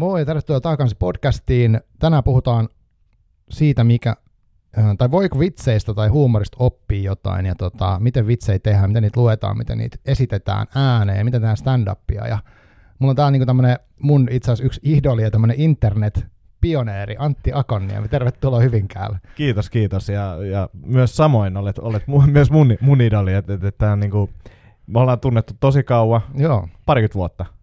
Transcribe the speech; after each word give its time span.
Moi 0.00 0.20
ja 0.20 0.26
tervetuloa 0.26 0.60
takaisin 0.60 0.98
podcastiin. 0.98 1.80
Tänään 1.98 2.24
puhutaan 2.24 2.68
siitä, 3.50 3.84
mikä, 3.84 4.16
äh, 4.78 4.96
tai 4.98 5.10
voiko 5.10 5.38
vitseistä 5.38 5.94
tai 5.94 6.08
huumorista 6.08 6.56
oppia 6.60 7.02
jotain, 7.02 7.46
ja 7.46 7.54
tota, 7.54 7.98
miten 8.00 8.26
vitsejä 8.26 8.58
tehdään, 8.58 8.90
miten 8.90 9.02
niitä 9.02 9.20
luetaan, 9.20 9.58
miten 9.58 9.78
niitä 9.78 9.96
esitetään 10.06 10.66
ääneen, 10.74 11.18
ja 11.18 11.24
miten 11.24 11.40
tehdään 11.40 11.56
stand-upia. 11.56 12.28
Ja 12.28 12.38
mulla 12.98 13.10
on 13.10 13.16
täällä 13.16 13.30
niinku 13.30 13.46
tämmönen 13.46 13.78
mun 14.02 14.28
itse 14.30 14.52
asiassa 14.52 14.66
yksi 14.66 14.80
idoli 14.84 15.22
ja 15.22 15.30
tämmönen 15.30 15.60
internet 15.60 16.26
pioneeri 16.60 17.16
Antti 17.18 17.50
Akonniemi. 17.54 18.08
Tervetuloa 18.08 18.60
Hyvinkäälle. 18.60 19.18
Kiitos, 19.34 19.70
kiitos. 19.70 20.08
Ja, 20.08 20.36
ja 20.44 20.68
myös 20.86 21.16
samoin 21.16 21.56
olet, 21.56 21.78
olet 21.78 22.06
mu, 22.06 22.20
myös 22.20 22.50
mun, 22.50 22.76
mun 22.80 23.00
idoli. 23.00 23.34
Että, 23.34 23.54
että, 23.54 23.68
että 23.68 23.96
niinku, 23.96 24.30
me 24.86 25.00
ollaan 25.00 25.20
tunnettu 25.20 25.54
tosi 25.60 25.82
kauan, 25.82 26.20
Joo. 26.34 26.68
parikymmentä 26.86 27.14
vuotta. 27.14 27.59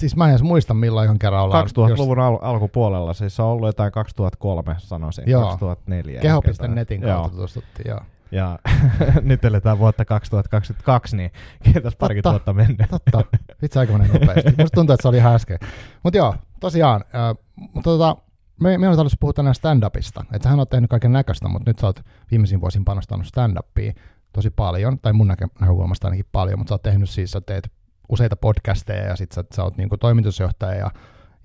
Siis 0.00 0.16
mä 0.16 0.24
en 0.24 0.30
edes 0.30 0.42
muista 0.42 0.74
milloin 0.74 1.04
ihan 1.04 1.18
kerran 1.18 1.42
ollaan. 1.42 1.66
2000-luvun 1.66 2.18
al- 2.18 2.38
alkupuolella, 2.42 3.14
siis 3.14 3.36
se 3.36 3.42
on 3.42 3.48
ollut 3.48 3.68
jotain 3.68 3.92
2003 3.92 4.76
sanoisin, 4.78 5.24
Joo. 5.26 5.42
2004. 5.42 6.14
ehkä 6.14 6.28
Keho.netin 6.28 7.00
kautta 7.00 7.30
tutustuttiin, 7.30 7.88
joo. 7.88 8.00
Ja 8.32 8.58
nyt 9.22 9.44
eletään 9.44 9.78
vuotta 9.78 10.04
2022, 10.04 11.16
niin 11.16 11.30
kiitos 11.62 11.96
Totta. 11.96 12.30
vuotta 12.30 12.52
mennä. 12.52 12.86
Totta. 12.90 13.24
Vitsi 13.62 13.78
aika 13.78 13.92
menee 13.92 14.08
nopeasti. 14.08 14.54
Musta 14.58 14.74
tuntuu, 14.74 14.94
että 14.94 15.02
se 15.02 15.08
oli 15.08 15.16
ihan 15.16 15.34
äsken. 15.34 15.58
Mutta 16.02 16.16
joo, 16.16 16.34
tosiaan. 16.60 17.04
Äh, 17.14 17.36
mutta 17.56 17.90
tota, 17.90 18.16
me, 18.60 18.78
me 18.78 18.88
on 18.88 18.96
tarvitsisi 18.96 19.16
puhua 19.20 19.32
tänään 19.32 19.54
stand-upista. 19.54 20.24
Että 20.32 20.42
sähän 20.42 20.58
oot 20.58 20.70
tehnyt 20.70 20.90
kaiken 20.90 21.12
näköistä, 21.12 21.48
mutta 21.48 21.70
nyt 21.70 21.78
sä 21.78 21.86
oot 21.86 22.00
viimeisin 22.30 22.60
vuosin 22.60 22.84
panostanut 22.84 23.26
stand-upiin 23.26 23.94
tosi 24.32 24.50
paljon, 24.50 24.98
tai 24.98 25.12
mun 25.12 25.28
näkö, 25.28 25.46
näkökulmasta 25.60 26.06
ainakin 26.06 26.26
paljon, 26.32 26.58
mutta 26.58 26.68
sä 26.68 26.74
oot 26.74 26.82
tehnyt 26.82 27.10
siis, 27.10 27.30
sä 27.30 27.40
teet 27.40 27.70
useita 28.10 28.36
podcasteja 28.36 29.04
ja 29.04 29.16
sit 29.16 29.32
sä, 29.32 29.44
sä 29.54 29.62
oot 29.64 29.76
niinku 29.76 29.96
toimitusjohtaja 29.96 30.74
ja, 30.74 30.90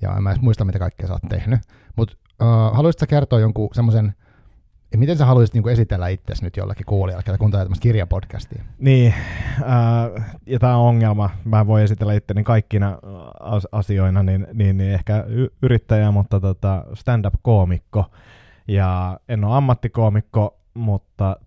ja 0.02 0.16
en 0.17 0.23
mä 0.23 0.31
edes 0.31 0.41
muista, 0.41 0.66
mitä 0.66 0.80
kaikkea 0.80 1.07
sä 1.07 1.13
oot 1.13 1.22
tehnyt. 1.30 1.59
Mutta 1.95 2.16
äh, 2.41 2.47
haluaisitko 2.75 3.05
kertoa 3.09 3.39
jonkun 3.39 3.69
semmoisen, 3.73 4.13
miten 4.95 5.17
sä 5.17 5.25
haluaisit 5.25 5.53
niinku 5.53 5.69
esitellä 5.69 6.07
itsesi 6.07 6.44
nyt 6.44 6.57
jollekin 6.57 6.85
kuulijalle, 6.85 7.23
ketä 7.23 7.38
kuuntelee 7.38 7.66
tämmöistä 7.66 7.83
kirjapodcastia? 7.83 8.63
Niin, 8.80 9.13
äh, 9.61 10.35
ja 10.45 10.59
tämä 10.59 10.77
on 10.77 10.88
ongelma. 10.88 11.30
Mä 11.44 11.67
voin 11.67 11.83
esitellä 11.83 12.13
itteni 12.13 12.44
kaikkina 12.44 13.00
as- 13.39 13.67
asioina, 13.72 14.23
niin, 14.23 14.47
niin, 14.53 14.77
niin 14.77 14.94
ehkä 14.94 15.25
yrittäjä, 15.61 16.11
mutta 16.11 16.39
tota 16.39 16.85
stand-up-koomikko. 16.94 18.05
Ja 18.67 19.19
en 19.29 19.44
ole 19.44 19.57
ammattikoomikko, 19.57 20.59
mutta 20.73 21.38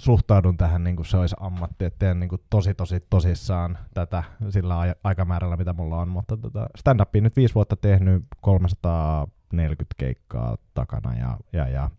suhtaudun 0.00 0.56
tähän 0.56 0.84
niin 0.84 0.96
kuin 0.96 1.06
se 1.06 1.16
olisi 1.16 1.36
ammatti, 1.40 1.84
että 1.84 1.98
teen 1.98 2.20
niin 2.20 2.28
kuin 2.28 2.42
tosi 2.50 2.74
tosi 2.74 3.00
tosissaan 3.10 3.78
tätä 3.94 4.22
sillä 4.48 4.94
aikamäärällä, 5.04 5.56
mitä 5.56 5.72
mulla 5.72 5.96
on, 5.96 6.08
mutta 6.08 6.36
tota, 6.36 6.66
stand-upia 6.78 7.20
nyt 7.22 7.36
viisi 7.36 7.54
vuotta 7.54 7.76
tehnyt, 7.76 8.24
340 8.40 9.94
keikkaa 9.98 10.56
takana 10.74 11.16
ja, 11.16 11.36
ja, 11.52 11.68
ja 11.68 11.90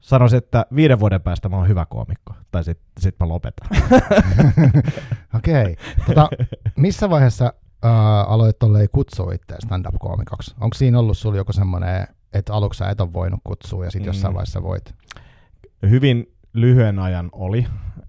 sanoisin, 0.00 0.38
että 0.38 0.66
viiden 0.74 1.00
vuoden 1.00 1.20
päästä 1.22 1.48
mä 1.48 1.56
oon 1.56 1.68
hyvä 1.68 1.86
koomikko, 1.86 2.34
tai 2.50 2.64
sit, 2.64 2.78
sit 3.00 3.16
mä 3.20 3.28
lopetan. 3.28 3.68
Okei. 5.36 5.76
Tota, 6.06 6.28
missä 6.76 7.10
vaiheessa 7.10 7.44
äh, 7.84 7.90
aloit 8.32 8.58
tolleen 8.58 8.88
kutsua 8.92 9.32
itse 9.32 9.54
stand-up-koomikoksi? 9.66 10.54
Onko 10.60 10.74
siinä 10.74 10.98
ollut 10.98 11.18
sulla 11.18 11.36
joku 11.36 11.52
semmoinen, 11.52 12.06
että 12.32 12.54
aluksi 12.54 12.78
sä 12.78 12.90
et 12.90 13.00
ole 13.00 13.12
voinut 13.12 13.40
kutsua 13.44 13.84
ja 13.84 13.90
sitten 13.90 14.06
jossain 14.06 14.32
Mm. 14.32 14.34
vaiheessa 14.34 14.62
voit? 14.62 14.94
Hyvin 15.90 16.32
lyhyen 16.52 16.98
ajan 16.98 17.28
oli 17.32 17.66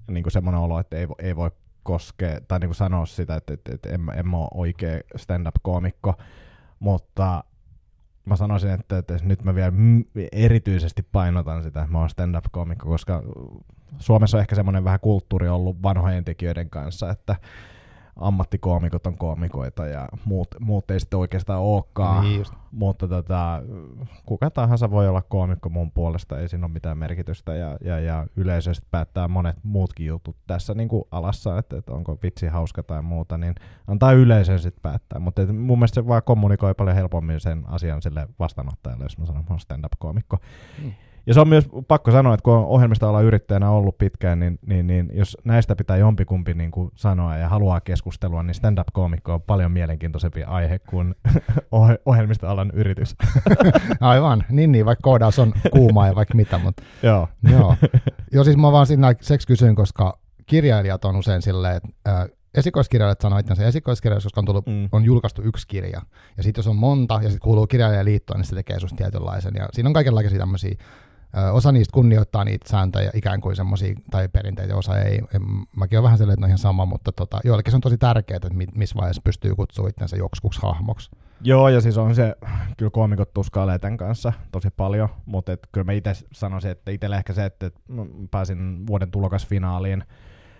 niin 0.07 0.23
kuin 0.23 0.31
semmoinen 0.31 0.61
olo, 0.61 0.79
että 0.79 0.97
ei, 0.97 1.07
ei 1.19 1.35
voi 1.35 1.51
koskea, 1.83 2.41
tai 2.47 2.59
niin 2.59 2.67
kuin 2.67 2.75
sanoa 2.75 3.05
sitä, 3.05 3.35
että, 3.35 3.53
että, 3.53 3.75
että 3.75 3.89
en, 3.89 4.01
en 4.15 4.35
ole 4.35 4.47
oikea 4.53 4.99
stand-up-koomikko, 5.15 6.13
mutta 6.79 7.43
mä 8.25 8.35
sanoisin, 8.35 8.69
että, 8.69 8.97
että 8.97 9.17
nyt 9.23 9.43
mä 9.43 9.55
vielä 9.55 9.73
erityisesti 10.31 11.03
painotan 11.11 11.63
sitä, 11.63 11.81
että 11.81 11.91
mä 11.91 11.99
oon 11.99 12.09
stand-up-koomikko, 12.09 12.89
koska 12.89 13.23
Suomessa 13.99 14.37
on 14.37 14.41
ehkä 14.41 14.55
semmoinen 14.55 14.83
vähän 14.83 14.99
kulttuuri 14.99 15.49
ollut 15.49 15.83
vanhojen 15.83 16.25
tekijöiden 16.25 16.69
kanssa, 16.69 17.09
että 17.09 17.35
ammattikoomikot 18.15 19.07
on 19.07 19.17
koomikoita 19.17 19.85
ja 19.85 20.07
muut, 20.25 20.47
muut 20.59 20.91
ei 20.91 20.99
sitten 20.99 21.19
oikeastaan 21.19 21.61
olekaan. 21.61 22.23
Niin 22.23 22.37
just. 22.37 22.53
Mutta 22.71 23.07
tota, 23.07 23.61
kuka 24.25 24.49
tahansa 24.49 24.91
voi 24.91 25.07
olla 25.07 25.21
koomikko 25.21 25.69
mun 25.69 25.91
puolesta, 25.91 26.39
ei 26.39 26.49
siinä 26.49 26.65
ole 26.65 26.73
mitään 26.73 26.97
merkitystä 26.97 27.55
ja, 27.55 27.77
ja, 27.83 27.99
ja 27.99 28.27
yleisöstä 28.35 28.87
päättää 28.91 29.27
monet 29.27 29.57
muutkin 29.63 30.05
jutut 30.05 30.35
tässä 30.47 30.73
niin 30.73 30.89
kuin 30.89 31.03
alassa, 31.11 31.57
että, 31.57 31.77
että 31.77 31.93
onko 31.93 32.17
vitsi 32.23 32.47
hauska 32.47 32.83
tai 32.83 33.01
muuta, 33.01 33.37
niin 33.37 33.55
antaa 33.87 34.11
yleisön 34.11 34.59
sitten 34.59 34.81
päättää. 34.81 35.19
Mutta 35.19 35.41
et 35.41 35.55
mun 35.57 35.79
mielestä 35.79 35.95
se 35.95 36.07
vaan 36.07 36.23
kommunikoi 36.25 36.73
paljon 36.73 36.95
helpommin 36.95 37.39
sen 37.39 37.63
asian 37.67 38.01
sille 38.01 38.27
vastaanottajalle, 38.39 39.05
jos 39.05 39.17
mä 39.17 39.25
sanon, 39.25 39.41
että 39.41 39.53
mä 39.53 39.59
stand-up-koomikko. 39.59 40.37
Mm. 40.83 40.91
Ja 41.25 41.33
se 41.33 41.39
on 41.39 41.47
myös 41.47 41.69
pakko 41.87 42.11
sanoa, 42.11 42.33
että 42.33 42.43
kun 42.43 42.53
on 42.53 42.65
ohjelmista 42.65 43.21
yrittäjänä 43.21 43.69
ollut 43.69 43.97
pitkään, 43.97 44.39
niin, 44.39 44.59
niin, 44.65 44.87
niin 44.87 45.09
jos 45.13 45.37
näistä 45.43 45.75
pitää 45.75 45.97
jompikumpi 45.97 46.53
niin 46.53 46.71
kuin 46.71 46.91
sanoa 46.95 47.37
ja 47.37 47.49
haluaa 47.49 47.81
keskustelua, 47.81 48.43
niin 48.43 48.53
stand-up-koomikko 48.55 49.33
on 49.33 49.41
paljon 49.41 49.71
mielenkiintoisempi 49.71 50.43
aihe 50.43 50.79
kuin 50.79 51.15
ohjelmistoalan 52.05 52.71
yritys. 52.73 53.15
Aivan, 53.99 54.43
niin 54.49 54.71
niin, 54.71 54.85
vaikka 54.85 55.03
koodaus 55.03 55.39
on 55.39 55.53
kuumaa 55.71 56.07
ja 56.07 56.15
vaikka 56.15 56.35
mitä, 56.35 56.57
mutta 56.57 56.83
Joo. 57.03 57.27
joo. 57.51 57.75
Joo, 58.31 58.43
siis 58.43 58.57
mä 58.57 58.71
vaan 58.71 58.87
siinä 58.87 59.15
seks 59.21 59.45
kysyin, 59.45 59.75
koska 59.75 60.19
kirjailijat 60.45 61.05
on 61.05 61.15
usein 61.15 61.41
silleen, 61.41 61.75
että 61.77 61.89
äh, 62.07 62.27
esikoiskirjailijat 62.55 63.21
sanoo 63.21 63.39
itsensä 63.39 63.65
esikoiskirjailijaksi, 63.67 64.25
koska 64.25 64.41
on, 64.41 64.45
tullut, 64.45 64.67
Mm. 64.67 64.89
on 64.91 65.03
julkaistu 65.05 65.41
yksi 65.41 65.67
kirja. 65.67 66.01
Ja 66.37 66.43
sitten 66.43 66.59
jos 66.59 66.67
on 66.67 66.75
monta 66.75 67.13
ja 67.13 67.29
sitten 67.29 67.39
kuuluu 67.39 67.67
kirjailijaliittoon, 67.67 68.39
niin 68.39 68.47
se 68.47 68.55
tekee 68.55 68.79
susta 68.79 68.95
tietynlaisen. 68.97 69.53
Ja 69.55 69.67
siinä 69.73 69.89
on 69.89 69.93
kaikenlaisia 69.93 70.39
tämmöisiä, 70.39 70.75
osa 71.51 71.71
niistä 71.71 71.93
kunnioittaa 71.93 72.43
niitä 72.43 72.69
sääntöjä 72.69 73.11
ikään 73.13 73.41
kuin 73.41 73.55
semmoisia 73.55 73.95
tai 74.11 74.27
perinteitä, 74.27 74.75
osa 74.75 74.99
ei. 74.99 75.21
En, 75.35 75.41
mäkin 75.77 75.99
olen 75.99 76.03
vähän 76.03 76.17
silleen, 76.17 76.33
että 76.33 76.41
ne 76.41 76.45
on 76.45 76.49
ihan 76.49 76.57
sama, 76.57 76.85
mutta 76.85 77.11
tota, 77.11 77.39
joillekin 77.43 77.71
se 77.71 77.75
on 77.75 77.81
tosi 77.81 77.97
tärkeää, 77.97 78.35
että 78.35 78.49
mi- 78.49 78.67
missä 78.75 78.95
vaiheessa 78.95 79.21
pystyy 79.25 79.55
kutsua 79.55 79.89
itsensä 79.89 80.17
joksikuksi 80.17 80.61
hahmoksi. 80.61 81.09
Joo, 81.43 81.69
ja 81.69 81.81
siis 81.81 81.97
on 81.97 82.15
se, 82.15 82.35
kyllä 82.77 82.89
koomikot 82.89 83.33
tuskailee 83.33 83.79
tämän 83.79 83.97
kanssa 83.97 84.33
tosi 84.51 84.69
paljon, 84.77 85.09
mutta 85.25 85.51
et 85.51 85.67
kyllä 85.71 85.85
mä 85.85 85.91
itse 85.91 86.13
sanoisin, 86.31 86.71
että 86.71 86.91
itsellä 86.91 87.17
ehkä 87.17 87.33
se, 87.33 87.45
että 87.45 87.71
pääsin 88.31 88.87
vuoden 88.87 89.11
tulokasfinaaliin 89.11 90.03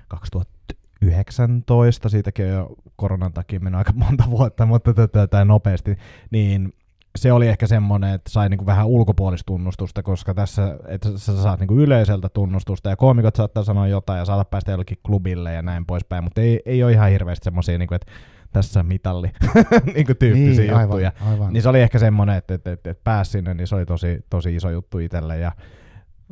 2019, 0.08 2.10
siitäkin 2.10 2.46
on 2.46 2.52
jo 2.52 2.70
koronan 2.96 3.34
takia 3.34 3.60
mennyt 3.60 3.78
aika 3.78 3.94
monta 3.96 4.24
vuotta, 4.30 4.66
mutta 4.66 4.94
tätä 4.94 5.28
tai 5.28 5.46
nopeasti, 5.46 5.98
niin 6.32 6.74
se 7.16 7.32
oli 7.32 7.48
ehkä 7.48 7.68
semmoinen, 7.68 8.14
että 8.14 8.32
sai 8.32 8.50
niinku 8.50 8.66
vähän 8.66 8.88
ulkopuolista 8.88 9.46
tunnustusta, 9.46 10.04
koska 10.04 10.34
tässä, 10.34 10.78
että 10.88 11.10
sä 11.18 11.44
saat 11.44 11.60
niinku 11.60 11.80
yleiseltä 11.80 12.30
tunnustusta 12.30 12.90
ja 12.90 12.96
koomikot 12.96 13.36
saattaa 13.36 13.64
sanoa 13.64 13.88
jotain 13.88 14.20
ja 14.20 14.26
saatat 14.26 14.50
päästä 14.50 14.72
jollekin 14.72 14.98
klubille 15.06 15.54
ja 15.54 15.62
näin 15.62 15.86
poispäin, 15.86 16.24
mutta 16.24 16.42
ei, 16.42 16.60
ei 16.66 16.84
ole 16.84 16.92
ihan 16.92 17.10
hirveästi 17.10 17.44
semmoisia, 17.44 17.78
niinku, 17.78 17.96
että 17.96 18.12
tässä 18.54 18.84
mitalli 18.84 19.32
niinku 19.96 20.14
tyyppisiä 20.14 20.74
niin, 20.74 20.82
juttuja. 20.82 21.12
aivan, 21.20 21.32
aivan. 21.32 21.54
Niin 21.54 21.64
se 21.64 21.70
oli 21.70 21.82
ehkä 21.82 22.00
semmoinen, 22.00 22.36
että, 22.36 22.54
että, 22.54 22.72
että, 22.72 22.90
että 22.90 23.04
pääsi 23.04 23.32
sinne, 23.32 23.54
niin 23.54 23.68
se 23.68 23.76
oli 23.76 23.86
tosi, 23.86 24.26
tosi 24.30 24.56
iso 24.56 24.70
juttu 24.70 25.00
itselle. 25.00 25.38
Ja 25.38 25.52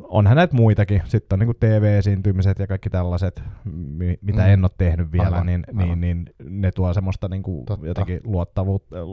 onhan 0.03 0.35
näitä 0.35 0.55
muitakin. 0.55 1.01
Sitten 1.05 1.41
on 1.41 1.47
niin 1.47 1.55
TV-esiintymiset 1.59 2.59
ja 2.59 2.67
kaikki 2.67 2.89
tällaiset, 2.89 3.43
mi- 3.73 4.17
mitä 4.21 4.41
Mm. 4.41 4.47
en 4.49 4.63
ole 4.63 4.71
tehnyt 4.77 5.11
vielä, 5.11 5.25
Aivan, 5.25 5.45
niin, 5.45 5.63
aivan. 5.77 6.01
niin, 6.01 6.01
niin 6.01 6.29
ne 6.61 6.71
tuo 6.71 6.93
semmoista 6.93 7.27
niin 7.29 7.43
kuin 7.43 7.65
Totta. 7.65 7.87
jotenkin 7.87 8.21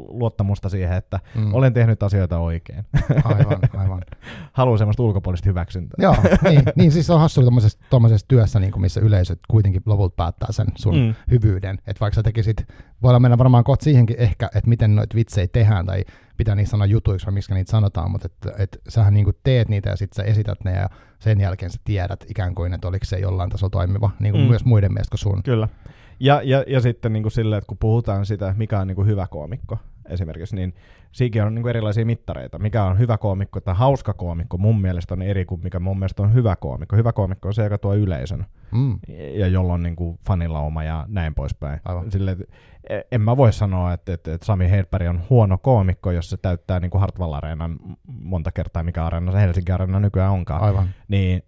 luottamusta 0.08 0.68
siihen, 0.68 0.96
että 0.96 1.20
Mm. 1.34 1.54
olen 1.54 1.72
tehnyt 1.72 2.02
asioita 2.02 2.38
oikein. 2.38 2.84
Aivan, 3.24 3.58
aivan. 3.76 4.02
Haluan 4.52 4.78
semmoista 4.78 5.02
ulkopuolista 5.02 5.48
hyväksyntää. 5.48 5.96
Joo, 6.02 6.16
niin, 6.50 6.62
niin 6.76 6.92
siis 6.92 7.10
on 7.10 7.20
hassu 7.20 7.40
tuommoisessa, 7.40 7.78
tuommoisessa 7.90 8.26
työssä, 8.28 8.60
niin 8.60 8.72
kuin 8.72 8.80
missä 8.82 9.00
yleisöt 9.00 9.40
kuitenkin 9.48 9.82
lopulta 9.86 10.14
päättää 10.16 10.52
sen 10.52 10.66
sun. 10.74 10.94
Mm. 10.96 11.14
hyvyyden. 11.30 11.74
Että 11.86 12.00
vaikka 12.00 12.14
sä 12.14 12.22
tekisit, 12.22 12.66
voidaan 13.02 13.22
mennä 13.22 13.38
varmaan 13.38 13.64
kohta 13.64 13.84
siihenkin 13.84 14.16
ehkä, 14.18 14.46
että 14.46 14.68
miten 14.68 14.94
noita 14.96 15.14
vitsejä 15.14 15.46
tehdään 15.52 15.86
tai 15.86 16.04
pitää 16.36 16.54
niitä 16.54 16.70
sanoa 16.70 16.86
jutuiksi 16.86 17.26
vai 17.26 17.34
miksi 17.34 17.54
niitä 17.54 17.70
sanotaan, 17.70 18.10
mutta 18.10 18.26
että 18.26 18.62
et 18.62 18.78
sähän 18.88 19.14
niin 19.14 19.24
kuin 19.24 19.36
teet 19.42 19.68
niitä 19.68 19.90
ja 19.90 19.96
sitten 19.96 20.16
sä 20.16 20.30
esität 20.30 20.64
ne 20.64 20.72
ja 20.72 20.88
sen 21.18 21.40
jälkeen 21.40 21.70
sä 21.70 21.78
tiedät 21.84 22.24
ikään 22.28 22.54
kuin, 22.54 22.74
että 22.74 22.88
oliko 22.88 23.04
se 23.04 23.18
jollain 23.18 23.50
tasolla 23.50 23.70
toimiva, 23.70 24.10
niin 24.20 24.32
kuin. 24.32 24.42
Mm. 24.42 24.48
myös 24.48 24.64
muiden 24.64 24.92
mielestä 24.92 25.10
kuin 25.10 25.18
sun. 25.18 25.42
Kyllä. 25.42 25.68
Ja, 26.20 26.40
ja, 26.44 26.64
ja 26.66 26.80
sitten 26.80 27.12
niin 27.12 27.22
kuin 27.22 27.32
silleen, 27.32 27.58
että 27.58 27.68
kun 27.68 27.78
puhutaan 27.78 28.26
sitä, 28.26 28.54
mikä 28.56 28.80
on 28.80 28.86
niin 28.86 28.96
kuin 28.96 29.08
hyvä 29.08 29.26
koomikko 29.26 29.78
esimerkiksi, 30.08 30.56
niin 30.56 30.74
siinäkin 31.12 31.42
on 31.42 31.54
niin 31.54 31.68
erilaisia 31.68 32.06
mittareita. 32.06 32.58
Mikä 32.58 32.84
on 32.84 32.98
hyvä 32.98 33.18
koomikko 33.18 33.60
tai 33.60 33.74
hauska 33.74 34.14
koomikko 34.14 34.58
mun 34.58 34.80
mielestä 34.80 35.14
on 35.14 35.22
eri 35.22 35.44
kuin 35.44 35.60
mikä 35.64 35.78
mun 35.80 35.98
mielestä 35.98 36.22
on 36.22 36.34
hyvä 36.34 36.56
koomikko. 36.56 36.96
Hyvä 36.96 37.12
koomikko 37.12 37.48
on 37.48 37.54
se, 37.54 37.64
joka 37.64 37.78
tuo 37.78 37.94
yleisön 37.94 38.46
Mm. 38.72 38.98
ja 39.34 39.46
jolla 39.46 39.72
on 39.72 39.82
niin 39.82 39.96
kuin 39.96 40.18
fanilauma 40.26 40.84
ja 40.84 41.04
näin 41.08 41.34
poispäin. 41.34 41.80
Aivan. 41.84 42.10
Sille, 42.10 42.30
että 42.30 42.44
en 43.12 43.20
mä 43.20 43.36
voi 43.36 43.52
sanoa, 43.52 43.92
että, 43.92 44.12
että, 44.12 44.34
että 44.34 44.46
Sami 44.46 44.70
Hedberg 44.70 45.08
on 45.08 45.20
huono 45.30 45.58
koomikko, 45.58 46.10
jos 46.10 46.30
se 46.30 46.36
täyttää 46.36 46.80
niin 46.80 46.90
kuin 46.90 47.00
Hartwall 47.00 47.32
Areenan 47.32 47.76
monta 48.06 48.52
kertaa, 48.52 48.82
mikä 48.82 49.04
areena 49.04 49.32
se 49.32 49.40
Helsinki 49.40 49.72
Areena 49.72 50.00
nykyään 50.00 50.32
onkaan 50.32 50.62
Aivan. 50.62 50.88
niin 51.08 51.42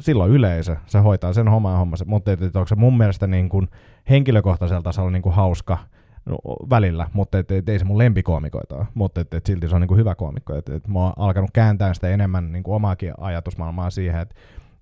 silloin 0.00 0.30
yleisö, 0.32 0.76
se 0.86 0.98
hoitaa 0.98 1.32
sen 1.32 1.48
oman 1.48 1.78
hommansa, 1.78 2.04
mutta 2.04 2.30
onko 2.54 2.66
se 2.66 2.74
mun 2.74 2.98
mielestä 2.98 3.26
niin 3.26 3.48
kuin 3.48 3.68
henkilökohtaisella 4.10 4.82
tasolla 4.82 5.10
niin 5.10 5.22
kuin 5.22 5.34
hauska 5.34 5.78
no, 6.26 6.38
välillä, 6.70 7.10
mutta 7.12 7.38
et, 7.38 7.50
et, 7.50 7.68
ei 7.68 7.78
se 7.78 7.84
mun 7.84 7.98
lempikoomikoita 7.98 8.76
ole, 8.76 8.86
mutta 8.94 9.20
et, 9.20 9.34
et 9.34 9.46
silti 9.46 9.68
se 9.68 9.74
on 9.74 9.80
niinku 9.80 9.96
hyvä 9.96 10.14
koomikko. 10.14 10.54
Et, 10.54 10.68
et 10.68 10.88
mä 10.88 10.98
oon 10.98 11.12
alkanut 11.16 11.50
kääntää 11.52 11.94
sitä 11.94 12.08
enemmän 12.08 12.52
niinku 12.52 12.74
omaakin 12.74 13.12
ajatusmaailmaa 13.18 13.90
siihen, 13.90 14.20
että 14.20 14.34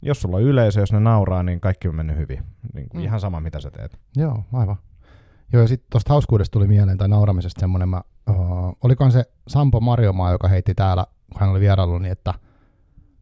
jos 0.02 0.20
sulla 0.20 0.36
on 0.36 0.42
yleisö, 0.42 0.80
jos 0.80 0.92
ne 0.92 1.00
nauraa, 1.00 1.42
niin 1.42 1.60
kaikki 1.60 1.88
on 1.88 1.94
mennyt 1.94 2.16
hyvin. 2.16 2.42
Niin 2.74 2.86
mm. 2.94 3.00
Ihan 3.00 3.20
sama, 3.20 3.40
mitä 3.40 3.60
sä 3.60 3.70
teet. 3.70 3.98
Joo, 4.16 4.44
aivan. 4.52 4.76
Joo, 5.52 5.62
ja 5.62 5.68
sitten 5.68 5.86
tuosta 5.90 6.12
hauskuudesta 6.12 6.52
tuli 6.52 6.66
mieleen, 6.66 6.98
tai 6.98 7.08
nauramisesta 7.08 7.60
semmoinen, 7.60 7.88
mä, 7.88 8.02
uh, 8.30 8.76
olikohan 8.84 9.12
se 9.12 9.24
Sampo 9.48 9.80
Marjomaa, 9.80 10.32
joka 10.32 10.48
heitti 10.48 10.74
täällä, 10.74 11.06
kun 11.32 11.40
hän 11.40 11.50
oli 11.50 11.60
vierailu, 11.60 11.98
niin 11.98 12.12
että 12.12 12.34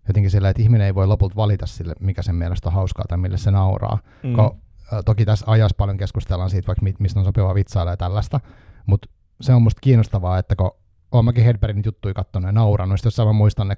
jotenkin 0.09 0.31
sillä, 0.31 0.49
että 0.49 0.63
ihminen 0.63 0.87
ei 0.87 0.95
voi 0.95 1.07
lopulta 1.07 1.37
valita 1.37 1.67
sille, 1.67 1.95
mikä 2.01 2.23
sen 2.23 2.35
mielestä 2.35 2.69
on 2.69 2.75
hauskaa 2.75 3.05
tai 3.09 3.19
mille 3.19 3.39
se 3.39 3.51
nauraa. 3.51 3.99
Mm. 4.23 4.33
Ko, 4.33 4.57
toki 5.05 5.25
tässä 5.25 5.45
ajassa 5.49 5.77
paljon 5.79 5.97
keskustellaan 5.97 6.51
siitä, 6.51 6.67
vaikka 6.67 6.87
mistä 6.99 7.21
on 7.21 7.25
sopiva 7.25 7.55
vitsailla 7.55 7.93
ja 7.93 7.97
tällaista, 7.97 8.41
mutta 8.87 9.09
se 9.41 9.55
on 9.55 9.63
musta 9.63 9.81
kiinnostavaa, 9.81 10.39
että 10.39 10.57
kun 10.57 10.71
olen 11.13 11.25
mäkin 11.25 11.45
Hedbergin 11.45 11.83
juttuja 11.87 12.15
katsonut 12.15 12.49
ja 12.49 12.53
naurannut, 12.53 13.05
jossain 13.05 13.29
mä 13.29 13.33
muistan 13.33 13.69
ne, 13.69 13.77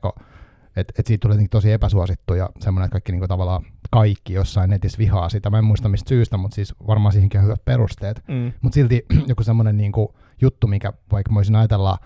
että 0.77 0.95
et 0.99 1.07
siitä 1.07 1.29
tuli 1.29 1.49
tosi 1.49 1.73
epäsuosittu 1.73 2.35
ja 2.35 2.51
semmoinen, 2.61 2.85
että 2.85 2.93
kaikki 2.93 3.13
niinku 3.13 3.29
tavallaan 3.29 3.63
kaikki 3.91 4.33
jossain 4.33 4.71
netissä 4.71 4.99
vihaa 4.99 5.29
sitä. 5.29 5.51
Mä 5.51 5.59
en 5.59 5.65
muista 5.65 5.89
mistä 5.89 6.09
syystä, 6.09 6.37
mutta 6.37 6.55
siis 6.55 6.75
varmaan 6.87 7.13
siihenkin 7.13 7.41
on 7.41 7.45
hyvät 7.45 7.65
perusteet. 7.65 8.23
Mm. 8.29 8.53
Mutta 8.61 8.75
silti 8.75 9.07
joku 9.29 9.43
semmoinen 9.43 9.77
niinku 9.77 10.15
juttu, 10.41 10.67
mikä 10.67 10.93
vaikka 11.13 11.33
mä 11.33 11.35
voisin 11.35 11.57
ajatella, 11.57 11.99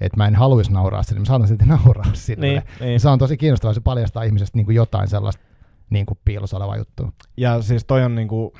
että 0.00 0.16
mä 0.16 0.26
en 0.26 0.34
haluaisi 0.34 0.72
nauraa 0.72 1.02
sille, 1.02 1.18
niin 1.18 1.22
mä 1.22 1.26
saatan 1.26 1.48
silti 1.48 1.64
nauraa 1.84 2.14
sille. 2.14 2.46
Niin, 2.46 2.62
niin. 2.80 3.00
Se 3.00 3.08
on 3.08 3.18
tosi 3.18 3.36
kiinnostavaa, 3.36 3.74
se 3.74 3.80
paljastaa 3.80 4.22
ihmisestä 4.22 4.58
niinku 4.58 4.72
jotain 4.72 5.08
sellaista 5.08 5.42
niinku 5.90 6.18
piilossa 6.24 6.56
olevaa 6.56 6.76
juttua. 6.76 7.12
Ja 7.36 7.62
siis 7.62 7.84
toi 7.84 8.04
on 8.04 8.14
niinku, 8.14 8.52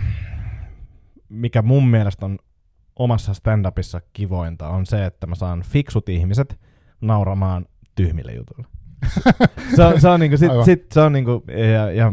mikä 1.28 1.62
mun 1.62 1.88
mielestä 1.88 2.26
on 2.26 2.38
omassa 2.96 3.32
stand-upissa 3.32 4.00
kivointa, 4.12 4.68
on 4.68 4.86
se, 4.86 5.06
että 5.06 5.26
mä 5.26 5.34
saan 5.34 5.62
fiksut 5.62 6.08
ihmiset 6.08 6.60
nauramaan 7.00 7.66
tyhmille 7.94 8.32
jutuille. 8.32 8.66
Se, 9.76 10.00
se 10.00 10.08
on 10.08 10.20
niinku, 10.20 10.36
sit, 10.36 10.50
sit, 10.64 10.92
se 10.92 11.00
on 11.00 11.12
niinku, 11.12 11.44
ja, 11.74 11.92
ja 11.92 12.12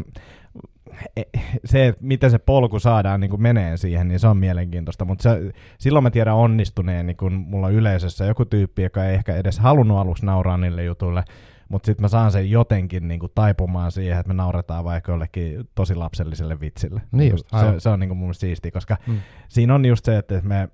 e, 1.15 1.21
se, 1.65 1.87
että 1.87 2.05
miten 2.05 2.31
se 2.31 2.37
polku 2.37 2.79
saadaan 2.79 3.19
niin 3.19 3.41
menee 3.41 3.77
siihen, 3.77 4.07
niin 4.07 4.19
se 4.19 4.27
on 4.27 4.37
mielenkiintoista, 4.37 5.05
mutta 5.05 5.29
silloin 5.77 6.03
mä 6.03 6.11
tiedän 6.11 6.35
onnistuneen, 6.35 7.05
niin 7.05 7.17
kun 7.17 7.33
mulla 7.33 7.67
on 7.67 7.73
yleisössä 7.73 8.25
joku 8.25 8.45
tyyppi, 8.45 8.83
joka 8.83 9.05
ei 9.05 9.15
ehkä 9.15 9.35
edes 9.35 9.59
halunnut 9.59 9.97
aluksi 9.97 10.25
nauraa 10.25 10.57
niille 10.57 10.83
jutuille, 10.83 11.23
mutta 11.69 11.85
sitten 11.85 12.03
mä 12.03 12.07
saan 12.07 12.31
sen 12.31 12.51
jotenkin 12.51 13.07
niin 13.07 13.19
kuin 13.19 13.31
taipumaan 13.35 13.91
siihen, 13.91 14.19
että 14.19 14.27
me 14.27 14.33
nauretaan 14.33 14.83
vaikka 14.83 15.11
jollekin 15.11 15.69
tosi 15.75 15.95
lapselliselle 15.95 16.59
vitsille. 16.59 17.01
Niin 17.11 17.31
just, 17.31 17.47
se, 17.59 17.79
se 17.79 17.89
on 17.89 17.99
niin 17.99 18.09
kuin 18.09 18.17
mun 18.17 18.35
siistiä, 18.35 18.71
koska 18.71 18.97
mm. 19.07 19.19
siinä 19.47 19.75
on 19.75 19.85
just 19.85 20.05
se, 20.05 20.17
että 20.17 20.41
me 20.43 20.69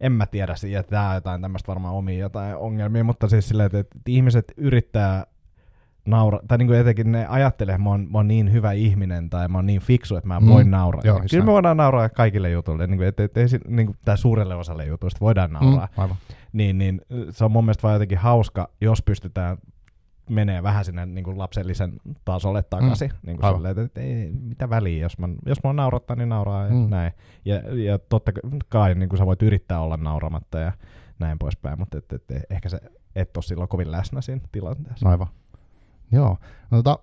en 0.00 0.12
mä 0.12 0.26
tiedä 0.26 0.56
siitä, 0.56 0.80
että 0.80 0.90
tämä 0.90 1.08
on 1.08 1.14
jotain 1.14 1.42
tämmöistä 1.42 1.68
varmaan 1.68 1.94
omia 1.94 2.18
jotain 2.18 2.56
ongelmia, 2.56 3.04
mutta 3.04 3.28
siis 3.28 3.48
silleen, 3.48 3.66
että, 3.66 3.78
että 3.78 3.98
ihmiset 4.06 4.52
yrittää 4.56 5.26
naura, 6.06 6.40
tai 6.48 6.58
niin 6.58 6.66
kuin 6.66 6.78
etenkin 6.78 7.12
ne 7.12 7.26
ajattelee, 7.26 7.74
että 7.74 7.82
mä 7.82 7.90
oon, 7.90 8.08
mä 8.10 8.18
oon 8.18 8.28
niin 8.28 8.52
hyvä 8.52 8.72
ihminen 8.72 9.30
tai 9.30 9.48
mä 9.48 9.58
oon 9.58 9.66
niin 9.66 9.80
fiksu, 9.80 10.16
että 10.16 10.28
mä 10.28 10.40
mm. 10.40 10.46
voin 10.46 10.70
nauraa. 10.70 11.02
Joo, 11.04 11.20
Kyllä 11.30 11.44
me 11.44 11.52
voidaan 11.52 11.76
nauraa 11.76 12.08
kaikille 12.08 12.50
jutuille, 12.50 12.86
niin 12.86 12.98
kuin, 12.98 13.08
että, 13.08 13.24
että, 13.24 13.40
että 13.40 13.58
niin 13.68 13.86
kuin, 13.86 13.96
tai 14.04 14.18
suurelle 14.18 14.54
osalle 14.54 14.86
jutuista 14.86 15.20
voidaan 15.20 15.50
mm, 15.50 15.54
nauraa. 15.54 15.88
Mm, 15.96 16.02
aivan. 16.02 16.16
Niin, 16.52 16.78
niin 16.78 17.00
se 17.30 17.44
on 17.44 17.52
mun 17.52 17.64
mielestä 17.64 17.82
vaan 17.82 17.94
jotenkin 17.94 18.18
hauska, 18.18 18.68
jos 18.80 19.02
pystytään 19.02 19.56
menee 20.30 20.62
vähän 20.62 20.84
sinne 20.84 21.06
niin 21.06 21.24
kuin 21.24 21.38
lapsellisen 21.38 21.92
tasolle 22.24 22.62
takaisin. 22.62 23.10
Mm. 23.10 23.16
Niin 23.26 23.38
kuin 23.40 23.54
silleen, 23.54 23.78
että 23.78 24.00
ei, 24.00 24.32
mitä 24.32 24.70
väliä, 24.70 25.02
jos 25.02 25.18
mä, 25.18 25.28
jos 25.46 25.58
mä 25.64 25.72
naurattaa, 25.72 26.16
niin 26.16 26.28
nauraa 26.28 26.66
ja 26.66 26.72
mm. 26.72 26.90
näin. 26.90 27.12
Ja, 27.44 27.54
ja 27.84 27.98
totta 27.98 28.32
kai 28.68 28.94
niin 28.94 29.08
kuin 29.08 29.18
sä 29.18 29.26
voit 29.26 29.42
yrittää 29.42 29.80
olla 29.80 29.96
nauramatta 29.96 30.58
ja 30.58 30.72
näin 31.18 31.38
poispäin, 31.38 31.78
mutta 31.78 31.98
et, 31.98 32.12
et, 32.12 32.30
et, 32.30 32.42
ehkä 32.50 32.68
se 32.68 32.80
et 33.16 33.36
ole 33.36 33.42
silloin 33.42 33.68
kovin 33.68 33.92
läsnä 33.92 34.20
siinä 34.20 34.40
tilanteessa. 34.52 35.08
Aivan. 35.08 35.26
Joo. 36.12 36.38
No, 36.70 36.82
tota, 36.82 36.98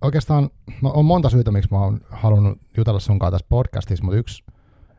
oikeastaan 0.00 0.50
no, 0.82 0.92
on 0.94 1.04
monta 1.04 1.30
syytä, 1.30 1.50
miksi 1.50 1.70
mä 1.70 1.80
oon 1.80 2.00
halunnut 2.10 2.58
jutella 2.76 3.00
sun 3.00 3.18
kanssa 3.18 3.30
tässä 3.30 3.46
podcastissa, 3.48 4.04
mutta 4.04 4.18
yksi, 4.18 4.44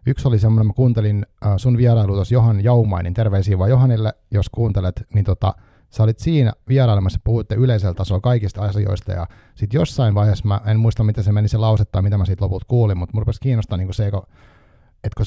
yksi 0.06 0.28
oli 0.28 0.40
semmoinen, 0.40 0.68
mä 0.68 0.74
kuuntelin 0.74 1.26
äh, 1.46 1.54
sun 1.58 1.78
vierailu 1.78 2.14
tuossa 2.14 2.34
Johan 2.34 2.64
Jaumainin, 2.64 3.14
terveisiä 3.14 3.58
vaan 3.58 3.70
Johanille, 3.70 4.14
jos 4.32 4.50
kuuntelet, 4.50 5.04
niin 5.14 5.26
tota, 5.26 5.54
sä 5.90 6.04
olit 6.04 6.20
siinä 6.20 6.54
vierailemassa, 6.68 7.20
puhuitte 7.24 7.56
yleisellä 7.56 7.94
tasolla 7.94 8.22
kaikista 8.22 8.62
asioista 8.62 9.12
ja 9.12 9.28
sitten 9.56 9.80
jossain 9.80 10.16
vaiheessa, 10.16 10.48
mä 10.48 10.62
en 10.66 10.80
muista 10.80 11.04
miten 11.04 11.24
se 11.24 11.32
meni 11.32 11.48
se 11.48 11.58
lause 11.58 11.86
tai 11.86 12.02
mitä 12.02 12.18
mä 12.18 12.26
siitä 12.26 12.44
lopulta 12.44 12.66
kuulin, 12.68 12.98
mutta 12.98 13.14
mun 13.14 13.22
rupesi 13.22 13.42
kiinnostaa 13.42 13.78
niin 13.78 13.94
se, 13.94 14.08
että 14.08 15.18
kun 15.18 15.26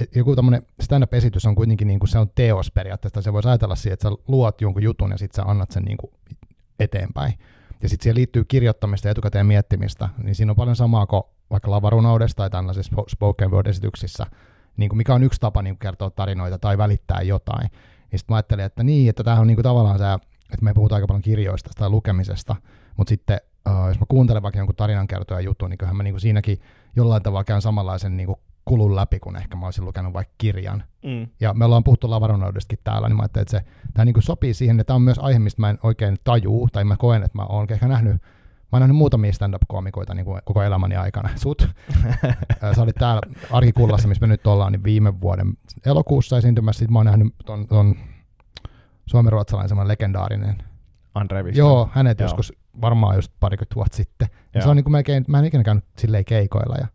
et 0.00 0.16
joku 0.16 0.36
tämmöinen 0.36 0.62
stand-up-esitys 0.80 1.46
on 1.46 1.54
kuitenkin 1.54 1.88
niin 1.88 1.98
kuin 1.98 2.08
se 2.08 2.18
on 2.18 2.30
teos 2.34 2.70
periaatteessa, 2.70 3.22
se 3.22 3.32
voisi 3.32 3.48
ajatella 3.48 3.76
siihen, 3.76 3.92
että 3.92 4.08
sä 4.08 4.16
luot 4.28 4.60
jonkun 4.60 4.82
jutun 4.82 5.10
ja 5.10 5.18
sitten 5.18 5.44
sä 5.44 5.50
annat 5.50 5.70
sen 5.70 5.82
niin 5.82 5.96
kuin 5.96 6.12
eteenpäin. 6.80 7.34
Ja 7.82 7.88
sitten 7.88 8.02
siihen 8.02 8.16
liittyy 8.16 8.44
kirjoittamista 8.44 9.08
ja 9.08 9.12
etukäteen 9.12 9.46
miettimistä, 9.46 10.08
niin 10.22 10.34
siinä 10.34 10.52
on 10.52 10.56
paljon 10.56 10.76
samaa 10.76 11.06
kuin 11.06 11.22
vaikka 11.50 11.70
lavarunoudessa 11.70 12.36
tai 12.36 12.50
tällaisissa 12.50 13.02
spoken 13.08 13.50
word-esityksissä, 13.50 14.26
niin 14.76 14.88
kuin 14.88 14.96
mikä 14.96 15.14
on 15.14 15.22
yksi 15.22 15.40
tapa 15.40 15.62
niin 15.62 15.74
kuin 15.74 15.78
kertoa 15.78 16.10
tarinoita 16.10 16.58
tai 16.58 16.78
välittää 16.78 17.22
jotain. 17.22 17.70
Niin 18.10 18.18
sitten 18.18 18.32
mä 18.32 18.36
ajattelin, 18.36 18.64
että 18.64 18.82
niin, 18.84 19.10
että 19.10 19.24
tämä 19.24 19.40
on 19.40 19.46
niinku 19.46 19.62
tavallaan 19.62 19.98
se, 19.98 20.04
että 20.52 20.64
me 20.64 20.74
puhutaan 20.74 20.96
aika 20.96 21.06
paljon 21.06 21.22
kirjoista 21.22 21.70
tai 21.76 21.90
lukemisesta, 21.90 22.56
mutta 22.96 23.08
sitten 23.08 23.40
uh, 23.68 23.88
jos 23.88 24.00
mä 24.00 24.06
kuuntelen 24.08 24.42
vaikka 24.42 24.58
jonkun 24.58 24.76
tarinankertoja 24.76 25.40
jutun, 25.40 25.70
niin 25.70 25.78
kyllähän 25.78 25.96
mä 25.96 26.02
niinku 26.02 26.20
siinäkin 26.20 26.60
jollain 26.96 27.22
tavalla 27.22 27.44
käyn 27.44 27.62
samanlaisen 27.62 28.16
niinku 28.16 28.40
kulun 28.64 28.96
läpi, 28.96 29.20
kun 29.20 29.36
ehkä 29.36 29.56
mä 29.56 29.66
olisin 29.66 29.84
lukenut 29.84 30.12
vaikka 30.12 30.34
kirjan. 30.38 30.84
Mm. 31.04 31.28
Ja 31.40 31.54
me 31.54 31.64
ollaan 31.64 31.84
puhuttu 31.84 32.10
lavarunoudestakin 32.10 32.78
täällä, 32.84 33.08
niin 33.08 33.16
mä 33.16 33.22
ajattelin, 33.22 33.42
että 33.42 33.58
se, 33.58 33.64
tämä 33.94 34.04
niinku 34.04 34.20
sopii 34.20 34.54
siihen, 34.54 34.80
että 34.80 34.86
tämä 34.86 34.94
on 34.94 35.02
myös 35.02 35.18
aihe, 35.18 35.38
mistä 35.38 35.60
mä 35.60 35.70
en 35.70 35.78
oikein 35.82 36.16
tajuu, 36.24 36.68
tai 36.72 36.84
mä 36.84 36.96
koen, 36.96 37.22
että 37.22 37.38
mä 37.38 37.44
oon 37.44 37.66
ehkä 37.70 37.88
nähnyt 37.88 38.22
Mä 38.72 38.76
oon 38.76 38.80
nähnyt 38.80 38.96
muutamia 38.96 39.32
stand-up-koomikoita 39.32 40.14
niin 40.14 40.24
kuin 40.24 40.40
koko 40.44 40.62
elämäni 40.62 40.96
aikana. 40.96 41.30
Sut. 41.36 41.68
Sä 42.76 42.82
olit 42.82 42.96
täällä 42.96 43.20
Arkikullassa, 43.50 44.08
missä 44.08 44.20
me 44.20 44.26
nyt 44.26 44.46
ollaan, 44.46 44.72
niin 44.72 44.84
viime 44.84 45.20
vuoden 45.20 45.52
elokuussa 45.86 46.38
esiintymässä. 46.38 46.78
Sitten 46.78 46.92
mä 46.92 46.98
oon 46.98 47.06
nähnyt 47.06 47.34
ton, 47.44 47.66
ton 47.66 47.94
suomen-ruotsalainen 49.06 49.68
semmoinen 49.68 49.88
legendaarinen. 49.88 50.62
Andre 51.14 51.44
Joo, 51.54 51.88
hänet 51.92 52.20
Joo. 52.20 52.24
joskus 52.24 52.52
varmaan 52.80 53.16
just 53.16 53.32
parikymmentä 53.40 53.74
vuotta 53.74 53.96
sitten. 53.96 54.28
Se 54.62 54.68
on 54.68 54.76
niin 54.76 54.84
kuin 54.84 54.92
melkein, 54.92 55.24
mä 55.28 55.38
en 55.38 55.44
ikinä 55.44 55.62
käynyt 55.62 55.84
silleen 55.98 56.24
keikoilla. 56.24 56.76
Ja, 56.76 56.86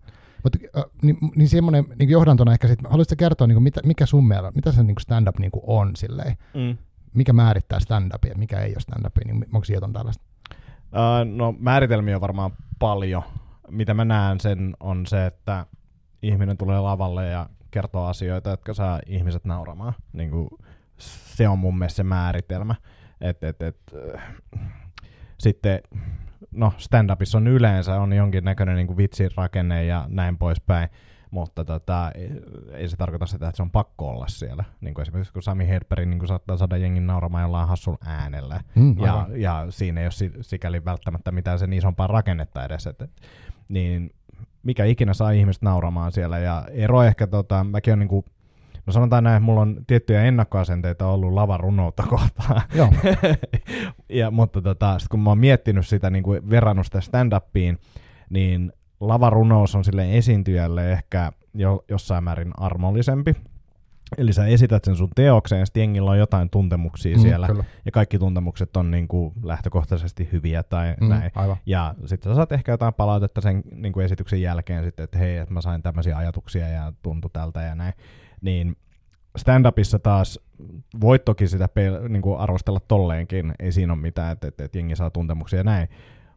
mutta 0.43 0.59
äh, 0.77 0.83
niin, 1.01 1.17
niin 1.35 1.49
semmoinen 1.49 1.85
niin 1.99 2.09
johdantona 2.09 2.53
ehkä 2.53 2.67
sitten, 2.67 2.91
haluaisitko 2.91 3.19
kertoa, 3.19 3.47
niin 3.47 3.55
kuin, 3.55 3.63
mitä, 3.63 3.81
mikä 3.85 4.05
sun 4.05 4.27
mielestä, 4.27 4.51
mitä 4.55 4.71
se 4.71 4.83
niin 4.83 4.95
kuin 4.95 5.01
stand-up 5.01 5.39
niin 5.39 5.51
kuin 5.51 5.63
on 5.67 5.95
silleen? 5.95 6.37
Mm. 6.53 6.77
Mikä 7.13 7.33
määrittää 7.33 7.79
stand-upia, 7.79 8.37
mikä 8.37 8.59
ei 8.59 8.69
ole 8.69 8.79
stand-upia, 8.79 9.25
niin 9.25 9.45
onko 9.53 9.65
jotain 9.69 9.93
tällaista? 9.93 10.23
Uh, 10.93 11.35
no 11.35 11.55
määritelmiä 11.59 12.15
on 12.15 12.21
varmaan 12.21 12.51
paljon. 12.79 13.23
Mitä 13.69 13.93
mä 13.93 14.05
näen 14.05 14.39
sen 14.39 14.73
on 14.79 15.05
se, 15.05 15.25
että 15.25 15.65
ihminen 16.21 16.57
tulee 16.57 16.79
lavalle 16.79 17.27
ja 17.27 17.49
kertoo 17.71 18.05
asioita, 18.05 18.49
jotka 18.49 18.73
saa 18.73 18.99
ihmiset 19.05 19.45
nauramaan. 19.45 19.93
Niin 20.13 20.31
kuin, 20.31 20.49
se 20.97 21.47
on 21.47 21.59
mun 21.59 21.77
mielestä 21.77 21.97
se 21.97 22.03
määritelmä. 22.03 22.75
Et, 23.21 23.43
et, 23.43 23.61
et, 23.61 23.77
äh, 24.15 24.21
sitten 25.37 25.81
no 26.51 26.73
stand-upissa 26.77 27.37
on 27.37 27.47
yleensä 27.47 28.01
on 28.01 28.13
jonkinnäköinen 28.13 28.75
niin 28.75 28.97
vitsirakenne 28.97 29.85
ja 29.85 30.05
näin 30.09 30.37
poispäin 30.37 30.89
mutta 31.31 31.65
tota, 31.65 32.11
ei 32.73 32.89
se 32.89 32.97
tarkoita 32.97 33.25
sitä, 33.25 33.47
että 33.47 33.57
se 33.57 33.63
on 33.63 33.71
pakko 33.71 34.09
olla 34.09 34.27
siellä. 34.27 34.63
Niin 34.81 34.93
kuin 34.93 35.01
esimerkiksi 35.01 35.33
kun 35.33 35.43
Sami 35.43 35.67
Hedberg 35.67 36.09
niin 36.09 36.27
saattaa 36.27 36.57
saada 36.57 36.77
jengin 36.77 37.07
nauramaan 37.07 37.43
jollain 37.43 37.67
hassun 37.67 37.97
äänellä, 38.05 38.61
mm, 38.75 38.99
ja, 38.99 39.27
ja 39.35 39.65
siinä 39.69 40.01
ei 40.01 40.05
ole 40.05 40.41
sikäli 40.41 40.85
välttämättä 40.85 41.31
mitään 41.31 41.59
sen 41.59 41.73
isompaa 41.73 42.07
rakennetta 42.07 42.65
edes. 42.65 42.87
Et, 42.87 43.01
et, 43.01 43.11
niin 43.69 44.11
mikä 44.63 44.85
ikinä 44.85 45.13
saa 45.13 45.31
ihmiset 45.31 45.61
nauramaan 45.61 46.11
siellä, 46.11 46.39
ja 46.39 46.65
ero 46.71 47.03
ehkä, 47.03 47.27
tota, 47.27 47.63
mäkin 47.63 47.93
on 47.93 47.99
niin 47.99 48.09
kuin, 48.09 48.25
No 48.85 48.93
sanotaan 48.93 49.23
näin, 49.23 49.35
että 49.35 49.45
mulla 49.45 49.61
on 49.61 49.77
tiettyjä 49.87 50.23
ennakkoasenteita 50.23 51.07
ollut 51.07 51.33
lavarunoutta 51.33 52.03
kohtaan. 52.03 52.61
Joo. 52.75 52.89
ja, 54.19 54.31
mutta 54.31 54.61
tota, 54.61 54.99
sit 54.99 55.07
kun 55.07 55.19
mä 55.19 55.29
oon 55.29 55.37
miettinyt 55.37 55.87
sitä, 55.87 56.09
niin 56.09 56.23
kuin 56.23 56.49
verrannut 56.49 56.85
sitä 56.85 56.99
stand-upiin, 56.99 57.77
niin 58.29 58.73
lavarunous 59.01 59.75
on 59.75 59.83
sille 59.83 60.17
esiintyjälle 60.17 60.91
ehkä 60.91 61.31
jo, 61.53 61.83
jossain 61.89 62.23
määrin 62.23 62.51
armollisempi. 62.57 63.35
Eli 64.17 64.33
sä 64.33 64.45
esität 64.45 64.83
sen 64.83 64.95
sun 64.95 65.09
teokseen, 65.15 65.59
ja 65.59 65.65
sitten 65.65 65.81
jengillä 65.81 66.11
on 66.11 66.19
jotain 66.19 66.49
tuntemuksia 66.49 67.17
mm, 67.17 67.21
siellä, 67.21 67.47
kyllä. 67.47 67.63
ja 67.85 67.91
kaikki 67.91 68.19
tuntemukset 68.19 68.77
on 68.77 68.91
niin 68.91 69.07
kuin 69.07 69.33
lähtökohtaisesti 69.43 70.29
hyviä 70.31 70.63
tai 70.63 70.95
mm, 71.01 71.09
näin. 71.09 71.31
Aivan. 71.35 71.57
Ja 71.65 71.95
sitten 72.05 72.31
sä 72.31 72.35
saat 72.35 72.51
ehkä 72.51 72.71
jotain 72.71 72.93
palautetta 72.93 73.41
sen 73.41 73.63
niin 73.75 73.93
kuin 73.93 74.05
esityksen 74.05 74.41
jälkeen 74.41 74.83
sitten, 74.83 75.03
että 75.03 75.17
hei, 75.17 75.37
että 75.37 75.53
mä 75.53 75.61
sain 75.61 75.83
tämmöisiä 75.83 76.17
ajatuksia 76.17 76.67
ja 76.67 76.93
tuntu 77.01 77.29
tältä 77.29 77.61
ja 77.61 77.75
näin. 77.75 77.93
Niin 78.41 78.75
stand-upissa 79.37 79.99
taas 79.99 80.39
voit 81.01 81.25
toki 81.25 81.47
sitä 81.47 81.67
pe- 81.67 82.09
niin 82.09 82.21
kuin 82.21 82.39
arvostella 82.39 82.79
tolleenkin, 82.87 83.53
ei 83.59 83.71
siinä 83.71 83.93
ole 83.93 84.01
mitään, 84.01 84.31
että, 84.31 84.47
että, 84.47 84.63
että 84.63 84.77
jengi 84.77 84.95
saa 84.95 85.09
tuntemuksia 85.09 85.59
ja 85.59 85.63
näin. 85.63 85.87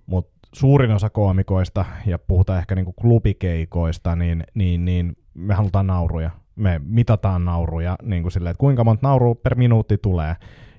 Mutta 0.07 0.34
suurin 0.55 0.91
osa 0.91 1.11
koomikoista, 1.11 1.85
ja 2.07 2.19
puhutaan 2.19 2.59
ehkä 2.59 2.75
niinku 2.75 2.93
klubikeikoista, 2.93 4.17
niin, 4.17 4.45
niin, 4.55 4.85
niin 4.85 5.17
me 5.35 5.55
halutaan 5.55 5.87
nauruja. 5.87 6.31
me 6.57 6.81
mitataan 6.85 7.45
nauruja, 7.45 7.97
niin 8.03 8.23
kuin 8.23 8.33
silleen, 8.33 8.51
että 8.51 8.61
kuinka 8.61 8.85
monta 8.85 9.07
naurua 9.09 9.35
per 9.35 9.55
minuutti 9.55 9.99
tulee. 9.99 10.37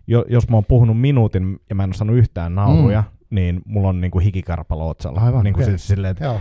Jo, 0.08 0.26
jos 0.30 0.50
mä 0.50 0.58
oon 0.58 0.66
puhunut 0.68 1.02
minuutin 1.02 1.60
ja 1.70 1.76
mä 1.76 1.84
en 1.84 1.90
ole 1.90 1.94
saanut 1.94 2.16
yhtään 2.18 2.56
nauruja, 2.56 3.02
mm. 3.02 3.36
niin 3.36 3.62
mulla 3.66 3.90
on 3.90 4.02
niin 4.02 4.12
kuin 4.12 4.24
hikikarpalo 4.24 4.90
otsalla. 4.90 5.22
Aivan, 5.22 5.44
niin 5.44 5.54
kuin 5.54 5.64
okei. 5.64 5.72
siis 5.78 5.88
silleen, 5.88 6.12
että 6.12 6.40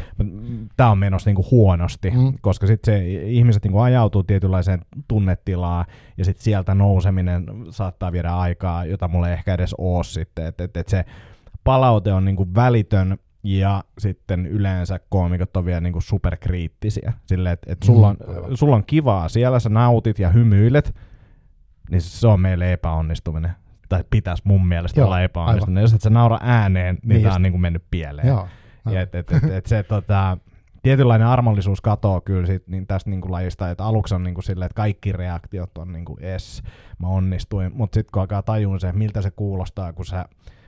tämä 0.76 0.90
on 0.90 0.98
menossa 0.98 1.28
niin 1.30 1.36
kuin 1.36 1.46
huonosti, 1.50 2.10
Mm. 2.10 2.18
mm. 2.18 2.32
koska 2.40 2.66
sitten 2.66 2.94
se 2.94 3.08
ihmiset 3.08 3.64
niin 3.64 3.72
kuin 3.72 3.84
ajautuu 3.84 4.22
tietynlaiseen 4.22 4.80
tunnetilaan 5.08 5.84
ja 6.18 6.24
sitten 6.24 6.44
sieltä 6.44 6.74
nouseminen 6.74 7.46
saattaa 7.70 8.12
viedä 8.12 8.36
aikaa, 8.36 8.84
jota 8.84 9.08
mulla 9.08 9.28
ei 9.28 9.34
ehkä 9.34 9.54
edes 9.54 9.74
ole 9.78 10.04
sitten. 10.04 10.46
Että 10.46 10.64
et, 10.64 10.76
et 10.76 10.88
se 10.88 11.04
palaute 11.64 12.12
on 12.12 12.24
niin 12.24 12.36
kuin 12.36 12.54
välitön 12.54 13.18
ja 13.42 13.84
sitten 13.98 14.46
yleensä 14.46 15.00
koomikot 15.08 15.56
on 15.56 15.64
vielä 15.64 15.80
niin 15.80 15.92
kuin 15.92 16.02
superkriittisiä. 16.02 17.12
Silleen, 17.26 17.52
että 17.52 17.72
et 17.72 17.82
sulla, 17.82 18.08
on, 18.08 18.16
Mm, 18.28 18.34
aivan. 18.34 18.56
sulla 18.56 18.76
on 18.76 18.84
kivaa 18.86 19.28
siellä, 19.28 19.58
sä 19.60 19.68
nautit 19.68 20.18
ja 20.18 20.28
hymyilet, 20.30 20.94
niin 21.90 22.00
se 22.00 22.26
on 22.26 22.40
meille 22.40 22.72
epäonnistuminen. 22.72 23.50
Tai 23.88 24.04
pitäisi 24.10 24.42
mun 24.46 24.66
mielestä 24.66 25.00
Joo, 25.00 25.06
olla 25.06 25.20
epäonnistuminen. 25.20 25.82
Jos 25.82 25.92
et 25.94 26.00
sä 26.00 26.10
naura 26.10 26.38
ääneen, 26.42 26.94
niin, 26.94 27.00
Niin 27.08 27.16
niin 27.16 27.24
just. 27.24 27.36
on 27.36 27.42
niin 27.42 27.52
kuin 27.52 27.60
mennyt 27.60 27.84
pieleen. 27.90 28.28
Joo. 28.28 28.48
Ja 28.90 29.00
et, 29.00 29.14
et, 29.14 29.32
et, 29.32 29.44
et 29.44 29.66
se 29.66 29.82
tota, 29.82 30.38
tietynlainen 30.82 31.28
armollisuus 31.28 31.80
katoo 31.80 32.20
kyllä 32.20 32.46
sit, 32.46 32.68
niin 32.68 32.86
tästä 32.86 33.10
niinku 33.10 33.32
lajista, 33.32 33.70
että 33.70 33.84
aluksi 33.84 34.14
on 34.14 34.22
niinku 34.22 34.42
silleen, 34.42 34.66
että 34.66 34.76
kaikki 34.76 35.12
reaktiot 35.12 35.78
on 35.78 35.92
niinku 35.92 36.16
es, 36.20 36.62
mä 36.98 37.06
onnistuin, 37.08 37.72
mutta 37.74 37.94
sitten 37.94 38.10
kun 38.12 38.20
alkaa 38.22 38.42
tajuun 38.42 38.80
se, 38.80 38.92
miltä 38.92 39.22
se 39.22 39.30
kuulostaa, 39.30 39.92
kun 39.92 40.06
sä 40.06 40.24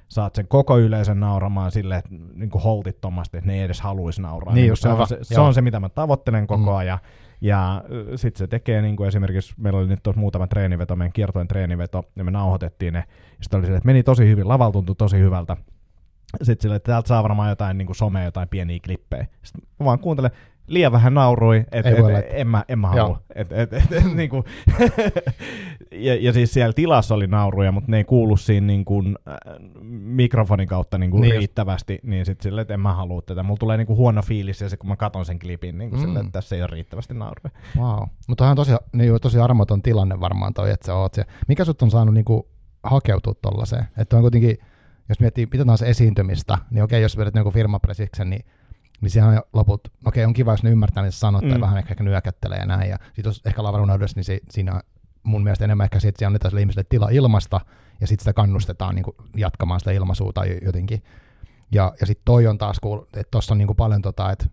saat 0.08 0.34
sen 0.34 0.48
koko 0.48 0.78
yleisön 0.78 1.20
nauramaan 1.20 1.70
silleen, 1.70 1.98
että 1.98 2.10
niinku 2.34 2.58
holtittomasti, 2.58 3.36
että 3.36 3.46
ne 3.48 3.54
ei 3.54 3.62
edes 3.62 3.80
haluaisi 3.80 4.22
nauraa. 4.22 4.54
Niin 4.54 4.66
just, 4.68 4.82
se, 4.82 4.88
on 4.88 5.06
se, 5.06 5.18
se 5.22 5.40
on 5.40 5.54
se, 5.54 5.60
mitä 5.60 5.80
mä 5.80 5.88
tavoittelen 5.88 6.46
koko 6.46 6.70
Mm. 6.70 6.76
ajan. 6.76 6.98
Ja 7.40 7.84
sitten 8.16 8.38
se 8.38 8.46
tekee 8.46 8.82
niinku 8.82 9.04
esimerkiksi, 9.04 9.54
meillä 9.58 9.78
oli 9.78 9.88
nyt 9.88 10.02
tuossa 10.02 10.20
muutama 10.20 10.46
treeniveto, 10.46 10.96
meidän 10.96 11.12
kiertojen 11.12 11.48
treeniveto, 11.48 12.04
ja 12.16 12.24
me 12.24 12.30
nauhoitettiin 12.30 12.92
ne. 12.92 13.04
Sitten 13.40 13.58
oli 13.58 13.66
silleen, 13.66 13.78
että 13.78 13.86
meni 13.86 14.02
tosi 14.02 14.26
hyvin, 14.28 14.48
lavalla 14.48 14.72
tuntui 14.72 14.96
tosi 14.96 15.18
hyvältä 15.18 15.56
sitten 16.42 16.62
silleen, 16.62 16.76
että 16.76 16.92
täältä 16.92 17.08
saa 17.08 17.22
varmaan 17.22 17.48
jotain 17.48 17.78
niin 17.78 17.86
kuin 17.86 17.96
somea, 17.96 18.24
jotain 18.24 18.48
pieniä 18.48 18.78
klippejä. 18.84 19.26
Sitten 19.42 19.68
mä 19.80 19.84
vaan 19.84 19.98
kuuntelen, 19.98 20.30
liian 20.66 20.92
vähän 20.92 21.14
naurui, 21.14 21.56
että 21.72 21.90
et, 21.90 21.98
et, 21.98 22.26
en 22.30 22.48
mä, 22.48 22.64
en 22.68 22.78
mä 22.78 22.88
halua. 22.88 23.20
Et, 23.34 23.52
et, 23.52 23.72
et, 23.72 23.92
et, 23.92 24.04
niin 24.14 24.30
kuin 24.30 24.44
ja, 25.90 26.14
ja 26.14 26.32
siis 26.32 26.54
siellä 26.54 26.72
tilassa 26.72 27.14
oli 27.14 27.26
nauruja, 27.26 27.72
mutta 27.72 27.90
ne 27.90 27.96
ei 27.96 28.04
kuulu 28.04 28.36
siinä 28.36 28.66
niin 28.66 28.84
kuin, 28.84 29.18
äh, 29.28 29.36
mikrofonin 29.90 30.68
kautta 30.68 30.98
niin 30.98 31.10
kuin 31.10 31.20
Niin 31.20 31.28
niin 31.28 31.34
just. 31.34 31.40
riittävästi, 31.40 31.98
niin 32.02 32.26
sitten 32.26 32.42
silleen, 32.42 32.62
että 32.62 32.74
en 32.74 32.80
mä 32.80 32.94
halua 32.94 33.22
tätä. 33.22 33.42
Mulla 33.42 33.58
tulee 33.58 33.76
niin 33.76 33.86
kuin 33.86 33.96
huono 33.96 34.22
fiilis 34.22 34.60
ja 34.60 34.68
se, 34.68 34.76
kun 34.76 34.88
mä 34.88 34.96
katon 34.96 35.24
sen 35.24 35.38
klipin, 35.38 35.78
niin 35.78 35.90
kuin 35.90 36.00
Mm. 36.00 36.06
silleen, 36.06 36.26
että 36.26 36.32
tässä 36.38 36.56
ei 36.56 36.62
ole 36.62 36.70
riittävästi 36.72 37.14
nauruja. 37.14 37.50
Wow. 37.78 38.02
Mutta 38.28 38.50
on 38.50 38.56
tosi, 38.56 38.72
niin, 38.92 39.20
tosi 39.22 39.38
armoton 39.38 39.82
tilanne 39.82 40.20
varmaan 40.20 40.54
toi, 40.54 40.70
että 40.70 40.86
sä 40.86 40.94
oot 40.94 41.14
siellä. 41.14 41.32
Mikä 41.48 41.64
sut 41.64 41.82
on 41.82 41.90
saanut 41.90 42.14
niinku 42.14 42.48
hakeutua 42.82 43.34
tollaiseen? 43.42 43.84
Että 43.98 44.16
on 44.16 44.22
kuitenkin, 44.22 44.58
jos 45.08 45.20
miettii 45.20 45.48
mitä 45.52 45.64
tahansa 45.64 45.86
esiintymistä, 45.86 46.58
niin 46.70 46.84
okei, 46.84 47.02
jos 47.02 47.16
vedät 47.16 47.34
jonkun 47.34 47.52
firmapresiksen, 47.52 48.30
niin 48.30 48.44
niin 49.00 49.10
sehän 49.10 49.30
on 49.34 49.42
loput, 49.52 49.88
okei, 50.04 50.24
on 50.24 50.32
kiva, 50.32 50.52
jos 50.52 50.62
ne 50.62 50.70
ymmärtää, 50.70 51.10
sä 51.10 51.18
sanot, 51.18 51.40
tai 51.48 51.54
Mm. 51.54 51.60
vähän 51.60 51.78
ehkä, 51.78 51.90
ehkä 51.90 52.04
nyökättelee 52.04 52.58
ja 52.58 52.66
näin, 52.66 52.90
ja 52.90 52.98
sit 53.12 53.24
jos 53.24 53.42
ehkä 53.44 53.62
lavarunoudessa, 53.62 54.16
niin 54.18 54.24
se, 54.24 54.40
siinä 54.50 54.74
on 54.74 54.80
mun 55.22 55.42
mielestä 55.42 55.64
enemmän 55.64 55.84
ehkä 55.84 56.00
siitä, 56.00 56.08
että 56.08 56.18
siellä 56.18 56.28
annetaan 56.30 56.50
sille 56.50 56.60
ihmiselle 56.60 56.86
tila 56.88 57.08
ilmasta, 57.08 57.60
ja 58.00 58.06
sitten 58.06 58.22
sitä 58.22 58.32
kannustetaan 58.32 58.94
niin 58.94 59.02
kuin, 59.04 59.16
jatkamaan 59.36 59.80
sitä 59.80 59.90
ilmaisua 59.92 60.32
tai 60.32 60.58
jotenkin. 60.64 61.02
Ja, 61.72 61.92
ja 62.00 62.06
sitten 62.06 62.22
toi 62.24 62.46
on 62.46 62.58
taas, 62.58 62.76
kuul- 62.86 63.02
että 63.04 63.30
tuossa 63.30 63.54
on 63.54 63.58
niin 63.58 63.66
kuin 63.66 63.76
paljon 63.76 64.02
tota, 64.02 64.30
että 64.32 64.46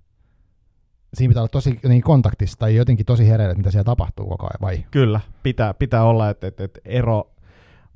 siinä 1.13 1.29
pitää 1.31 1.41
olla 1.41 1.49
tosi 1.49 1.69
jotenkin 1.83 2.03
kontaktissa 2.03 2.59
tai 2.59 2.75
jotenkin 2.75 3.05
tosi 3.05 3.29
hereillä, 3.29 3.55
mitä 3.55 3.71
siellä 3.71 3.83
tapahtuu 3.83 4.27
koko 4.29 4.45
ajan, 4.45 4.61
vai? 4.61 4.85
Kyllä, 4.91 5.19
pitää, 5.43 5.73
pitää 5.73 6.03
olla, 6.03 6.29
että, 6.29 6.47
että, 6.47 6.63
että 6.63 6.79
ero, 6.85 7.31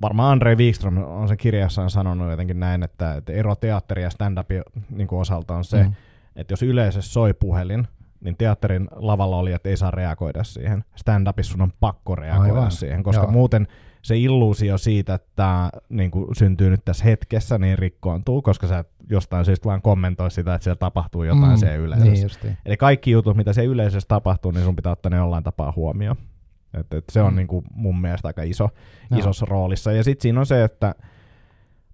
varmaan 0.02 0.32
Andre 0.32 0.56
Wikström 0.56 0.98
on 0.98 1.28
sen 1.28 1.38
kirjassaan 1.38 1.90
sanonut 1.90 2.30
jotenkin 2.32 2.60
näin, 2.60 2.84
että, 2.84 3.14
että 3.14 3.34
ero 3.34 3.56
teatteri 3.56 4.04
ja 4.04 4.10
stand-upin 4.10 4.64
niin 4.90 5.08
osalta 5.12 5.56
on 5.56 5.64
se, 5.64 5.84
Mm. 5.84 5.94
Että 6.38 6.52
jos 6.52 6.64
yleisössä 6.64 7.14
soi 7.14 7.34
puhelin, 7.34 7.88
niin 8.22 8.38
teatterin 8.38 8.88
lavalla 8.96 9.38
oli, 9.38 9.54
että 9.54 9.70
ei 9.70 9.78
saa 9.78 9.92
reagoida 9.92 10.44
siihen. 10.44 10.84
Stand-upissa 10.96 11.52
sun 11.52 11.62
on 11.62 11.74
pakko 11.80 12.16
reagoida 12.16 12.54
Aivan. 12.54 12.72
siihen, 12.72 13.04
koska 13.04 13.24
Joo. 13.24 13.32
muuten 13.32 13.68
se 14.02 14.18
illuusio 14.18 14.78
siitä, 14.78 15.14
että 15.14 15.28
tämä 15.36 15.70
niin 15.90 16.12
kuin 16.12 16.36
syntyy 16.36 16.70
nyt 16.70 16.86
tässä 16.86 17.04
hetkessä, 17.06 17.58
niin 17.58 17.78
rikkoontuu, 17.78 18.42
koska 18.42 18.68
sä 18.68 18.86
jostain 19.10 19.46
syystä 19.46 19.66
vaan 19.66 19.82
kommentoi 19.82 20.32
sitä, 20.32 20.54
että 20.56 20.64
siellä 20.64 20.76
tapahtuu 20.80 21.24
jotain 21.24 21.52
mm, 21.52 21.58
siellä 21.58 21.76
yleisössä. 21.76 22.12
Niin 22.14 22.24
justiin. 22.24 22.58
Eli 22.66 22.78
kaikki 22.78 23.12
jutut, 23.12 23.38
mitä 23.38 23.54
se 23.54 23.66
yleisössä 23.66 24.08
tapahtuu, 24.08 24.52
niin 24.52 24.64
sun 24.64 24.76
pitää 24.76 24.92
ottaa 24.92 25.10
ne 25.10 25.18
jollain 25.18 25.44
tapaa 25.44 25.74
huomioon. 25.76 26.16
Et, 26.74 26.94
et 26.94 27.04
se 27.12 27.22
on 27.22 27.28
Mm. 27.28 27.34
mm. 27.34 27.38
niinku 27.38 27.64
mun 27.74 28.02
mielestä 28.02 28.28
aika 28.28 28.44
iso, 28.44 28.70
Joo. 29.12 29.20
isossa 29.20 29.46
roolissa. 29.50 29.92
Ja 29.92 30.04
sitten 30.04 30.22
siinä 30.22 30.40
on 30.40 30.46
se, 30.46 30.64
että 30.64 30.96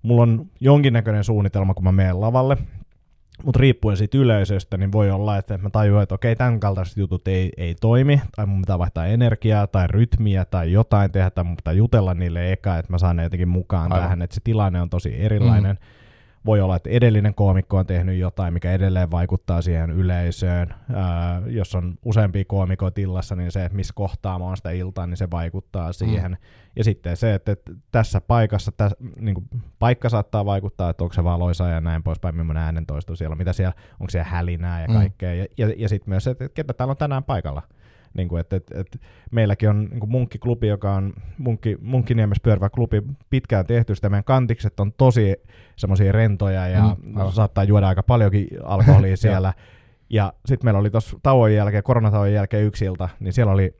mulla 0.01 0.21
on 0.23 0.45
jonkinnäköinen 0.59 1.23
suunnitelma, 1.23 1.73
kun 1.73 1.83
mä 1.83 1.91
menen 1.91 2.21
lavalle, 2.21 2.57
mutta 3.43 3.59
riippuen 3.59 3.97
siitä 3.97 4.17
yleisöstä, 4.17 4.77
niin 4.77 4.91
voi 4.91 5.11
olla, 5.11 5.37
että 5.37 5.57
mä 5.57 5.69
tajuan, 5.69 6.03
että 6.03 6.15
okei, 6.15 6.35
tämän 6.35 6.59
kaltaiset 6.59 6.97
jutut 6.97 7.27
ei, 7.27 7.51
ei 7.57 7.75
toimi, 7.75 8.21
tai 8.35 8.45
mun 8.45 8.61
pitää 8.61 8.79
vaihtaa 8.79 9.05
energiaa, 9.05 9.67
tai 9.67 9.87
rytmiä, 9.87 10.45
tai 10.45 10.71
jotain 10.71 11.11
tehdä, 11.11 11.29
tai 11.29 11.43
mun 11.43 11.55
pitää 11.55 11.73
jutella 11.73 12.13
niille 12.13 12.51
eka, 12.51 12.77
että 12.77 12.91
mä 12.91 12.97
saan 12.97 13.15
ne 13.15 13.23
jotenkin 13.23 13.47
mukaan 13.47 13.91
Aivan. 13.91 14.03
tähän, 14.03 14.21
että 14.21 14.33
se 14.33 14.41
tilanne 14.43 14.81
on 14.81 14.89
tosi 14.89 15.15
erilainen. 15.21 15.75
Mm. 15.81 16.02
Voi 16.45 16.61
olla, 16.61 16.75
että 16.75 16.89
edellinen 16.89 17.35
koomikko 17.35 17.77
on 17.77 17.85
tehnyt 17.85 18.17
jotain, 18.19 18.53
mikä 18.53 18.71
edelleen 18.71 19.11
vaikuttaa 19.11 19.61
siihen 19.61 19.89
yleisöön. 19.91 20.73
Ää, 20.93 21.41
jos 21.47 21.75
on 21.75 21.95
useampia 22.05 22.43
koomikoita 22.47 23.01
illassa, 23.01 23.35
niin 23.35 23.51
se, 23.51 23.65
että 23.65 23.75
missä 23.75 23.93
kohtaa 23.95 24.39
mä 24.39 24.45
oon 24.45 24.57
sitä 24.57 24.71
iltaa, 24.71 25.07
niin 25.07 25.17
se 25.17 25.31
vaikuttaa 25.31 25.93
siihen. 25.93 26.31
Mm. 26.31 26.37
Ja 26.75 26.83
sitten 26.83 27.17
se, 27.17 27.33
että, 27.33 27.51
että 27.51 27.71
tässä 27.91 28.21
paikassa, 28.21 28.71
täs, 28.71 28.95
niin 29.19 29.35
kuin, 29.35 29.47
paikka 29.79 30.09
saattaa 30.09 30.45
vaikuttaa, 30.45 30.89
että 30.89 31.03
onko 31.03 31.13
se 31.13 31.23
valoisa 31.23 31.67
ja 31.69 31.81
näin 31.81 32.03
poispäin, 32.03 32.35
millainen 32.35 32.63
äänentoisto 32.63 33.15
siellä 33.15 33.33
on, 33.33 33.37
mitä 33.37 33.53
siellä, 33.53 33.73
onko 33.99 34.09
siellä 34.09 34.29
hälinää 34.29 34.81
ja 34.81 34.87
Mm. 34.87 34.93
kaikkea. 34.93 35.33
Ja, 35.33 35.45
ja, 35.57 35.73
ja 35.77 35.89
sitten 35.89 36.09
myös 36.09 36.23
se, 36.23 36.31
että 36.31 36.49
ketä 36.49 36.73
täällä 36.73 36.91
on 36.91 36.97
tänään 36.97 37.23
paikalla. 37.23 37.61
Niin 38.13 38.27
kuin, 38.27 38.39
että, 38.39 38.55
että, 38.55 38.79
että 38.79 38.97
meilläkin 39.31 39.69
on 39.69 39.85
niin 39.85 39.99
kuin 39.99 40.09
munkkiklubi, 40.09 40.67
joka 40.67 40.95
on 40.95 41.13
munkki, 41.37 41.77
Munkkiniemessä 41.81 42.41
pyörivä 42.43 42.69
klubi, 42.69 43.01
pitkään 43.29 43.65
tehty 43.65 43.95
sitä. 43.95 44.09
Meidän 44.09 44.23
kantikset 44.23 44.79
on 44.79 44.93
tosi 44.93 45.35
semmoisia 45.75 46.11
rentoja 46.11 46.67
ja 46.67 46.95
mm, 47.03 47.31
saattaa 47.31 47.63
juoda 47.63 47.87
aika 47.87 48.03
paljonkin 48.03 48.47
alkoholia 48.63 49.17
siellä. 49.27 49.53
ja 50.09 50.33
sitten 50.45 50.67
meillä 50.67 50.79
oli 50.79 50.89
tuossa 50.89 51.19
tauon 51.23 51.53
jälkeen, 51.53 51.83
koronatauon 51.83 52.33
jälkeen 52.33 52.63
yksi 52.65 52.85
ilta, 52.85 53.09
niin 53.19 53.33
siellä 53.33 53.53
oli 53.53 53.75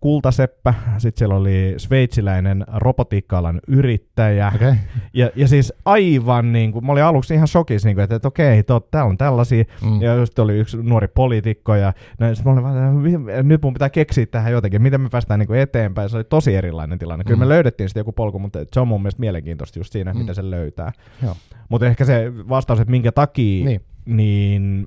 Kultaseppä, 0.00 0.74
sitten 0.98 1.18
siellä 1.18 1.34
oli 1.34 1.74
sveitsiläinen 1.76 2.64
robotiikka-alan 2.74 3.60
yrittäjä. 3.68 4.52
Okay. 4.54 4.74
ja, 5.12 5.30
ja 5.36 5.48
siis 5.48 5.72
aivan 5.84 6.52
niin 6.52 6.72
kuin, 6.72 6.86
mä 6.86 6.92
olin 6.92 7.02
aluksi 7.04 7.34
ihan 7.34 7.48
shokissa, 7.48 7.88
niin 7.88 7.96
kuin, 7.96 8.02
että, 8.02 8.16
että 8.16 8.28
okei, 8.28 8.62
tot, 8.62 8.90
täällä 8.90 9.08
on 9.10 9.18
tällaisia, 9.18 9.64
Mm. 9.82 10.02
ja 10.02 10.26
sitten 10.26 10.42
oli 10.42 10.58
yksi 10.58 10.76
nuori 10.82 11.08
poliitikko, 11.08 11.74
ja 11.74 11.92
näin, 12.18 12.36
sit 12.36 12.44
mä 12.44 12.52
olin 12.52 12.62
vaan, 12.62 13.06
että 13.28 13.42
nyt 13.42 13.62
mun 13.62 13.72
pitää 13.72 13.90
keksiä 13.90 14.26
tähän 14.26 14.52
jotenkin, 14.52 14.82
miten 14.82 15.00
me 15.00 15.08
päästään 15.08 15.40
niin 15.40 15.46
kuin 15.46 15.60
eteenpäin. 15.60 16.08
Se 16.10 16.16
oli 16.16 16.24
tosi 16.24 16.54
erilainen 16.54 16.98
tilanne. 16.98 17.24
Kyllä 17.24 17.36
Mm. 17.36 17.40
me 17.40 17.48
löydettiin 17.48 17.88
sitten 17.88 18.00
joku 18.00 18.12
polku, 18.12 18.38
mutta 18.38 18.58
se 18.72 18.80
on 18.80 18.88
mun 18.88 19.02
mielestä 19.02 19.20
mielenkiintoista 19.20 19.78
just 19.78 19.92
siinä, 19.92 20.12
Mm. 20.12 20.18
miten 20.18 20.34
se 20.34 20.50
löytää. 20.50 20.92
Joo. 21.22 21.36
Mutta 21.68 21.86
ehkä 21.86 22.04
se 22.04 22.32
vastaus, 22.48 22.80
että 22.80 22.90
minkä 22.90 23.12
takia, 23.12 23.64
Niin. 23.64 23.80
niin 24.06 24.86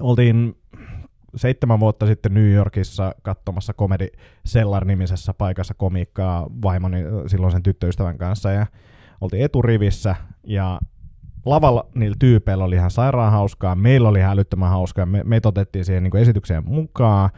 oltiin 0.00 0.56
seitsemän 1.36 1.80
vuotta 1.80 2.06
sitten 2.06 2.34
New 2.34 2.52
Yorkissa 2.52 3.14
katsomassa 3.22 3.74
Comedy 3.74 4.06
Cellar-nimisessä 4.48 5.34
paikassa 5.34 5.74
komiikkaa 5.74 6.46
vaimoni 6.62 6.98
silloin 7.26 7.52
sen 7.52 7.62
tyttöystävän 7.62 8.18
kanssa 8.18 8.50
ja 8.50 8.66
oltiin 9.20 9.44
eturivissä 9.44 10.16
ja 10.46 10.80
lavalla 11.46 11.86
niillä 11.94 12.16
tyypeillä 12.18 12.64
oli 12.64 12.74
ihan 12.76 12.90
sairaan 12.90 13.32
hauskaa, 13.32 13.74
meillä 13.74 14.08
oli 14.08 14.18
ihan 14.18 14.32
älyttömän 14.32 14.70
hauskaa, 14.70 15.06
me, 15.06 15.22
meitä 15.24 15.48
otettiin 15.48 15.84
siihen 15.84 16.02
niin 16.02 16.16
esitykseen 16.16 16.64
mukaan 16.66 17.30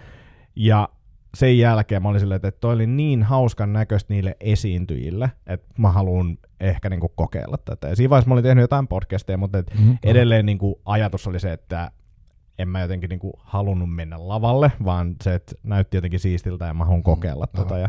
ja 0.56 0.88
sen 1.34 1.58
jälkeen 1.58 2.02
mä 2.02 2.08
olin 2.08 2.20
silleen, 2.20 2.36
että 2.36 2.50
toi 2.60 2.74
oli 2.74 2.86
niin 2.86 3.22
hauskan 3.22 3.72
näköistä 3.72 4.14
niille 4.14 4.36
esiintyjille, 4.40 5.30
että 5.46 5.66
mä 5.78 5.92
haluan 5.92 6.38
ehkä 6.60 6.90
niin 6.90 7.00
kokeilla 7.16 7.56
tätä. 7.64 7.88
Ja 7.88 7.96
siinä 7.96 8.10
vaiheessa 8.10 8.28
mä 8.28 8.34
olin 8.34 8.44
tehnyt 8.44 8.62
jotain 8.62 8.88
podcasteja, 8.88 9.38
mutta 9.38 9.58
et 9.58 9.72
Mm. 9.78 9.98
edelleen 10.02 10.46
niin 10.46 10.58
kuin 10.58 10.74
ajatus 10.84 11.26
oli 11.26 11.40
se, 11.40 11.52
että 11.52 11.90
en 12.58 12.68
mä 12.68 12.80
jotenkin 12.80 13.08
niin 13.08 13.20
kuin 13.20 13.32
halunnut 13.38 13.94
mennä 13.94 14.28
lavalle, 14.28 14.72
vaan 14.84 15.16
se, 15.22 15.34
että 15.34 15.54
näytti 15.62 15.96
jotenkin 15.96 16.20
siistiltä 16.20 16.66
ja 16.66 16.74
mä 16.74 16.84
haluan 16.84 17.02
kokeilla 17.02 17.46
Mm, 17.52 17.56
tota. 17.56 17.78
Ja 17.78 17.88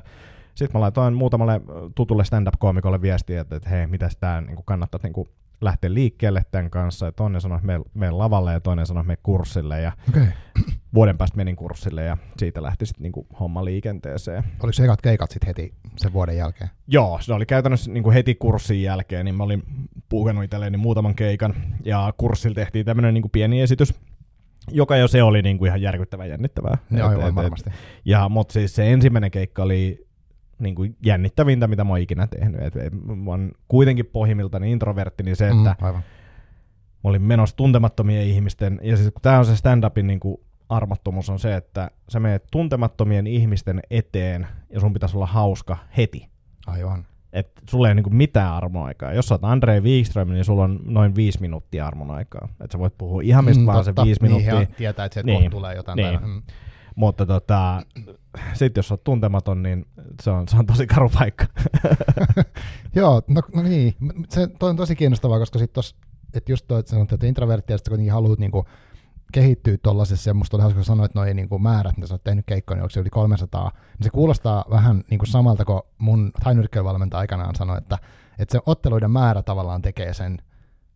sitten 0.55 0.79
mä 0.79 0.81
laitoin 0.81 1.13
muutamalle 1.13 1.61
tutulle 1.95 2.25
stand-up-koomikolle 2.25 3.01
viestiä, 3.01 3.41
että, 3.41 3.55
että 3.55 3.69
hei, 3.69 3.87
mitäs 3.87 4.17
tää 4.17 4.41
niin 4.41 4.55
kuin 4.55 4.65
kannattaa 4.65 4.99
niin 5.03 5.13
kuin 5.13 5.29
lähteä 5.61 5.93
liikkeelle 5.93 6.45
tämän 6.51 6.69
kanssa. 6.69 7.05
Ja 7.05 7.11
toinen 7.11 7.41
sanoi, 7.41 7.55
että 7.55 7.65
mene- 7.67 7.83
mene 7.93 8.11
lavalle 8.11 8.53
ja 8.53 8.59
toinen 8.59 8.85
sanoi, 8.85 9.01
että 9.01 9.07
mene 9.07 9.19
kurssille. 9.23 9.81
Ja. 9.81 9.91
Okay. 10.09 10.25
vuoden 10.93 11.17
päästä 11.17 11.37
menin 11.37 11.55
kurssille 11.55 12.03
ja 12.03 12.17
siitä 12.37 12.63
lähti 12.63 12.85
sitten 12.85 13.03
niin 13.03 13.27
homma 13.39 13.65
liikenteeseen. 13.65 14.43
Oliko 14.43 14.73
se 14.73 14.83
ekat 14.83 15.01
keikat 15.01 15.31
sitten 15.31 15.47
heti 15.47 15.73
sen 15.97 16.13
vuoden 16.13 16.37
jälkeen? 16.37 16.69
Joo, 16.87 17.17
se 17.21 17.33
oli 17.33 17.45
käytännössä 17.45 17.91
niin 17.91 18.03
kuin 18.03 18.13
heti 18.13 18.35
kurssin 18.35 18.81
jälkeen, 18.83 19.25
niin 19.25 19.35
mä 19.35 19.43
olin 19.43 19.63
puhkenut 20.09 20.43
itselleni 20.43 20.77
muutaman 20.77 21.15
keikan, 21.15 21.53
ja 21.85 22.13
kurssilla 22.17 22.55
tehtiin 22.55 22.85
tämmöinen 22.85 23.13
niin 23.13 23.21
kuin 23.21 23.31
pieni 23.31 23.61
esitys, 23.61 23.93
joka 24.71 24.97
jo 24.97 25.07
se 25.07 25.23
oli 25.23 25.41
niin 25.41 25.57
kuin 25.57 25.67
ihan 25.67 25.81
järkyttävän 25.81 26.29
jännittävää. 26.29 26.77
Joo, 26.91 26.99
Et- 26.99 27.03
aivan 27.17 27.23
et- 27.23 27.29
et- 27.29 27.35
varmasti. 27.35 27.69
Ja, 28.05 28.29
mutta 28.29 28.51
siis 28.53 28.75
se 28.75 28.91
ensimmäinen 28.93 29.31
keikka 29.31 29.63
oli 29.63 30.05
niin 30.59 30.75
kuin 30.75 30.95
jännittävintä, 31.05 31.67
mitä 31.67 31.83
mä 31.83 31.89
oon 31.89 31.99
ikinä 31.99 32.27
tehnyt. 32.27 32.61
Et, 32.61 32.75
et, 32.75 32.93
mä 33.05 33.31
oon 33.31 33.51
kuitenkin 33.67 34.05
pohjimmiltani 34.05 34.71
introvertti, 34.71 35.23
niin 35.23 35.35
se, 35.35 35.45
että 35.47 35.75
Mm, 35.79 35.85
aivan. 35.85 36.01
mä 37.03 37.09
olin 37.09 37.21
menossa 37.21 37.55
tuntemattomien 37.55 38.23
ihmisten, 38.27 38.79
ja 38.83 38.97
siis 38.97 39.11
tämä 39.21 39.39
on 39.39 39.45
se 39.45 39.55
stand-upin 39.55 40.07
niin 40.07 40.19
kuin 40.19 40.37
armottomuus 40.69 41.29
on 41.29 41.39
se, 41.39 41.55
että 41.55 41.91
sä 42.09 42.19
menet 42.19 42.43
tuntemattomien 42.51 43.27
ihmisten 43.27 43.79
eteen, 43.89 44.47
ja 44.69 44.79
sun 44.79 44.93
pitäisi 44.93 45.17
olla 45.17 45.25
hauska 45.25 45.77
heti. 45.97 46.29
Aivan. 46.67 47.05
Että 47.35 47.61
sulla 47.69 47.87
ei 47.87 47.89
ole 47.89 47.95
niinku 47.95 48.09
mitään 48.09 48.53
armoaikaa. 48.53 49.13
Jos 49.13 49.27
sä 49.27 49.33
oot 49.33 49.43
Andrei 49.43 49.81
Wikström, 49.81 50.29
niin 50.29 50.45
sulla 50.45 50.63
on 50.63 50.79
noin 50.85 51.15
viisi 51.15 51.41
minuuttia 51.41 51.87
armon 51.87 52.11
aikaa. 52.11 52.47
Että 52.51 52.71
sä 52.71 52.79
voit 52.79 52.97
puhua 52.97 53.21
ihan 53.21 53.45
mistä 53.45 53.59
Mm, 53.61 53.65
vaan 53.65 53.83
se 53.83 53.89
totta. 53.89 54.05
viisi 54.05 54.21
minuuttia. 54.21 54.55
Niin, 54.59 54.67
tietää, 54.77 55.05
että 55.05 55.13
sieltä 55.13 55.31
Niin. 55.31 55.51
tulee 55.51 55.75
jotain. 55.75 55.95
Niin. 55.95 56.19
mm. 56.25 56.41
Mutta 56.95 57.25
tota, 57.25 57.81
sitten 58.53 58.79
jos 58.79 58.87
sä 58.87 58.93
oot 58.93 59.03
tuntematon, 59.03 59.63
niin 59.63 59.85
se 60.21 60.29
on, 60.31 60.47
se 60.47 60.57
on 60.57 60.65
tosi 60.65 60.87
karu 60.87 61.09
paikka. 61.09 61.45
Joo, 62.95 63.21
no, 63.27 63.41
no 63.55 63.61
niin. 63.63 63.95
Se 64.29 64.47
toi 64.47 64.69
on 64.69 64.75
tosi 64.75 64.95
kiinnostavaa, 64.95 65.39
koska 65.39 65.59
sitten 65.59 65.73
tos, 65.75 65.95
että 66.33 66.51
just 66.51 66.65
toi, 66.67 66.79
että 66.79 66.89
sanot, 66.89 67.11
että 67.13 67.27
introvertti 67.27 67.73
ja 67.73 67.77
sitten 67.77 67.91
kuitenkin 67.91 68.13
haluat 68.13 68.39
niinku 68.39 68.65
kehittyä 69.31 69.77
tuollaisessa, 69.83 70.33
musta 70.33 70.57
oli 70.57 70.61
hauska, 70.61 70.83
sanoit, 70.83 71.11
että 71.11 71.19
noi 71.19 71.33
niinku 71.33 71.59
määrät, 71.59 71.97
mitä 71.97 72.07
sä 72.07 72.13
oot 72.13 72.23
tehnyt 72.23 72.45
keikkoja, 72.45 72.75
niin 72.75 72.83
onko 72.83 72.89
se 72.89 72.99
yli 72.99 73.09
300, 73.09 73.71
niin 73.73 74.03
se 74.03 74.09
kuulostaa 74.09 74.65
vähän 74.69 75.03
niinku 75.09 75.25
samalta 75.25 75.65
kuin 75.65 75.81
mun 75.97 76.31
tainyrkkeilyvalmentaja 76.43 77.19
aikanaan 77.19 77.55
sanoi, 77.55 77.77
että, 77.77 77.97
että 78.39 78.51
se 78.51 78.59
otteluiden 78.65 79.11
määrä 79.11 79.41
tavallaan 79.41 79.81
tekee 79.81 80.13
sen, 80.13 80.37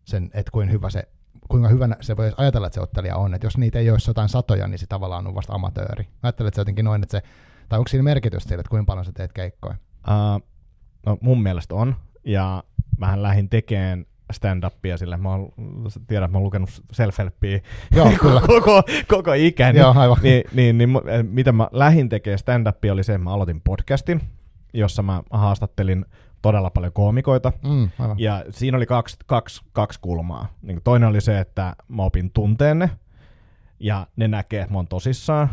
sen 0.04 0.30
että 0.34 0.52
kuinka 0.52 0.72
hyvä 0.72 0.90
se 0.90 1.08
kuinka 1.50 1.68
hyvänä 1.68 1.96
se 2.00 2.16
voi 2.16 2.32
ajatella, 2.36 2.66
että 2.66 2.74
se 2.74 2.80
ottelija 2.80 3.16
on. 3.16 3.34
Että 3.34 3.46
jos 3.46 3.58
niitä 3.58 3.78
ei 3.78 3.90
olisi 3.90 4.10
jotain 4.10 4.28
satoja, 4.28 4.68
niin 4.68 4.78
se 4.78 4.86
tavallaan 4.86 5.26
on 5.26 5.34
vasta 5.34 5.52
amatööri. 5.52 6.08
Ajattelet 6.22 6.54
sä 6.54 6.60
jotenkin 6.60 6.84
noin, 6.84 7.02
että 7.02 7.18
se, 7.18 7.22
tai 7.68 7.78
onko 7.78 7.88
siinä 7.88 8.02
merkitystä 8.02 8.48
sille, 8.48 8.60
että 8.60 8.70
kuinka 8.70 8.84
paljon 8.84 9.04
sä 9.04 9.12
teet 9.12 9.32
keikkoja? 9.32 9.76
Uh, 10.08 10.42
no 11.06 11.18
mun 11.20 11.42
mielestä 11.42 11.74
on. 11.74 11.96
Ja 12.24 12.64
mähän 12.98 13.22
lähdin 13.22 13.48
tekemään 13.48 14.04
stand-upia 14.32 14.98
sillä, 14.98 15.16
mä 15.16 15.30
oon, 15.30 15.52
sä 15.88 16.00
tiedät, 16.06 16.24
että 16.24 16.32
mä 16.32 16.38
oon 16.38 16.44
lukenut 16.44 16.70
self-helpia 16.92 17.60
Joo, 17.96 18.12
kyllä. 18.20 18.40
koko, 18.40 18.82
koko 19.08 19.32
ikäni. 19.32 19.78
Joo, 19.78 19.94
aivan. 19.96 20.16
niin, 20.22 20.44
niin, 20.52 20.78
niin, 20.78 20.90
eh, 21.08 21.22
mitä 21.22 21.52
mä 21.52 21.68
lähdin 21.72 22.08
tekemään 22.08 22.38
stand-upia 22.38 22.92
oli 22.92 23.04
se, 23.04 23.14
että 23.14 23.24
mä 23.24 23.32
aloitin 23.32 23.60
podcastin, 23.60 24.20
jossa 24.74 25.02
mä 25.02 25.22
haastattelin 25.30 26.04
todella 26.42 26.70
paljon 26.70 26.92
koomikoita. 26.92 27.52
Mm, 27.64 27.88
aivan. 27.98 28.20
Ja 28.20 28.44
siinä 28.50 28.76
oli 28.76 28.86
kaksi, 28.86 29.16
kaksi, 29.26 29.62
kaksi 29.72 30.00
kulmaa. 30.00 30.46
Niin 30.62 30.80
toinen 30.84 31.08
oli 31.08 31.20
se, 31.20 31.38
että 31.38 31.76
mä 31.88 32.02
opin 32.02 32.30
tunteen 32.30 32.78
ne, 32.78 32.90
ja 33.80 34.06
ne 34.16 34.28
näkee, 34.28 34.60
että 34.60 34.72
mä 34.72 34.78
oon 34.78 34.88
tosissaan. 34.88 35.50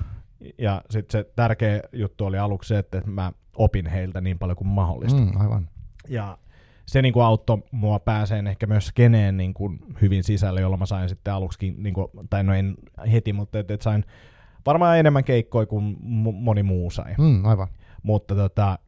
Ja 0.57 0.81
sitten 0.89 1.21
se 1.21 1.31
tärkeä 1.35 1.81
juttu 1.93 2.25
oli 2.25 2.37
aluksi 2.37 2.67
se, 2.67 2.77
että 2.77 3.01
mä 3.05 3.31
opin 3.55 3.87
heiltä 3.87 4.21
niin 4.21 4.39
paljon 4.39 4.55
kuin 4.55 4.67
mahdollista. 4.67 5.21
Mm, 5.21 5.41
aivan. 5.41 5.69
Ja 6.09 6.37
se 6.87 7.01
niin 7.01 7.13
kuin 7.13 7.25
auttoi 7.25 7.63
mua 7.71 7.99
pääseen 7.99 8.47
ehkä 8.47 8.67
myös 8.67 8.87
skeneen 8.87 9.37
niin 9.37 9.53
kuin 9.53 9.79
hyvin 10.01 10.23
sisälle, 10.23 10.61
jolloin 10.61 10.79
mä 10.79 10.85
sain 10.85 11.09
sitten 11.09 11.33
aluksi, 11.33 11.75
niin 11.77 11.93
kuin, 11.93 12.07
tai 12.29 12.43
no 12.43 12.53
en 12.53 12.75
heti, 13.11 13.33
mutta 13.33 13.59
et, 13.59 13.71
et 13.71 13.81
sain 13.81 14.05
varmaan 14.65 14.99
enemmän 14.99 15.23
keikkoja 15.23 15.65
kuin 15.65 15.95
mo- 15.95 16.35
moni 16.35 16.63
muu 16.63 16.91
sai. 16.91 17.15
Mm, 17.17 17.45
aivan. 17.45 17.67
Mutta 18.03 18.35
tota, 18.35 18.79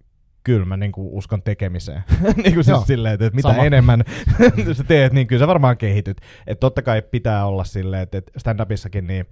kyllä 0.44 0.66
mä 0.66 0.78
niin 0.78 0.92
kuin 0.92 1.08
uskon 1.12 1.42
tekemiseen. 1.42 2.04
niin 2.44 2.54
kuin 2.54 2.64
siis 2.64 2.82
silleen, 2.88 3.14
että 3.14 3.30
mitä 3.36 3.50
sama. 3.50 3.66
enemmän 3.66 4.04
sä 4.78 4.84
teet, 4.84 5.14
niin 5.14 5.28
kyllä 5.28 5.40
sä 5.40 5.48
varmaan 5.48 5.78
kehityt. 5.78 6.18
Että 6.48 6.60
totta 6.60 6.82
kai 6.82 7.02
pitää 7.02 7.46
olla 7.46 7.64
silleen, 7.64 8.04
että 8.04 8.18
että 8.18 8.32
stand-upissakin 8.40 9.08
niin 9.08 9.26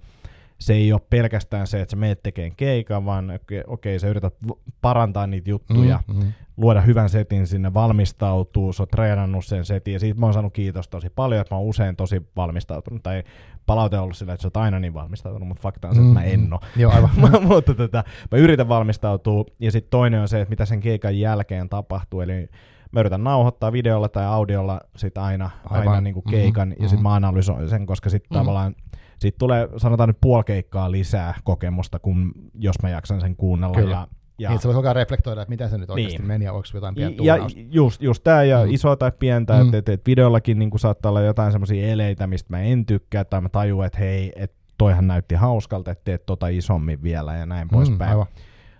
se 0.60 0.72
ei 0.74 0.92
ole 0.92 1.00
pelkästään 1.10 1.66
se, 1.66 1.80
että 1.80 1.90
sä 1.90 1.96
meet 1.96 2.22
tekemään 2.22 2.56
keikan, 2.56 3.04
vaan 3.04 3.30
okei, 3.30 3.62
okei 3.66 3.98
sä 3.98 4.08
yrität 4.08 4.34
parantaa 4.80 5.26
niitä 5.26 5.50
juttuja, 5.50 6.00
Mm, 6.08 6.16
mm. 6.16 6.32
luoda 6.56 6.80
hyvän 6.80 7.08
setin 7.08 7.46
sinne, 7.46 7.74
valmistautuu, 7.74 8.72
sä 8.72 8.82
oot 8.82 8.90
treenannut 8.90 9.44
sen 9.44 9.64
setin, 9.64 9.92
ja 9.94 10.00
siitä 10.00 10.20
mä 10.20 10.26
oon 10.26 10.32
saanut 10.32 10.52
kiitos 10.52 10.88
tosi 10.88 11.10
paljon, 11.10 11.40
että 11.40 11.54
mä 11.54 11.58
oon 11.58 11.68
usein 11.68 11.96
tosi 11.96 12.22
valmistautunut, 12.36 13.02
tai 13.02 13.22
palaute 13.66 13.96
on 13.96 14.02
ollut 14.02 14.16
sillä, 14.16 14.32
että 14.32 14.42
sä 14.42 14.46
oot 14.46 14.56
aina 14.56 14.80
niin 14.80 14.94
valmistautunut, 14.94 15.48
mutta 15.48 15.62
fakta 15.62 15.88
on 15.88 15.94
se, 15.94 16.00
että 16.00 16.12
mä 16.12 16.22
en 16.24 16.52
oo. 16.52 16.60
Joo, 16.76 16.92
aivan. 16.92 17.10
mutta 17.48 17.74
tota, 17.74 18.04
mä 18.32 18.38
yritän 18.38 18.68
valmistautua, 18.68 19.44
ja 19.60 19.72
sitten 19.72 19.90
toinen 19.90 20.20
on 20.20 20.28
se, 20.28 20.40
että 20.40 20.50
mitä 20.50 20.64
sen 20.64 20.80
keikan 20.80 21.18
jälkeen 21.18 21.68
tapahtuu, 21.68 22.20
eli 22.20 22.48
mä 22.92 23.00
yritän 23.00 23.24
nauhoittaa 23.24 23.72
videolla 23.72 24.08
tai 24.08 24.24
audiolla 24.26 24.80
sit 24.96 25.18
aina, 25.18 25.50
Aivan. 25.70 25.88
aina 25.88 26.00
niinku 26.00 26.22
keikan, 26.22 26.68
Mhm, 26.68 26.82
ja 26.82 26.88
sitten 26.88 27.02
mä 27.02 27.14
analysoin 27.14 27.68
sen, 27.68 27.86
koska 27.86 28.10
sitten 28.10 28.28
Mhm. 28.30 28.40
tavallaan 28.40 28.74
siitä 29.18 29.38
tulee, 29.38 29.68
sanotaan 29.76 30.08
nyt 30.08 30.18
puoli 30.20 30.44
keikkaa 30.44 30.90
lisää 30.90 31.34
kokemusta, 31.44 31.98
kun 31.98 32.32
jos 32.54 32.76
mä 32.82 32.88
jaksan 32.88 33.20
sen 33.20 33.36
kuunnella. 33.36 33.74
Kyllä. 33.76 33.90
Ja, 33.96 34.06
ja, 34.38 34.50
Niin, 34.50 34.60
se 34.60 34.68
voi 34.68 34.74
koko 34.74 34.86
ajan 34.86 34.96
reflektoida, 34.96 35.42
että 35.42 35.50
miten 35.50 35.70
se 35.70 35.78
nyt 35.78 35.90
oikeasti 35.90 36.18
Niin. 36.18 36.26
meni 36.28 36.44
ja 36.44 36.52
onko 36.52 36.66
jotain 36.74 36.94
pientä 36.94 37.22
ja 37.22 37.34
tuunausta. 37.34 37.60
just, 37.70 38.02
just 38.02 38.24
tää 38.24 38.44
ja 38.44 38.64
Mm. 38.66 38.70
isoa 38.74 38.96
tai 38.96 39.12
pientä, 39.18 39.52
Mm. 39.54 39.60
että 39.64 39.78
et, 39.78 39.88
et 39.88 40.06
videollakin 40.06 40.58
niin 40.58 40.78
saattaa 40.78 41.10
olla 41.10 41.20
jotain 41.20 41.52
semmoisia 41.52 41.88
eleitä, 41.88 42.26
mistä 42.26 42.46
mä 42.50 42.62
en 42.62 42.86
tykkää, 42.86 43.24
tai 43.24 43.40
mä 43.40 43.48
tajuan, 43.48 43.86
että 43.86 43.98
hei, 43.98 44.32
että 44.36 44.56
toihan 44.78 45.06
näytti 45.06 45.34
hauskalta, 45.34 45.90
että 45.90 46.04
teet 46.04 46.26
tota 46.26 46.48
isommin 46.48 47.02
vielä 47.02 47.36
ja 47.36 47.46
näin 47.46 47.66
Mm, 47.66 47.70
poispäin. 47.70 48.10
aivan. 48.10 48.26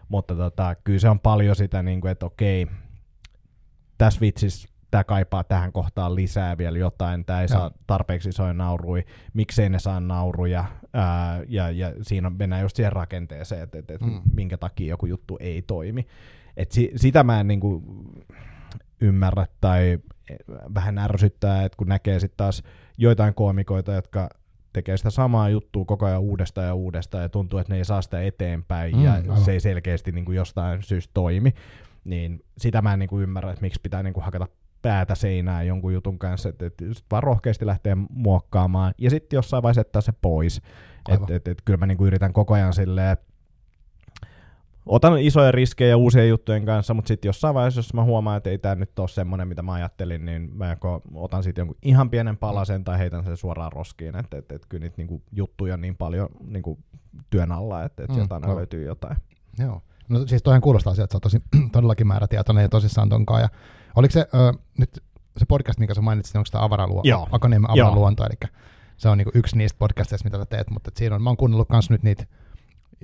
Mutta 0.09 0.35
tota, 0.35 0.75
kyllä 0.85 0.99
se 0.99 1.09
on 1.09 1.21
paljon 1.21 1.57
sitä, 1.57 1.83
niin 1.83 2.01
kuin, 2.01 2.11
että 2.11 2.27
okei, 2.27 2.67
tässä 3.99 4.21
vitsissä 4.21 4.69
tämä 4.91 5.05
kaipaa 5.05 5.45
tähän 5.45 5.73
kohtaan 5.73 6.15
lisää 6.15 6.59
vielä 6.59 6.79
jotain, 6.79 7.25
tämä 7.25 7.41
ei 7.41 7.47
Joo. 7.51 7.59
saa 7.59 7.71
tarpeeksi 7.87 8.29
isoja 8.29 8.53
nauruja, 8.53 9.03
miksei 9.35 9.69
ne 9.69 9.79
saa 9.79 10.01
nauruja, 10.01 10.65
ää, 10.93 11.41
ja, 11.49 11.71
ja 11.71 11.93
siinä 12.03 12.31
mennään 12.31 12.63
just 12.63 12.77
siihen 12.77 12.93
rakenteeseen, 12.93 13.63
että, 13.63 13.79
että, 13.79 13.95
että 13.95 14.07
Mm. 14.07 14.21
minkä 14.35 14.57
takia 14.59 14.89
joku 14.89 15.07
juttu 15.07 15.37
ei 15.41 15.63
toimi. 15.63 16.07
Et 16.57 16.73
si, 16.73 16.93
sitä 16.97 17.23
mä 17.25 17.41
en 17.41 17.49
niin 17.49 17.61
kuin, 17.61 17.83
ymmärrä 19.01 19.47
tai 19.61 19.99
vähän 20.75 20.99
ärsyttää, 20.99 21.65
että 21.65 21.77
kun 21.77 21.89
näkee 21.89 22.21
sitten 22.21 22.37
taas 22.37 22.63
joitain 22.99 23.35
koomikoita, 23.35 23.93
jotka 23.93 24.29
tekee 24.73 24.97
sitä 24.97 25.11
samaa 25.11 25.49
juttua 25.49 25.85
koko 25.85 26.07
ajan 26.07 26.21
uudestaan 26.21 26.67
ja 26.67 26.75
uudestaan 26.75 27.23
ja 27.23 27.29
tuntuu, 27.29 27.59
että 27.59 27.73
ne 27.73 27.77
ei 27.79 27.85
saa 27.85 28.03
sitä 28.03 28.23
eteenpäin 28.23 28.97
Mm, 28.97 29.05
ja 29.05 29.13
aivan. 29.13 29.41
se 29.41 29.53
ei 29.53 29.61
selkeästi 29.61 30.13
niin 30.13 30.25
kuin 30.25 30.37
jostain 30.37 30.83
syystä 30.83 31.11
toimi, 31.15 31.55
niin 32.05 32.45
sitä 32.59 32.83
mä 32.83 32.93
en 32.93 32.99
niin 32.99 33.09
kuin 33.09 33.23
ymmärrä, 33.23 33.51
että 33.51 33.63
miksi 33.63 33.81
pitää 33.83 34.03
niin 34.03 34.15
kuin 34.15 34.25
hakata 34.25 34.49
päätä 34.83 35.15
seinään 35.15 35.67
jonkun 35.67 35.95
jutun 35.95 36.19
kanssa, 36.19 36.49
että, 36.49 36.67
että 36.67 36.85
sit 36.93 37.05
vaan 37.11 37.23
rohkeasti 37.23 37.67
lähtee 37.67 37.97
muokkaamaan 38.11 38.95
ja 38.99 39.11
sitten 39.11 39.37
jossain 39.37 39.63
vaiheessa 39.63 39.81
jättää 39.81 40.03
se 40.03 40.13
pois. 40.23 40.63
Aivan. 41.09 41.23
Että 41.23 41.35
et, 41.35 41.49
et, 41.49 41.63
kyllä 41.65 41.77
mä 41.77 41.87
niinku 41.87 42.07
yritän 42.07 42.33
koko 42.33 42.55
ajan 42.55 42.73
silleen, 42.73 43.17
otan 44.87 45.19
isoja 45.19 45.53
riskejä 45.53 45.97
uusien 45.97 46.29
juttujen 46.29 46.65
kanssa, 46.65 46.95
mutta 46.95 47.09
sitten 47.09 47.29
jossain 47.29 47.55
vaiheessa, 47.55 47.79
jos 47.79 47.95
mä 47.95 48.05
huomaan, 48.05 48.37
että 48.37 48.51
ei 48.51 48.59
tämä 48.59 48.75
nyt 48.75 48.99
ole 48.99 49.09
semmoinen, 49.09 49.49
mitä 49.49 49.63
mä 49.63 49.73
ajattelin, 49.73 50.25
niin 50.25 50.51
mä 50.55 50.71
joko 50.71 51.03
otan 51.15 51.43
siitä 51.43 51.61
jonkun 51.61 51.77
ihan 51.83 52.11
pienen 52.11 52.37
palasen 52.37 52.85
tai 52.85 52.99
heitän 52.99 53.25
sen 53.25 53.37
suoraan 53.37 53.73
roskiin, 53.73 54.17
että 54.17 54.39
et, 54.39 54.53
et, 54.53 54.67
kyllä 54.69 54.83
niitä 54.83 54.95
niinku 54.97 55.23
juttuja 55.33 55.75
on 55.75 55.81
niin 55.81 55.97
paljon 55.97 56.29
niinku 56.41 56.79
työn 57.31 57.53
alla, 57.53 57.85
että 57.85 58.03
et 58.03 58.09
Mm, 58.09 58.15
sieltä 58.15 58.35
aina 58.35 58.57
löytyy 58.57 58.85
jotain. 58.85 59.17
Joo. 59.59 59.83
No 60.09 60.27
siis 60.27 60.43
toihan 60.43 60.61
kuulostaa 60.61 60.95
sieltä, 60.95 61.17
että 61.17 61.29
sä 61.31 61.37
oot 61.39 61.43
tosi, 61.51 61.69
todellakin 61.73 62.07
määrätietoinen 62.07 62.63
ja 62.63 62.69
tosissaan 62.69 63.09
tonkaan. 63.09 63.43
Ja 63.43 63.49
oliko 63.99 64.13
se 64.13 64.21
ö, 64.21 64.53
nyt 64.79 65.05
se 65.37 65.47
podcast, 65.47 65.79
minkä 65.79 65.95
sä 65.95 66.01
mainitsit, 66.01 66.37
onko 66.37 66.47
sitä 66.47 66.63
avaraluo, 66.63 67.01
Joo. 67.05 67.29
Akaniemen 67.33 67.71
Joo. 67.75 67.87
avaraluonto, 67.87 68.25
eli 68.25 68.51
se 68.97 69.09
on 69.09 69.19
niinku 69.19 69.31
yksi 69.35 69.59
niistä 69.59 69.79
podcasteista, 69.79 70.27
mitä 70.27 70.39
sä 70.39 70.47
teet, 70.47 70.71
mutta 70.71 70.91
siinä 70.95 71.15
on, 71.15 71.23
mä 71.23 71.31
oon 71.31 71.37
kuunnellut 71.37 71.69
kans 71.69 71.91
nyt 71.91 72.03
niitä, 72.03 72.25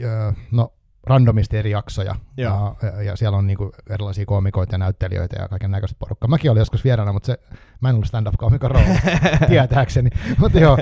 ö, 0.02 0.32
no 0.52 0.72
randomisti 1.06 1.56
eri 1.56 1.70
jaksoja, 1.70 2.14
Joo. 2.36 2.76
ja, 2.82 3.02
ja, 3.02 3.16
siellä 3.16 3.38
on 3.38 3.46
niinku 3.46 3.72
erilaisia 3.90 4.26
koomikoita 4.26 4.74
ja 4.74 4.78
näyttelijöitä 4.78 5.42
ja 5.42 5.48
kaiken 5.48 5.70
näköistä 5.70 5.96
porukkaa. 5.98 6.28
Mäkin 6.28 6.50
olin 6.50 6.60
joskus 6.60 6.84
vieraana, 6.84 7.12
mutta 7.12 7.26
se, 7.26 7.38
mä 7.80 7.88
en 7.88 7.94
ollut 7.94 8.06
stand-up-koomikon 8.06 8.70
rooli, 8.70 8.86
tietääkseni, 9.48 10.10
mutta 10.38 10.58
joo, 10.58 10.78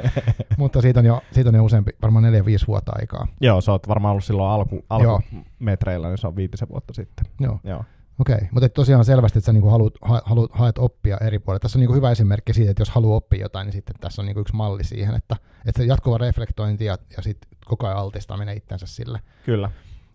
mutta 0.57 0.81
siitä 0.81 1.01
on 1.01 1.07
jo, 1.07 1.23
siitä 1.33 1.51
on 1.51 1.55
jo 1.55 1.65
useampi, 1.65 1.93
varmaan 2.03 2.23
neljä, 2.23 2.45
viisi 2.45 2.67
vuotta 2.67 2.93
aikaa. 2.99 3.27
Joo, 3.41 3.61
sä 3.61 3.73
oot 3.73 3.89
varmaan 3.89 4.13
ollut 4.13 4.25
silloin 4.25 4.51
alku, 4.51 4.85
alkumetreillä, 4.91 6.09
niin 6.09 6.19
se 6.19 6.27
on 6.27 6.37
viitisen 6.37 6.69
vuotta 6.69 6.95
sitten. 6.95 7.27
Joo. 7.41 7.61
Joo. 7.65 7.85
Okei, 8.19 8.49
mutta 8.51 8.67
et 8.67 8.75
tosiaan 8.75 9.05
selvästi, 9.05 9.39
että 9.39 9.47
sä 9.47 9.53
niinku 9.53 9.69
haluat, 9.69 9.95
ha, 10.03 10.23
haluat, 10.25 10.51
haet 10.55 10.79
oppia 10.79 11.19
eri 11.19 11.39
puolilla. 11.39 11.61
Tässä 11.61 11.79
on 11.79 11.81
niinku 11.81 11.95
hyvä 11.95 12.11
esimerkki 12.11 12.55
siitä, 12.55 12.71
että 12.71 12.81
jos 12.81 12.91
haluaa 12.91 13.17
oppia 13.17 13.41
jotain, 13.41 13.67
niin 13.67 13.73
sitten 13.73 13.97
tässä 14.01 14.23
on 14.23 14.27
niinku 14.27 14.41
yksi 14.41 14.55
malli 14.55 14.85
siihen, 14.85 15.15
että, 15.15 15.37
että 15.67 15.83
se 15.83 15.87
jatkuva 15.87 16.19
reflektointi 16.19 16.85
ja, 16.85 16.99
ja 17.17 17.23
sitten 17.23 17.51
koko 17.67 17.87
ajan 17.87 17.99
altistaminen 17.99 18.57
itsensä 18.57 18.87
sille. 18.87 19.21
Kyllä. 19.45 19.71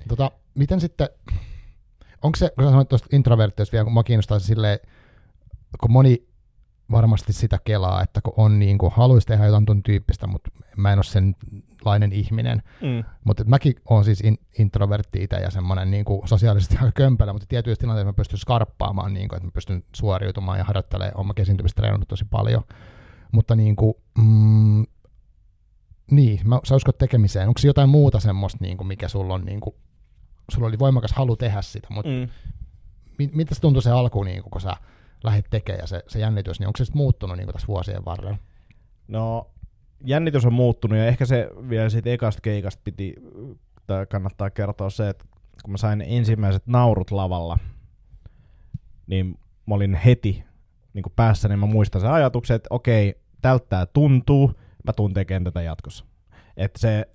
Tota, 0.07 0.31
miten 0.55 0.81
sitten, 0.81 1.09
onko 2.21 2.35
se, 2.35 2.51
kun 2.55 2.63
sä 2.63 2.69
sanoit 2.69 2.89
tuosta 2.89 3.07
introvertiosta 3.11 3.71
vielä, 3.71 3.83
kun 3.83 3.93
mua 3.93 4.03
kiinnostaa 4.03 4.39
se 4.39 4.45
silleen, 4.45 4.79
kun 5.79 5.91
moni 5.91 6.27
varmasti 6.91 7.33
sitä 7.33 7.59
kelaa, 7.65 8.03
että 8.03 8.21
kun 8.21 8.33
on 8.37 8.59
niin 8.59 8.77
kuin, 8.77 8.91
haluaisi 8.91 9.27
tehdä 9.27 9.45
jotain 9.45 9.65
tuon 9.65 9.83
tyyppistä, 9.83 10.27
mutta 10.27 10.49
mä 10.77 10.93
en 10.93 10.99
ole 10.99 11.03
senlainen 11.87 12.13
ihminen, 12.13 12.61
Mm. 12.81 13.03
mutta 13.23 13.43
mäkin 13.43 13.75
olen 13.89 14.03
siis 14.03 14.21
in, 14.21 14.37
introvertti 14.59 15.23
itse 15.23 15.35
ja 15.35 15.51
semmoinen 15.51 15.91
niin 15.91 16.05
kuin 16.05 16.27
sosiaalisesti 16.27 16.75
aika 16.77 16.91
kömpelä, 16.91 17.33
mutta 17.33 17.47
tietyissä 17.49 17.79
tilanteissa 17.79 18.05
mä 18.05 18.13
pystyn 18.13 18.39
skarppaamaan, 18.39 19.13
niin 19.13 19.29
kuin, 19.29 19.37
että 19.37 19.47
mä 19.47 19.51
pystyn 19.51 19.83
suoriutumaan 19.95 20.57
ja 20.57 20.63
harjoittelemaan, 20.63 21.17
olen 21.17 21.33
esiintymistä 21.37 21.81
treenannut 21.81 22.07
tosi 22.07 22.25
paljon. 22.25 22.63
Mutta 23.31 23.55
niin 23.55 23.75
kuin, 23.75 23.93
mm, 24.17 24.85
niin, 26.11 26.39
mä, 26.43 26.59
sä 26.63 26.75
uskot 26.75 26.97
tekemiseen. 26.97 27.47
Onko 27.47 27.57
se 27.57 27.67
jotain 27.67 27.89
muuta 27.89 28.19
semmoista, 28.19 28.57
niin 28.61 28.77
kuin 28.77 28.87
mikä 28.87 29.07
sulla 29.07 29.33
on, 29.33 29.45
niin 29.45 29.59
kuin, 29.59 29.75
sulla 30.51 30.67
oli 30.67 30.79
voimakas 30.79 31.13
halu 31.13 31.35
tehdä 31.35 31.61
sitä, 31.61 31.87
mutta 31.91 32.11
mm. 32.11 32.29
mit, 33.17 33.35
mitä 33.35 33.55
se 33.55 33.61
tuntui 33.61 33.81
se 33.81 33.91
alku, 33.91 34.23
niin 34.23 34.41
kuin, 34.41 34.51
kun 34.51 34.61
sä 34.61 34.73
lähdit 35.23 35.45
tekemään 35.49 35.83
ja 35.83 35.87
se, 35.87 36.03
se 36.07 36.19
jännitys, 36.19 36.59
niin 36.59 36.67
onko 36.67 36.77
se 36.77 36.85
sitten 36.85 36.97
muuttunut 36.97 37.37
niin 37.37 37.45
kuin 37.45 37.53
tässä 37.53 37.67
vuosien 37.67 38.05
varrella? 38.05 38.37
No, 39.07 39.49
jännitys 40.05 40.45
on 40.45 40.53
muuttunut 40.53 40.97
ja 40.97 41.07
ehkä 41.07 41.25
se 41.25 41.49
vielä 41.69 41.89
siitä 41.89 42.09
ekasta 42.09 42.41
keikasta 42.41 42.81
piti, 42.83 43.15
tai 43.87 44.05
kannattaa 44.05 44.49
kertoa 44.49 44.89
se, 44.89 45.09
että 45.09 45.25
kun 45.63 45.71
mä 45.71 45.77
sain 45.77 46.01
ensimmäiset 46.01 46.67
naurut 46.67 47.11
lavalla, 47.11 47.57
niin 49.07 49.39
mä 49.65 49.75
olin 49.75 49.95
heti 49.95 50.43
niin 50.93 51.03
kuin 51.03 51.13
päässä, 51.15 51.47
niin 51.47 51.59
mä 51.59 51.65
muistan 51.65 52.01
sen 52.01 52.11
ajatuksen, 52.11 52.55
että 52.55 52.67
okei, 52.69 53.15
tältä 53.41 53.65
tää 53.69 53.85
tuntuu, 53.85 54.51
mä 54.85 54.93
tuun 54.93 55.13
tekemään 55.13 55.43
tätä 55.43 55.61
jatkossa. 55.61 56.05
Että 56.57 56.79
se 56.79 57.07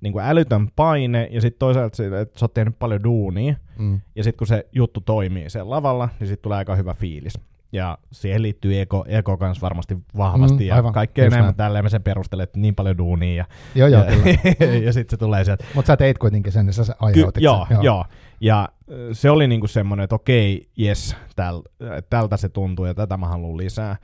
niin 0.00 0.12
kuin 0.12 0.24
älytön 0.24 0.68
paine, 0.76 1.28
ja 1.30 1.40
sitten 1.40 1.58
toisaalta 1.58 1.96
se, 1.96 2.20
että 2.20 2.38
sä 2.38 2.44
oot 2.44 2.54
tehnyt 2.54 2.78
paljon 2.78 3.04
duunia, 3.04 3.54
mm. 3.78 4.00
ja 4.16 4.24
sitten 4.24 4.38
kun 4.38 4.46
se 4.46 4.68
juttu 4.72 5.00
toimii 5.00 5.50
siellä 5.50 5.70
lavalla, 5.70 6.08
niin 6.20 6.28
sitten 6.28 6.42
tulee 6.42 6.58
aika 6.58 6.76
hyvä 6.76 6.94
fiilis. 6.94 7.38
Ja 7.72 7.98
siihen 8.12 8.42
liittyy 8.42 8.80
eko, 8.80 9.04
eko 9.08 9.36
kanssa 9.36 9.62
varmasti 9.62 9.98
vahvasti, 10.16 10.64
mm, 10.64 10.68
ja 10.68 10.74
aivan. 10.74 10.92
kaikkea 10.92 11.26
enemmän 11.26 11.54
tälleen 11.54 11.84
mä 11.84 11.88
sen 11.88 12.02
perustelen, 12.02 12.44
että 12.44 12.58
niin 12.58 12.74
paljon 12.74 12.98
duunia, 12.98 13.34
ja, 13.34 13.44
joo, 13.74 13.88
joo, 13.88 14.04
ja, 14.04 14.80
ja 14.86 14.92
sitten 14.92 15.10
se 15.10 15.16
tulee 15.16 15.44
sieltä. 15.44 15.64
Mutta 15.74 15.86
sä 15.86 15.96
teit 15.96 16.18
kuitenkin 16.18 16.52
sen, 16.52 16.66
niin 16.66 16.74
sä 16.74 16.96
aiheutit 17.00 17.34
Ky- 17.34 17.44
joo, 17.44 17.66
joo, 17.70 17.82
joo. 17.82 18.04
Ja 18.40 18.68
se 19.12 19.30
oli 19.30 19.48
niinku 19.48 19.66
semmoinen, 19.66 20.04
että 20.04 20.16
okei, 20.16 20.68
jes, 20.76 21.16
täl, 21.36 21.62
tältä 22.10 22.36
se 22.36 22.48
tuntuu, 22.48 22.84
ja 22.84 22.94
tätä 22.94 23.16
mä 23.16 23.28
haluan 23.28 23.56
lisää. 23.56 23.96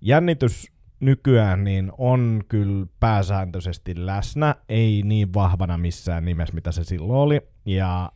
Jännitys 0.00 0.72
nykyään 1.00 1.64
niin 1.64 1.92
on 1.98 2.42
kyllä 2.48 2.86
pääsääntöisesti 3.00 4.06
läsnä, 4.06 4.54
ei 4.68 5.02
niin 5.04 5.34
vahvana 5.34 5.78
missään 5.78 6.24
nimessä, 6.24 6.54
mitä 6.54 6.72
se 6.72 6.84
silloin 6.84 7.18
oli. 7.18 7.40
Ja 7.64 8.12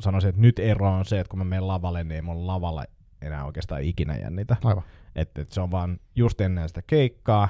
sanoisin, 0.00 0.28
että 0.28 0.40
nyt 0.40 0.58
ero 0.58 0.92
on 0.92 1.04
se, 1.04 1.20
että 1.20 1.30
kun 1.30 1.38
mä 1.38 1.44
menen 1.44 1.68
lavalle, 1.68 2.04
niin 2.04 2.12
ei 2.12 2.22
mun 2.22 2.46
lavalla 2.46 2.84
enää 3.22 3.44
oikeastaan 3.44 3.82
ikinä 3.82 4.16
jännitä. 4.16 4.56
Aivan. 4.64 4.82
Että 5.16 5.42
et 5.42 5.52
se 5.52 5.60
on 5.60 5.70
vaan 5.70 6.00
just 6.16 6.40
ennen 6.40 6.68
sitä 6.68 6.82
keikkaa. 6.86 7.48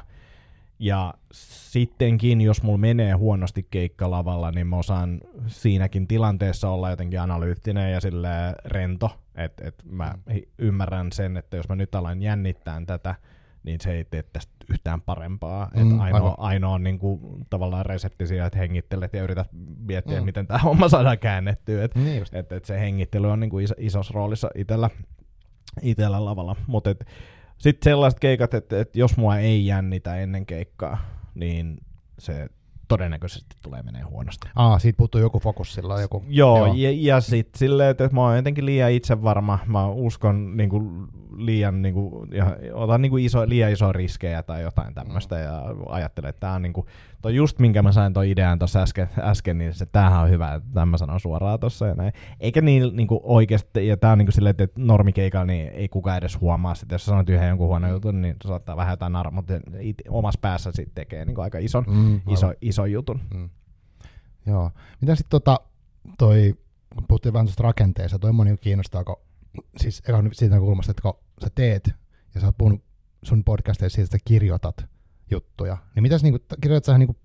Ja 0.78 1.14
sittenkin, 1.32 2.40
jos 2.40 2.62
mulla 2.62 2.78
menee 2.78 3.12
huonosti 3.12 3.66
keikka 3.70 4.10
lavalla, 4.10 4.50
niin 4.50 4.66
mä 4.66 4.76
osaan 4.76 5.20
siinäkin 5.46 6.06
tilanteessa 6.06 6.70
olla 6.70 6.90
jotenkin 6.90 7.20
analyyttinen 7.20 7.92
ja 7.92 8.00
sille 8.00 8.28
rento. 8.64 9.20
Että 9.34 9.68
et 9.68 9.82
mä 9.84 10.14
mm. 10.26 10.40
ymmärrän 10.58 11.12
sen, 11.12 11.36
että 11.36 11.56
jos 11.56 11.68
mä 11.68 11.76
nyt 11.76 11.94
alan 11.94 12.22
jännittää 12.22 12.82
tätä, 12.86 13.14
niin 13.62 13.80
se 13.80 13.92
ei 13.92 14.04
tee 14.04 14.22
tästä 14.22 14.52
yhtään 14.70 15.00
parempaa. 15.00 15.70
Mm, 15.76 15.94
Et 15.94 16.00
ainoa, 16.00 16.34
ainoa 16.38 16.74
on 16.74 16.82
niin 16.82 16.98
kuin, 16.98 17.20
tavallaan 17.50 17.86
resepti 17.86 18.26
siihen, 18.26 18.46
että 18.46 18.58
hengittelet 18.58 19.12
ja 19.12 19.22
yrität 19.22 19.48
miettiä, 19.78 20.20
mm. 20.20 20.24
miten 20.24 20.46
tämä 20.46 20.58
homma 20.58 20.88
saadaan 20.88 21.18
käännettyä. 21.18 21.84
Et, 21.84 21.94
niin 21.94 22.24
et, 22.32 22.52
et 22.52 22.64
se 22.64 22.80
hengittely 22.80 23.30
on 23.30 23.40
niin 23.40 23.50
kuin 23.50 23.64
iso, 23.64 23.74
isossa 23.78 24.12
roolissa 24.14 24.50
itsellä, 24.54 24.90
itsellä 25.82 26.24
lavalla. 26.24 26.56
Mutta 26.66 26.90
sitten 27.58 27.90
sellaiset 27.90 28.20
keikat, 28.20 28.54
että 28.54 28.80
et 28.80 28.96
jos 28.96 29.16
mua 29.16 29.38
ei 29.38 29.66
jännitä 29.66 30.16
ennen 30.16 30.46
keikkaa, 30.46 30.98
niin 31.34 31.78
se 32.18 32.48
todennäköisesti 32.88 33.56
tulee 33.62 33.82
menee 33.82 34.02
huonosti. 34.02 34.48
Aa, 34.56 34.78
siitä 34.78 34.96
puuttuu 34.96 35.20
joku 35.20 35.38
fokus 35.38 35.74
sillä 35.74 36.00
joku. 36.00 36.24
Joo, 36.28 36.66
joo. 36.66 36.74
ja, 36.76 36.90
ja 36.92 37.20
sitten 37.20 37.58
silleen, 37.58 37.90
että 37.90 38.08
mä 38.12 38.20
oon 38.20 38.36
jotenkin 38.36 38.66
liian 38.66 38.90
itsevarma, 38.90 39.58
mä 39.66 39.88
uskon 39.88 40.56
niin 40.56 40.70
kuin, 40.70 41.06
liian, 41.36 41.82
niin 41.82 41.94
kuin, 41.94 42.32
ja 42.32 42.56
otan 42.72 43.02
niin 43.02 43.10
kuin 43.10 43.24
iso, 43.24 43.48
liian 43.48 43.72
iso 43.72 43.92
riskejä 43.92 44.42
tai 44.42 44.62
jotain 44.62 44.94
tämmöistä, 44.94 45.36
mm. 45.36 45.42
ja 45.42 45.62
ajattelen, 45.88 46.28
että 46.28 46.40
tämä 46.40 46.52
on 46.52 46.62
niin 46.62 46.72
kuin, 46.72 46.86
toi 47.26 47.34
just 47.34 47.58
minkä 47.58 47.82
mä 47.82 47.92
sain 47.92 48.12
toi 48.12 48.30
idean 48.30 48.58
tuossa 48.58 48.82
äsken, 48.82 49.08
äsken, 49.18 49.58
niin 49.58 49.74
se 49.74 49.86
tämähän 49.86 50.22
on 50.22 50.30
hyvä, 50.30 50.54
että 50.54 50.68
tämä 50.74 50.86
mä 50.86 50.98
sanon 50.98 51.20
suoraan 51.20 51.60
tuossa 51.60 51.86
ja 51.86 51.94
näin. 51.94 52.12
Eikä 52.40 52.60
niin, 52.60 52.96
niin 52.96 53.08
kuin 53.08 53.20
oikeasti, 53.22 53.86
ja 53.86 53.96
tää 53.96 54.12
on 54.12 54.18
niin 54.18 54.26
kuin 54.26 54.32
silleen, 54.32 54.54
että 54.58 54.80
normikeikalla 54.80 55.44
niin 55.46 55.68
ei 55.68 55.88
kukaan 55.88 56.18
edes 56.18 56.40
huomaa 56.40 56.74
sitä, 56.74 56.94
jos 56.94 57.04
sä 57.04 57.10
sanot 57.10 57.28
yhden 57.28 57.48
jonkun 57.48 57.66
huonon 57.66 57.90
jutun, 57.90 58.22
niin 58.22 58.36
saattaa 58.46 58.76
vähän 58.76 58.92
jotain 58.92 59.12
narmaa, 59.12 59.36
mutta 59.36 59.54
omassa 60.08 60.40
päässä 60.42 60.72
sitten 60.72 60.94
tekee 60.94 61.24
niin 61.24 61.34
kuin 61.34 61.42
aika 61.42 61.58
ison, 61.58 61.84
mm, 61.88 62.20
iso, 62.28 62.52
iso 62.60 62.84
jutun. 62.84 63.20
Mm. 63.34 63.50
Joo. 64.46 64.70
Mitä 65.00 65.14
sitten 65.14 65.30
tota, 65.30 65.60
toi, 66.18 66.54
kun 66.94 67.04
puhuttiin 67.08 67.32
vähän 67.32 67.46
tuosta 67.46 67.62
rakenteesta, 67.62 68.18
toi 68.18 68.32
moni 68.32 68.56
kiinnostaa, 68.60 69.04
kun, 69.04 69.16
siis 69.76 70.02
eka 70.08 70.22
siitä 70.32 70.58
kulmasta, 70.58 70.90
että 70.90 71.02
kun 71.02 71.18
sä 71.44 71.50
teet, 71.54 71.90
ja 72.34 72.40
sä 72.40 72.46
oot 72.46 72.58
puhunut 72.58 72.84
sun 73.22 73.44
podcasteissa 73.44 73.96
siitä, 73.96 74.06
että 74.06 74.18
sä 74.18 74.22
kirjoitat 74.24 74.95
juttuja, 75.30 75.76
niin 75.94 76.02
mitäs 76.02 76.22
niinku, 76.22 76.38
kirjoitat 76.60 76.84
sä 76.84 76.98
niinku 76.98 77.16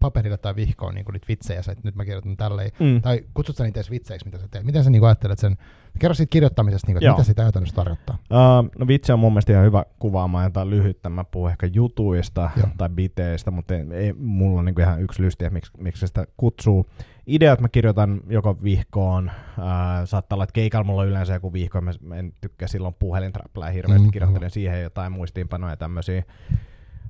paperille 0.00 0.36
tai 0.36 0.56
vihkoon 0.56 0.94
niin 0.94 1.06
niitä 1.12 1.26
vitsejä, 1.28 1.60
että 1.60 1.80
nyt 1.84 1.94
mä 1.94 2.04
kirjoitan 2.04 2.36
tälleen, 2.36 2.70
mm. 2.80 3.02
tai 3.02 3.24
kutsut 3.34 3.56
sä 3.56 3.64
niitä 3.64 3.80
edes 3.80 3.90
vitseiksi, 3.90 4.26
mitä 4.26 4.38
sä 4.38 4.48
teet? 4.50 4.64
Miten 4.64 4.84
sä 4.84 4.90
niin 4.90 5.04
ajattelet 5.04 5.38
sen? 5.38 5.56
Kerro 5.98 6.14
siitä 6.14 6.30
kirjoittamisesta, 6.30 6.86
niin 6.86 6.98
kuin, 6.98 7.10
mitä 7.10 7.22
sitä 7.22 7.42
käytännössä 7.42 7.76
tarkoittaa? 7.76 8.18
Uh, 8.30 8.70
no 8.78 8.86
vitsi 8.86 9.12
on 9.12 9.18
mun 9.18 9.32
mielestä 9.32 9.52
ihan 9.52 9.64
hyvä 9.64 9.84
kuvaamaan 9.98 10.44
jotain 10.44 10.70
lyhyttä. 10.70 11.08
Mä 11.08 11.24
puhun 11.24 11.50
ehkä 11.50 11.66
jutuista 11.66 12.50
Joo. 12.56 12.68
tai 12.78 12.88
biteistä, 12.88 13.50
mutta 13.50 13.74
ei, 13.74 13.84
ei 13.92 14.12
mulla 14.12 14.58
on 14.58 14.64
niin 14.64 14.80
ihan 14.80 15.02
yksi 15.02 15.22
lysti, 15.22 15.44
että 15.44 15.54
miksi, 15.54 15.72
miksi 15.78 16.06
sitä 16.06 16.26
kutsuu. 16.36 16.86
Ideat 17.26 17.60
mä 17.60 17.68
kirjoitan 17.68 18.20
joko 18.28 18.62
vihkoon, 18.62 19.30
uh, 19.58 19.64
saattaa 20.04 20.36
olla, 20.36 20.44
että 20.44 20.52
keikalla 20.52 20.84
mulla 20.84 21.02
on 21.02 21.08
yleensä 21.08 21.34
joku 21.34 21.52
vihko, 21.52 21.80
mä 21.80 22.16
en 22.16 22.32
tykkää 22.40 22.68
silloin 22.68 22.94
puhelintrappelää 22.98 23.70
hirveästi, 23.70 24.06
mm, 24.06 24.12
kirjoittelen 24.12 24.50
siihen 24.50 24.82
jotain 24.82 25.12
muistiinpanoja 25.12 25.72
ja 25.72 25.76
tämmöisiä. 25.76 26.22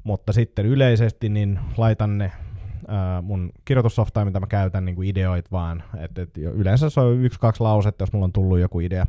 Mutta 0.09 0.33
sitten 0.33 0.67
yleisesti 0.67 1.29
niin 1.29 1.59
laitan 1.77 2.19
ne 2.19 2.25
äh, 2.25 3.23
mun 3.23 3.53
kirjoitussoftaa, 3.65 4.25
mitä 4.25 4.41
mä 4.41 4.47
käytän, 4.47 4.85
niin 4.85 4.95
kuin 4.97 5.09
ideoit 5.09 5.53
vaan. 5.53 5.83
Et, 5.99 6.19
et 6.19 6.39
yleensä 6.39 6.91
se 6.91 7.01
on 7.01 7.25
yksi, 7.25 7.41
kaksi 7.41 7.63
lausetta, 7.63 8.03
jos 8.03 8.13
mulla 8.13 8.25
on 8.25 8.33
tullut 8.33 8.59
joku 8.59 8.81
idea. 8.81 9.07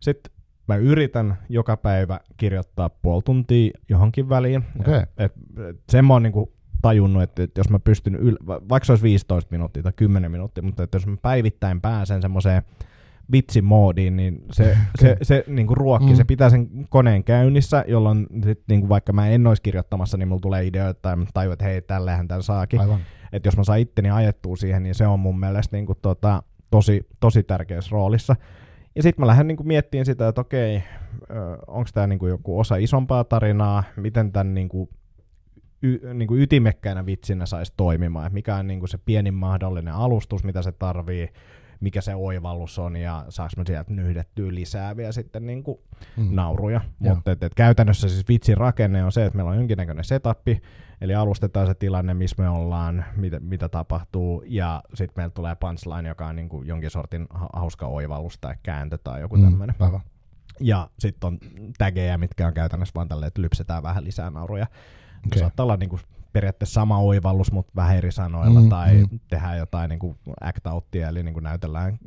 Sitten 0.00 0.32
mä 0.68 0.76
yritän 0.76 1.38
joka 1.48 1.76
päivä 1.76 2.20
kirjoittaa 2.36 2.88
puoli 2.88 3.22
tuntia 3.22 3.70
johonkin 3.88 4.28
väliin. 4.28 4.64
Okay. 4.80 4.94
Et, 4.94 5.08
et, 5.18 5.32
et 5.68 5.76
sen 5.88 6.04
mä 6.04 6.12
oon 6.12 6.22
niin 6.22 6.50
tajunnut, 6.82 7.22
että, 7.22 7.42
että 7.42 7.60
jos 7.60 7.70
mä 7.70 7.78
pystyn, 7.78 8.14
yl- 8.14 8.46
vaikka 8.46 8.84
se 8.84 8.92
olisi 8.92 9.04
15 9.04 9.50
minuuttia 9.50 9.82
tai 9.82 9.92
10 9.96 10.30
minuuttia, 10.30 10.62
mutta 10.62 10.82
että 10.82 10.96
jos 10.96 11.06
mä 11.06 11.16
päivittäin 11.22 11.80
pääsen 11.80 12.22
semmoiseen 12.22 12.62
vitsimoodiin, 13.32 14.16
niin 14.16 14.44
se, 14.52 14.62
okay. 14.62 14.84
se, 15.00 15.16
se 15.22 15.44
niin 15.46 15.66
kuin 15.66 15.76
ruokki, 15.76 16.10
mm. 16.10 16.16
se 16.16 16.24
pitää 16.24 16.50
sen 16.50 16.68
koneen 16.88 17.24
käynnissä, 17.24 17.84
jolloin 17.88 18.26
sit, 18.44 18.62
niin 18.68 18.80
kuin 18.80 18.88
vaikka 18.88 19.12
mä 19.12 19.28
en 19.28 19.46
olisi 19.46 19.62
kirjoittamassa, 19.62 20.16
niin 20.16 20.28
mulla 20.28 20.40
tulee 20.40 20.66
ideoita 20.66 21.00
tai 21.02 21.16
mä 21.16 21.24
tajun, 21.34 21.52
että 21.52 21.64
hei, 21.64 21.82
tällähän 21.82 22.28
tämän 22.28 22.42
saakin. 22.42 22.80
Että 23.32 23.46
jos 23.46 23.56
mä 23.56 23.64
saan 23.64 23.78
itteni 23.78 24.10
ajettua 24.10 24.56
siihen, 24.56 24.82
niin 24.82 24.94
se 24.94 25.06
on 25.06 25.20
mun 25.20 25.40
mielestä 25.40 25.76
niin 25.76 25.86
kuin, 25.86 25.98
tota, 26.02 26.42
tosi, 26.70 27.06
tosi 27.20 27.42
tärkeässä 27.42 27.90
roolissa. 27.92 28.36
Ja 28.96 29.02
sitten 29.02 29.22
mä 29.22 29.26
lähden 29.26 29.48
niin 29.48 29.66
miettimään 29.66 30.06
sitä, 30.06 30.28
että 30.28 30.40
okei, 30.40 30.82
onko 31.66 31.90
tämä 31.94 32.06
niin 32.06 32.28
joku 32.28 32.60
osa 32.60 32.76
isompaa 32.76 33.24
tarinaa, 33.24 33.84
miten 33.96 34.32
tämän 34.32 34.54
niin 34.54 34.68
kuin, 34.68 34.88
y, 35.82 36.14
niin 36.14 36.28
kuin 36.28 36.40
ytimekkäänä 36.40 37.06
vitsinä 37.06 37.46
saisi 37.46 37.72
toimimaan, 37.76 38.32
mikä 38.32 38.56
on 38.56 38.66
niin 38.66 38.78
kuin 38.78 38.88
se 38.88 38.98
pienin 38.98 39.34
mahdollinen 39.34 39.94
alustus, 39.94 40.44
mitä 40.44 40.62
se 40.62 40.72
tarvii, 40.72 41.28
mikä 41.84 42.00
se 42.00 42.14
oivallus 42.14 42.78
on 42.78 42.96
ja 42.96 43.24
saaks 43.28 43.56
mä 43.56 43.64
sieltä 43.66 43.92
nyhdettyä 43.92 44.54
lisää 44.54 44.96
vielä 44.96 45.12
sitten 45.12 45.46
niin 45.46 45.62
kuin 45.62 45.78
mm. 46.16 46.28
nauruja. 46.30 46.80
Mutta 46.98 47.32
et, 47.32 47.42
et 47.42 47.54
käytännössä 47.54 48.08
siis 48.08 48.28
vitsin 48.28 48.56
rakenne 48.56 49.04
on 49.04 49.12
se, 49.12 49.24
että 49.24 49.36
meillä 49.36 49.50
on 49.50 49.56
jonkinnäköinen 49.56 50.04
setappi, 50.04 50.62
eli 51.00 51.14
alustetaan 51.14 51.66
se 51.66 51.74
tilanne, 51.74 52.14
missä 52.14 52.42
me 52.42 52.48
ollaan, 52.48 53.04
mitä, 53.16 53.40
mitä 53.40 53.68
tapahtuu, 53.68 54.44
ja 54.46 54.82
sitten 54.94 55.14
meillä 55.16 55.30
tulee 55.30 55.54
punchline, 55.54 56.08
joka 56.08 56.26
on 56.26 56.36
niin 56.36 56.48
kuin 56.48 56.66
jonkin 56.66 56.90
sortin 56.90 57.26
hauska 57.52 57.86
oivallus 57.86 58.38
tai 58.38 58.54
kääntö 58.62 58.98
tai 59.04 59.20
joku 59.20 59.36
mm, 59.36 59.42
tämmöinen. 59.42 59.76
Ja 60.60 60.90
sitten 60.98 61.28
on 61.28 61.38
tägejä, 61.78 62.18
mitkä 62.18 62.46
on 62.46 62.54
käytännössä 62.54 62.92
vaan 62.94 63.08
tälleen, 63.08 63.28
että 63.28 63.42
lypsetään 63.42 63.82
vähän 63.82 64.04
lisää 64.04 64.30
nauruja. 64.30 64.66
Okay. 65.26 65.40
Saattaa 65.40 65.64
olla 65.64 65.76
niin 65.76 65.90
kuin 65.90 66.00
periaatteessa 66.34 66.74
sama 66.74 66.98
oivallus, 66.98 67.52
mutta 67.52 67.72
vähän 67.76 67.96
eri 67.96 68.12
sanoilla, 68.12 68.60
mm, 68.60 68.68
tai 68.68 68.94
mm. 68.96 69.20
tehdään 69.28 69.58
jotain 69.58 69.88
niin 69.88 69.98
kuin 69.98 70.18
act 70.40 70.66
outtia, 70.66 71.08
eli 71.08 71.22
niin 71.22 71.34
kuin 71.34 71.44
näytellään 71.44 71.98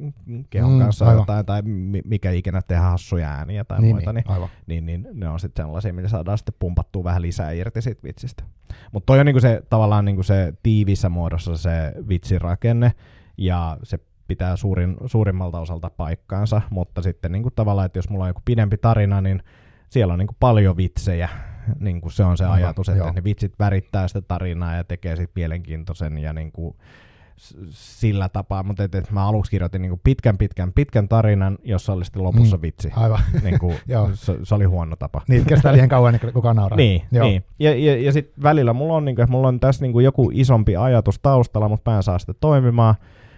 kehon 0.50 0.72
mm, 0.72 0.80
kanssa 0.80 1.06
aivan. 1.06 1.22
jotain, 1.22 1.46
tai 1.46 1.62
mikä 2.06 2.32
ikinä 2.32 2.62
tehdään 2.62 2.92
hassuja 2.92 3.30
ääniä 3.30 3.64
tai 3.64 3.82
niin, 3.82 3.96
muita, 3.96 4.14
niin, 4.14 4.26
niin, 4.68 4.86
niin, 4.86 5.04
niin, 5.04 5.20
ne 5.20 5.30
on 5.30 5.40
sitten 5.40 5.66
sellaisia, 5.66 5.94
millä 5.94 6.10
saadaan 6.10 6.38
sitten 6.38 6.56
pumpattua 6.60 7.04
vähän 7.04 7.22
lisää 7.22 7.52
irti 7.52 7.82
siitä 7.82 8.04
vitsistä. 8.04 8.44
Mutta 8.92 9.06
toi 9.06 9.20
on 9.20 9.26
niin 9.26 9.34
kuin 9.34 9.42
se 9.42 9.62
tavallaan 9.70 10.06
niin 10.06 10.16
kuin 10.16 10.26
se 10.26 10.54
tiivissä 10.64 11.10
muodossa 11.10 11.58
se 11.58 11.94
vitsirakenne, 12.10 12.92
ja 13.38 13.78
se 13.84 14.00
pitää 14.28 14.56
suurin, 14.56 14.98
suurimmalta 15.06 15.60
osalta 15.60 15.90
paikkaansa, 15.90 16.62
mutta 16.70 17.02
sitten 17.02 17.32
niin 17.32 17.44
kuin 17.44 17.54
tavallaan, 17.56 17.86
että 17.86 17.98
jos 17.98 18.10
mulla 18.10 18.24
on 18.24 18.30
joku 18.30 18.42
pidempi 18.46 18.78
tarina, 18.78 19.22
niin 19.22 19.44
siellä 19.90 20.14
on 20.14 20.20
niin 20.20 20.28
kuin 20.28 20.38
paljon 20.40 20.78
vitsejä, 20.78 21.30
niin 21.80 22.02
kuin 22.02 22.12
se 22.12 22.24
on 22.24 22.38
se 22.38 22.46
Aha, 22.46 22.54
ajatus, 22.54 22.90
että 22.90 23.04
joo. 23.04 23.12
ne 23.12 23.24
vitsit 23.24 23.54
värittää 23.60 24.08
sitä 24.08 24.22
tarinaa 24.22 24.76
ja 24.76 24.84
tekee 24.84 25.16
sitten 25.16 25.42
mielenkiintoisen 25.42 26.18
ja 26.18 26.34
niin 26.34 26.52
kuin, 26.52 26.76
sillä 27.70 28.30
tapaa, 28.30 28.64
mutta 28.64 28.84
et, 28.84 28.96
et 28.96 29.12
mä 29.12 29.28
aluksi 29.28 29.52
kirjoitin 29.52 29.82
niin 29.82 29.90
kuin 29.90 30.02
pitkän, 30.04 30.38
pitkän, 30.38 30.74
pitkän 30.74 31.08
tarinan, 31.08 31.58
jossa 31.64 31.94
oli 31.94 32.06
sitten 32.06 32.24
lopussa 32.24 32.58
Mm. 32.58 32.62
vitsi. 32.62 32.92
Aivan. 32.96 33.20
Niin 33.44 33.60
kuin, 33.60 33.76
Joo. 33.88 34.10
se, 34.14 34.38
se, 34.44 34.56
oli 34.56 34.66
huono 34.66 34.96
tapa. 34.96 35.22
Niin, 35.28 35.46
kestää 35.46 35.74
liian 35.74 35.90
kauan 35.90 36.10
ennen 36.10 36.22
kuin 36.22 36.34
kukaan 36.34 36.56
nauraa. 36.56 36.78
Niin, 36.78 37.02
Joo. 37.12 37.26
niin. 37.28 37.44
Ja, 37.60 37.76
ja, 37.76 37.98
ja 38.02 38.12
sitten 38.12 38.44
välillä 38.44 38.74
mulla 38.74 38.94
on, 38.94 39.06
niinku, 39.06 39.22
että 39.22 39.32
mulla 39.32 39.48
on 39.48 39.60
tässä 39.60 39.82
niinku 39.86 40.00
joku 40.00 40.30
isompi 40.34 40.76
ajatus 40.76 41.20
taustalla, 41.20 41.70
mutta 41.70 41.92
mä 41.92 41.98
en 41.98 42.04
saa 42.04 42.20
sitä 42.20 42.34
toimimaan, 42.34 42.96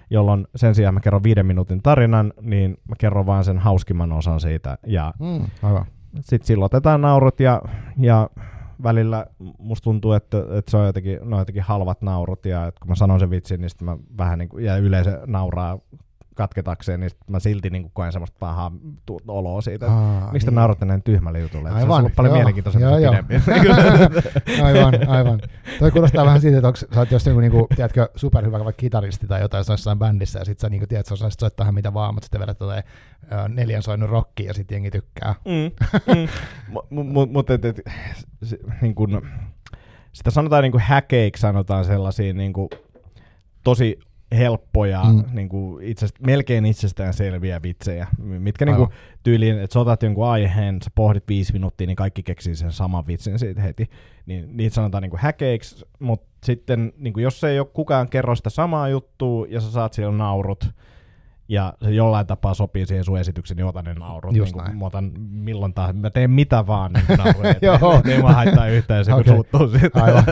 jolloin 0.09 0.47
sen 0.55 0.75
sijaan 0.75 0.93
mä 0.93 0.99
kerron 0.99 1.23
viiden 1.23 1.45
minuutin 1.45 1.81
tarinan, 1.81 2.33
niin 2.41 2.71
mä 2.89 2.95
kerron 2.99 3.25
vaan 3.25 3.43
sen 3.43 3.57
hauskimman 3.59 4.11
osan 4.11 4.39
siitä. 4.39 4.77
Ja 4.87 5.13
Mm, 5.19 5.45
aivan. 5.63 5.85
Sitten 6.21 6.47
silloin 6.47 6.65
otetaan 6.65 7.01
naurut 7.01 7.39
ja, 7.39 7.61
ja 7.99 8.29
välillä 8.83 9.25
musta 9.57 9.83
tuntuu, 9.83 10.13
että, 10.13 10.37
että 10.37 10.71
se 10.71 10.77
on 10.77 10.85
jotenkin, 10.85 11.19
no 11.23 11.39
jotenkin 11.39 11.63
halvat 11.63 12.01
naurut 12.01 12.45
ja 12.45 12.67
että 12.67 12.79
kun 12.79 12.89
mä 12.89 12.95
sanon 12.95 13.19
sen 13.19 13.29
vitsin, 13.29 13.61
niin 13.61 13.69
sitten 13.69 13.85
mä 13.85 13.97
vähän 14.17 14.39
niin 14.39 14.49
kuin, 14.49 14.65
ja 14.65 14.77
yleisö 14.77 15.21
nauraa 15.25 15.79
katketakseen, 16.39 16.99
niin 16.99 17.11
mä 17.27 17.39
silti 17.39 17.69
niin 17.69 17.81
kuin 17.81 17.91
koen 17.93 18.11
semmoista 18.11 18.37
pahaa 18.39 18.71
tu- 19.05 19.21
oloa 19.27 19.61
siitä. 19.61 19.91
Aa, 19.91 20.31
Miksi 20.31 20.45
te 20.45 20.51
niin. 20.51 20.55
nauratte 20.55 20.85
näin 20.85 21.03
tyhmälle 21.03 21.39
jutulle? 21.39 21.69
Että 21.69 21.79
Se 21.79 21.83
Aivan, 21.83 21.95
on 21.95 21.99
ollut 21.99 22.15
paljon 22.15 22.31
joo. 22.31 22.37
mielenkiintoisempi 22.37 22.83
Joo, 22.87 22.97
se 22.97 23.03
joo. 23.03 23.13
pidempi. 23.13 23.33
Aivan, 24.63 25.09
aivan. 25.09 25.41
Toi 25.79 25.91
kuulostaa 25.91 26.25
vähän 26.25 26.41
siitä, 26.41 26.57
että 26.57 26.67
onko, 26.67 26.77
sä 26.77 26.87
oot 26.95 27.11
jos 27.11 27.25
joku, 27.25 27.39
niinku, 27.39 27.67
tiedätkö, 27.75 28.09
superhyvä 28.15 28.59
vaikka 28.65 28.79
kitaristi 28.79 29.27
tai 29.27 29.41
jotain 29.41 29.59
jos 29.59 29.69
jossain 29.69 29.99
bändissä, 29.99 30.39
ja 30.39 30.45
sit 30.45 30.59
sä 30.59 30.69
niinku, 30.69 30.87
tiedät, 30.87 31.05
sä 31.05 31.13
osaisit 31.13 31.39
soittaa 31.39 31.63
ihan 31.63 31.73
mitä 31.73 31.93
vaan, 31.93 32.13
mutta 32.13 32.25
sitten 32.25 32.41
vedät 32.41 32.59
jotain 32.59 32.83
neljän 33.49 33.83
soinnun 33.83 34.09
rockia, 34.09 34.47
ja 34.47 34.53
sitten 34.53 34.75
jengi 34.75 34.91
tykkää. 34.91 35.35
Mm, 35.45 35.71
mm. 36.15 36.27
Mutta 37.33 37.53
niin 38.81 38.95
sitä 40.13 40.31
sanotaan 40.31 40.63
niin 40.63 40.79
häkeiksi, 40.79 41.41
sanotaan 41.41 41.85
sellaisia 41.85 42.33
niin 42.33 42.53
kun, 42.53 42.69
tosi 43.63 43.99
helppoja, 44.31 45.03
Mm. 45.03 45.23
niin 45.33 45.49
kuin 45.49 45.83
itsest, 45.83 46.15
melkein 46.25 46.65
itsestään 46.65 47.13
selviä 47.13 47.61
vitsejä, 47.61 48.07
mitkä 48.19 48.65
niin 48.65 48.75
kuin, 48.75 48.89
tyyliin, 49.23 49.59
että 49.59 49.73
sä 49.73 49.79
otat 49.79 50.03
jonkun 50.03 50.27
aiheen, 50.27 50.81
sä 50.81 50.89
pohdit 50.95 51.23
viisi 51.27 51.53
minuuttia, 51.53 51.87
niin 51.87 51.95
kaikki 51.95 52.23
keksii 52.23 52.55
sen 52.55 52.71
saman 52.71 53.07
vitsin 53.07 53.39
siitä 53.39 53.61
heti. 53.61 53.89
Niin, 54.25 54.57
niitä 54.57 54.73
sanotaan 54.75 55.01
niin 55.01 55.09
kuin 55.09 55.19
häkeiksi, 55.21 55.85
mutta 55.99 56.27
sitten 56.43 56.93
niin 56.97 57.13
kuin, 57.13 57.23
jos 57.23 57.43
ei 57.43 57.59
ole 57.59 57.67
kukaan 57.73 58.09
kerro 58.09 58.35
sitä 58.35 58.49
samaa 58.49 58.89
juttua 58.89 59.45
ja 59.49 59.61
sä 59.61 59.71
saat 59.71 59.93
siellä 59.93 60.17
naurut, 60.17 60.71
ja 61.47 61.73
se 61.83 61.91
jollain 61.91 62.27
tapaa 62.27 62.53
sopii 62.53 62.85
siihen 62.85 63.03
sun 63.03 63.19
esitykseen, 63.19 63.55
niin 63.57 63.65
otan 63.65 63.85
ne 63.85 63.93
naurut. 63.93 64.35
Just 64.35 64.55
niin 64.55 64.63
kuin, 64.65 64.77
mä 64.77 64.85
otan 64.85 65.11
milloin 65.31 65.73
tahansa. 65.73 66.01
Mä 66.01 66.09
teen 66.09 66.31
mitä 66.31 66.67
vaan 66.67 66.91
niin 67.07 67.17
nauruja. 67.17 67.55
Joo. 67.61 68.01
ei 68.05 68.19
mua 68.21 68.31
haittaa 68.33 68.67
yhtään 68.67 69.05
se, 69.05 69.11
kun 69.11 69.19
Okei. 69.21 69.33
suuttuu 69.33 69.67
siitä. 69.69 70.03
Aivan. 70.03 70.23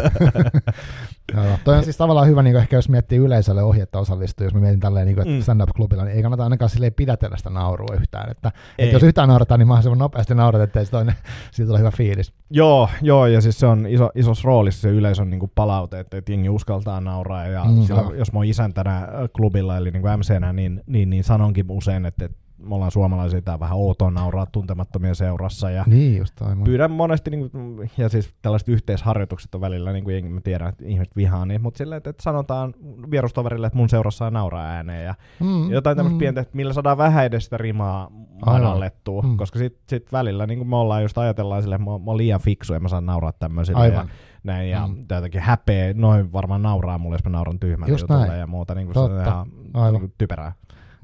Joo. 1.35 1.45
Toi 1.63 1.77
on 1.77 1.83
siis 1.83 1.97
tavallaan 1.97 2.27
hyvä, 2.27 2.43
niin 2.43 2.55
ehkä 2.55 2.75
jos 2.75 2.89
miettii 2.89 3.17
yleisölle 3.19 3.63
ohjetta 3.63 3.99
osallistua, 3.99 4.45
jos 4.45 4.53
mä 4.53 4.59
mietin 4.59 4.79
tälleen, 4.79 5.05
niin 5.07 5.15
kuin, 5.15 5.27
Mm. 5.27 5.41
stand-up-klubilla, 5.41 6.03
niin 6.03 6.15
ei 6.15 6.21
kannata 6.21 6.43
ainakaan 6.43 6.69
silleen 6.69 6.93
pidätellä 6.93 7.37
sitä 7.37 7.49
naurua 7.49 7.95
yhtään. 7.95 8.31
Että, 8.31 8.51
Ei. 8.77 8.85
että 8.85 8.95
jos 8.95 9.03
yhtään 9.03 9.29
naurataan, 9.29 9.59
niin 9.59 9.67
mahdollisimman 9.67 9.97
nopeasti 9.97 10.35
naurat, 10.35 10.61
ettei 10.61 10.85
se 10.85 10.91
toinen, 10.91 11.15
siitä 11.51 11.71
ole 11.71 11.79
hyvä 11.79 11.91
fiilis. 11.91 12.33
Joo, 12.49 12.89
joo, 13.01 13.25
ja 13.27 13.41
siis 13.41 13.59
se 13.59 13.67
on 13.67 13.87
iso, 13.87 14.09
isossa 14.15 14.45
roolissa 14.47 14.81
se 14.81 14.89
yleisön 14.89 15.29
niin 15.29 15.39
kuin 15.39 15.51
palaute, 15.55 15.99
että, 15.99 16.21
jengi 16.29 16.49
uskaltaa 16.49 17.01
nauraa, 17.01 17.47
ja 17.47 17.63
Mm, 17.63 17.97
aivan. 17.97 18.17
jos 18.17 18.33
mä 18.33 18.39
oon 18.39 18.45
isäntänä 18.45 19.07
klubilla, 19.35 19.77
eli 19.77 19.91
niin 19.91 20.01
kuin 20.01 20.19
MCnä, 20.19 20.53
niin, 20.53 20.83
niin, 20.87 21.09
niin 21.09 21.23
sanonkin 21.23 21.65
usein, 21.69 22.05
että, 22.05 22.25
että 22.25 22.37
me 22.63 22.75
ollaan 22.75 22.91
suomalaisia, 22.91 23.41
tää 23.41 23.59
vähän 23.59 23.77
outoa 23.77 24.11
nauraa 24.11 24.45
tuntemattomien 24.45 25.15
seurassa, 25.15 25.69
ja 25.69 25.83
Niin 25.87 26.17
just 26.17 26.41
aivan. 26.41 26.63
pyydän 26.63 26.91
monesti, 26.91 27.31
niin 27.31 27.49
kuin, 27.51 27.91
ja 27.97 28.09
siis 28.09 28.33
tällaiset 28.41 28.67
yhteisharjoitukset 28.69 29.55
on 29.55 29.61
välillä, 29.61 29.91
niin 29.93 30.03
kuin 30.03 30.31
mä 30.31 30.41
tiedän, 30.41 30.69
että 30.69 30.85
ihmiset 30.85 31.15
vihaa 31.15 31.45
niin, 31.45 31.61
mutta 31.61 31.77
silleen, 31.77 31.97
että, 31.97 32.09
että 32.09 32.23
sanotaan 32.23 32.73
vierustoverille, 33.11 33.67
että 33.67 33.77
mun 33.77 33.89
seurassa 33.89 34.25
on 34.25 34.33
nauraa 34.33 34.65
ääneen, 34.65 35.05
ja 35.05 35.15
Mm, 35.39 35.69
jotain 35.71 35.97
tämmöistä 35.97 36.15
mm. 36.15 36.19
pientä, 36.19 36.41
että 36.41 36.55
millä 36.55 36.73
saadaan 36.73 36.97
vähän 36.97 37.25
edes 37.25 37.43
sitä 37.43 37.57
rimaa 37.57 38.11
madallettua, 38.45 39.21
Mm. 39.21 39.37
koska 39.37 39.59
sit, 39.59 39.77
sit 39.87 40.11
välillä 40.11 40.47
niin 40.47 40.59
kuin 40.59 40.69
me 40.69 40.75
ollaan 40.75 41.01
just 41.01 41.17
ajatellaan 41.17 41.61
silleen, 41.61 41.81
että 41.81 41.85
mä, 41.85 41.91
oon- 41.91 42.01
mä 42.01 42.11
oon 42.11 42.17
liian 42.17 42.39
fiksu 42.39 42.73
ja 42.73 42.79
mä 42.79 42.87
saan 42.87 43.05
nauraa 43.05 43.31
tämmöisille 43.31 43.79
Aivan. 43.81 44.07
ja 44.07 44.13
näin, 44.43 44.69
ja 44.69 44.87
Mm. 44.87 45.05
jotenkin 45.11 45.41
häpeä, 45.41 45.93
noin 45.93 46.33
varmaan 46.33 46.61
nauraa 46.61 46.97
mulle, 46.97 47.15
jos 47.15 47.23
mä 47.23 47.29
nauran 47.29 47.59
tyhmälle 47.59 47.91
Just 47.91 48.09
näin. 48.09 48.39
ja 48.39 48.47
muuta, 48.47 48.75
niin 48.75 48.87
kuin 48.87 48.93
se 48.93 48.99
on 48.99 49.09
Totta. 49.09 49.23
ihan 49.29 49.47
Aivan. 49.73 49.93
niin 49.93 50.01
kuin 50.01 50.13
typerää. 50.17 50.53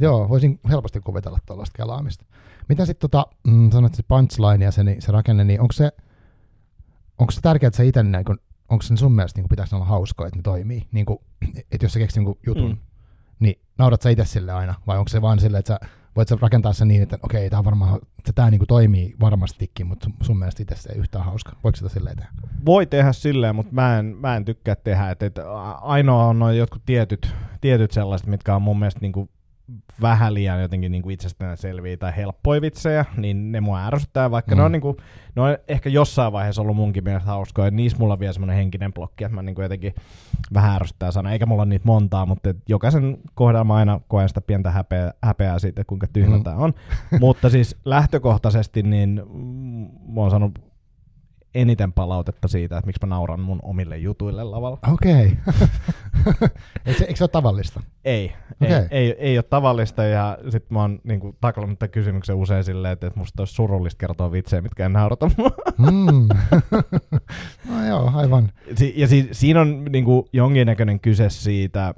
Joo, 0.04 0.30
voisin 0.30 0.60
helposti 0.70 1.00
kuvitella 1.00 1.40
tuollaista 1.46 1.78
kelaamista. 1.78 2.26
Miten 2.70 2.86
sitten 2.86 3.10
tota, 3.10 3.28
mm, 3.48 3.72
sanoit 3.72 3.96
se 3.96 4.04
punchline 4.04 4.66
ja 4.66 4.72
se, 4.72 4.84
niin, 4.84 5.02
se 5.02 5.12
rakenne, 5.12 5.44
niin 5.44 5.62
onko 5.62 5.72
se, 5.72 5.92
onko 7.18 7.32
se 7.32 7.42
tärkeää, 7.42 7.68
että 7.68 7.78
sä 7.78 7.84
itse, 7.84 8.04
niin 8.04 8.26
kun, 8.26 8.40
onko 8.70 8.82
se 8.82 8.98
sun 8.98 9.12
mielestä 9.12 9.42
niin 9.42 9.50
pitäisi 9.50 9.76
olla 9.76 9.86
hauskoa, 9.86 10.28
että 10.28 10.40
ne 10.40 10.44
toimii? 10.44 10.88
Niin 10.92 11.06
kun, 11.06 11.20
että 11.72 11.86
jos 11.86 11.94
sä 11.94 12.00
keksit 12.00 12.16
jonkun 12.16 12.38
jutun, 12.46 12.70
mm. 12.70 12.78
Niin 13.40 13.62
naurat 13.78 14.02
sä 14.02 14.10
itse 14.10 14.26
sille 14.26 14.52
aina? 14.52 14.74
Vai 14.88 14.98
onko 14.98 15.10
se 15.10 15.22
vaan 15.22 15.40
silleen, 15.40 15.60
että 15.60 15.80
sä 15.82 15.90
voit 16.16 16.28
sä 16.28 16.38
rakentaa 16.42 16.74
sen 16.74 16.88
niin, 16.88 17.02
että 17.02 17.20
okei, 17.24 17.50
tämä 17.50 17.64
varmaan, 17.64 18.00
että 18.18 18.34
tämä 18.36 18.50
niin 18.50 18.62
toimii 18.68 19.16
varmastikin, 19.20 19.88
mutta 19.88 20.10
sun, 20.22 20.38
mielestä 20.38 20.64
itse 20.64 20.76
se 20.76 20.92
ei 20.92 21.00
yhtään 21.00 21.26
hauska. 21.26 21.52
Voiko 21.64 21.76
sitä 21.76 21.90
silleen 21.90 22.16
tehdä? 22.16 22.32
Voi 22.66 22.86
tehdä 22.86 23.14
silleen, 23.14 23.56
mutta 23.56 23.74
mä 23.74 24.00
en, 24.00 24.06
mä 24.06 24.36
en 24.36 24.46
tykkää 24.46 24.76
tehdä, 24.76 25.12
että, 25.12 25.26
että 25.26 25.52
ainoa 25.82 26.26
on 26.26 26.40
noin 26.40 26.58
jotkut 26.58 26.82
tietyt, 26.86 27.36
tietyt 27.62 27.92
sellaiset, 27.92 28.28
mitkä 28.28 28.56
on 28.56 28.62
mun 28.62 28.80
mielestä 28.80 29.00
niin 29.02 29.12
kuin 29.12 29.30
vähän 30.02 30.34
liian 30.34 30.62
jotenkin 30.62 30.92
niin 30.92 31.02
kuin 31.02 31.14
itsestään 31.14 31.58
selviä 31.58 31.98
tai 31.98 32.14
helppoja 32.18 32.62
vitsejä, 32.62 33.06
niin 33.18 33.52
ne 33.52 33.62
mua 33.62 33.86
ärsyttää, 33.86 34.32
vaikka 34.32 34.52
Mm. 34.52 34.56
mm. 34.56 34.60
ne, 34.60 34.66
on 34.66 34.72
niin 34.72 34.82
kuin, 34.82 34.98
ne 35.36 35.42
on 35.42 35.58
ehkä 35.68 35.90
jossain 35.90 36.34
vaiheessa 36.34 36.62
ollut 36.62 36.76
munkin 36.76 37.04
mielestä 37.04 37.28
hauskoja, 37.30 37.68
että 37.68 37.76
niissä 37.76 37.98
mulla 37.98 38.14
on 38.14 38.20
vielä 38.20 38.34
semmoinen 38.34 38.56
henkinen 38.56 38.94
blokki, 38.94 39.24
että 39.24 39.36
mä 39.36 39.42
niin 39.42 39.56
kuin 39.56 39.64
jotenkin 39.64 39.96
vähän 40.54 40.76
ärsyttää 40.76 41.12
sana, 41.12 41.32
eikä 41.32 41.46
mulla 41.46 41.62
ole 41.62 41.70
niitä 41.70 41.86
montaa, 41.86 42.26
mutta 42.26 42.50
et 42.50 42.58
jokaisen 42.70 43.18
kohdalla 43.36 43.64
mä 43.64 43.76
aina 43.76 44.00
koen 44.08 44.28
sitä 44.28 44.42
pientä 44.42 44.72
häpeää, 44.72 45.14
häpeää 45.24 45.60
siitä, 45.60 45.82
että 45.82 45.90
kuinka 45.90 46.08
tyhmä 46.08 46.36
Mm. 46.36 46.40
mm. 46.40 46.44
tämä 46.44 46.56
on. 46.58 46.74
mutta 47.20 47.50
siis 47.50 47.76
lähtökohtaisesti 47.86 48.84
niin 48.84 49.22
mm, 49.34 49.88
mä 50.14 50.22
oon 50.22 50.30
saanut 50.30 50.60
eniten 51.56 51.94
palautetta 51.94 52.48
siitä, 52.48 52.78
että 52.78 52.86
miksi 52.88 53.06
mä 53.06 53.10
nauran 53.16 53.40
mun 53.40 53.60
omille 53.64 53.98
jutuille 53.98 54.44
lavalla. 54.44 54.78
Okei. 54.94 55.38
se, 56.98 57.06
eikö 57.06 57.16
se 57.16 57.24
ole 57.24 57.30
tavallista? 57.30 57.82
Ei, 58.06 58.34
Okei. 58.62 58.76
ei, 58.76 58.88
ei, 58.92 59.16
ei 59.20 59.38
ole 59.38 59.44
tavallista 59.44 60.04
ja 60.04 60.38
sit 60.50 60.72
mä 60.72 60.82
oon 60.82 61.00
niinku, 61.04 61.36
taklannut 61.42 61.80
tämän 61.80 61.92
kysymyksen 61.92 62.36
usein 62.36 62.64
silleen, 62.64 62.92
että, 62.94 63.08
että 63.08 63.20
musta 63.20 63.42
olisi 63.42 63.54
surullista 63.54 64.00
kertoa 64.00 64.32
vitsejä, 64.32 64.62
mitkä 64.62 64.84
ei 64.84 64.90
naurata 64.90 65.30
mua. 65.38 65.52
Mm. 65.78 66.28
no 67.70 67.88
joo, 67.88 68.12
aivan. 68.16 68.50
Si- 68.76 68.94
ja 68.98 69.08
si- 69.08 69.30
siinä 69.32 69.62
on 69.62 69.86
niinku, 69.86 70.30
jonkinnäköinen 70.34 71.00
kyse 71.00 71.30
siitä 71.30 71.94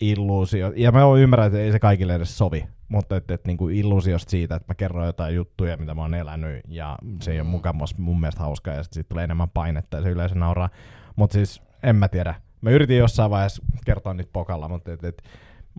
illuusio, 0.00 0.72
ja 0.76 0.92
mä 0.92 1.04
oon 1.04 1.18
ymmärrän, 1.18 1.46
että 1.46 1.58
ei 1.58 1.72
se 1.72 1.78
kaikille 1.78 2.14
edes 2.14 2.38
sovi, 2.38 2.66
mutta 2.88 3.16
että 3.16 3.34
et, 3.34 3.46
niinku 3.46 3.68
illuusiosta 3.68 4.30
siitä, 4.30 4.56
että 4.56 4.66
mä 4.68 4.74
kerron 4.74 5.06
jotain 5.06 5.34
juttuja, 5.34 5.76
mitä 5.76 5.94
mä 5.94 6.02
oon 6.02 6.14
elänyt, 6.14 6.60
ja 6.68 6.98
se 7.20 7.32
ei 7.32 7.40
ole 7.40 7.48
mukaan 7.48 7.76
mun 7.98 8.20
mielestä 8.20 8.40
hauskaa, 8.40 8.74
ja 8.74 8.82
sitten 8.82 9.00
sit 9.00 9.08
tulee 9.08 9.24
enemmän 9.24 9.50
painetta, 9.50 9.96
ja 9.96 10.02
se 10.02 10.10
yleensä 10.10 10.34
nauraa. 10.34 10.68
Mutta 11.16 11.34
siis, 11.34 11.62
en 11.82 11.96
mä 11.96 12.08
tiedä. 12.08 12.34
Mä 12.60 12.70
yritin 12.70 12.98
jossain 12.98 13.30
vaiheessa 13.30 13.62
kertoa 13.84 14.14
niitä 14.14 14.30
pokalla, 14.32 14.68
mutta 14.68 14.92
et, 14.92 15.04
et, 15.04 15.22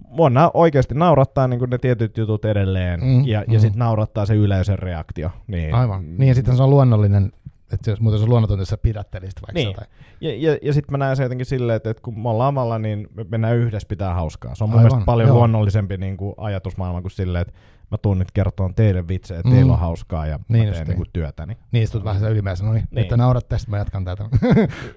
mua 0.10 0.30
na- 0.30 0.52
oikeasti 0.54 0.96
naurattaa 0.96 1.48
niin 1.48 1.70
ne 1.70 1.78
tietyt 1.78 2.18
jutut 2.18 2.46
edelleen, 2.46 3.00
Mm, 3.04 3.26
ja, 3.26 3.44
mm. 3.48 3.54
ja 3.54 3.60
sitten 3.60 3.80
naurattaa 3.80 4.26
se 4.26 4.36
yleisön 4.36 4.80
reaktio. 4.80 5.30
Niin, 5.48 5.74
Aivan. 5.74 6.18
Niin 6.18 6.28
ja 6.28 6.36
sitten 6.36 6.58
se 6.58 6.64
on 6.64 6.70
luonnollinen, 6.70 7.32
että 7.74 7.90
jos, 7.92 8.00
muuten 8.02 8.22
jos 8.60 8.68
sä 8.68 8.78
pidättelisit 8.78 9.42
vaikka 9.42 9.54
Niin. 9.54 9.68
jotain. 9.68 9.88
Ja, 10.22 10.36
ja, 10.52 10.58
ja 10.62 10.74
sitten 10.74 10.94
mä 10.94 10.98
näen 10.98 11.16
se 11.18 11.24
jotenkin 11.24 11.46
silleen, 11.46 11.78
että, 11.78 11.90
että 11.90 12.04
kun 12.04 12.20
me 12.20 12.30
ollaan 12.30 12.48
amalla, 12.48 12.80
niin 12.80 13.08
me 13.14 13.26
mennään 13.30 13.56
yhdessä 13.58 13.88
pitää 13.88 14.14
hauskaa. 14.14 14.56
Se 14.56 14.64
on 14.64 14.70
mun 14.70 14.80
Aivan, 14.80 14.92
mielestä 14.92 15.06
paljon 15.06 15.28
joo. 15.28 15.38
luonnollisempi 15.38 15.98
niin 15.98 16.18
kuin 16.18 16.34
ajatusmaailma 16.38 17.02
kuin 17.02 17.12
silleen, 17.12 17.42
että 17.42 17.54
mä 17.92 17.98
tuun 17.98 18.20
nyt 18.20 18.32
kertoon 18.32 18.76
teille 18.76 19.08
vitsejä, 19.08 19.40
että 19.40 19.50
Mm. 19.50 19.56
teillä 19.56 19.74
on 19.74 19.80
hauskaa 19.80 20.26
ja 20.28 20.40
Niin 20.50 20.66
mä 20.68 20.74
teen 20.74 20.88
niin 20.88 20.98
kuin 20.98 21.10
työtäni. 21.14 21.58
Niin, 21.72 21.88
sitten 21.88 22.04
vähän 22.04 22.22
se 22.22 22.30
ylimääräisen, 22.30 22.68
no 22.68 22.74
niin, 22.74 22.88
Niin. 22.92 23.02
että 23.04 23.18
naurat 23.18 23.48
tästä, 23.50 23.72
mä 23.72 23.78
jatkan 23.78 24.06
tätä. 24.06 24.26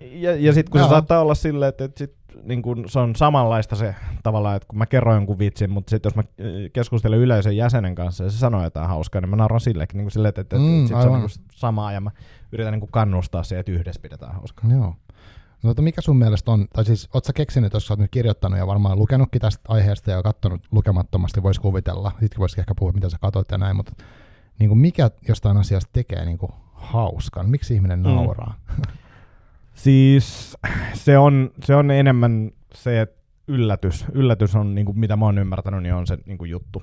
Ja, 0.00 0.36
ja 0.36 0.52
sitten 0.52 0.70
kun 0.70 0.78
Joo. 0.80 0.88
se 0.88 0.90
saattaa 0.90 1.20
olla 1.20 1.34
silleen, 1.34 1.68
että, 1.68 1.84
että 1.84 1.98
sit, 1.98 2.14
niin 2.42 2.62
kun 2.62 2.84
se 2.86 2.98
on 2.98 3.16
samanlaista 3.16 3.76
se 3.76 3.94
tavallaan, 4.22 4.56
että 4.56 4.66
kun 4.68 4.78
mä 4.78 4.86
kerron 4.86 5.14
jonkun 5.14 5.38
vitsin, 5.38 5.70
mutta 5.70 5.90
sitten 5.90 6.10
jos 6.10 6.16
mä 6.16 6.22
äh, 6.22 6.46
keskustelen 6.72 7.18
yleisön 7.18 7.56
jäsenen 7.56 7.94
kanssa 7.94 8.24
ja 8.24 8.30
se 8.30 8.38
sanoo 8.38 8.64
jotain 8.64 8.88
hauskaa, 8.88 9.20
niin 9.20 9.30
mä 9.30 9.36
nauran 9.36 9.60
sillekin 9.60 9.98
niin 9.98 10.10
silleen, 10.10 10.28
että, 10.28 10.40
että, 10.40 10.56
Mm, 10.56 10.78
että 10.84 10.88
sit 10.88 11.02
se 11.02 11.08
on 11.08 11.20
niin 11.20 11.30
samaa 11.52 11.92
ja 11.92 12.00
mä 12.00 12.10
yritän 12.52 12.72
niin 12.72 12.90
kannustaa 12.90 13.42
siihen, 13.42 13.60
että 13.60 13.72
yhdessä 13.72 14.02
pidetään 14.02 14.34
hauskaa. 14.34 14.70
Joo. 14.70 14.94
No, 15.62 15.68
mutta 15.68 15.82
mikä 15.82 16.00
sun 16.00 16.16
mielestä 16.16 16.50
on, 16.50 16.66
tai 16.72 16.84
siis 16.84 17.08
oot 17.14 17.24
sä 17.24 17.32
keksinyt, 17.32 17.72
jos 17.72 17.86
sä 17.86 17.92
oot 17.92 18.00
nyt 18.00 18.10
kirjoittanut 18.10 18.58
ja 18.58 18.66
varmaan 18.66 18.98
lukenutkin 18.98 19.40
tästä 19.40 19.62
aiheesta 19.68 20.10
ja 20.10 20.22
katsonut 20.22 20.60
lukemattomasti, 20.72 21.42
voisi 21.42 21.60
kuvitella, 21.60 22.10
sittenkin 22.10 22.38
voisi 22.38 22.60
ehkä 22.60 22.74
puhua, 22.74 22.92
mitä 22.92 23.08
sä 23.08 23.18
katsot 23.20 23.50
ja 23.50 23.58
näin, 23.58 23.76
mutta 23.76 23.92
niin 24.58 24.68
kuin 24.68 24.78
mikä 24.78 25.10
jostain 25.28 25.56
asiasta 25.56 25.90
tekee 25.92 26.24
niin 26.24 26.38
kuin 26.38 26.52
hauskan? 26.72 27.50
Miksi 27.50 27.74
ihminen 27.74 27.98
Mm. 27.98 28.04
Siis 29.82 30.56
se 30.94 31.18
on, 31.18 31.50
se 31.64 31.74
on 31.74 31.90
enemmän 31.90 32.50
se, 32.74 33.00
että 33.00 33.20
yllätys, 33.48 34.04
yllätys 34.12 34.54
on, 34.56 34.74
niin 34.74 34.84
kuin, 34.86 34.98
mitä 34.98 35.16
mä 35.16 35.24
oon 35.24 35.38
ymmärtänyt, 35.38 35.82
niin 35.82 35.94
on 35.94 36.06
se 36.06 36.18
niin 36.26 36.38
kuin 36.38 36.50
juttu. 36.50 36.82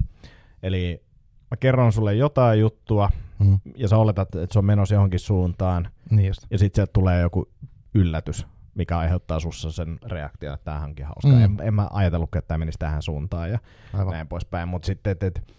Eli 0.64 1.04
mä 1.52 1.58
kerron 1.58 1.92
sulle 1.92 2.14
jotain 2.14 2.60
juttua, 2.60 3.10
Mm. 3.40 3.60
ja 3.76 3.88
sä 3.88 3.98
oletat, 3.98 4.36
että 4.36 4.54
se 4.54 4.60
on 4.60 4.66
menossa 4.66 4.96
johonkin 4.96 5.20
suuntaan, 5.20 5.88
Niin 6.10 6.28
just. 6.28 6.42
ja 6.52 6.58
sitten 6.58 6.76
sieltä 6.76 6.94
tulee 6.94 7.22
joku 7.22 7.50
yllätys. 7.94 8.46
mikä 8.76 8.98
aiheuttaa 8.98 9.40
sussa 9.40 9.72
sen 9.72 10.00
reaktion, 10.06 10.54
että 10.54 10.66
tämähän 10.66 10.90
onkin 10.90 11.06
hauska. 11.06 11.28
Mm. 11.38 11.44
En, 11.44 11.58
en 11.62 11.74
mä 11.74 11.88
ajatellutkaan, 11.92 12.40
että 12.40 12.48
tämä 12.48 12.58
menisi 12.58 12.80
tähän 12.80 13.02
suuntaan 13.02 13.50
ja 13.52 13.60
Aivan. 13.94 14.14
näin 14.14 14.28
poispäin. 14.28 14.68
Mutta 14.70 14.86
sitten, 14.86 15.12
että 15.12 15.26
et, 15.28 15.54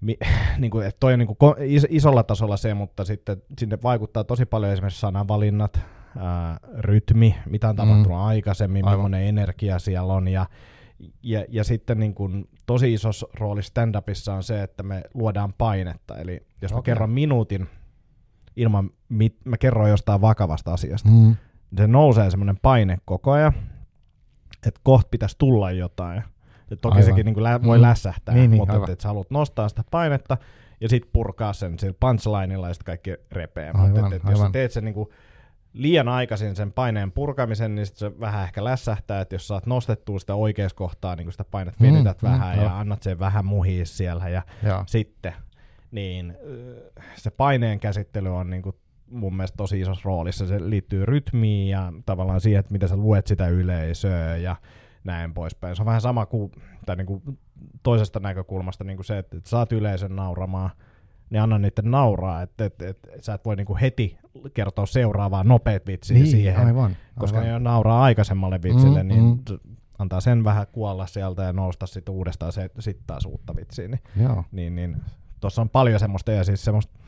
mi, 0.00 0.16
niin 0.58 0.70
kuin, 0.70 0.92
toi 1.00 1.12
on 1.12 1.18
niin 1.18 1.26
kuin 1.26 1.54
isolla 1.88 2.22
tasolla 2.22 2.56
se, 2.56 2.74
mutta 2.74 3.04
sitten 3.04 3.42
sinne 3.58 3.78
vaikuttaa 3.82 4.24
tosi 4.24 4.46
paljon 4.46 4.72
esimerkiksi 4.72 5.00
sanavalinnat, 5.00 5.80
ää, 6.18 6.56
rytmi, 6.78 7.34
mitä 7.50 7.68
on 7.68 7.76
tapahtunut 7.76 8.08
mm. 8.18 8.24
aikaisemmin, 8.24 8.84
Aivan. 8.84 8.98
millainen 8.98 9.28
energia 9.28 9.78
siellä 9.78 10.12
on 10.12 10.28
ja 10.28 10.46
ja, 11.22 11.44
ja 11.48 11.64
sitten 11.64 11.98
niin 11.98 12.14
kuin 12.14 12.48
tosi 12.66 12.92
iso 12.94 13.08
rooli 13.38 13.60
stand-upissa 13.62 14.32
on 14.32 14.42
se, 14.42 14.62
että 14.62 14.82
me 14.82 15.02
luodaan 15.14 15.52
painetta. 15.58 16.16
Eli 16.18 16.46
jos 16.62 16.72
mä 16.72 16.78
Okei. 16.78 16.92
kerron 16.92 17.10
minuutin 17.10 17.66
ilman, 18.56 18.90
mit, 19.08 19.36
mä 19.44 19.56
kerron 19.56 19.90
jostain 19.90 20.20
vakavasta 20.20 20.72
asiasta, 20.72 21.08
Mm. 21.08 21.36
se 21.76 21.86
nousee 21.86 22.30
semmoinen 22.30 22.58
paine 22.62 22.98
koko 23.04 23.30
ajan, 23.32 23.52
että 24.66 24.80
kohta 24.82 25.08
pitäisi 25.10 25.36
tulla 25.38 25.70
jotain. 25.70 26.22
Ja 26.70 26.76
toki 26.76 26.92
Aivan. 26.96 27.04
sekin 27.10 27.24
niin 27.26 27.34
kuin 27.34 27.44
lä- 27.44 27.62
voi 27.62 27.78
Mm. 27.78 27.82
lässähtää, 27.82 28.34
Niin, 28.34 28.50
niin, 28.50 28.60
mutta 28.60 28.76
että 28.76 28.92
et 28.92 29.00
sä 29.00 29.08
haluat 29.08 29.30
nostaa 29.30 29.68
sitä 29.68 29.82
painetta 29.90 30.36
ja 30.80 30.88
sitten 30.88 31.10
purkaa 31.12 31.52
sen 31.52 31.78
sillä 31.78 31.94
punchlineilla 32.00 32.68
ja 32.68 32.74
sitten 32.74 32.84
kaikki. 32.86 33.10
Aivan, 33.10 33.90
Mutta 33.90 34.06
et, 34.06 34.12
et 34.12 34.30
jos 34.30 34.38
sä 34.40 34.50
teet 34.52 34.72
sen 34.72 34.84
niin 34.84 34.94
kuin 34.94 35.08
liian 35.74 36.08
aikaisin 36.08 36.56
sen 36.56 36.72
paineen 36.72 37.12
purkamisen, 37.12 37.74
niin 37.74 37.86
se 37.86 38.20
vähän 38.20 38.44
ehkä 38.44 38.64
lässähtää, 38.64 39.20
että 39.20 39.34
jos 39.34 39.48
saat 39.48 39.66
nostettua 39.66 40.18
sitä 40.18 40.34
oikeassa 40.34 40.76
kohtaa, 40.76 41.16
niin 41.16 41.24
kun 41.24 41.32
sitä 41.32 41.44
painat 41.44 41.80
Mm, 41.80 41.86
venytät 41.86 42.22
mm, 42.22 42.28
vähän 42.28 42.56
joo. 42.56 42.64
ja 42.64 42.78
annat 42.78 43.02
sen 43.02 43.18
vähän 43.18 43.44
muhia 43.44 43.86
siellä 43.86 44.28
ja 44.28 44.42
Joo. 44.62 44.84
sitten, 44.86 45.32
niin 45.90 46.36
se 47.16 47.30
paineen 47.30 47.80
käsittely 47.80 48.36
on 48.36 48.50
niin 48.50 48.62
kuin 48.62 48.76
mun 49.10 49.36
mielestä 49.36 49.56
tosi 49.56 49.80
isossa 49.80 50.02
roolissa. 50.04 50.46
Se 50.46 50.70
liittyy 50.70 51.06
rytmiin 51.06 51.68
ja 51.68 51.92
tavallaan 52.06 52.40
siihen, 52.40 52.60
että 52.60 52.72
miten 52.72 52.88
sä 52.88 52.96
luet 52.96 53.26
sitä 53.26 53.48
yleisöä 53.48 54.36
ja 54.36 54.56
näin 55.04 55.34
poispäin. 55.34 55.76
Se 55.76 55.82
on 55.82 55.86
vähän 55.86 56.00
sama 56.00 56.26
kuin, 56.26 56.52
tai 56.86 56.96
niin 56.96 57.06
kuin 57.06 57.22
toisesta 57.82 58.20
näkökulmasta 58.20 58.84
niin 58.84 58.96
kuin 58.96 59.04
se, 59.04 59.18
että 59.18 59.36
saat 59.44 59.72
yleisön 59.72 60.16
nauramaan, 60.16 60.70
niin 61.30 61.42
anna 61.42 61.58
niiden 61.58 61.90
nauraa, 61.90 62.42
että, 62.42 62.64
että, 62.64 62.88
että, 62.88 63.08
että 63.12 63.26
sä 63.26 63.34
et 63.34 63.44
voi 63.44 63.56
niin 63.56 63.66
kuin 63.66 63.78
heti 63.78 64.18
kertoa 64.54 64.86
seuraavaa 64.86 65.44
nopeat 65.44 65.86
vitsiä 65.86 66.14
Niin, 66.14 66.26
siihen, 66.26 66.66
aivan. 66.66 66.96
koska 67.18 67.38
aivan. 67.38 67.52
ne 67.52 67.58
nauraa 67.58 68.02
aikaisemmalle 68.02 68.62
vitsille, 68.62 69.02
Mm, 69.02 69.08
niin 69.08 69.24
mm. 69.24 69.38
antaa 69.98 70.20
sen 70.20 70.44
vähän 70.44 70.66
kuolla 70.72 71.06
sieltä 71.06 71.42
ja 71.42 71.52
nousta 71.52 71.86
sitten 71.86 72.14
uudestaan 72.14 72.52
se, 72.52 72.70
sitten 72.78 73.06
taas 73.06 73.26
uutta 73.26 73.56
vitsiä. 73.56 73.88
Niin 73.88 74.00
Joo. 74.22 74.44
niin, 74.52 74.74
niin 74.76 74.96
tuossa 75.40 75.62
on 75.62 75.68
paljon 75.70 76.00
semmoista 76.00 76.32
ja 76.32 76.44
siis 76.44 76.64
semmoista 76.64 76.98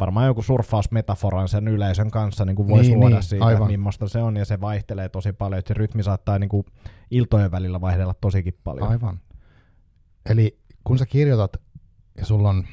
varmaan 0.00 0.26
joku 0.26 0.42
surffausmetaforan 0.42 1.48
sen 1.48 1.68
yleisön 1.68 2.10
kanssa 2.10 2.44
niin 2.44 2.56
kuin 2.56 2.68
voisi 2.68 2.90
Niin, 2.90 3.00
luoda 3.00 3.14
niin, 3.14 3.22
siitä, 3.22 3.44
aivan. 3.44 3.66
millaista 3.70 4.08
se 4.08 4.18
on 4.18 4.36
ja 4.36 4.44
se 4.44 4.60
vaihtelee 4.60 5.08
tosi 5.08 5.32
paljon, 5.32 5.58
että 5.58 5.68
se 5.68 5.74
rytmi 5.78 6.02
saattaa 6.02 6.38
niin 6.38 6.48
kuin 6.48 6.66
iltojen 7.10 7.50
välillä 7.50 7.80
vaihdella 7.80 8.14
tosikin 8.20 8.54
paljon. 8.64 8.88
Aivan. 8.88 9.20
Eli 10.30 10.58
kun 10.84 10.98
sä 10.98 11.06
kirjoitat 11.06 11.56
ja 12.18 12.24
sulla 12.26 12.48
on, 12.50 12.64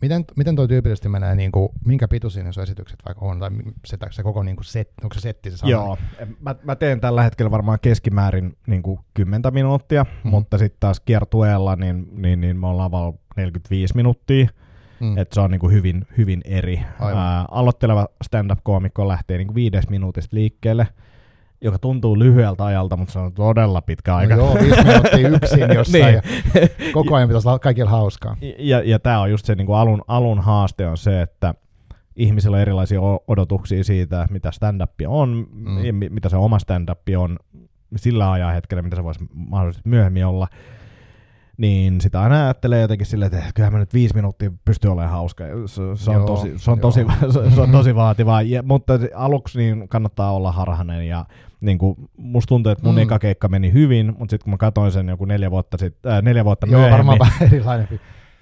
miten, 0.00 0.24
miten 0.36 0.56
toi 0.56 0.68
tyypillisesti 0.68 1.08
menee, 1.08 1.34
niin 1.34 1.52
kuin, 1.52 1.68
minkä 1.86 2.08
pituisia 2.08 2.52
sun 2.52 2.62
esitykset 2.62 2.98
vaikka 3.06 3.26
on, 3.26 3.40
tai 3.40 3.50
se, 3.86 3.96
se 4.10 4.22
koko 4.22 4.42
niin 4.42 4.56
kuin 4.56 4.64
set, 4.64 4.92
onko 5.02 5.14
se 5.14 5.20
setti 5.20 5.50
se 5.50 5.56
sama? 5.56 5.70
Joo, 5.70 5.98
mä, 6.40 6.54
mä 6.62 6.76
teen 6.76 7.00
tällä 7.00 7.22
hetkellä 7.22 7.50
varmaan 7.50 7.78
keskimäärin 7.82 8.56
niin 8.66 8.82
kuin 8.82 9.00
10 9.14 9.42
minuuttia, 9.52 10.06
mm. 10.24 10.30
mutta 10.30 10.58
sitten 10.58 10.80
taas 10.80 11.00
kiertueella 11.00 11.76
niin, 11.76 12.08
niin, 12.22 12.40
niin 12.40 12.60
me 12.60 12.66
ollaan 12.66 12.90
vaan 12.90 13.12
45 13.36 13.96
minuuttia, 13.96 14.46
Mm. 15.00 15.18
että 15.18 15.34
se 15.34 15.40
on 15.40 15.50
niin 15.50 15.60
kuin 15.60 15.72
hyvin, 15.72 16.06
hyvin 16.18 16.40
eri. 16.44 16.80
Aivan. 16.98 17.22
Ää, 17.22 17.44
aloitteleva 17.50 18.08
stand-up-koomikko 18.24 19.08
lähtee 19.08 19.38
niin 19.38 19.46
kuin 19.46 19.54
viides 19.54 19.88
minuutista 19.88 20.36
liikkeelle, 20.36 20.86
joka 21.62 21.78
tuntuu 21.78 22.18
lyhyeltä 22.18 22.64
ajalta, 22.64 22.96
mutta 22.96 23.12
se 23.12 23.18
on 23.18 23.32
todella 23.32 23.80
pitkä 23.82 24.16
aika. 24.16 24.36
No 24.36 24.42
joo, 24.42 24.54
viisi 24.54 24.82
minuuttia 24.84 25.28
yksin 25.42 25.74
jossain 25.74 26.04
Niin. 26.04 26.14
ja 26.14 26.22
koko 26.92 27.14
ajan 27.14 27.28
pitäisi 27.28 27.48
olla 27.48 27.58
kaikilla 27.58 27.90
hauskaa. 27.90 28.36
Ja, 28.58 28.82
ja 28.84 28.98
tämä 28.98 29.20
on 29.20 29.30
just 29.30 29.46
se 29.46 29.54
niin 29.54 29.66
kuin 29.66 29.76
alun, 29.78 30.02
alun 30.08 30.40
haaste 30.40 30.86
on 30.86 30.96
se, 30.96 31.22
että 31.22 31.54
ihmisillä 32.16 32.54
on 32.54 32.60
erilaisia 32.60 33.00
odotuksia 33.28 33.84
siitä, 33.84 34.26
mitä 34.30 34.50
stand-up 34.50 34.90
on, 35.06 35.46
Mm. 35.52 35.96
mitä 36.10 36.28
se 36.28 36.36
oma 36.36 36.58
stand-up 36.58 37.00
on 37.18 37.36
sillä 37.96 38.32
ajan 38.32 38.54
hetkellä, 38.54 38.82
mitä 38.82 38.96
se 38.96 39.04
voisi 39.04 39.20
mahdollisesti 39.34 39.88
myöhemmin 39.88 40.26
olla. 40.26 40.48
Niin 41.60 42.00
sitä 42.00 42.20
aina 42.20 42.44
ajattelee 42.44 42.80
jotenkin 42.80 43.06
silleen, 43.06 43.34
että 43.34 43.50
kyllähän 43.54 43.72
mä 43.72 43.78
nyt 43.78 43.94
viisi 43.94 44.14
minuuttia 44.14 44.50
pystyy 44.64 44.92
olemaan 44.92 45.10
hauska. 45.12 45.44
Se, 45.66 45.82
se, 45.94 46.10
on, 46.10 46.16
Joo, 46.16 46.26
tosi, 46.26 46.52
se, 46.56 46.70
on, 46.70 46.78
joo. 46.78 46.82
tosi, 46.82 47.06
se, 47.32 47.54
se 47.54 47.60
on 47.60 47.70
tosi 47.70 47.94
vaativaa, 47.94 48.42
ja, 48.42 48.62
mutta 48.62 48.92
aluksi 49.14 49.58
niin 49.58 49.88
kannattaa 49.88 50.32
olla 50.32 50.52
harhainen 50.52 51.08
ja 51.08 51.24
niin 51.60 51.78
kuin, 51.78 51.96
musta 52.16 52.48
tuntuu, 52.48 52.72
että 52.72 52.84
mun 52.84 52.94
Mm. 52.94 52.98
mm. 52.98 53.02
eka 53.02 53.18
keikka 53.18 53.48
meni 53.48 53.72
hyvin, 53.72 54.06
mutta 54.06 54.30
sitten 54.30 54.44
kun 54.44 54.50
mä 54.50 54.56
katsoin 54.56 54.92
sen 54.92 55.08
joku 55.08 55.24
neljä 55.24 55.50
vuotta, 55.50 55.78
sit, 55.78 56.06
äh, 56.06 56.22
neljä 56.22 56.44
vuotta 56.44 56.66
Joo, 56.66 56.80
myöhemmin, 56.80 56.96
varmaan 56.96 57.18
vähän 57.18 57.52
erilainen. 57.52 57.88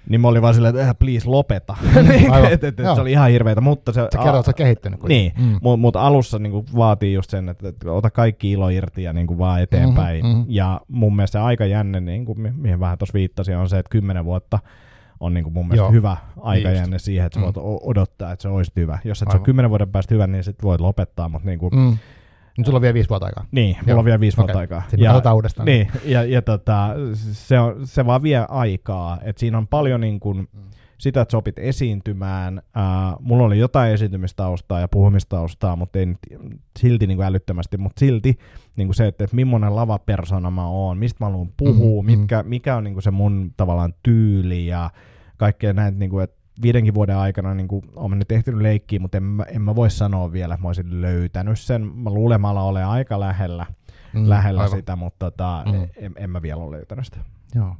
Niin 0.09 0.21
mä 0.21 0.27
olin 0.27 0.41
vaan 0.41 0.53
silleen, 0.53 0.75
että 0.75 0.89
äh, 0.89 0.95
please 0.99 1.29
lopeta. 1.29 1.75
Mm, 1.95 2.11
et, 2.51 2.63
et, 2.63 2.79
et, 2.79 2.85
se 2.95 3.01
oli 3.01 3.11
ihan 3.11 3.29
hirveetä, 3.31 3.61
mutta 3.61 3.93
se... 3.93 4.01
Se 4.11 4.17
kertoo, 4.17 4.39
että 4.39 4.45
sä 4.45 4.53
kehittynyt. 4.53 5.03
Niin, 5.03 5.31
Mm. 5.37 5.57
mutta 5.61 5.77
mut 5.77 5.95
alussa 5.95 6.39
niinku 6.39 6.65
vaatii 6.75 7.13
just 7.13 7.29
sen, 7.29 7.49
että, 7.49 7.67
että 7.69 7.91
ota 7.91 8.09
kaikki 8.09 8.51
ilo 8.51 8.69
irti 8.69 9.03
ja 9.03 9.13
niinku 9.13 9.37
vaan 9.37 9.61
eteenpäin. 9.61 10.25
Mhm, 10.25 10.35
mhm. 10.37 10.45
Ja 10.47 10.81
mun 10.87 11.15
mielestä 11.15 11.39
se 11.39 11.43
aikajänne, 11.43 11.99
niinku, 11.99 12.35
mi- 12.35 12.53
mihin 12.57 12.79
vähän 12.79 12.97
tuossa 12.97 13.13
viittasin, 13.13 13.57
on 13.57 13.69
se, 13.69 13.79
että 13.79 13.89
kymmenen 13.89 14.25
vuotta 14.25 14.59
on 15.19 15.33
niinku 15.33 15.49
mun 15.49 15.65
mielestä 15.67 15.83
Joo. 15.83 15.91
hyvä 15.91 16.17
aikajänne 16.41 16.99
siihen, 16.99 17.25
että 17.25 17.33
sä 17.35 17.39
Mm. 17.39 17.45
voit 17.45 17.57
o- 17.57 17.79
odottaa, 17.89 18.31
että 18.31 18.43
se 18.43 18.47
olisi 18.49 18.71
hyvä. 18.75 18.99
Jos 19.03 19.21
et 19.21 19.31
se 19.31 19.37
ole 19.37 19.43
kymmenen 19.45 19.69
vuoden 19.69 19.89
päästä 19.89 20.13
hyvä, 20.15 20.27
niin 20.27 20.43
sit 20.43 20.63
voit 20.63 20.81
lopettaa, 20.81 21.29
mutta 21.29 21.45
niinku, 21.45 21.69
Mm. 21.69 21.97
Nyt 22.59 22.65
sulla 22.65 22.77
on 22.77 22.81
vielä 22.81 22.93
viisi 22.93 23.09
vuotta 23.09 23.25
aikaa. 23.25 23.45
niin, 23.51 23.75
mulla 23.75 23.89
Joo. 23.91 23.99
on 23.99 24.05
vielä 24.05 24.19
viisi 24.19 24.37
vuotta 24.37 24.51
Okei. 24.53 24.59
aikaa. 24.61 24.81
Sitten 24.89 25.07
katsotaan 25.07 25.35
uudestaan. 25.35 25.65
Niin, 25.65 25.87
ja, 26.05 26.23
ja 26.23 26.41
tota, 26.41 26.89
se, 27.31 27.59
on, 27.59 27.87
se 27.87 28.05
vaan 28.05 28.23
vie 28.23 28.45
aikaa. 28.49 29.17
Et 29.21 29.37
siinä 29.37 29.57
on 29.57 29.67
paljon 29.67 30.01
niin 30.01 30.19
kun, 30.19 30.37
Mm. 30.53 30.59
sitä, 30.97 31.21
että 31.21 31.31
sä 31.31 31.37
opit 31.37 31.59
esiintymään. 31.59 32.61
Ää, 32.75 33.15
mulla 33.19 33.43
oli 33.43 33.59
jotain 33.59 33.93
esiintymistaustaa 33.93 34.79
ja 34.79 34.87
puhumistaustaa, 34.87 35.75
mutta 35.75 35.99
ei 35.99 36.05
nyt 36.05 36.17
silti 36.79 37.07
niin 37.07 37.21
älyttömästi, 37.21 37.77
mutta 37.77 37.99
silti 37.99 38.37
niin 38.77 38.93
se, 38.93 39.07
että, 39.07 39.23
että 39.23 39.35
millainen 39.35 39.75
lavapersona 39.75 40.51
mä 40.51 40.67
oon, 40.67 40.97
mistä 40.97 41.23
mä 41.25 41.29
haluan 41.29 41.49
puhua, 41.57 42.03
Mhm, 42.03 42.11
mitkä, 42.11 42.43
mikä 42.43 42.75
on 42.75 42.83
niin 42.83 43.01
se 43.01 43.11
mun 43.11 43.51
tavallaan 43.57 43.93
tyyli 44.03 44.67
ja 44.67 44.89
kaikkea 45.37 45.73
näitä, 45.73 45.97
niin 45.97 46.09
kuin, 46.11 46.23
että 46.23 46.38
viidenkin 46.61 46.93
vuoden 46.93 47.17
aikana 47.17 47.53
niin 47.53 47.67
kuin, 47.67 47.81
olen 47.95 48.19
nyt 48.19 48.31
ehtinyt 48.31 48.61
leikkiä, 48.61 48.99
mutta 48.99 49.17
en, 49.17 49.23
en 49.47 49.61
mä 49.61 49.75
voi 49.75 49.89
sanoa 49.89 50.31
vielä, 50.31 50.53
että 50.53 50.61
mä 50.63 50.69
olisin 50.69 51.01
löytänyt 51.01 51.59
sen. 51.59 51.85
Mä 51.95 52.09
luulen, 52.09 52.41
mä 52.41 52.49
olen 52.49 52.85
aika 52.85 53.19
lähellä, 53.19 53.65
Mm, 54.13 54.29
lähellä 54.29 54.61
aivan. 54.61 54.77
sitä, 54.77 54.95
mutta 54.95 55.31
tota, 55.31 55.63
Mm. 55.65 55.87
en, 55.97 56.13
en 56.15 56.29
mä 56.29 56.41
vielä 56.41 56.63
ole 56.63 56.75
löytänyt 56.75 57.05
sitä. 57.05 57.17
Joo. 57.55 57.75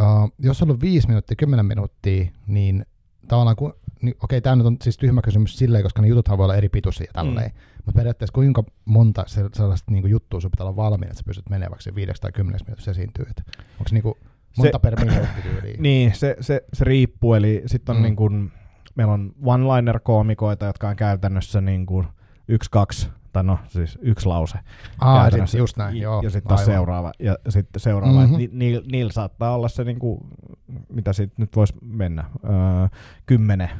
Uh, 0.00 0.32
jos 0.38 0.62
on 0.62 0.68
ollut 0.68 0.80
viisi 0.80 1.08
minuuttia, 1.08 1.36
kymmenen 1.36 1.66
minuuttia, 1.66 2.24
niin 2.46 2.86
tavallaan, 3.28 3.56
ku, 3.56 3.72
niin, 4.02 4.14
okei, 4.22 4.40
tämä 4.40 4.56
nyt 4.56 4.66
on 4.66 4.76
siis 4.82 4.96
tyhmä 4.98 5.22
kysymys 5.22 5.58
silleen, 5.58 5.82
koska 5.82 6.02
ne 6.02 6.08
jututhan 6.08 6.38
voi 6.38 6.44
olla 6.44 6.56
eri 6.56 6.68
pituisia 6.68 7.10
tälleen, 7.12 7.50
mm. 7.50 7.58
mutta 7.76 7.92
periaatteessa 7.98 8.32
kuinka 8.32 8.64
monta 8.84 9.24
se, 9.26 9.44
sellaista 9.52 9.92
niin 9.92 10.08
juttua 10.10 10.40
sun 10.40 10.50
pitää 10.50 10.66
olla 10.66 10.76
valmiina, 10.76 11.10
että 11.10 11.18
sä 11.18 11.24
pystyt 11.26 11.50
menemään 11.50 11.70
vaikka 11.70 11.82
se 11.82 11.94
viideksi 11.94 12.22
tai 12.22 12.32
kymmeneksi 12.32 12.64
minuutissa 12.64 12.90
esiintyy, 12.90 13.24
onko 13.72 13.88
se 13.88 13.94
niin 13.94 14.02
kuin 14.02 14.14
monta 14.58 14.78
Se- 14.78 14.78
per 14.82 15.04
minuutti 15.04 15.42
tyyliin? 15.42 15.82
Niin, 15.82 16.14
se, 16.14 16.36
se, 16.40 16.64
se 16.72 16.84
riippuu, 16.84 17.34
eli 17.34 17.62
sitten 17.66 17.92
on 17.94 18.00
Mm. 18.00 18.02
niin 18.02 18.16
kuin, 18.16 18.52
meillä 18.94 19.12
on 19.12 19.32
one-liner-koomikoita, 19.44 20.66
jotka 20.66 20.88
on 20.88 20.96
käytännössä 20.96 21.60
niin 21.60 21.86
kuin 21.86 22.06
yksi, 22.48 22.70
kaksi, 22.70 23.08
tai 23.32 23.44
no 23.44 23.58
siis 23.68 23.98
yksi 24.02 24.26
lause. 24.26 24.58
Aa, 25.00 25.30
sit, 25.30 25.58
just 25.58 25.76
näin, 25.76 25.96
joo. 25.96 26.22
Ja 26.22 26.30
sitten 26.30 26.48
taas 26.48 26.64
seuraava, 26.64 27.12
ja 27.18 27.36
sitten 27.48 27.80
seuraava. 27.80 28.20
Mhm. 28.20 28.32
Mm-hmm. 28.32 28.58
Ni, 28.58 28.70
ni, 28.72 28.82
niillä 28.92 29.12
saattaa 29.12 29.54
olla 29.54 29.68
se, 29.68 29.84
niin 29.84 29.98
kuin, 29.98 30.20
mitä 30.88 31.12
sitten 31.12 31.42
nyt 31.42 31.56
voisi 31.56 31.74
mennä, 31.82 32.24
öö, 32.44 32.50
kymmenen, 33.26 33.70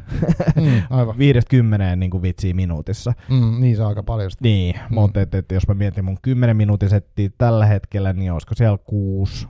Mm, 0.56 0.82
aivan. 0.90 1.18
viidestä 1.24 1.50
kymmeneen 1.50 2.00
niin 2.00 2.10
kuin 2.10 2.22
vitsiä 2.22 2.54
minuutissa. 2.54 3.12
Mm, 3.30 3.60
niin 3.60 3.76
se 3.76 3.82
on 3.82 3.88
aika 3.88 4.02
paljon. 4.02 4.30
Sitä. 4.30 4.42
Niin, 4.42 4.74
Mm. 4.90 4.94
mutta 4.94 5.20
et, 5.20 5.34
et, 5.34 5.52
jos 5.52 5.68
mä 5.68 5.74
mietin 5.74 6.04
mun 6.04 6.18
10 6.22 6.56
minuutin 6.56 6.88
settiä 6.88 7.28
tällä 7.38 7.66
hetkellä, 7.66 8.12
niin 8.12 8.32
olisiko 8.32 8.54
siellä 8.54 8.78
kuusi, 8.84 9.48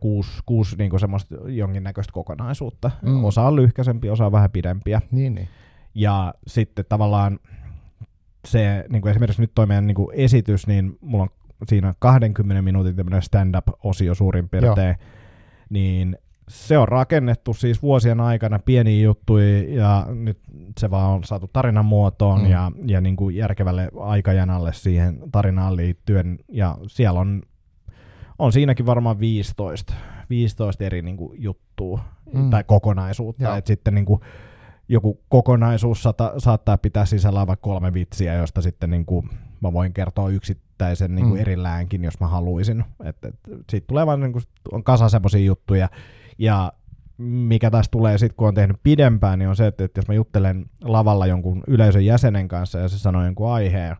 kuusi, 0.00 0.30
kuusi 0.46 0.76
niin 0.76 0.90
kuin 0.90 1.00
semmoista 1.00 1.34
jonkinnäköistä 1.46 2.12
kokonaisuutta. 2.12 2.90
Mm. 3.02 3.24
Osa 3.24 3.42
on 3.42 3.56
lyhkäisempiä, 3.56 4.12
osa 4.12 4.26
on 4.26 4.32
vähän 4.32 4.50
pidempiä. 4.50 5.00
Niin, 5.10 5.34
niin. 5.34 5.48
Ja 5.94 6.34
sitten 6.46 6.84
tavallaan 6.88 7.38
se, 8.48 8.84
niin 8.88 9.02
kuin 9.02 9.10
esimerkiksi 9.10 9.42
nyt 9.42 9.54
toi 9.54 9.66
meidän 9.66 9.86
niin 9.86 9.94
kuin 9.94 10.08
esitys, 10.12 10.66
niin 10.66 10.98
mulla 11.00 11.24
on 11.24 11.30
siinä 11.68 11.94
20 11.98 12.62
minuutin 12.62 12.96
tämmöinen 12.96 13.22
stand-up-osio 13.22 14.14
suurin 14.14 14.48
piirtein, 14.48 14.96
niin 15.70 16.16
se 16.48 16.78
on 16.78 16.88
rakennettu 16.88 17.54
siis 17.54 17.82
vuosien 17.82 18.20
aikana 18.20 18.58
pieniä 18.58 19.02
juttuja 19.02 19.74
ja 19.74 20.06
nyt 20.14 20.38
se 20.78 20.90
vaan 20.90 21.10
on 21.10 21.24
saatu 21.24 21.50
tarinan 21.52 21.84
muotoon 21.84 22.40
mm. 22.40 22.50
ja, 22.50 22.72
ja 22.86 23.00
niin 23.00 23.16
kuin 23.16 23.36
järkevälle 23.36 23.88
aikajanalle 24.00 24.72
siihen 24.72 25.18
tarinaan 25.32 25.76
liittyen 25.76 26.38
ja 26.48 26.78
siellä 26.86 27.20
on, 27.20 27.42
on 28.40 28.52
siinäkin 28.52 28.86
varmaan 28.86 29.20
15, 29.20 29.94
15 30.30 30.84
eri 30.84 31.02
niin 31.02 31.16
kuin 31.16 31.42
juttua 31.42 32.00
Mm. 32.32 32.50
tai 32.50 32.64
kokonaisuutta, 32.64 33.44
Joo. 33.44 33.54
että 33.56 33.68
sitten 33.68 33.94
niin 33.94 34.04
kuin 34.04 34.20
joku 34.88 35.20
kokonaisuus 35.28 36.02
saata, 36.02 36.32
saattaa 36.38 36.78
pitää 36.78 37.04
sisällään 37.04 37.46
vaikka 37.46 37.64
kolme 37.64 37.94
vitsiä, 37.94 38.34
josta 38.34 38.62
sitten 38.62 38.90
niin 38.90 39.06
kuin 39.06 39.28
mä 39.60 39.72
voin 39.72 39.92
kertoa 39.92 40.28
yksittäisen 40.28 41.14
niin 41.14 41.26
kuin 41.28 41.38
Mm. 41.38 41.40
eriläänkin, 41.40 42.04
jos 42.04 42.20
mä 42.20 42.26
haluaisin. 42.26 42.84
Et, 43.04 43.24
et, 43.24 43.34
siitä 43.70 43.86
tulee 43.86 44.06
vaan 44.06 44.20
niin 44.20 44.32
kuin, 44.32 44.42
on 44.72 44.84
kasa 44.84 45.08
semmoisia 45.08 45.44
juttuja. 45.44 45.88
Ja 46.38 46.72
mikä 47.18 47.70
tässä 47.70 47.90
tulee 47.90 48.18
sitten, 48.18 48.36
kun 48.36 48.48
on 48.48 48.54
tehnyt 48.54 48.76
pidempään, 48.82 49.38
niin 49.38 49.48
on 49.48 49.56
se, 49.56 49.66
että, 49.66 49.84
että 49.84 49.98
jos 49.98 50.08
mä 50.08 50.14
juttelen 50.14 50.66
lavalla 50.84 51.26
jonkun 51.26 51.62
yleisön 51.66 52.04
jäsenen 52.04 52.48
kanssa 52.48 52.78
ja 52.78 52.88
se 52.88 52.98
sanoo 52.98 53.24
jonkun 53.24 53.52
aiheen, 53.52 53.96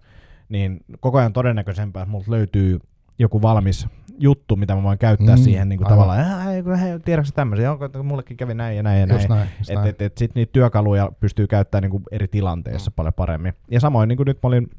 niin 0.49 0.81
koko 1.01 1.19
ajan 1.19 1.33
todennäköisempää, 1.33 2.03
että 2.03 2.11
multa 2.11 2.31
löytyy 2.31 2.79
joku 3.19 3.43
valmis 3.43 3.87
juttu, 4.23 4.57
mitä 4.57 4.75
mä 4.75 4.83
voin 4.83 4.99
käyttää 4.99 5.37
Mm, 5.37 5.43
siihen 5.43 5.69
niin 5.69 5.79
kuin 5.79 5.89
tavallaan, 5.89 6.19
"Ää, 6.21 6.55
ei, 6.55 6.63
kun 6.63 6.75
hei, 6.77 7.01
tiedätkö 7.01 7.33
tämmöisiä, 7.35 7.73
onko, 7.73 7.85
että 7.85 8.03
mullekin 8.03 8.37
kävi 8.37 8.55
näin 8.55 8.77
ja 8.77 8.83
näin 8.83 9.01
ja 9.01 9.07
näin. 9.07 9.19
Just 9.21 9.29
näin. 9.29 9.49
Just 9.59 9.71
Että 9.71 9.81
näin. 9.81 9.89
et, 9.91 10.03
et 10.03 10.19
sit 10.19 10.35
niitä 10.35 10.53
työkaluja 10.53 11.13
pystyy 11.21 11.47
käyttämään 11.47 11.83
niinku 11.83 12.03
eri 12.13 12.29
tilanteissa 12.29 12.91
mm. 12.91 12.95
paljon 12.97 13.15
paremmin. 13.15 13.53
Ja 13.71 13.81
samoin 13.81 14.09
niinku 14.09 14.25
nyt 14.25 14.39
mä 14.43 14.47
olin 14.49 14.71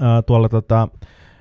ää, 0.00 0.22
tuolla 0.22 0.48
tota, 0.48 0.88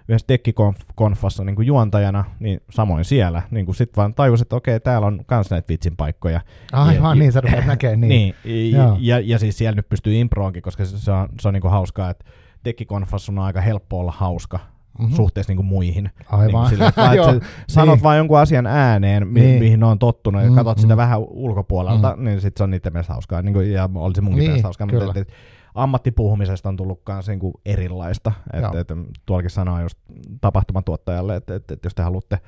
yhdessä 0.07 0.27
tekkikonfassa 0.27 1.43
niinku 1.43 1.61
juontajana, 1.61 2.23
niin 2.39 2.59
samoin 2.71 3.05
siellä. 3.05 3.41
Niinku 3.51 3.73
sit 3.73 3.97
vaan 3.97 4.13
tajus, 4.13 4.41
että 4.41 4.55
okei, 4.55 4.79
täällä 4.79 5.07
on 5.07 5.19
kans 5.25 5.49
näitä 5.51 5.67
vitsin 5.69 5.95
paikkoja. 5.97 6.41
Aivan 6.71 7.17
ja- 7.17 7.21
niin, 7.23 7.31
sä 7.31 7.41
rupeat 7.41 7.65
näkemään 7.65 8.01
niin. 8.01 8.35
niin. 8.45 8.71
Joo. 8.75 8.97
Ja, 8.99 9.19
ja, 9.19 9.39
siis 9.39 9.57
siellä 9.57 9.75
nyt 9.75 9.89
pystyy 9.89 10.13
improonkin, 10.15 10.61
koska 10.63 10.85
se, 10.85 10.97
se 10.97 11.11
on, 11.11 11.29
se 11.41 11.47
on 11.47 11.53
niinku 11.53 11.67
hauskaa, 11.67 12.09
että 12.09 12.25
tekkikonfassa 12.63 13.31
on 13.31 13.39
aika 13.39 13.61
helppo 13.61 13.99
olla 13.99 14.11
hauska. 14.11 14.59
Mm-hmm. 14.99 15.15
suhteessa 15.15 15.51
niinku 15.51 15.63
muihin. 15.63 16.09
Aivan. 16.31 16.61
Niin 16.61 16.69
sillä, 16.69 16.87
että 16.87 17.11
Joo, 17.15 17.29
että 17.29 17.45
sanot 17.67 17.95
niin. 17.95 18.03
vaan 18.03 18.17
jonkun 18.17 18.39
asian 18.39 18.67
ääneen, 18.67 19.27
mi- 19.27 19.39
Niin. 19.39 19.59
mihin 19.63 19.79
ne 19.79 19.85
on 19.85 19.99
tottunut, 19.99 20.41
ja 20.43 20.49
Mm, 20.49 20.55
katsot 20.55 20.77
sitä 20.79 20.93
mm. 20.93 20.97
vähän 20.97 21.19
ulkopuolelta, 21.19 22.15
niin 22.19 22.41
sit 22.41 22.57
se 22.57 22.63
on 22.63 22.69
niiden 22.71 22.93
mielestä 22.93 23.13
hauskaa. 23.13 23.41
Niin 23.41 23.53
kuin, 23.53 23.71
ja 23.71 23.89
olisi 23.95 24.21
munkin 24.21 24.39
Niin, 24.39 24.49
mielestä 24.49 24.67
hauskaa. 24.67 24.87
kyllä. 24.87 25.05
Mutta 25.05 25.19
et, 25.19 25.27
et, 25.29 25.33
ammattipuhumisesta 25.75 26.69
on 26.69 26.75
tullut 26.77 27.01
myös 27.09 27.27
niin 27.27 27.39
erilaista. 27.65 28.31
Joo. 28.61 28.71
Et, 28.79 28.91
et, 28.91 28.97
tuollakin 29.25 29.49
sanoo 29.49 29.81
just 29.81 29.97
tapahtumatuottajalle, 30.41 31.35
että 31.35 31.55
et, 31.55 31.71
et, 31.71 31.83
jos 31.83 31.95
te 31.95 32.03
haluatte 32.03 32.39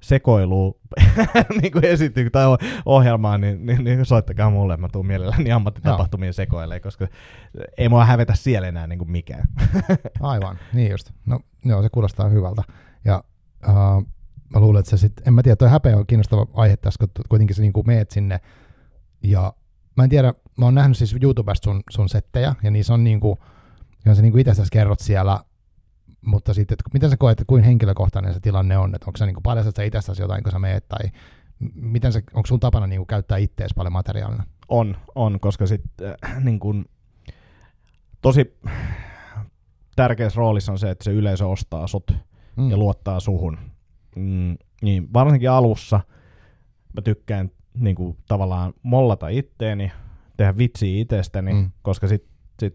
sekoilua 0.00 0.74
niin 1.62 1.72
kuin 1.72 1.84
esittyy 1.84 2.30
tai 2.30 2.46
ohjelmaa, 2.86 3.38
niin, 3.38 3.66
niin, 3.66 3.84
niin, 3.84 4.06
soittakaa 4.06 4.50
mulle, 4.50 4.76
mä 4.76 4.88
tuun 4.92 5.06
mielelläni 5.06 5.52
ammattitapahtumiin 5.52 6.34
sekoilee, 6.34 6.80
koska 6.80 7.06
ei 7.78 7.88
mua 7.88 8.04
hävetä 8.04 8.34
siellä 8.34 8.68
enää 8.68 8.86
niin 8.86 8.98
kuin 8.98 9.10
mikään. 9.10 9.44
Aivan, 10.20 10.58
niin 10.72 10.90
just. 10.90 11.10
No 11.26 11.40
joo, 11.64 11.82
se 11.82 11.88
kuulostaa 11.88 12.28
hyvältä. 12.28 12.62
Ja 13.04 13.24
uh, 13.68 14.06
mä 14.54 14.60
luulen, 14.60 14.80
että 14.80 14.90
se 14.90 14.96
sitten, 14.96 15.28
en 15.28 15.34
mä 15.34 15.42
tiedä, 15.42 15.56
toi 15.56 15.68
häpeä 15.68 15.96
on 15.96 16.06
kiinnostava 16.06 16.46
aihe 16.52 16.76
tässä, 16.76 16.98
kun 16.98 17.24
kuitenkin 17.28 17.56
sä 17.56 17.62
niinku 17.62 17.82
meet 17.82 18.10
sinne. 18.10 18.40
Ja 19.22 19.52
mä 19.96 20.04
en 20.04 20.10
tiedä, 20.10 20.34
mä 20.58 20.64
oon 20.64 20.74
nähnyt 20.74 20.96
siis 20.96 21.16
YouTubesta 21.22 21.64
sun, 21.64 21.82
sun 21.90 22.08
settejä, 22.08 22.54
ja 22.62 22.70
niissä 22.70 22.94
on 22.94 23.04
niinku, 23.04 23.38
ja 24.04 24.14
sä 24.14 24.22
niinku 24.22 24.38
itse 24.38 24.62
kerrot 24.72 25.00
siellä, 25.00 25.40
mutta 26.26 26.54
sitten, 26.54 26.74
että 26.74 26.90
miten 26.92 27.10
sä 27.10 27.16
koet, 27.16 27.40
että 27.40 27.48
kuin 27.48 27.62
henkilökohtainen 27.62 28.34
se 28.34 28.40
tilanne 28.40 28.78
on, 28.78 28.94
että 28.94 29.04
onko 29.06 29.16
sä 29.16 29.26
niinku 29.26 29.40
paljastat 29.40 29.76
sä 29.76 29.82
itsestäsi 29.82 30.22
jotain, 30.22 30.42
kun 30.42 30.52
sä 30.52 30.58
meet, 30.58 30.88
tai 30.88 31.00
miten 31.74 32.12
se, 32.12 32.22
onko 32.34 32.46
sun 32.46 32.60
tapana 32.60 32.86
niinku 32.86 33.06
käyttää 33.06 33.38
ittees 33.38 33.74
paljon 33.74 33.92
materiaalina? 33.92 34.44
On, 34.68 34.96
on, 35.14 35.40
koska 35.40 35.66
sitten 35.66 36.16
äh, 36.24 36.40
niin 36.44 36.58
kun, 36.60 36.84
tosi 38.22 38.58
tärkeässä 39.96 40.38
roolissa 40.38 40.72
on 40.72 40.78
se, 40.78 40.90
että 40.90 41.04
se 41.04 41.12
yleisö 41.12 41.46
ostaa 41.46 41.86
sut 41.86 42.12
Mm. 42.56 42.70
ja 42.70 42.76
luottaa 42.76 43.20
suhun. 43.20 43.58
Mm, 44.16 44.56
niin 44.82 45.12
varsinkin 45.12 45.50
alussa 45.50 46.00
mä 46.92 47.02
tykkään 47.02 47.50
niin 47.74 47.96
kuin, 47.96 48.16
tavallaan 48.28 48.72
mollata 48.82 49.28
itteeni, 49.28 49.92
tehdä 50.36 50.58
vitsiä 50.58 51.00
itsestäni, 51.00 51.52
Mm. 51.52 51.70
koska 51.82 52.08
sitten 52.08 52.30
sit 52.60 52.74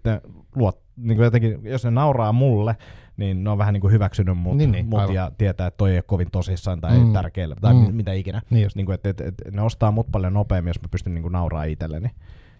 luot, 0.55 0.82
niin 0.97 1.17
kuin 1.17 1.23
jotenkin, 1.23 1.59
jos 1.63 1.83
ne 1.85 1.91
nauraa 1.91 2.31
mulle, 2.33 2.75
niin 3.17 3.43
ne 3.43 3.49
on 3.49 3.57
vähän 3.57 3.73
niin 3.73 3.81
kuin 3.81 3.91
hyväksynyt 3.93 4.37
mut, 4.37 4.57
Niin, 4.57 4.71
niin, 4.71 4.85
mut 4.85 4.99
aivan. 4.99 5.15
ja 5.15 5.31
tietää, 5.37 5.67
että 5.67 5.77
toi 5.77 5.91
ei 5.91 5.97
ole 5.97 6.03
kovin 6.07 6.31
tosissaan 6.31 6.81
tai 6.81 6.99
Mm. 6.99 7.13
tärkeällä 7.13 7.55
tai 7.61 7.73
Mm. 7.73 7.95
mitä 7.95 8.13
ikinä. 8.13 8.41
Niin 8.49 8.63
just. 8.63 8.75
Niin 8.75 8.85
kuin, 8.85 8.93
että, 8.93 9.09
että, 9.09 9.23
että 9.27 9.51
ne 9.51 9.61
ostaa 9.61 9.91
mut 9.91 10.07
paljon 10.11 10.33
nopeammin, 10.33 10.69
jos 10.69 10.81
mä 10.81 10.87
pystyn 10.91 11.13
niin 11.13 11.21
kuin 11.21 11.31
nauraa 11.31 11.63
itselleni. 11.63 12.09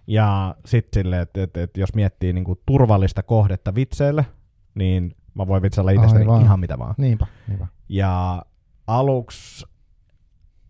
Ja 0.06 0.54
sitten 0.66 1.02
silleen, 1.02 1.22
että, 1.22 1.42
että, 1.42 1.62
että 1.62 1.80
jos 1.80 1.94
miettii 1.94 2.32
niin 2.32 2.44
kuin 2.44 2.58
turvallista 2.66 3.22
kohdetta 3.22 3.74
vitseille, 3.74 4.26
niin 4.74 5.16
mä 5.34 5.46
voin 5.46 5.62
vitsailla 5.62 5.90
itsestäni 5.90 6.24
Aivan. 6.24 6.42
ihan 6.42 6.60
mitä 6.60 6.78
vaan. 6.78 6.94
Niinpä, 6.98 7.26
niinpä. 7.48 7.66
Ja 7.88 8.42
aluksi 8.86 9.66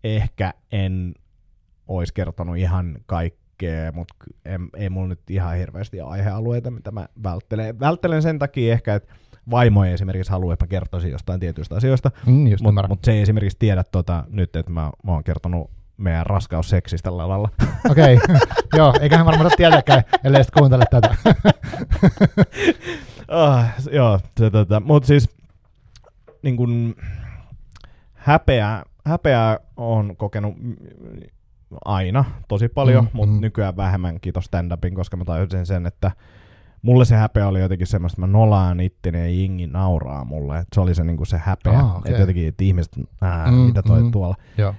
ehkä 0.03 0.53
en 0.71 1.13
olisi 1.87 2.13
kertonut 2.13 2.57
ihan 2.57 2.97
kaikkea, 3.57 3.91
mutta 3.91 4.15
en, 4.45 4.69
ei 4.77 4.89
mulla 4.89 5.07
nyt 5.07 5.29
ihan 5.29 5.57
hirveästi 5.57 6.01
aihealueita, 6.01 6.71
mitä 6.71 6.91
mä 6.91 7.07
välttelen. 7.23 7.79
Välttelen 7.79 8.21
sen 8.21 8.39
takia 8.39 8.73
ehkä, 8.73 8.95
että 8.95 9.13
vaimo 9.51 9.85
ei 9.85 9.93
esimerkiksi 9.93 10.31
halua, 10.31 10.53
että 10.53 10.65
mä 10.65 10.67
kertoisin 10.67 11.11
jostain 11.11 11.39
tietyistä 11.39 11.75
asioista, 11.75 12.11
Mm, 12.25 12.49
mutta 12.61 12.87
mut 12.87 13.03
se 13.03 13.11
ei 13.11 13.21
esimerkiksi 13.21 13.57
tiedä 13.59 13.83
tota, 13.91 14.23
nyt, 14.27 14.55
että 14.55 14.71
mä, 14.71 14.91
mä 15.03 15.11
oon 15.11 15.23
kertonut 15.23 15.71
meidän 15.97 16.25
raskausseksistä 16.25 17.03
tällä 17.09 17.27
lailla. 17.27 17.49
Okei, 17.91 18.19
joo, 18.77 18.93
eiköhän 19.01 19.25
varmaan 19.25 19.49
saa 19.49 19.57
tietääkään, 19.57 20.03
ellei 20.23 20.43
sit 20.43 20.53
kuuntele 20.53 20.85
tätä. 20.91 21.15
Ah, 23.27 23.73
joo, 23.91 24.19
se, 24.39 24.49
tota, 24.49 24.79
mutta 24.79 25.07
siis 25.07 25.29
niin 26.43 26.57
kun, 26.57 26.95
häpeää, 28.13 28.83
häpeää 29.05 29.59
on 29.77 30.17
kokenut 30.17 30.55
aina 31.85 32.25
tosi 32.47 32.67
paljon, 32.69 33.03
Mm, 33.03 33.09
mutta 33.13 33.35
mm. 33.35 33.41
nykyään 33.41 33.77
vähemmän 33.77 34.19
kiitos 34.21 34.45
stand-upin, 34.45 34.95
koska 34.95 35.17
mä 35.17 35.25
tajusin 35.25 35.65
sen, 35.65 35.85
että 35.85 36.11
mulle 36.81 37.05
se 37.05 37.15
häpeä 37.15 37.47
oli 37.47 37.59
jotenkin 37.59 37.87
semmoista, 37.87 38.15
että 38.15 38.27
mä 38.27 38.37
nolaan 38.39 38.79
itteni 38.79 39.17
ja 39.19 39.27
jingi 39.27 39.67
nauraa 39.67 40.25
mulle. 40.25 40.59
Et 40.59 40.67
se 40.73 40.81
oli 40.81 40.95
se, 40.95 41.03
niin 41.03 41.25
se 41.25 41.37
häpeä, 41.37 41.79
Ah, 41.79 41.95
okei. 41.97 42.09
että 42.11 42.21
jotenkin, 42.21 42.47
että 42.47 42.63
ihmiset, 42.63 42.93
ää, 43.21 43.51
Mm, 43.51 43.57
mitä 43.57 43.83
toi 43.83 44.03
mm. 44.03 44.11
tuolla. 44.11 44.35
joo. 44.57 44.73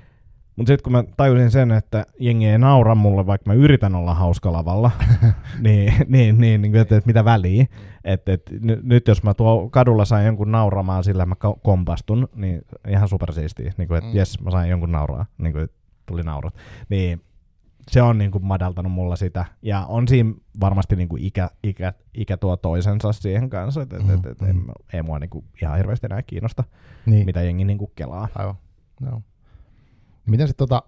Mutta 0.57 0.71
sitten 0.71 0.83
kun 0.85 0.93
mä 0.93 1.05
tajusin 1.17 1.51
sen, 1.51 1.71
että 1.73 2.07
jengi 2.21 2.47
ei 2.49 2.59
naura 2.59 2.95
mulle, 2.95 3.27
vaikka 3.27 3.51
mä 3.51 3.55
yritän 3.55 3.95
olla 3.95 4.15
hauska 4.15 4.53
lavalla, 4.53 4.91
niin, 5.61 5.93
niin, 6.09 6.39
niin, 6.41 6.63
niin 6.63 6.77
että, 6.77 6.97
että 6.97 7.07
mitä 7.07 7.25
väliä. 7.25 7.67
Että, 8.05 8.33
että 8.33 8.53
ny, 8.61 8.81
nyt 8.83 9.09
jos 9.09 9.23
mä 9.23 9.35
tuo 9.35 9.71
kadulla 9.71 10.05
sain 10.05 10.27
jonkun 10.27 10.53
nauramaan 10.53 11.05
sillä, 11.05 11.27
mä 11.27 11.35
ko- 11.47 11.59
kompastun, 11.63 12.29
niin 12.35 12.63
ihan 12.89 13.09
supersiistiä. 13.09 13.73
Niin 13.79 13.89
kuin, 13.89 13.99
että 13.99 14.11
Mm. 14.11 14.17
jes, 14.17 14.41
mä 14.41 14.51
sain 14.51 14.71
jonkun 14.71 14.93
nauraa. 14.93 15.27
Niin 15.39 15.53
kuin, 15.53 15.69
tuli 16.07 16.23
naurat. 16.23 16.55
Niin 16.89 17.23
se 17.91 18.03
on 18.03 18.19
niin 18.19 18.31
kuin 18.31 18.45
madaltanut 18.45 18.93
mulla 18.93 19.17
sitä. 19.17 19.45
Ja 19.63 19.87
on 19.89 20.09
siinä 20.09 20.35
varmasti 20.61 20.97
niin 20.97 21.09
kuin 21.09 21.23
ikä, 21.25 21.51
ikä, 21.63 21.93
ikä 22.15 22.37
tuo 22.37 22.57
toisensa 22.57 23.13
siihen 23.13 23.51
kanssa. 23.51 23.83
Että, 23.83 23.97
että, 23.97 24.13
että, 24.15 24.31
että 24.31 24.45
Mm, 24.45 24.51
ei, 24.51 24.55
mm. 24.55 24.73
ei 24.93 25.03
mua 25.03 25.19
niin 25.19 25.31
kuin 25.31 25.45
ihan 25.63 25.77
hirveästi 25.77 26.07
enää 26.07 26.23
kiinnosta, 26.23 26.65
Niin. 27.07 27.27
mitä 27.27 27.43
jengi 27.43 27.65
niin 27.65 27.79
kuin 27.79 27.91
kelaa. 27.95 28.29
Aivan. 28.35 28.55
Joo. 29.07 29.23
Miten 30.27 30.49
sitten 30.49 30.69
tota, 30.69 30.83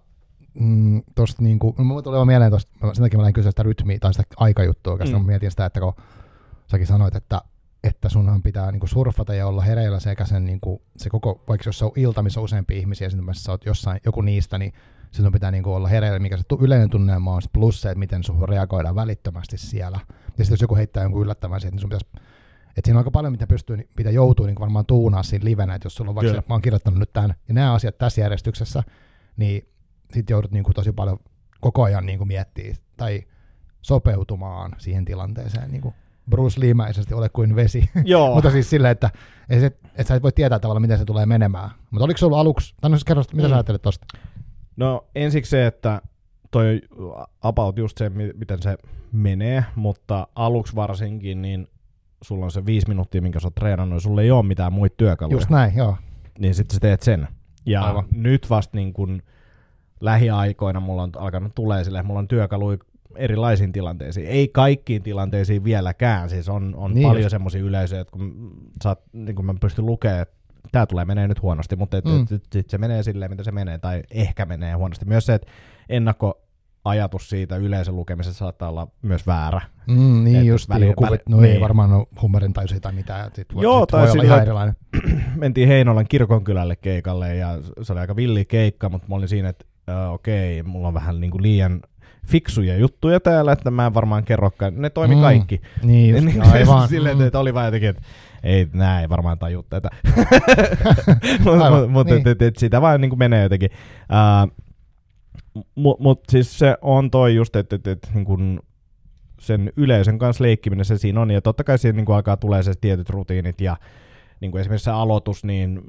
mm, 0.59 1.01
tosta 1.15 1.43
niinku, 1.43 1.75
no 1.77 1.83
mulla 1.83 2.01
tuli 2.01 2.25
mieleen 2.25 2.51
tosta, 2.51 2.71
mä- 2.81 2.93
sen 2.93 3.03
takia 3.05 3.17
mä 3.17 3.21
lähdin 3.21 3.33
kysyä 3.33 3.51
sitä 3.51 3.63
rytmiä 3.63 3.97
tai 4.01 4.13
sitä 4.13 4.23
aikajuttua 4.37 4.93
oikeastaan, 4.93 5.21
mm. 5.21 5.25
Mm. 5.25 5.27
mietin 5.27 5.51
sitä, 5.51 5.65
että 5.65 5.79
kun 5.79 5.93
säkin 6.67 6.87
sanoit, 6.87 7.15
että 7.15 7.41
että 7.83 8.09
sunhan 8.09 8.41
pitää 8.43 8.71
niinku 8.71 8.87
surfata 8.87 9.33
ja 9.33 9.47
olla 9.47 9.61
hereillä 9.61 9.99
sekä 9.99 10.25
sen 10.25 10.45
niinku, 10.45 10.81
se 10.97 11.09
koko, 11.09 11.43
vaikka 11.47 11.67
jos 11.69 11.79
se 11.79 11.85
on 11.85 11.91
ilta, 11.95 12.23
missä 12.23 12.39
on 12.39 12.43
useampia 12.43 12.77
ihmisiä, 12.77 13.09
sitten 13.09 13.33
sä 13.33 13.51
oot 13.51 13.65
jossain, 13.65 13.99
joku 14.05 14.21
niistä, 14.21 14.57
niin 14.57 14.73
sinun 15.11 15.31
pitää 15.31 15.51
niinku 15.51 15.73
olla 15.73 15.87
hereillä, 15.87 16.19
mikä 16.19 16.37
se 16.37 16.43
yleinen 16.59 16.89
tunnelma 16.89 17.33
on, 17.33 17.41
plus 17.53 17.81
se, 17.81 17.89
että 17.89 17.99
miten 17.99 18.23
sun 18.23 18.49
reagoidaan 18.49 18.95
välittömästi 18.95 19.57
siellä. 19.57 19.99
Ja 20.07 20.45
sitten 20.45 20.53
jos 20.53 20.61
joku 20.61 20.75
heittää 20.75 21.03
jonkun 21.03 21.21
yllättävän 21.21 21.61
siihen, 21.61 21.71
niin 21.71 21.81
sun 21.81 21.89
pitäisi 21.89 22.07
et 22.77 22.85
siinä 22.85 22.97
on 22.97 23.01
aika 23.01 23.11
paljon, 23.11 23.31
mitä, 23.31 23.47
pystyy, 23.47 23.89
mitä 23.97 24.11
joutuu 24.11 24.45
niin 24.45 24.59
varmaan 24.59 24.85
tuunaa 24.85 25.23
siinä 25.23 25.45
livenä, 25.45 25.75
että 25.75 25.85
jos 25.85 25.95
sulla 25.95 26.09
on 26.09 26.15
vaikka, 26.15 26.31
Kyllä. 26.31 26.43
mä 26.49 26.53
oon 26.55 26.61
kirjoittanut 26.61 26.99
nyt 26.99 27.13
tämän, 27.13 27.33
ja 27.47 27.53
nämä 27.53 27.73
asiat 27.73 27.97
tässä 27.97 28.21
järjestyksessä, 28.21 28.83
niin 29.37 29.69
sit 30.13 30.29
joudut 30.29 30.51
niin 30.51 30.63
kuin 30.63 30.75
tosi 30.75 30.91
paljon 30.91 31.19
koko 31.61 31.83
ajan 31.83 32.05
niin 32.05 32.17
kuin 32.17 32.27
miettiä 32.27 32.75
tai 32.97 33.23
sopeutumaan 33.81 34.71
siihen 34.77 35.05
tilanteeseen. 35.05 35.71
Niin 35.71 35.81
kuin 35.81 35.95
Bruce 36.29 36.59
Lee-mäisesti 36.59 37.13
ole 37.13 37.29
kuin 37.29 37.55
vesi. 37.55 37.89
Joo. 38.03 38.33
Mutta 38.33 38.51
siis 38.51 38.69
silleen, 38.69 38.91
että, 38.91 39.09
että, 39.49 39.59
se, 39.59 39.65
että 39.95 40.03
sä 40.03 40.15
et 40.15 40.23
voi 40.23 40.31
tietää 40.31 40.59
tavallaan, 40.59 40.81
miten 40.81 40.97
se 40.97 41.05
tulee 41.05 41.25
menemään. 41.25 41.69
Mutta 41.91 42.05
oliko 42.05 42.17
se 42.17 42.25
ollut 42.25 42.39
aluksi, 42.39 42.75
tai 42.81 42.89
no 42.89 42.97
siis 42.97 43.05
kerro, 43.05 43.23
mitä 43.33 43.47
Mm. 43.47 43.49
sä 43.49 43.55
ajattelet 43.55 43.81
tosta? 43.81 44.05
No 44.79 45.05
ensiksi 45.15 45.49
se, 45.49 45.67
että 45.67 46.01
toi 46.51 46.81
about 47.41 47.77
just 47.77 47.97
se, 47.97 48.09
mi- 48.09 48.33
miten 48.35 48.61
se 48.61 48.77
menee, 49.11 49.65
mutta 49.75 50.27
aluksi 50.35 50.75
varsinkin, 50.75 51.41
niin 51.41 51.67
sulla 52.21 52.45
on 52.45 52.51
se 52.51 52.65
viisi 52.65 52.87
minuuttia, 52.87 53.21
minkä 53.21 53.39
sä 53.39 53.47
oot 53.47 53.55
treenannut, 53.55 53.95
ja 53.95 53.99
sulla 53.99 54.21
ei 54.21 54.31
ole 54.31 54.45
mitään 54.45 54.73
muita 54.73 54.95
työkaluja, 54.97 55.35
Just 55.35 55.49
näin, 55.49 55.75
joo. 55.75 55.97
niin 56.39 56.55
sitten 56.55 56.73
sä 56.73 56.79
teet 56.79 57.01
sen. 57.01 57.27
Ja 57.65 57.81
Aivan. 57.81 58.05
Nyt 58.13 58.49
vasta 58.49 58.77
niin 58.77 58.93
kun 58.93 59.21
lähiaikoina 60.01 60.79
mulla 60.79 61.03
on 61.03 61.11
alkanut 61.17 61.55
tulee 61.55 61.83
sille, 61.83 62.03
mulla 62.03 62.19
on 62.19 62.27
työkaluja 62.27 62.77
erilaisiin 63.15 63.71
tilanteisiin. 63.71 64.27
Ei 64.27 64.47
kaikkiin 64.47 65.03
tilanteisiin 65.03 65.63
vieläkään, 65.63 66.29
siis 66.29 66.49
on, 66.49 66.75
on 66.75 66.93
Niin 66.93 67.07
paljon 67.07 67.29
semmoisia 67.29 67.61
yleisöjä, 67.61 68.01
että 68.01 68.11
kun, 68.11 68.51
oot, 68.85 68.99
niin 69.13 69.35
kun 69.35 69.45
mä 69.45 69.55
pystyn 69.61 69.85
lukemaan, 69.85 70.21
että 70.21 70.38
tämä 70.71 70.85
tulee 70.85 71.05
menee 71.05 71.27
nyt 71.27 71.41
huonosti, 71.41 71.75
mutta 71.75 71.97
et, 71.97 72.05
Mm. 72.05 72.11
mm. 72.11 72.21
et, 72.23 72.31
et, 72.31 72.43
sit 72.53 72.69
se 72.69 72.77
menee 72.77 73.03
silleen, 73.03 73.31
mitä 73.31 73.43
se 73.43 73.51
menee, 73.51 73.77
tai 73.77 74.03
ehkä 74.11 74.45
menee 74.45 74.73
huonosti. 74.73 75.05
Myös 75.05 75.25
se, 75.25 75.33
että 75.33 75.47
ennakko 75.89 76.41
ajatus 76.85 77.29
siitä 77.29 77.55
yleisön 77.57 77.95
lukemisesta 77.95 78.37
saattaa 78.37 78.69
olla 78.69 78.87
myös 79.01 79.27
väärä. 79.27 79.61
Mm, 79.87 80.23
niin 80.23 80.35
Et 80.39 80.45
just, 80.45 80.69
väli- 80.69 80.85
joku, 80.87 81.03
väli- 81.05 81.19
no 81.29 81.37
niin. 81.39 81.53
ei 81.53 81.61
varmaan 81.61 81.93
ole 81.93 82.07
huumorin 82.21 82.53
tai 82.53 82.65
tai 82.81 82.91
mitään. 82.93 83.31
Sit 83.33 83.55
voi, 83.55 83.63
Joo, 83.63 83.79
sit 83.79 83.87
tai 83.89 84.01
voi 84.01 84.11
olla 84.11 84.23
ihan 84.23 84.41
erilainen. 84.41 84.75
Mentiin 85.35 85.67
Heinolan 85.67 86.05
kirkonkylälle 86.09 86.75
keikalle 86.75 87.35
ja 87.35 87.57
se 87.81 87.93
oli 87.93 87.99
aika 87.99 88.15
villi 88.15 88.45
keikka, 88.45 88.89
mutta 88.89 89.07
mä 89.09 89.15
olin 89.15 89.27
siinä, 89.29 89.49
että 89.49 89.65
äh, 89.89 90.11
okei, 90.13 90.63
mulla 90.63 90.87
on 90.87 90.93
vähän 90.93 91.19
niin 91.21 91.31
kuin 91.31 91.41
liian 91.43 91.81
fiksuja 92.27 92.77
juttuja 92.77 93.19
täällä, 93.19 93.51
että 93.51 93.71
mä 93.71 93.85
en 93.85 93.93
varmaan 93.93 94.23
kerrokaan. 94.23 94.81
Ne 94.81 94.89
toimi 94.89 95.15
Mm, 95.15 95.21
kaikki. 95.21 95.61
Niin, 95.83 96.15
just, 96.15 96.25
Niin, 96.25 96.41
aivan. 96.41 96.87
Silleen, 96.87 97.17
Mm. 97.17 97.25
että 97.27 97.39
oli 97.39 97.53
vaan 97.53 97.65
jotenkin, 97.65 97.89
että 97.89 98.01
ei, 98.43 98.67
nää 98.73 99.01
ei 99.01 99.09
varmaan 99.09 99.39
taju 99.39 99.63
tätä. 99.63 99.89
Mutta 101.89 102.13
niin. 102.13 102.27
et, 102.27 102.41
et, 102.41 102.55
sitä 102.57 102.81
vaan 102.81 103.01
niin 103.01 103.09
kuin 103.09 103.19
menee 103.19 103.43
jotenkin. 103.43 103.69
Mutta 105.75 106.03
mut 106.03 106.23
siis 106.29 106.59
se 106.59 106.77
on 106.81 107.11
toi 107.11 107.35
just, 107.35 107.55
että 107.55 107.75
et, 107.75 107.87
et, 107.87 108.11
niin 108.13 108.25
kuin 108.25 108.59
sen 109.39 109.73
yleisön 109.77 110.17
kanssa 110.17 110.43
leikkiminen 110.43 110.85
se 110.85 110.97
siinä 110.97 111.21
on. 111.21 111.31
Ja 111.31 111.41
totta 111.41 111.63
kai 111.63 111.77
siinä 111.77 111.95
niin 111.95 112.05
kuin 112.05 112.15
alkaa 112.15 112.37
tulee 112.37 112.63
se 112.63 112.73
tietyt 112.81 113.09
rutiinit 113.09 113.61
ja 113.61 113.77
niin 114.39 114.51
kuin 114.51 114.61
esimerkiksi 114.61 114.85
se 114.85 114.91
aloitus, 114.91 115.43
niin 115.43 115.81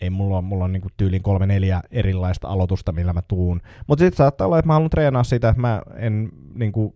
ei 0.00 0.10
mulla 0.10 0.38
on, 0.38 0.44
mulla 0.44 0.64
on 0.64 0.72
niinku 0.72 0.88
tyyliin 0.96 1.22
kolme 1.22 1.46
neljä 1.46 1.82
erilaista 1.90 2.48
aloitusta, 2.48 2.92
millä 2.92 3.12
mä 3.12 3.22
tuun. 3.22 3.60
Mutta 3.86 4.04
sitten 4.04 4.16
saattaa 4.16 4.46
olla, 4.46 4.58
että 4.58 4.66
mä 4.66 4.72
haluan 4.72 4.90
treenaa 4.90 5.24
sitä, 5.24 5.48
että 5.48 5.60
mä 5.60 5.82
en 5.96 6.28
niinku, 6.54 6.94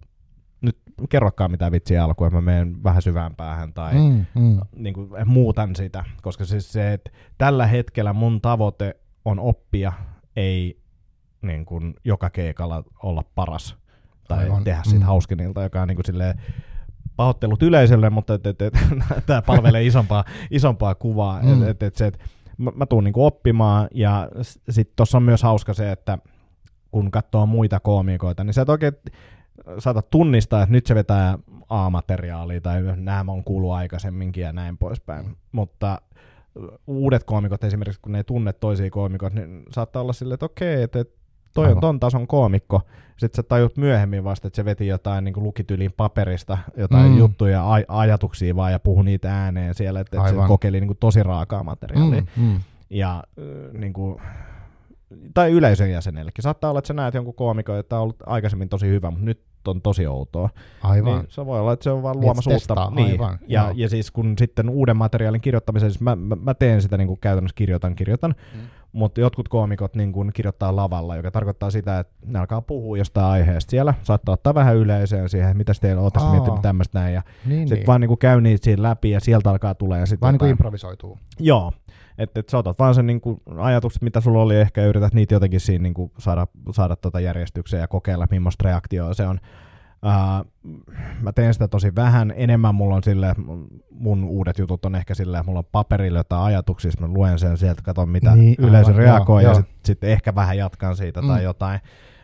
kerrokaan 1.09 1.51
mitään 1.51 1.73
vitsiä 1.73 2.05
alkuun, 2.05 2.29
että 2.29 2.37
mä 2.37 2.41
menen 2.41 2.85
vähän 2.85 3.03
syvään 3.03 3.37
päähän 3.37 3.73
tai 3.73 3.95
mm. 3.95 4.27
Mm, 4.35 4.43
mm. 4.43 4.61
niinku, 4.77 5.09
muutan 5.25 5.77
sitä. 5.77 6.05
Koska 6.23 6.45
siis 6.45 6.73
se, 6.73 6.93
että 6.93 7.11
tällä 7.39 7.67
hetkellä 7.67 8.13
mun 8.13 8.41
tavoite 8.41 8.97
on 9.25 9.41
oppia, 9.41 9.93
ei 10.37 10.81
niin 11.43 11.65
kuin, 11.65 11.95
joka 12.05 12.31
keikalla 12.31 12.85
olla 13.03 13.25
paras 13.35 13.77
tai 14.29 14.45
Aivan. 14.45 14.65
Tehdä 14.65 14.81
siitä 14.85 15.01
Mm. 15.01 15.07
hauskinilta, 15.07 15.63
joka 15.63 15.83
on 15.83 15.89
niin 15.89 15.97
kuin, 15.97 16.07
silleen, 16.07 16.41
pahoittelut 17.17 17.63
yleisölle, 17.63 18.11
mutta 18.11 18.33
tämä 19.27 19.43
palvelee 19.43 19.87
isompaa, 19.87 20.25
isompaa 20.51 20.95
kuvaa. 20.95 21.43
Mm. 21.43 21.49
Mm. 21.49 21.63
Et, 21.63 21.69
et, 21.69 21.83
et 21.83 21.97
se, 21.97 22.07
et, 22.07 22.19
mä, 22.59 22.71
mä 22.75 22.87
tuun 22.87 23.05
niinku 23.05 23.27
oppimaan 23.27 23.89
ja 23.95 24.29
sitten 24.71 24.97
tuossa 24.97 25.19
on 25.19 25.23
myös 25.23 25.43
hauska 25.43 25.75
se, 25.75 25.93
että 25.93 26.19
kun 26.91 27.11
katsoo 27.11 27.47
muita 27.47 27.81
koomikoita, 27.81 28.45
niin 28.45 28.55
sä 28.55 28.63
et 28.63 28.69
oikein 28.69 28.93
saata 29.79 30.03
tunnistaa, 30.03 30.63
että 30.63 30.73
nyt 30.73 30.87
se 30.87 30.95
vetää 30.95 31.39
A-materiaalia 31.69 32.61
tai 32.61 32.83
nämä 32.97 33.33
on 33.33 33.45
kuullut 33.45 33.73
aikaisemminkin 33.73 34.43
ja 34.43 34.53
näin 34.53 34.79
poispäin. 34.79 35.37
Mutta 35.53 36.01
uudet 36.87 37.25
koomikot 37.25 37.65
esimerkiksi, 37.65 38.01
kun 38.03 38.13
ne 38.13 38.19
ei 38.19 38.25
tunne 38.25 38.53
toisia 38.53 38.91
koomikoita, 38.91 39.37
niin 39.37 39.63
saattaa 39.71 40.03
olla 40.03 40.13
silleen, 40.13 40.35
että 40.35 40.47
okei, 40.47 40.83
että 40.83 41.05
toi 41.55 41.65
Aivan. 41.65 41.77
on 41.77 41.81
ton 41.81 42.01
tason 42.01 42.27
koomikko. 42.27 42.81
Sitten 43.17 43.37
sä 43.37 43.43
tajut 43.43 43.77
myöhemmin 43.77 44.25
vasta, 44.25 44.47
että 44.49 44.57
se 44.57 44.65
veti 44.65 44.87
jotain 44.87 45.25
niin 45.25 45.35
lukityliin 45.43 45.93
paperista, 45.97 46.59
jotain 46.77 47.07
Mm. 47.07 47.13
mm. 47.13 47.19
juttuja, 47.19 47.63
aj- 47.63 47.85
ajatuksia 47.89 48.57
vaan 48.57 48.73
ja 48.73 48.79
puhui 48.79 49.05
niitä 49.05 49.43
ääneen 49.43 49.75
siellä, 49.75 50.01
että, 50.01 50.17
että 50.17 50.31
se 50.31 50.37
kokeili 50.49 50.81
niin 50.81 50.89
kuin 50.89 50.99
tosi 51.01 51.23
raakaa 51.23 51.63
materiaalia. 51.65 52.21
Mm, 52.37 52.43
mm. 52.45 52.61
Ja 52.91 53.25
niin 53.73 53.93
kuin, 53.93 54.21
tai 55.35 55.51
yleisön 55.51 55.91
jäsenellekin. 55.91 56.43
Saattaa 56.43 56.71
olla, 56.71 56.79
että 56.79 56.89
sä 56.89 56.95
näet 56.95 57.15
jonkun 57.15 57.35
koomikon, 57.35 57.79
että 57.79 57.97
on 57.97 58.03
ollut 58.03 58.17
aikaisemmin 58.27 58.69
tosi 58.69 58.87
hyvä, 58.89 59.11
mutta 59.11 59.25
nyt 59.25 59.41
on 59.69 59.83
tosi 59.83 60.07
outoa. 60.07 60.49
Aivan. 60.83 61.19
Niin 61.19 61.27
se 61.29 61.47
voi 61.47 61.61
olla, 61.61 61.73
että 61.73 61.85
se 61.85 61.91
on 61.91 62.03
vaan 62.03 62.17
Niin, 62.17 62.25
luomassa 62.25 62.51
uutta. 62.51 62.91
Niin. 62.95 63.11
aivan, 63.13 63.39
ja, 63.49 63.63
joo. 63.63 63.73
ja 63.77 63.89
siis 63.89 64.11
kun 64.11 64.35
sitten 64.39 64.69
uuden 64.69 64.97
materiaalin 64.97 65.41
kirjoittamisen, 65.41 65.91
siis 65.91 66.01
mä, 66.01 66.17
mä, 66.17 66.37
mä 66.43 66.55
teen 66.55 66.83
sitä 66.83 66.97
niin 66.97 67.09
kuin 67.09 67.21
käytännössä 67.21 67.55
kirjoitan, 67.55 67.95
kirjoitan, 67.95 68.35
Mm. 68.55 68.61
mutta 68.93 69.21
jotkut 69.21 69.49
koomikot 69.49 69.95
niin 69.97 70.13
kuin 70.13 70.31
kirjoittaa 70.35 70.77
lavalla, 70.77 71.17
joka 71.17 71.31
tarkoittaa 71.31 71.71
sitä, 71.71 71.99
että 71.99 72.13
ne 72.27 72.39
alkaa 72.39 72.61
puhua 72.63 72.99
jostain 72.99 73.27
aiheesta 73.27 73.71
siellä, 73.71 73.95
saattaa 74.03 74.33
ottaa 74.33 74.55
vähän 74.55 74.77
yleisöä 74.77 75.29
siihen, 75.29 75.49
että 75.49 75.59
mitä 75.59 75.73
teillä 75.81 76.03
ootas 76.03 76.23
Aa. 76.23 76.31
miettinyt 76.31 76.63
tämmöistä 76.63 76.99
näin, 77.01 77.15
ja 77.15 77.23
Niin, 77.47 77.59
sitten 77.69 77.79
niin. 77.79 77.87
vaan 77.87 78.01
niin 78.01 78.09
kuin 78.09 78.19
käy 78.19 78.41
niitä 78.41 78.65
siinä 78.65 78.83
läpi, 78.83 79.11
ja 79.11 79.21
sieltä 79.21 79.51
alkaa 79.51 79.75
tulee, 79.75 80.01
ja 80.01 80.07
sitten 80.07 80.21
Vaan 80.21 80.35
niin 80.35 80.39
kuin 80.39 80.51
improvisoituu. 80.51 81.19
Joo, 81.39 81.73
että 82.23 82.41
et 82.41 82.49
sä 82.49 82.59
otat 82.59 82.79
vaan 82.79 82.95
sen 82.95 83.07
niinku 83.07 83.43
ajatukset, 83.57 84.03
mitä 84.03 84.21
sulla 84.21 84.43
oli, 84.43 84.57
ehkä 84.57 84.85
yrität 84.87 85.15
niitä 85.15 85.35
jotenkin 85.35 85.61
siinä 85.61 85.83
niinku 85.83 86.13
saada, 86.19 86.47
saada 86.73 86.97
tota 86.97 87.21
järjestykseen 87.21 87.81
ja 87.81 87.89
kokeilla, 87.89 88.27
millaista 88.31 88.65
reaktioa 88.65 89.15
se 89.15 89.27
on. 89.27 89.41
Uh, 90.07 90.47
mä 91.21 91.33
teen 91.33 91.53
sitä 91.55 91.69
tosi 91.69 91.95
vähän, 91.95 92.33
enemmän 92.37 92.75
mulla 92.75 92.95
on 92.97 93.03
silleen, 93.03 93.31
että 93.31 93.43
mun- 93.91 94.25
uudet 94.25 94.59
jutut 94.59 94.85
on 94.85 94.95
ehkä 94.95 95.15
silleen, 95.15 95.41
että 95.41 95.47
mulla 95.49 95.59
on 95.59 95.69
paperilla 95.73 96.19
jotain 96.19 96.43
ajatuksia, 96.43 96.91
mä 97.01 97.07
luen 97.09 97.39
sen 97.39 97.57
sieltä, 97.59 97.83
katson 97.83 98.09
mitä 98.09 98.31
Niin, 98.35 98.41
niin, 98.59 98.69
yleisö 98.69 98.91
aivan, 98.91 99.03
reagoi 99.05 99.43
joo, 99.43 99.51
ja 99.51 99.55
sitten 99.55 99.75
sit 99.85 100.05
ehkä 100.05 100.35
vähän 100.35 100.57
jatkan 100.57 100.97
siitä 100.97 101.23
Mm. 101.23 101.29
tai 101.29 101.45
jotain, 101.45 101.81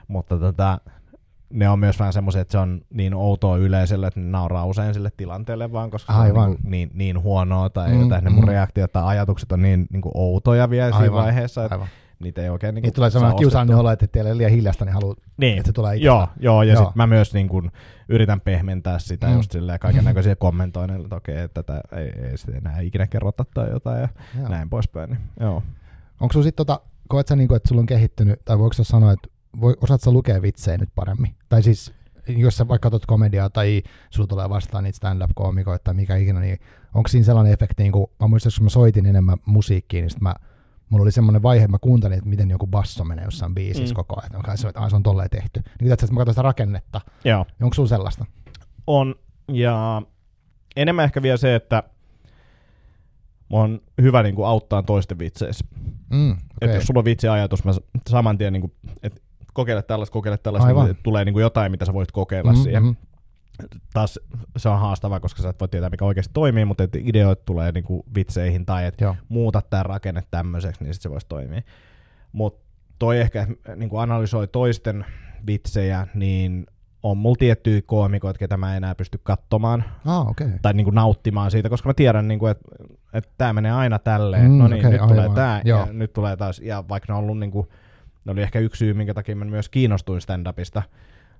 mutta 0.08 0.38
tota, 0.38 0.80
ne 1.50 1.68
on 1.68 1.78
myös 1.78 1.98
vähän 1.98 2.12
semmoisia, 2.12 2.40
että 2.42 2.52
se 2.52 2.58
on 2.58 2.80
niin 2.90 3.14
outoa 3.14 3.56
yleisölle, 3.56 4.06
että 4.06 4.20
ne 4.20 4.26
nauraa 4.30 4.66
usein 4.66 4.94
sille 4.94 5.10
tilanteelle 5.16 5.72
vaan, 5.72 5.90
koska 5.90 6.12
se 6.12 6.18
Aivan. 6.18 6.42
on 6.44 6.50
niin, 6.50 6.70
niin, 6.70 6.90
niin 6.94 7.22
huonoa 7.22 7.70
tai 7.70 7.88
Mm, 7.88 7.94
mm, 7.94 8.00
jotain, 8.02 8.24
ne 8.24 8.30
mun 8.30 8.44
mm. 8.44 8.48
reaktiot 8.48 8.92
tai 8.92 9.04
ajatukset 9.04 9.52
on 9.52 9.62
niin, 9.62 9.86
niin 9.92 10.02
kuin 10.02 10.12
outoja 10.14 10.70
vielä 10.70 10.90
siinä 10.90 11.02
Aivan, 11.02 11.22
vaiheessa, 11.24 11.64
että 11.64 11.74
Aivan. 11.74 11.88
niitä 12.18 12.42
ei 12.42 12.48
oikein 12.50 12.74
niin 12.74 12.82
Niin 12.82 12.90
kuin 12.92 12.94
tulee 12.94 13.10
saa 13.10 13.20
sellainen 13.20 13.38
kiusallinen 13.38 13.78
olo, 13.78 13.90
että 13.90 14.06
teillä 14.06 14.30
ei 14.30 14.36
liian 14.36 14.52
hiljasta, 14.52 14.84
niin 14.84 14.92
haluat, 14.94 15.18
Niin. 15.36 15.56
että 15.58 15.66
se 15.68 15.72
tulee 15.72 15.94
itsestä. 15.96 16.06
Joo, 16.06 16.28
joo, 16.40 16.62
ja 16.62 16.76
sitten 16.76 16.92
mä 16.94 17.06
myös 17.06 17.34
niin 17.34 17.48
kun 17.48 17.70
yritän 18.08 18.40
pehmentää 18.40 18.98
sitä 18.98 19.26
Mm. 19.26 19.32
mm. 19.32 19.36
just 19.36 19.52
silleen 19.52 19.78
kaiken 19.78 20.04
näköisiä 20.04 20.36
kommentoinneilla, 20.36 21.04
että 21.06 21.16
okei, 21.16 21.36
että 21.38 21.62
tätä 21.62 21.80
ei, 21.96 22.12
ei 22.30 22.38
sitten 22.38 22.56
enää 22.56 22.80
ikinä 22.80 23.06
kerrota 23.06 23.44
tai 23.54 23.70
jotain 23.70 24.00
ja 24.00 24.08
Joo. 24.38 24.48
näin 24.48 24.70
poispäin. 24.70 25.10
Niin, 25.10 25.20
joo. 25.40 25.62
Onko 26.20 26.32
sulla 26.32 26.44
sitten 26.44 26.66
tota, 26.66 26.80
koet 27.08 27.26
sä 27.28 27.36
niinku, 27.36 27.54
että 27.54 27.68
sulla 27.68 27.80
on 27.80 27.86
kehittynyt, 27.86 28.40
tai 28.44 28.58
voiko 28.58 28.72
sä 28.72 28.84
sanoa, 28.84 29.12
että 29.12 29.28
voi, 29.60 29.76
osaat 29.80 30.00
sä 30.00 30.10
lukea 30.10 30.42
vitsejä 30.42 30.78
nyt 30.78 30.88
paremmin? 30.94 31.34
Tai 31.48 31.62
siis, 31.62 31.92
jos 32.28 32.56
sä 32.56 32.68
vaikka 32.68 32.90
katsot 32.90 33.06
komediaa 33.06 33.50
tai 33.50 33.82
sulla 34.10 34.26
tulee 34.26 34.48
vastaan 34.48 34.84
niitä 34.84 34.96
stand-up-koomikoita 34.96 35.84
tai 35.84 35.94
mikä 35.94 36.16
ikinä, 36.16 36.40
niin 36.40 36.58
onko 36.94 37.08
siinä 37.08 37.24
sellainen 37.24 37.52
efekti, 37.52 37.82
niin 37.82 37.92
kuin, 37.92 38.06
mä 38.20 38.28
muistan, 38.28 38.52
kun 38.58 38.64
mä 38.64 38.70
soitin 38.70 39.06
enemmän 39.06 39.38
musiikkiin, 39.46 40.02
niin 40.02 40.10
sit 40.10 40.20
mä, 40.20 40.34
mulla 40.90 41.02
oli 41.02 41.12
semmoinen 41.12 41.42
vaihe, 41.42 41.64
että 41.64 41.70
mä 41.70 41.78
kuuntelin, 41.78 42.18
että 42.18 42.30
miten 42.30 42.50
joku 42.50 42.66
basso 42.66 43.04
menee 43.04 43.24
jossain 43.24 43.54
biisissä 43.54 43.94
mm. 43.94 43.96
Koko 43.96 44.20
ajan. 44.20 44.32
Mä 44.32 44.42
katsoin, 44.42 44.68
että 44.68 44.88
se 44.88 44.96
on 44.96 45.02
tolleen 45.02 45.30
tehty. 45.30 45.62
Niin 45.80 45.92
että 45.92 46.06
mä 46.06 46.16
katsoin 46.18 46.34
sitä 46.34 46.42
rakennetta. 46.42 47.00
joo. 47.24 47.44
Niin 47.44 47.64
onko 47.64 47.74
sulla 47.74 47.88
sellaista? 47.88 48.24
On, 48.86 49.14
ja 49.52 50.02
enemmän 50.76 51.04
ehkä 51.04 51.22
vielä 51.22 51.36
se, 51.36 51.54
että 51.54 51.82
mä 53.50 53.58
on 53.58 53.80
hyvä 54.02 54.22
niin 54.22 54.34
kuin 54.34 54.46
auttaa 54.46 54.82
toisten 54.82 55.18
vitseissä. 55.18 55.66
Mm, 56.10 56.30
Okay. 56.30 56.68
Että 56.68 56.76
jos 56.76 56.86
sulla 56.86 56.98
on 56.98 57.04
vitsiajatus, 57.04 57.64
mä 57.64 57.72
saman 58.08 58.38
tien 58.38 58.52
niin 58.52 58.60
kuin, 58.60 58.72
että 59.02 59.20
kokeile 59.56 59.82
tällaista, 59.82 60.12
kokeile 60.12 60.38
tällaista, 60.38 60.68
Aivan. 60.68 60.86
niin, 60.86 60.98
tulee 61.02 61.24
niin 61.24 61.32
kuin 61.32 61.42
jotain, 61.42 61.70
mitä 61.70 61.84
sä 61.84 61.92
voit 61.92 62.12
kokeilla 62.12 62.52
Mm, 62.52 62.58
mm, 62.58 62.62
siihen. 62.62 62.98
Taas 63.92 64.18
se 64.56 64.68
on 64.68 64.78
haastavaa, 64.80 65.20
koska 65.20 65.42
sä 65.42 65.48
et 65.48 65.60
voi 65.60 65.68
tietää, 65.68 65.90
mikä 65.90 66.04
oikeasti 66.04 66.32
toimii, 66.34 66.64
mutta 66.64 66.84
että 66.84 66.98
ideoit 67.02 67.44
tulee 67.44 67.72
niin 67.72 67.84
kuin 67.84 68.02
vitseihin 68.14 68.66
tai 68.66 68.86
että 68.86 69.04
Joo. 69.04 69.16
muuta 69.28 69.62
tämä 69.70 69.82
rakenne 69.82 70.22
tämmöiseksi, 70.30 70.84
niin 70.84 70.94
sit 70.94 71.02
se 71.02 71.10
voisi 71.10 71.26
toimia. 71.28 71.62
Mutta 72.32 72.66
toi 72.98 73.20
ehkä 73.20 73.46
niin 73.76 73.88
kuin 73.90 74.00
analysoi 74.02 74.48
toisten 74.48 75.04
vitsejä, 75.46 76.06
niin 76.14 76.66
on 77.02 77.16
mulla 77.16 77.36
tiettyjä 77.38 77.82
koomikoita, 77.86 78.38
ketä 78.38 78.56
mä 78.56 78.70
en 78.70 78.76
enää 78.76 78.94
pysty 78.94 79.20
katsomaan 79.22 79.84
Ah. 80.04 80.28
Okay. 80.28 80.50
tai 80.62 80.72
niin 80.74 80.84
kuin 80.84 80.94
nauttimaan 80.94 81.50
siitä, 81.50 81.68
koska 81.68 81.88
mä 81.88 81.94
tiedän, 81.94 82.28
niin 82.28 82.38
kuin, 82.38 82.50
että, 82.50 82.64
että 83.12 83.30
tämä 83.38 83.52
menee 83.52 83.72
aina 83.72 83.98
tälleen. 83.98 84.50
Mm, 84.50 84.58
no 84.58 84.68
niin, 84.68 84.86
okay, 84.86 84.90
nyt 84.98 85.08
tulee 85.08 85.22
aivan. 85.22 85.34
tämä 85.34 85.60
Joo. 85.64 85.80
ja 85.80 85.86
nyt 85.92 86.12
tulee 86.12 86.36
taas. 86.36 86.58
Ja 86.58 86.84
vaikka 86.88 87.12
ne 87.12 87.16
on 87.18 87.24
ollut 87.24 87.38
niin 87.38 87.50
kuin, 87.50 87.68
ne 88.26 88.32
oli 88.32 88.42
ehkä 88.42 88.58
yksi 88.58 88.78
syy, 88.78 88.94
minkä 88.94 89.14
takia 89.14 89.36
mä 89.36 89.44
myös 89.44 89.68
kiinnostuin 89.68 90.20
stand-upista 90.20 90.82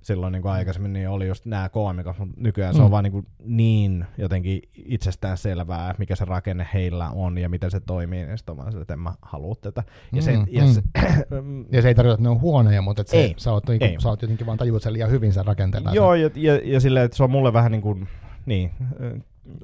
silloin 0.01 0.31
niin 0.31 0.41
kuin 0.41 0.51
aikaisemmin, 0.51 0.93
niin 0.93 1.09
oli 1.09 1.27
just 1.27 1.45
nämä 1.45 1.69
koomikot, 1.69 2.19
mutta 2.19 2.35
nykyään 2.37 2.73
se 2.73 2.79
Mm. 2.79 2.85
on 2.85 2.91
vaan 2.91 3.03
niin, 3.03 3.11
kuin 3.11 3.27
niin 3.43 4.05
jotenkin 4.17 4.61
itsestään 4.85 5.37
selvää, 5.37 5.95
mikä 5.97 6.15
se 6.15 6.25
rakenne 6.25 6.67
heillä 6.73 7.09
on 7.09 7.37
ja 7.37 7.49
miten 7.49 7.71
se 7.71 7.79
toimii, 7.79 8.25
niin 8.25 8.37
sitten 8.37 8.53
on 8.53 8.57
vaan 8.57 8.71
se, 8.71 8.79
että 8.81 8.93
en 8.93 8.99
mä 8.99 9.13
halua 9.21 9.55
tätä. 9.61 9.83
Ja, 10.13 10.21
se, 10.21 10.37
Mm, 10.37 10.45
ja 10.49 10.63
mm. 10.63 10.69
se, 10.73 10.81
Ja 11.71 11.81
se 11.81 11.87
ei 11.87 11.95
tarkoita, 11.95 12.13
että 12.13 12.23
ne 12.23 12.29
on 12.29 12.41
huonoja, 12.41 12.81
mutta 12.81 13.01
että 13.01 13.11
se, 13.11 13.17
Ei. 13.17 13.33
sä, 13.37 13.51
oot, 13.51 13.67
niinku, 13.67 13.85
Ei. 13.85 13.95
sä 13.99 14.09
oot 14.09 14.21
jotenkin 14.21 14.47
vaan 14.47 14.57
tajuut 14.57 14.81
sen 14.83 14.93
liian 14.93 15.11
hyvin 15.11 15.33
sen 15.33 15.45
rakenteen. 15.45 15.83
tai 15.83 15.95
Joo, 15.95 16.15
ja, 16.15 16.29
ja, 16.35 16.59
ja 16.63 16.79
silleen, 16.79 17.05
että 17.05 17.17
se 17.17 17.23
on 17.23 17.31
mulle 17.31 17.53
vähän 17.53 17.71
niin 17.71 17.81
kuin, 17.81 18.07
niin, 18.45 18.71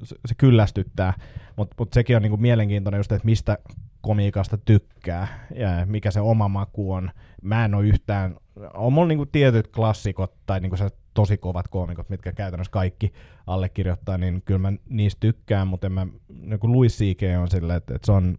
se, 0.04 0.34
kyllästyttää, 0.38 1.14
mutta 1.56 1.74
mut 1.78 1.92
sekin 1.92 2.16
on 2.16 2.22
niin 2.22 2.30
kuin 2.30 2.42
mielenkiintoinen 2.42 2.98
just, 2.98 3.12
että 3.12 3.26
mistä 3.26 3.58
komiikasta 4.00 4.58
tykkää 4.58 5.46
ja 5.54 5.86
mikä 5.86 6.10
se 6.10 6.20
oma 6.20 6.48
maku 6.48 6.92
on. 6.92 7.10
Mä 7.42 7.64
en 7.64 7.74
ole 7.74 7.86
yhtään, 7.86 8.36
on 8.74 8.92
mulla 8.92 9.08
niin 9.08 9.18
kuin 9.18 9.28
tietyt 9.32 9.68
klassikot 9.68 10.34
tai 10.46 10.60
niin 10.60 10.70
kuin 10.70 10.78
se 10.78 10.88
tosi 11.14 11.36
kovat 11.36 11.68
koomikot, 11.68 12.10
mitkä 12.10 12.32
käytännössä 12.32 12.70
kaikki 12.70 13.12
allekirjoittaa, 13.46 14.18
niin 14.18 14.42
kyllä 14.44 14.58
mä 14.58 14.72
niistä 14.88 15.20
tykkään, 15.20 15.68
mutta 15.68 15.86
en 15.86 15.92
mä, 15.92 16.06
niin 16.28 16.60
kuin 16.60 16.72
Louis 16.72 16.98
C.K. 16.98 17.22
on 17.40 17.48
silleen, 17.48 17.76
että, 17.76 17.94
että 17.94 18.06
se 18.06 18.12
on 18.12 18.38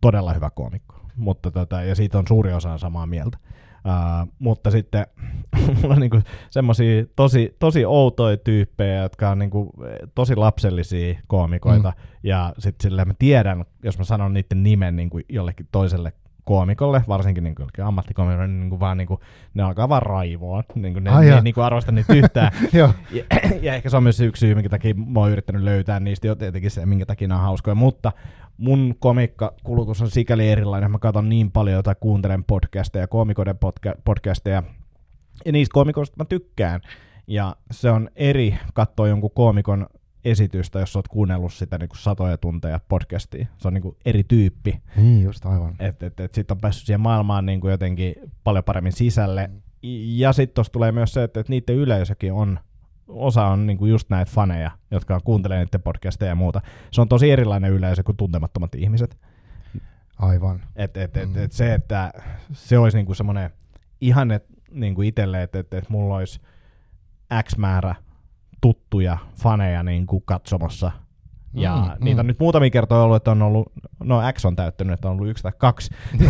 todella 0.00 0.32
hyvä 0.32 0.50
koomikko, 0.50 1.00
mutta 1.16 1.50
tota, 1.50 1.82
ja 1.82 1.94
siitä 1.94 2.18
on 2.18 2.24
suuri 2.28 2.52
osa 2.52 2.78
samaa 2.78 3.06
mieltä. 3.06 3.38
Uh, 3.86 4.32
mutta 4.38 4.70
sitten 4.70 5.06
mulla 5.82 5.94
on 5.94 6.00
niinku 6.00 6.20
semmosia 6.50 7.04
tosi, 7.16 7.56
tosi 7.58 7.84
outoja 7.84 8.36
tyyppejä, 8.36 9.02
jotka 9.02 9.30
on 9.30 9.38
niinku 9.38 9.72
tosi 10.14 10.36
lapsellisia 10.36 11.14
koomikoita. 11.26 11.90
Mm. 11.90 12.18
Ja 12.22 12.54
sitten 12.58 12.82
silleen 12.82 13.08
mä 13.08 13.14
tiedän, 13.18 13.64
jos 13.82 13.98
mä 13.98 14.04
sanon 14.04 14.34
niiden 14.34 14.62
nimen 14.62 14.96
niinku 14.96 15.20
jollekin 15.28 15.68
toiselle 15.72 16.12
koomikolle, 16.44 17.04
varsinkin 17.08 17.44
niin 17.44 17.54
kuin 17.54 17.68
ammattikoomikolle, 17.84 18.48
niin 18.48 18.70
kuin 18.70 18.80
vaan 18.80 18.98
niin 18.98 19.08
kuin, 19.08 19.20
ne 19.54 19.62
alkaa 19.62 19.88
vaan 19.88 20.02
raivoa. 20.02 20.62
Niin 20.74 20.92
kuin 20.92 21.04
ne, 21.04 21.10
Ai 21.10 21.24
ne 21.26 21.34
ei 21.34 21.42
niin 21.42 21.54
kuin 21.54 21.64
arvosta 21.64 21.92
niitä 21.92 22.14
yhtään. 22.14 22.52
Ja, 22.72 22.92
ja, 23.62 23.74
ehkä 23.74 23.90
se 23.90 23.96
on 23.96 24.02
myös 24.02 24.20
yksi 24.20 24.40
syy, 24.40 24.54
minkä 24.54 24.68
takia 24.68 24.94
mä 24.94 25.20
oon 25.20 25.30
yrittänyt 25.30 25.62
löytää 25.62 26.00
niistä 26.00 26.26
jo 26.26 26.34
tietenkin 26.34 26.70
se, 26.70 26.86
minkä 26.86 27.06
takia 27.06 27.28
ne 27.28 27.34
on 27.34 27.40
hauskoja. 27.40 27.74
Mutta 27.74 28.12
mun 28.56 28.94
komikkakulutus 28.98 30.02
on 30.02 30.10
sikäli 30.10 30.48
erilainen. 30.48 30.90
Mä 30.90 30.98
katson 30.98 31.28
niin 31.28 31.50
paljon 31.50 31.82
tai 31.82 31.94
kuuntelen 32.00 32.44
podcasteja, 32.44 33.06
koomikoiden 33.06 33.56
podca- 33.56 34.00
podcasteja. 34.04 34.62
Ja 35.44 35.52
niistä 35.52 35.72
koomikoista 35.72 36.16
mä 36.18 36.24
tykkään. 36.24 36.80
Ja 37.26 37.56
se 37.70 37.90
on 37.90 38.08
eri 38.16 38.58
katsoa 38.74 39.08
jonkun 39.08 39.30
koomikon 39.34 39.86
esitystä, 40.24 40.80
jos 40.80 40.96
oot 40.96 41.08
kuunnellut 41.08 41.52
sitä 41.52 41.78
niin 41.78 41.88
kuin 41.88 41.98
satoja 41.98 42.38
tunteja 42.38 42.80
podcastia. 42.88 43.46
Se 43.58 43.68
on 43.68 43.74
niin 43.74 43.82
kuin 43.82 43.96
eri 44.04 44.24
tyyppi. 44.24 44.82
Niin, 44.96 45.22
just 45.22 45.46
aivan. 45.46 45.74
Että 45.78 46.06
et, 46.06 46.20
et 46.20 46.34
sitten 46.34 46.54
on 46.54 46.60
päässyt 46.60 46.86
siihen 46.86 47.00
maailmaan 47.00 47.46
niin 47.46 47.60
kuin 47.60 47.70
jotenkin 47.70 48.14
paljon 48.44 48.64
paremmin 48.64 48.92
sisälle. 48.92 49.50
Ja 50.16 50.32
sitten 50.32 50.54
tuossa 50.54 50.72
tulee 50.72 50.92
myös 50.92 51.12
se, 51.12 51.22
että 51.22 51.40
et 51.40 51.48
niiden 51.48 51.76
yleisökin 51.76 52.32
on, 52.32 52.58
osa 53.08 53.46
on 53.46 53.66
niin 53.66 53.78
kuin 53.78 53.90
just 53.90 54.10
näitä 54.10 54.30
faneja, 54.32 54.70
jotka 54.90 55.20
kuuntelee 55.20 55.64
niiden 55.64 55.82
podcasteja 55.82 56.28
ja 56.28 56.34
muuta. 56.34 56.60
Se 56.90 57.00
on 57.00 57.08
tosi 57.08 57.30
erilainen 57.30 57.72
yleisö 57.72 58.02
kuin 58.02 58.16
tuntemattomat 58.16 58.74
ihmiset. 58.74 59.18
Aivan. 60.18 60.62
Et, 60.76 60.96
et, 60.96 61.16
et, 61.16 61.28
Mm. 61.34 61.44
et 61.44 61.52
se, 61.52 61.74
että 61.74 62.12
se 62.52 62.78
olisi 62.78 62.96
niinku 62.96 63.14
semmoinen 63.14 63.50
ihanne 64.00 64.40
niinku 64.70 65.02
itselle, 65.02 65.42
että 65.42 65.58
et, 65.58 65.74
et 65.74 65.88
mulla 65.88 66.16
olisi 66.16 66.40
X 67.42 67.56
määrä 67.56 67.94
tuttuja 68.64 69.18
faneja 69.42 69.82
niinku 69.82 70.20
katsomassa. 70.20 70.90
Ja 71.54 71.76
Mm, 71.76 72.04
niitä 72.04 72.20
on 72.20 72.26
mm. 72.26 72.28
nyt 72.28 72.38
muutamia 72.38 72.70
kertoja 72.70 73.00
ollut, 73.00 73.16
että 73.16 73.30
on 73.30 73.42
ollut, 73.42 73.72
no 74.04 74.20
X 74.32 74.44
on 74.44 74.56
täyttänyt, 74.56 74.94
että 74.94 75.08
on 75.08 75.14
ollut 75.14 75.28
yksi 75.28 75.42
tai 75.42 75.52
kaksi. 75.58 75.90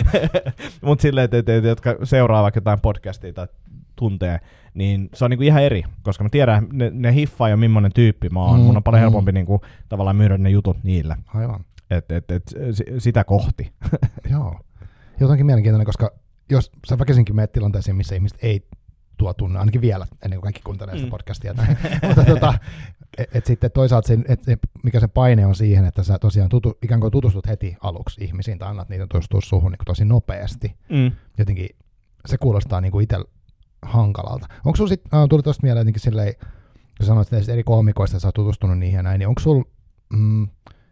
Mutta 0.86 1.02
silleen, 1.02 1.24
että, 1.24 1.38
että, 1.38 1.56
että, 1.56 1.68
jotka 1.68 1.96
seuraa 2.04 2.42
vaikka 2.42 2.58
jotain 2.58 2.80
podcastia 2.80 3.32
tai 3.32 3.46
tuntee, 3.96 4.40
niin 4.74 5.08
se 5.14 5.24
on 5.24 5.30
niinku 5.30 5.42
ihan 5.44 5.62
eri, 5.62 5.82
koska 6.02 6.24
mä 6.24 6.30
tiedän, 6.30 6.66
ne, 6.72 6.90
ne 6.94 7.14
hiffaa 7.14 7.48
jo 7.48 7.56
millainen 7.56 7.92
tyyppi 7.92 8.28
mä 8.28 8.40
oon. 8.40 8.60
Mm, 8.60 8.66
Mun 8.66 8.76
on 8.76 8.82
paljon 8.82 9.00
mm. 9.00 9.04
helpompi 9.04 9.32
niinku, 9.32 9.60
tavallaan 9.88 10.16
myydä 10.16 10.38
ne 10.38 10.50
jutut 10.50 10.84
niille. 10.84 11.16
Aivan. 11.34 11.64
Et, 11.90 12.12
et, 12.12 12.30
et, 12.30 12.42
si- 12.72 12.94
sitä 12.98 13.24
kohti. 13.24 13.72
Joo. 14.30 14.60
Jotenkin 15.20 15.46
mielenkiintoinen, 15.46 15.86
koska 15.86 16.10
jos 16.50 16.72
sä 16.88 16.98
väkisinkin 16.98 17.36
menet 17.36 17.52
tilanteeseen, 17.52 17.96
missä 17.96 18.14
ihmiset 18.14 18.38
ei 18.42 18.66
tuo 19.16 19.34
tunne, 19.34 19.58
ainakin 19.58 19.80
vielä, 19.80 20.06
ennen 20.22 20.36
kuin 20.36 20.42
kaikki 20.42 20.60
kuuntelee 20.64 20.94
sitä 20.94 21.06
Mm. 21.06 21.10
podcastia. 21.10 21.54
Mutta 22.08 22.24
tota, 22.24 22.54
et, 23.18 23.36
et 23.36 23.46
sitten 23.46 23.70
toisaalta 23.70 24.08
sen, 24.08 24.24
et, 24.28 24.48
et, 24.48 24.58
mikä 24.82 25.00
se 25.00 25.08
paine 25.08 25.46
on 25.46 25.54
siihen, 25.54 25.84
että 25.84 26.02
sä 26.02 26.18
tosiaan 26.18 26.48
tutu, 26.48 26.78
ikään 26.82 27.00
kuin 27.00 27.12
tutustut 27.12 27.46
heti 27.46 27.76
aluksi 27.80 28.24
ihmisiin 28.24 28.58
tai 28.58 28.68
annat 28.68 28.88
niitä 28.88 29.06
tutustua 29.06 29.40
suhun 29.40 29.72
niin 29.72 29.78
tosi 29.86 30.04
nopeasti. 30.04 30.76
Mm. 30.88 31.12
Jotenkin 31.38 31.68
se 32.26 32.38
kuulostaa 32.38 32.80
niin 32.80 32.92
kuin 32.92 33.02
itsellä 33.02 33.24
hankalalta. 33.82 34.46
Onko 34.64 34.76
sulla 34.76 34.88
sitten, 34.88 35.20
äh, 35.20 35.28
tuli 35.28 35.42
tuosta 35.42 35.62
mieleen 35.62 35.80
jotenkin 35.80 36.02
silleen, 36.02 36.34
kun 36.98 37.06
sanoit 37.06 37.28
eri 37.52 37.64
koomikoista, 37.64 38.20
sä 38.20 38.28
oot 38.28 38.34
tutustunut 38.34 38.78
niihin 38.78 38.96
ja 38.96 39.02
näin, 39.02 39.18
niin 39.18 39.28
onko 39.28 39.40
sulla, 39.40 39.64
mm, 40.12 40.48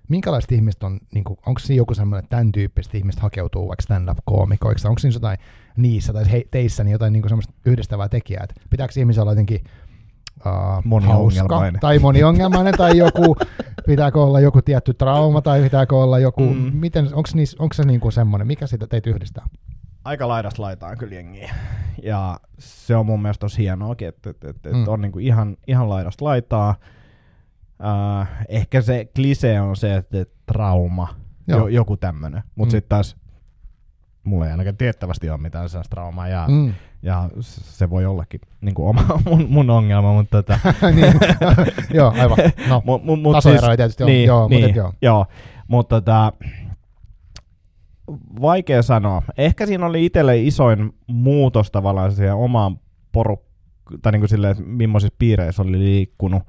minkälaiset 0.08 0.52
ihmiset 0.52 0.82
on, 0.82 0.98
niin 1.14 1.24
kuin, 1.24 1.38
onko 1.46 1.58
siinä 1.58 1.76
joku 1.80 1.94
semmoinen, 1.94 2.24
että 2.24 2.36
tämän 2.36 2.52
tyyppiset 2.52 2.94
ihmiset 2.94 3.20
hakeutuu 3.22 3.68
vaikka 3.68 3.82
stand-up-koomikoiksi, 3.82 4.88
onko 4.88 4.98
siinä 4.98 5.14
jotain 5.14 5.38
niissä 5.76 6.12
tai 6.12 6.32
he, 6.32 6.42
teissä 6.50 6.84
niin 6.84 6.92
jotain 6.92 7.12
niin 7.12 7.22
kuin 7.22 7.30
semmoista 7.30 7.52
yhdistävää 7.66 8.08
tekijää, 8.08 8.44
että 8.44 8.54
pitääkö 8.70 8.92
ihmisen 8.98 9.22
olla 9.22 9.32
jotenkin 9.32 9.60
uh, 10.46 10.84
Moniongelmainen. 10.84 11.80
tai 11.80 11.98
moniongelmainen 11.98 12.74
tai 12.76 12.98
joku, 12.98 13.36
pitääkö 13.86 14.22
olla 14.22 14.40
joku 14.40 14.62
tietty 14.62 14.94
trauma 14.94 15.42
tai 15.42 15.62
pitääkö 15.62 15.96
olla 15.96 16.18
joku, 16.18 16.42
Mm. 16.54 16.70
miten, 16.74 17.04
onko, 17.04 17.28
niissä, 17.34 17.56
onko 17.60 17.72
se 17.74 17.82
niin 17.84 18.00
kuin 18.00 18.12
semmoinen, 18.12 18.46
mikä 18.46 18.66
sitä 18.66 18.86
teitä 18.86 19.10
yhdistää? 19.10 19.46
aika 20.04 20.28
laidasta 20.28 20.62
laitaan 20.62 20.98
kyllä 20.98 21.14
jengiä. 21.14 21.54
Ja 22.02 22.40
se 22.58 22.96
on 22.96 23.06
mun 23.06 23.22
mielestä 23.22 23.40
tosi 23.40 23.58
hienoakin, 23.62 24.08
että, 24.08 24.30
että, 24.30 24.50
että, 24.50 24.68
Mm. 24.72 24.84
on 24.88 25.00
niinku 25.00 25.18
ihan, 25.18 25.56
ihan 25.66 25.88
laidasta 25.88 26.24
laitaa. 26.24 26.74
Uh, 27.82 28.26
ehkä 28.48 28.80
se 28.80 29.04
klise 29.16 29.60
on 29.60 29.76
se, 29.76 29.94
että, 29.96 30.20
että 30.20 30.34
trauma, 30.46 31.08
Joo. 31.48 31.58
jo, 31.60 31.66
joku 31.68 31.96
tämmönen. 31.96 32.42
Mutta 32.54 32.70
Mm. 32.72 32.76
sitten 32.76 32.88
taas 32.88 33.16
mulla 34.24 34.46
ei 34.46 34.50
ainakaan 34.52 34.76
tiettävästi 34.76 35.30
ole 35.30 35.38
mitään 35.38 35.68
sellaista 35.68 35.90
traumaa, 35.90 36.28
ja, 36.28 36.46
mm. 36.48 36.74
Ja 37.02 37.30
se 37.50 37.90
voi 37.90 38.06
ollakin 38.06 38.40
niin 38.60 38.74
kuin 38.74 38.88
oma 38.88 39.04
mun, 39.30 39.46
mun 39.50 39.70
ongelma, 39.70 40.12
mutta 40.12 40.42
tota, 40.42 40.58
niin, 40.94 41.14
joo, 41.98 42.12
aivan. 42.18 42.38
No, 42.68 42.82
mu, 42.84 42.98
mu, 42.98 43.16
mut 43.16 43.36
siis, 43.42 43.60
tietysti 43.76 44.02
on, 44.02 44.06
niin, 44.06 44.26
joo, 44.26 44.48
niin, 44.48 44.64
mutta 44.64 44.78
joo. 44.78 44.92
joo. 45.02 45.26
Mutta 45.68 46.00
tota, 46.00 46.32
vaikea 48.40 48.82
sanoa. 48.82 49.22
Ehkä 49.36 49.66
siinä 49.66 49.86
oli 49.86 50.04
itselle 50.06 50.38
isoin 50.38 50.92
muutos 51.06 51.70
tavallaan 51.70 52.12
siihen 52.12 52.34
omaan 52.34 52.80
porukkaan, 53.12 53.52
tai 54.02 54.12
niin 54.12 54.20
kuin 54.20 54.28
silleen, 54.28 54.50
että 54.52 54.64
millaisissa 54.64 55.14
piireissä 55.18 55.62
oli 55.62 55.78
liikkunut, 55.78 56.42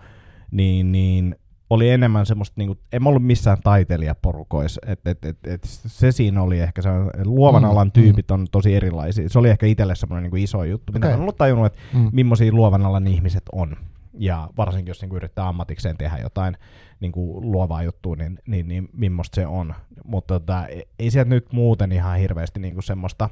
niin, 0.54 0.91
niin 0.91 1.36
oli 1.70 1.89
enemmän 1.89 2.26
semmoista, 2.26 2.54
niin 2.58 2.68
kuin, 2.68 2.80
en 2.91 3.04
mä 3.04 3.10
ollut 3.10 3.24
missään 3.24 3.58
taiteilijaporukoissa, 3.64 4.82
et, 4.88 5.08
et, 5.08 5.26
et, 5.26 5.38
et 5.47 5.64
se 5.64 6.12
siinä 6.12 6.41
oli 6.41 6.60
ehkä 6.60 6.82
se, 6.82 6.89
luovan 7.26 7.64
Mm, 7.64 7.70
alan 7.70 7.91
tyypit 7.91 8.32
on 8.32 8.47
tosi 8.51 8.76
erilaisia. 8.76 9.30
Se 9.30 9.39
oli 9.39 9.49
ehkä 9.49 9.66
itselle 9.66 9.95
semmoinen 9.95 10.24
niin 10.24 10.32
kuin 10.32 10.43
iso 10.43 10.64
juttu, 10.64 10.93
mitä 10.93 11.08
okay. 11.08 11.16
en 11.16 11.22
ollut 11.22 11.38
tajunnut, 11.38 11.66
että 11.66 11.80
Mm. 11.93 12.10
millaisia 12.14 12.51
luovan 12.51 12.86
alan 12.86 13.08
ihmiset 13.08 13.43
on. 13.51 13.76
Ja 14.18 14.49
varsinkin 14.58 14.89
jos 14.89 15.01
niin 15.01 15.16
yrittää 15.16 15.47
ammatikseen 15.47 15.97
tehdä 15.97 16.18
jotain 16.18 16.58
niin 16.99 17.12
kuin 17.12 17.51
luovaa 17.51 17.84
juttua, 17.84 18.16
niin, 18.16 18.39
niin, 18.47 18.68
niin 18.68 18.89
millaista 18.93 19.36
se 19.36 19.47
on. 19.47 19.74
Mutta 20.06 20.39
tota, 20.39 20.66
ei- 20.68 20.88
ei 20.99 21.12
sieltä 21.12 21.30
nyt 21.30 21.54
muuten 21.54 21.91
ihan 21.91 22.18
hirveästi 22.18 22.60
niin 22.60 22.74
kuin 22.74 22.84
semmoista, 22.84 23.30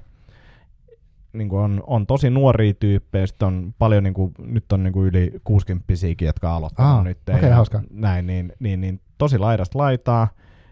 niin 1.34 1.50
kuin 1.50 1.62
on, 1.62 1.84
on 1.88 2.08
tosi 2.08 2.30
nuoria 2.30 2.74
tyyppejä, 2.74 3.28
sitten 3.28 3.48
on 3.48 3.74
paljon, 3.80 4.04
niin 4.04 4.14
kuin, 4.14 4.34
nyt 4.38 4.72
on 4.72 4.84
niin 4.84 4.94
kuin 4.94 5.08
yli 5.08 5.32
60 5.44 5.86
jotka 6.22 6.50
on 6.50 6.56
aloittanut 6.58 6.92
Aa, 6.92 7.04
nyt. 7.04 7.18
okei, 7.36 7.50
ja 7.50 7.56
hauska. 7.56 7.82
Näin, 7.90 8.28
niin, 8.28 8.54
niin, 8.60 8.82
niin 8.82 9.00
tosi 9.18 9.38
laidasta 9.38 9.78
laitaa. 9.80 10.28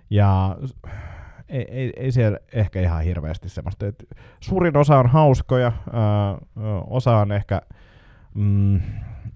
Ja 0.10 0.58
ei, 1.50 1.66
ei, 1.72 1.94
ei 1.98 2.12
siellä 2.12 2.40
ehkä 2.54 2.82
ihan 2.82 3.04
hirveästi 3.04 3.50
semmoista. 3.50 3.88
Et 3.88 4.06
suurin 4.40 4.78
osa 4.78 5.00
on 5.00 5.08
hauskoja, 5.08 5.72
ää, 5.94 6.38
osa 6.88 7.18
on 7.18 7.32
ehkä 7.32 7.62
mm, 8.34 8.80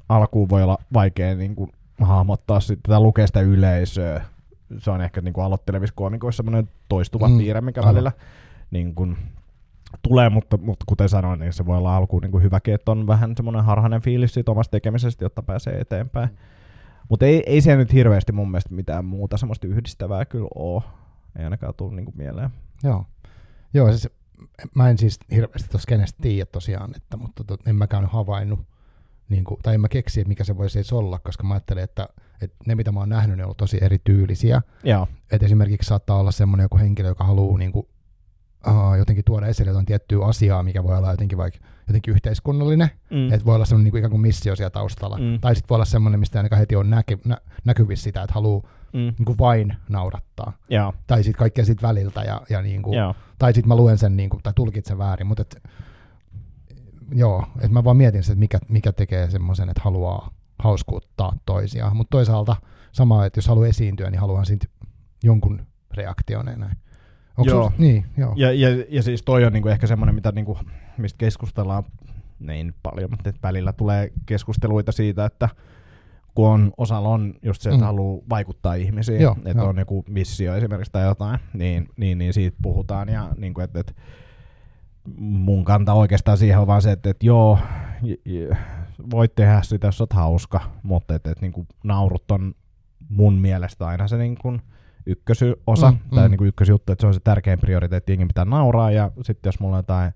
alkuun 0.10 0.50
voi 0.50 0.64
olla 0.64 0.78
vaikea 0.94 1.36
niin 1.36 1.56
kuin, 1.56 1.72
hahmottaa 2.02 2.60
sitten 2.60 2.90
tai 2.92 3.00
lukea 3.00 3.28
sitä 3.28 3.42
yleisöä. 3.42 4.22
Se 4.78 4.92
on 4.92 5.02
ehkä 5.02 5.22
niin 5.22 5.34
kuin 5.34 5.46
aloittelevissa 5.46 5.96
koomikoissa 5.96 6.38
semmoinen 6.44 6.70
toistuva 6.90 7.28
Mm, 7.28 7.38
piirre, 7.38 7.62
mikä 7.62 7.82
aivan. 7.82 7.94
välillä 7.94 8.12
niin 8.72 8.96
kuin, 8.96 9.18
tulee, 10.02 10.30
mutta, 10.30 10.58
mutta 10.58 10.86
kuten 10.88 11.10
sanoin, 11.10 11.40
niin 11.40 11.54
se 11.54 11.66
voi 11.66 11.78
olla 11.78 11.98
alkuun 11.98 12.22
niin 12.22 12.32
kuin 12.32 12.44
hyväkin, 12.44 12.74
että 12.74 12.92
on 12.92 13.08
vähän 13.08 13.34
semmoinen 13.36 13.64
harhainen 13.64 14.02
fiilis 14.02 14.34
siitä 14.34 14.52
omasta 14.52 14.72
tekemisestä, 14.72 15.26
jotta 15.26 15.44
pääsee 15.44 15.80
eteenpäin. 15.80 16.30
Mutta 17.10 17.26
ei, 17.26 17.44
ei 17.46 17.62
siellä 17.62 17.78
nyt 17.78 17.94
hirveästi 17.94 18.32
mun 18.32 18.52
mielestä 18.52 18.74
mitään 18.74 19.06
muuta 19.06 19.38
semmoista 19.38 19.68
yhdistävää 19.68 20.26
kyllä 20.26 20.48
ole. 20.56 20.84
Ei 21.40 21.44
ainakaan 21.44 21.74
tullut 21.78 21.96
niinku 21.96 22.14
mieleen. 22.16 22.50
Joo. 22.84 23.06
Joo, 23.74 23.90
siis 23.90 24.10
mä 24.76 24.90
en 24.90 24.98
siis 24.98 25.20
hirveästi 25.32 25.70
tuossa 25.70 25.88
kenestä 25.88 26.22
tiedä 26.22 26.46
tosiaan, 26.46 26.96
että, 26.96 27.18
mutta 27.18 27.44
tot, 27.44 27.68
en 27.68 27.76
mäkään 27.76 28.06
havainnut, 28.06 28.60
niin 29.30 29.44
kuin, 29.44 29.60
tai 29.64 29.74
en 29.74 29.82
mä 29.82 29.90
keksi, 29.90 30.22
että 30.22 30.30
mikä 30.30 30.44
se 30.44 30.58
voisi 30.58 30.80
edes 30.80 30.94
olla, 30.94 31.20
koska 31.20 31.44
mä 31.44 31.54
ajattelin, 31.54 31.84
että, 31.84 32.10
että 32.42 32.56
ne 32.68 32.76
mitä 32.76 32.92
mä 32.92 33.00
oon 33.00 33.10
nähnyt, 33.10 33.38
ne 33.38 33.46
on 33.46 33.56
tosi 33.58 33.78
erityylisiä. 33.82 34.62
Joo. 34.84 35.08
Että 35.32 35.46
esimerkiksi 35.46 35.88
saattaa 35.88 36.20
olla 36.20 36.32
semmoinen 36.32 36.66
joku 36.66 36.78
henkilö, 36.78 37.08
joka 37.08 37.24
haluaa 37.24 37.58
niin 37.58 37.72
kuin, 37.72 37.88
uh, 38.68 38.96
jotenkin 38.98 39.26
tuoda 39.26 39.48
esille 39.48 39.70
jotain 39.70 39.86
tiettyä 39.86 40.26
asiaa, 40.26 40.64
mikä 40.64 40.84
voi 40.84 40.98
olla 40.98 41.12
jotenkin 41.12 41.38
vaikka 41.38 41.60
jotenkin 41.88 42.14
yhteiskunnallinen, 42.14 42.90
Mm. 43.10 43.34
että 43.34 43.46
voi 43.46 43.56
olla 43.56 43.66
semmoinen 43.66 43.84
niin 43.84 43.92
kuin 43.92 44.00
ikään 44.00 44.12
kuin 44.12 44.22
missio 44.22 44.56
siellä 44.56 44.70
taustalla. 44.70 45.18
Mm. 45.18 45.40
Tai 45.42 45.56
sitten 45.56 45.70
voi 45.70 45.76
olla 45.76 45.86
semmoinen, 45.86 46.20
mistä 46.20 46.40
ainakaan 46.40 46.60
heti 46.60 46.76
on 46.76 46.90
näky, 46.90 47.20
nä, 47.26 47.38
näkyvissä 47.66 48.04
sitä, 48.04 48.24
että 48.24 48.34
haluaa 48.34 48.62
mm. 48.94 49.00
niin 49.00 49.26
kuin 49.26 49.38
vain 49.38 49.76
naurattaa. 49.90 50.54
Joo. 50.70 50.94
Tai 51.08 51.24
sitten 51.24 51.40
kaikkea 51.40 51.66
siitä 51.66 51.88
väliltä 51.88 52.22
ja, 52.22 52.42
ja 52.50 52.62
niin 52.62 52.82
kuin, 52.82 52.98
Joo. 52.98 53.16
tai 53.40 53.54
sitten 53.54 53.68
mä 53.68 53.76
luen 53.76 53.98
sen 53.98 54.18
niin 54.18 54.30
kuin, 54.30 54.44
tai 54.44 54.54
tulkitsen 54.56 54.98
väärin, 54.98 55.28
mutta 55.28 55.42
et, 55.42 55.64
joo, 57.16 57.46
että 57.56 57.74
mä 57.74 57.84
vaan 57.84 57.98
mietin 57.98 58.24
sitä, 58.24 58.34
että 58.34 58.40
mikä, 58.40 58.60
mikä 58.70 58.92
tekee 58.92 59.30
semmoisen, 59.30 59.70
että 59.70 59.82
haluaa 59.84 60.32
hauskuuttaa 60.60 61.38
toisiaan, 61.46 61.98
mutta 61.98 62.12
toisaalta 62.12 62.56
sama, 62.92 63.26
että 63.26 63.38
jos 63.38 63.48
haluaa 63.48 63.68
esiintyä, 63.68 64.10
niin 64.10 64.20
haluan 64.22 64.46
siitä 64.46 64.68
jonkun 65.24 65.62
reaktion 65.94 66.46
näin. 66.46 66.78
Onko 67.38 67.52
Joo. 67.52 67.64
Sul, 67.70 67.72
niin, 67.78 68.06
joo. 68.18 68.34
Ja, 68.36 68.52
ja, 68.52 68.68
ja 68.90 69.04
siis 69.04 69.24
toi 69.24 69.46
on 69.46 69.54
niinku 69.54 69.70
ehkä 69.70 69.88
semmoinen, 69.88 70.16
mitä 70.16 70.32
niinku, 70.32 70.58
mistä 70.98 71.18
keskustellaan, 71.18 71.84
nyt 72.40 72.76
paljon, 72.84 73.10
mutta 73.10 73.34
välillä 73.44 73.74
tulee 73.74 74.12
keskusteluita 74.26 74.92
siitä, 74.92 75.26
että 75.26 75.50
kun 76.36 76.48
on, 76.50 76.72
osalla 76.78 77.10
on 77.10 77.34
just 77.44 77.62
se, 77.62 77.70
että 77.70 77.82
Mm. 77.82 77.86
haluaa 77.86 78.22
vaikuttaa 78.30 78.74
ihmisiin, 78.74 79.22
Joo, 79.22 79.36
että 79.46 79.62
joo. 79.62 79.68
on 79.70 79.78
joku 79.78 80.06
missio 80.10 80.56
esimerkiksi 80.56 80.92
tai 80.92 81.04
jotain, 81.04 81.40
niin, 81.54 81.90
niin, 81.98 82.18
niin 82.18 82.34
siitä 82.34 82.58
puhutaan 82.62 83.10
ja 83.10 83.30
niin 83.38 83.54
kuin, 83.54 83.64
että, 83.64 83.80
että 83.80 83.94
mun 85.18 85.64
kanta 85.64 85.94
oikeastaan 85.94 86.38
siihen 86.38 86.60
on 86.60 86.68
vaan 86.68 86.82
se, 86.82 86.92
että, 86.92 87.10
että 87.10 87.26
joo, 87.26 87.60
voit 89.12 89.36
tehdä 89.36 89.62
sitä, 89.62 89.88
jos 89.88 90.02
oot 90.02 90.14
hauska, 90.14 90.62
mutta 90.84 91.16
että, 91.16 91.32
että 91.32 91.42
niin 91.42 91.52
kuin 91.54 91.68
naurut 91.84 92.32
on 92.32 92.54
mun 93.10 93.34
mielestä 93.34 93.88
aina 93.88 94.08
se 94.08 94.18
niin 94.18 94.38
kuin 94.42 94.62
ykkösosa 95.06 95.92
Mm, 95.92 95.98
tai 96.16 96.28
mm. 96.28 96.32
niin 96.32 96.38
kuin 96.38 96.48
ykkösjuttu, 96.48 96.92
että 96.92 97.02
se 97.02 97.08
on 97.08 97.14
se 97.14 97.20
tärkein 97.20 97.60
prioriteetti, 97.60 98.12
jengi 98.12 98.26
pitää 98.26 98.46
nauraa 98.46 98.92
ja 98.92 99.12
sitten 99.22 99.48
jos 99.48 99.60
mulla 99.60 99.76
on 99.76 99.80
jotain 99.80 100.12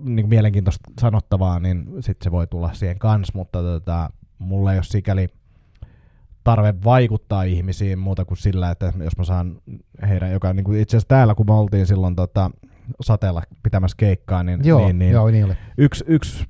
niin 0.00 0.22
kuin 0.22 0.28
mielenkiintoista 0.28 0.90
sanottavaa, 1.00 1.60
niin 1.60 1.86
sitten 2.00 2.24
se 2.24 2.30
voi 2.30 2.46
tulla 2.46 2.72
siihen 2.72 2.98
kanssa, 2.98 3.32
mutta 3.36 3.62
tota, 3.62 4.10
mulla 4.38 4.72
ei 4.72 4.78
ole 4.78 4.84
sikäli 4.84 5.28
tarve 6.44 6.74
vaikuttaa 6.84 7.42
ihmisiin 7.42 7.98
muuta 7.98 8.24
kuin 8.24 8.38
sillä, 8.38 8.70
että 8.70 8.92
jos 9.04 9.16
mä 9.18 9.24
saan 9.24 9.56
heidän, 10.08 10.32
joka 10.32 10.52
niin 10.52 10.64
kuin 10.64 10.80
itse 10.80 10.96
asiassa 10.96 11.08
täällä, 11.08 11.34
kun 11.34 11.46
me 11.46 11.54
oltiin 11.54 11.86
silloin 11.86 12.16
tota, 12.16 12.50
sateella 13.00 13.42
pitämässä 13.62 13.96
keikkaa, 13.96 14.42
niin, 14.42 14.60
Joo, 14.64 14.86
niin, 14.86 14.98
niin 14.98 15.12
joo, 15.12 15.30
niin 15.30 15.44
oli. 15.44 15.54
yksi, 15.78 16.04
yksi 16.08 16.44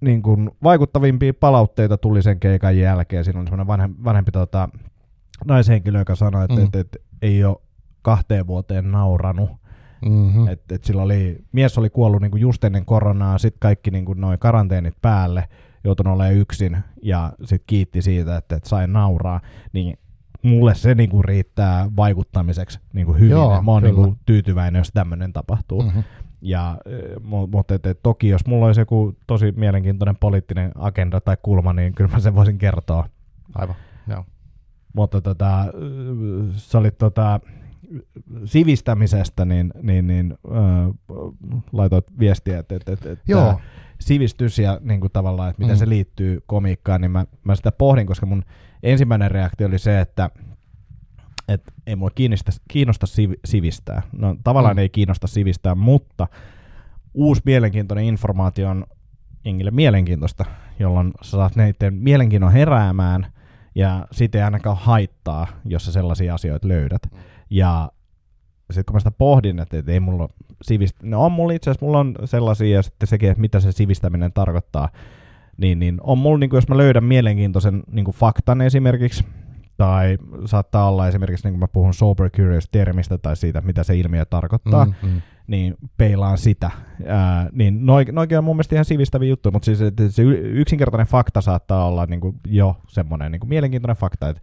niin 0.00 0.22
kuin 0.22 0.50
vaikuttavimpia 0.62 1.34
palautteita 1.34 1.98
tuli 1.98 2.22
sen 2.22 2.40
keikan 2.40 2.78
jälkeen. 2.78 3.24
Siinä 3.24 3.40
oli 3.40 3.46
semmoinen 3.46 3.66
vanhempi, 3.66 4.04
vanhempi 4.04 4.32
tota, 4.32 4.68
naishenkilö, 5.46 5.98
joka 5.98 6.14
sanoi, 6.14 6.44
että 6.44 6.56
Mm. 6.56 6.64
et, 6.64 6.74
et, 6.76 6.96
ei 7.22 7.44
ole 7.44 7.56
kahteen 8.02 8.46
vuoteen 8.46 8.90
nauranut. 8.90 9.50
Mm-hmm. 10.06 10.40
Mm. 10.40 10.48
Et, 10.48 10.72
et 10.72 10.84
sillä 10.84 11.02
oli, 11.02 11.44
mies 11.52 11.78
oli 11.78 11.90
kuollut 11.90 12.22
niin 12.22 12.30
kuin 12.30 12.40
just 12.40 12.64
ennen 12.64 12.84
koronaa, 12.84 13.38
sitten 13.38 13.60
kaikki 13.60 13.90
niin 13.90 14.04
kuin 14.04 14.20
noi 14.20 14.38
karanteenit 14.38 14.94
päälle, 15.02 15.48
joutunut 15.84 16.14
olemaan 16.14 16.34
yksin 16.34 16.76
ja 17.02 17.32
sitten 17.40 17.66
kiitti 17.66 18.02
siitä, 18.02 18.36
että, 18.36 18.56
että 18.56 18.68
sai 18.68 18.86
nauraa. 18.88 19.40
Niin 19.72 19.98
mulle 20.42 20.74
se 20.74 20.94
niin 20.94 21.10
kuin 21.10 21.24
riittää 21.24 21.90
vaikuttamiseksi 21.96 22.80
niin 22.92 23.06
kuin 23.06 23.18
hyvin. 23.18 23.30
Joo, 23.30 23.62
Mä 23.62 23.72
oon 23.72 23.82
niin 23.82 23.94
kyllä. 23.94 24.06
kuin 24.06 24.18
tyytyväinen, 24.26 24.80
jos 24.80 24.90
tämmöinen 24.94 25.32
tapahtuu. 25.32 25.82
Mm-hmm. 25.82 26.02
Ja, 26.42 26.78
mutta 27.50 27.74
et, 27.74 27.86
et, 27.86 28.02
toki 28.02 28.28
jos 28.28 28.46
mulla 28.46 28.66
olisi 28.66 28.80
joku 28.80 29.16
tosi 29.26 29.52
mielenkiintoinen 29.56 30.16
poliittinen 30.16 30.72
agenda 30.74 31.20
tai 31.20 31.36
kulma, 31.42 31.72
niin 31.72 31.94
kyllä 31.94 32.10
mä 32.10 32.20
sen 32.20 32.34
voisin 32.34 32.58
kertoa. 32.58 33.08
Aivan, 33.54 33.76
joo. 34.08 34.24
Mutta 34.98 35.20
tota, 35.20 35.64
sä 36.56 36.78
olit 36.78 36.98
tota, 36.98 37.40
sivistämisestä, 38.44 39.44
niin, 39.44 39.72
niin, 39.82 40.06
niin 40.06 40.34
äh, 40.50 40.94
laitoit 41.72 42.04
viestiä, 42.18 42.58
että, 42.58 42.76
että, 42.76 42.92
että, 42.92 43.16
Joo, 43.28 43.60
sivistys 44.00 44.58
ja 44.58 44.80
niin 44.82 45.00
kuin 45.00 45.12
tavallaan, 45.12 45.50
että 45.50 45.62
miten 45.62 45.76
Mm. 45.76 45.78
se 45.78 45.88
liittyy 45.88 46.42
komiikkaan, 46.46 47.00
niin 47.00 47.10
mä, 47.10 47.26
mä 47.44 47.54
sitä 47.54 47.72
pohdin, 47.72 48.06
koska 48.06 48.26
mun 48.26 48.44
ensimmäinen 48.82 49.30
reaktio 49.30 49.66
oli 49.66 49.78
se, 49.78 50.00
että 50.00 50.30
että 51.48 51.72
ei 51.86 51.96
mua 51.96 52.10
kiinnosta, 52.14 52.52
kiinnosta 52.68 53.06
siv- 53.06 53.38
sivistää. 53.44 54.02
No 54.12 54.36
tavallaan 54.44 54.76
Mm. 54.76 54.78
ei 54.78 54.88
kiinnosta 54.88 55.26
sivistää, 55.26 55.74
mutta 55.74 56.26
uusi 57.14 57.42
mielenkiintoinen 57.44 58.04
informaatio 58.04 58.68
on 58.70 58.86
jengille 59.44 59.70
mielenkiintoista, 59.70 60.44
jolloin 60.78 61.12
sä 61.22 61.30
saat 61.30 61.56
neiden 61.56 61.94
mielenkiinnon 61.94 62.52
heräämään 62.52 63.26
ja 63.78 64.06
siitä 64.12 64.38
ei 64.38 64.44
ainakaan 64.44 64.76
haittaa, 64.76 65.46
jos 65.64 65.84
sä 65.84 65.92
sellaisia 65.92 66.34
asioita 66.34 66.68
löydät. 66.68 67.02
Ja 67.50 67.92
sitten 68.70 68.84
kun 68.84 68.94
mä 68.94 69.00
sitä 69.00 69.10
pohdin, 69.10 69.58
että, 69.58 69.78
että 69.78 69.92
ei 69.92 70.00
mulla 70.00 70.28
sivistä, 70.62 71.00
no 71.02 71.24
on 71.24 71.32
mulla 71.32 71.52
itse 71.52 71.70
asiassa, 71.70 71.86
mulla 71.86 71.98
on 71.98 72.14
sellaisia 72.24 72.76
ja 72.76 72.82
sitten 72.82 73.06
sekin, 73.06 73.30
että 73.30 73.40
mitä 73.40 73.60
se 73.60 73.72
sivistäminen 73.72 74.32
tarkoittaa, 74.32 74.88
niin, 75.56 75.78
niin 75.78 75.98
on 76.00 76.18
mulla, 76.18 76.38
niin 76.38 76.50
kuin, 76.50 76.58
jos 76.58 76.68
mä 76.68 76.76
löydän 76.76 77.04
mielenkiintoisen 77.04 77.82
niin 77.90 78.04
kuin 78.04 78.14
faktan 78.14 78.60
esimerkiksi, 78.60 79.24
tai 79.76 80.18
saattaa 80.44 80.88
olla 80.88 81.08
esimerkiksi, 81.08 81.46
niin 81.46 81.52
kuin 81.52 81.60
mä 81.60 81.68
puhun 81.68 81.94
sober 81.94 82.30
curious 82.30 82.68
termistä 82.68 83.18
tai 83.18 83.36
siitä, 83.36 83.60
mitä 83.60 83.84
se 83.84 83.96
ilmiö 83.96 84.24
tarkoittaa, 84.24 84.84
mm. 84.84 84.94
Mm-hmm. 85.02 85.20
Niin 85.48 85.74
peilaan 85.96 86.38
sitä. 86.38 86.70
Ää, 87.06 87.48
niin 87.52 87.86
noi- 87.86 88.12
noikin 88.12 88.38
on 88.38 88.44
mun 88.44 88.56
mielestä 88.56 88.74
ihan 88.74 88.84
sivistäviä 88.84 89.28
juttuja, 89.28 89.52
mutta 89.52 89.66
siis 89.66 89.80
että 89.80 90.10
se 90.10 90.22
yksinkertainen 90.42 91.06
fakta 91.06 91.40
saattaa 91.40 91.86
olla 91.86 92.06
niin 92.06 92.20
kuin 92.20 92.36
jo 92.46 92.76
semmoinen 92.88 93.32
niin 93.32 93.40
kuin 93.40 93.48
mielenkiintoinen 93.48 93.96
fakta, 93.96 94.28
että 94.28 94.42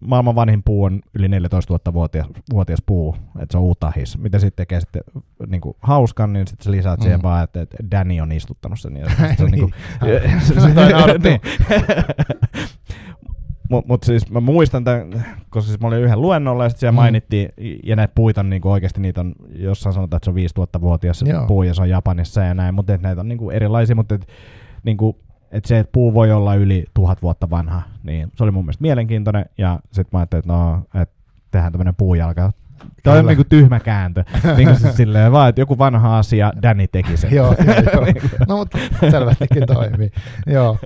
maailman 0.00 0.34
vanhin 0.34 0.62
puu 0.62 0.84
on 0.84 1.00
yli 1.14 1.28
14 1.28 1.72
000 1.72 1.92
vuotias, 1.92 2.26
vuotias 2.52 2.82
puu, 2.86 3.16
että 3.40 3.52
se 3.52 3.58
on 3.58 3.70
utahis. 3.70 4.18
Mitä 4.18 4.38
sitten 4.38 4.56
tekee 4.56 4.80
sitten 4.80 5.02
niin 5.46 5.60
kuin 5.60 5.76
hauskan, 5.80 6.32
niin 6.32 6.46
sitten 6.46 6.64
sä 6.64 6.70
lisäät 6.70 7.00
mm. 7.00 7.02
siihen 7.02 7.22
vaan, 7.22 7.44
että, 7.44 7.60
että 7.60 7.76
Danny 7.90 8.20
on 8.20 8.32
istuttanut 8.32 8.80
sen. 8.80 8.96
Ja 8.96 9.06
sit 9.28 9.38
se 9.38 9.44
on 9.44 9.50
niin 9.50 9.60
kuin, 9.70 9.74
Niin. 13.70 13.76
Mutta 13.76 13.88
mut 13.88 14.02
siis 14.02 14.30
mä 14.30 14.40
muistan 14.40 14.84
tämän, 14.84 15.24
koska 15.50 15.68
siis 15.68 15.80
mä 15.80 15.88
olin 15.88 16.00
yhden 16.00 16.20
luennolla 16.20 16.64
ja 16.64 16.68
sitten 16.68 16.80
siellä 16.80 16.92
Mm. 16.92 16.96
mainittiin, 16.96 17.48
ja 17.84 17.96
näitä 17.96 18.12
puita 18.14 18.40
on 18.40 18.50
niinku 18.50 18.70
oikeasti 18.70 19.00
niitä 19.00 19.20
on, 19.20 19.32
jossain 19.56 19.92
sanotaan, 19.92 20.16
että 20.18 20.24
se 20.24 20.30
on 20.60 20.64
5000-vuotias 20.76 21.22
Joo. 21.22 21.46
puu 21.46 21.62
ja 21.62 21.74
se 21.74 21.82
on 21.82 21.88
Japanissa 21.88 22.40
ja 22.40 22.54
näin, 22.54 22.74
mutta 22.74 22.96
näitä 22.96 23.20
on 23.20 23.28
niinku 23.28 23.50
erilaisia, 23.50 23.96
mutta 23.96 24.14
et, 24.14 24.28
niinku, 24.84 25.18
et 25.50 25.64
se, 25.64 25.78
että 25.78 25.92
puu 25.92 26.14
voi 26.14 26.32
olla 26.32 26.54
yli 26.54 26.84
tuhat 26.94 27.22
vuotta 27.22 27.50
vanha, 27.50 27.82
niin 28.02 28.28
se 28.36 28.44
oli 28.44 28.50
mun 28.50 28.64
mielestä 28.64 28.82
mielenkiintoinen 28.82 29.44
ja 29.58 29.80
sitten 29.92 30.08
mä 30.12 30.18
ajattelin, 30.18 30.40
että 30.40 30.52
no, 30.52 30.82
että 31.02 31.14
tehdään 31.50 31.72
tämmöinen 31.72 31.94
puujalka. 31.94 32.52
Tämä 33.02 33.18
on 33.18 33.26
niinku 33.26 33.44
tyhmä 33.48 33.80
kääntö. 33.80 34.24
niinku 34.56 34.74
siis 34.74 34.96
silleen 34.96 35.32
vaan, 35.32 35.48
että 35.48 35.60
joku 35.60 35.78
vanha 35.78 36.18
asia, 36.18 36.52
Danny 36.62 36.86
teki 36.86 37.16
sen. 37.16 37.32
joo, 37.34 37.54
joo, 37.66 37.76
joo. 37.94 38.06
No 38.48 38.56
mutta 38.56 38.78
selvästikin 39.10 39.62
toimii. 39.66 40.10
Joo. 40.46 40.78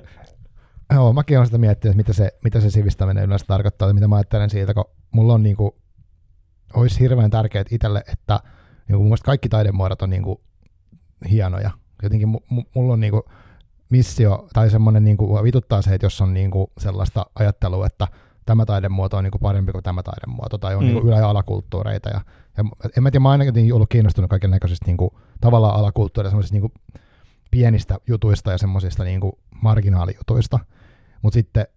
Joo, 0.93 1.13
mäkin 1.13 1.37
olen 1.37 1.45
sitä 1.47 1.57
miettinyt, 1.57 1.91
että 1.91 1.97
mitä 1.97 2.13
se, 2.13 2.31
mitä 2.43 2.59
se 2.61 2.69
sivistäminen 2.69 3.25
yleensä 3.25 3.45
tarkoittaa, 3.45 3.85
tai 3.87 3.93
mitä 3.93 4.07
mä 4.07 4.15
ajattelen 4.15 4.49
siitä, 4.49 4.73
kun 4.73 4.85
mulla 5.11 5.33
on 5.33 5.43
niinku, 5.43 5.75
olisi 6.73 6.99
hirveän 6.99 7.29
tärkeää 7.29 7.65
itselle, 7.71 8.03
että 8.13 8.39
niinku, 8.87 8.97
mun 8.97 9.05
mielestä 9.05 9.25
kaikki 9.25 9.49
taidemuodot 9.49 10.01
on 10.01 10.09
niinku 10.09 10.41
hienoja. 11.29 11.71
Jotenkin 12.03 12.27
mu, 12.29 12.39
mu, 12.49 12.63
mulla 12.75 12.93
on 12.93 12.99
niinku 12.99 13.23
missio, 13.89 14.47
tai 14.53 14.69
semmoinen 14.69 15.03
niinku, 15.03 15.43
vituttaa 15.43 15.81
se, 15.81 15.93
että 15.95 16.05
jos 16.05 16.21
on 16.21 16.33
niinku 16.33 16.71
sellaista 16.77 17.25
ajattelua, 17.35 17.85
että 17.85 18.07
tämä 18.45 18.65
taidemuoto 18.65 19.17
on 19.17 19.23
niinku 19.23 19.39
parempi 19.39 19.71
kuin 19.71 19.83
tämä 19.83 20.03
taidemuoto, 20.03 20.57
tai 20.57 20.75
on 20.75 20.83
Mm. 20.83 20.87
mm. 20.89 20.93
niinku 20.93 21.07
ylä- 21.07 21.17
ja 21.19 21.29
alakulttuureita. 21.29 22.09
Ja, 22.09 22.21
ja 22.57 22.63
en 22.97 23.03
mä 23.03 23.11
tiedä, 23.11 23.23
mä 23.23 23.29
ainakin 23.31 23.73
ollut 23.73 23.89
kiinnostunut 23.89 24.29
kaiken 24.29 24.51
näköisistä 24.51 24.85
niinku, 24.85 25.19
tavallaan 25.41 25.75
alakulttuureista, 25.79 26.31
semmoisista 26.31 26.53
niinku, 26.55 26.71
pienistä 27.51 27.97
jutuista 28.07 28.51
ja 28.51 28.57
semmoisista 28.57 29.03
niinku 29.03 29.39
marginaalijutuista. 29.61 30.59
Mutta 31.25 31.33
sitten 31.33 31.67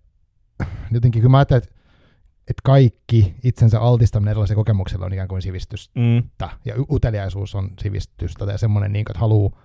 jotenkin 0.90 1.22
kyllä 1.22 1.30
mä 1.30 1.38
ajattelen, 1.38 1.62
että, 1.62 1.74
että 2.40 2.61
kaikki 2.64 3.34
itsensä 3.44 3.80
altistaminen 3.80 4.30
erilaisille 4.30 4.57
kokemuksille 4.57 5.05
on 5.05 5.12
ikään 5.12 5.28
kuin 5.28 5.42
sivistystä. 5.42 6.01
Mm. 6.01 6.22
Ja 6.64 6.74
uteliaisuus 6.90 7.55
on 7.55 7.70
sivistystä 7.80 8.44
ja 8.44 8.59
semmoinen, 8.59 8.92
niin 8.92 9.05
kuin, 9.05 9.12
että 9.12 9.20
haluaa 9.20 9.61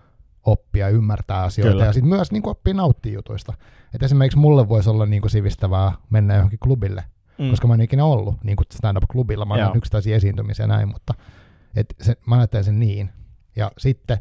oppia 0.46 0.88
ja 0.88 0.96
ymmärtää 0.96 1.44
asioita 1.44 1.72
Kyllä. 1.72 1.86
ja 1.86 1.94
sitten 1.94 2.10
myös 2.10 2.32
niin 2.32 2.44
kuin, 2.44 2.52
oppia 2.52 2.74
nauttia 2.74 3.14
jutuista. 3.14 3.54
Et 3.94 4.04
esimerkiksi 4.04 4.38
mulle 4.38 4.70
voisi 4.70 4.90
olla 4.90 5.06
niin 5.06 5.22
kuin, 5.22 5.32
sivistävää 5.32 5.92
mennä 6.10 6.36
johonkin 6.36 6.60
klubille, 6.60 7.04
Mm. 7.38 7.50
koska 7.50 7.68
mä 7.68 7.74
en 7.74 7.82
ikinä 7.82 8.06
ollut 8.06 8.44
niin 8.44 8.56
kuin 8.56 8.68
stand-up-klubilla. 8.74 9.46
Mä 9.46 9.54
olen 9.54 9.78
yksittäisiä 9.78 10.16
esiintymisiä 10.16 10.64
ja 10.64 10.68
näin, 10.68 10.88
mutta 10.88 11.14
et 11.76 11.96
se, 12.02 12.16
mä 12.26 12.38
ajattelen 12.38 12.64
sen 12.64 12.80
niin. 12.80 13.10
Ja 13.56 13.72
sitten 13.78 14.18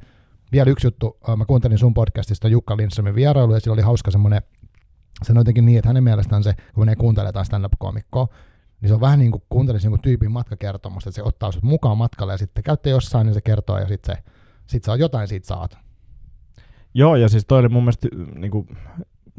vielä 0.52 0.70
yksi 0.70 0.86
juttu, 0.86 1.18
mä 1.36 1.44
kuuntelin 1.44 1.78
sun 1.78 1.94
podcastista 1.94 2.48
Jukka 2.48 2.76
Lindströmin 2.76 3.14
vierailu 3.14 3.54
ja 3.54 3.60
sillä 3.60 3.74
oli 3.74 3.82
hauska 3.82 4.10
semmoinen, 4.10 4.42
se 5.22 5.32
on 5.32 5.36
jotenkin 5.36 5.66
niin, 5.66 5.78
että 5.78 5.88
hänen 5.88 6.04
mielestään 6.04 6.42
se, 6.42 6.54
kun 6.74 6.82
menee 6.82 6.96
kuuntelemaan 6.96 7.44
stand-up-komikkoa, 7.44 8.28
niin 8.80 8.88
se 8.88 8.94
on 8.94 9.00
vähän 9.00 9.18
niin 9.18 9.30
kuin 9.30 9.42
kuuntelisi 9.48 9.86
jonkun 9.86 10.00
tyypin 10.00 10.32
matkakertomusta, 10.32 11.10
että 11.10 11.16
se 11.16 11.22
ottaa 11.22 11.52
sut 11.52 11.62
mukaan 11.62 11.98
matkalle 11.98 12.32
ja 12.32 12.38
sitten 12.38 12.64
käytte 12.64 12.90
jossain, 12.90 13.26
niin 13.26 13.34
se 13.34 13.40
kertoo 13.40 13.78
ja 13.78 13.88
sitten 13.88 14.16
se, 14.16 14.22
sit 14.66 14.88
oot 14.88 15.00
jotain 15.00 15.28
siitä 15.28 15.46
saat. 15.46 15.78
Joo, 16.94 17.16
ja 17.16 17.28
siis 17.28 17.44
toi 17.46 17.58
oli 17.58 17.68
mun 17.68 17.82
mielestä 17.82 18.08
niinku, 18.34 18.66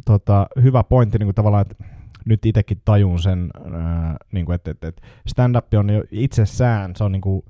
tota, 0.05 0.47
hyvä 0.61 0.83
pointti 0.83 1.17
niinku 1.17 1.33
tavallaan, 1.33 1.65
että 1.71 1.83
nyt 2.25 2.45
itsekin 2.45 2.81
tajun 2.85 3.19
sen, 3.19 3.49
ää, 3.73 4.17
niinku, 4.31 4.51
että 4.51 4.71
et, 4.71 4.83
et 4.83 5.01
stand-up 5.27 5.73
on 5.73 5.89
jo 5.89 6.03
itsessään, 6.11 6.95
se 6.95 7.03
on 7.03 7.11
niinku 7.11 7.45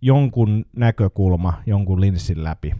jonkun 0.00 0.64
näkökulma 0.76 1.62
jonkun 1.66 2.00
linssin 2.00 2.44
läpi, 2.44 2.72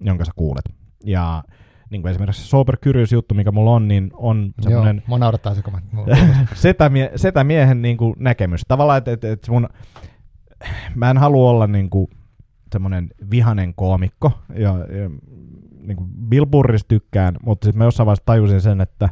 jonka 0.00 0.24
sä 0.24 0.32
kuulet. 0.36 0.64
Ja 1.04 1.44
niin 1.90 2.02
kuin 2.02 2.10
esimerkiksi 2.10 2.42
se 2.42 2.48
Sober 2.48 2.76
Curious 2.76 3.12
juttu, 3.12 3.34
mikä 3.34 3.52
mulla 3.52 3.70
on, 3.70 3.88
niin 3.88 4.10
on 4.14 4.54
semmoinen 4.60 4.96
Joo, 4.96 5.04
mua 5.06 5.18
naurattaa 5.18 5.54
se, 5.54 5.62
kun 5.62 5.72
mä, 5.72 5.80
setämie, 6.54 7.10
setämiehen 7.16 7.82
niin 7.82 7.96
kuin 7.96 8.14
näkemys. 8.18 8.60
Tavallaan, 8.68 8.98
että 8.98 9.12
et, 9.12 9.24
et 9.24 9.48
mun, 9.48 9.68
mä 10.94 11.10
en 11.10 11.18
halua 11.18 11.50
olla 11.50 11.66
niin 11.66 11.90
kuin 11.90 12.10
semmoinen 12.72 13.08
vihanen 13.30 13.74
koomikko, 13.74 14.32
ja, 14.54 14.78
ja 14.78 15.10
niin 15.80 15.96
kuin 15.96 16.10
Bill 16.28 16.46
Burrista 16.46 16.88
tykkään, 16.88 17.36
mutta 17.42 17.64
sitten 17.64 17.78
mä 17.78 17.84
jossain 17.84 18.06
vaiheessa 18.06 18.26
tajusin 18.26 18.60
sen, 18.60 18.80
että 18.80 19.08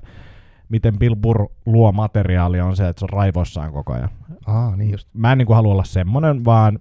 miten 0.68 0.98
Bill 0.98 1.16
Burr 1.16 1.46
luo 1.66 1.92
materiaalia 1.92 2.66
on 2.66 2.76
se, 2.76 2.88
että 2.88 3.00
se 3.00 3.04
on 3.04 3.10
raivoissaan 3.10 3.72
koko 3.72 3.92
ajan. 3.92 4.10
Aa, 4.46 4.76
niin 4.76 4.90
just. 4.90 5.08
Mä 5.12 5.32
en 5.32 5.38
niin 5.38 5.46
kuin 5.46 5.56
halua 5.56 5.72
olla 5.72 5.84
semmoinen, 5.84 6.44
vaan 6.44 6.78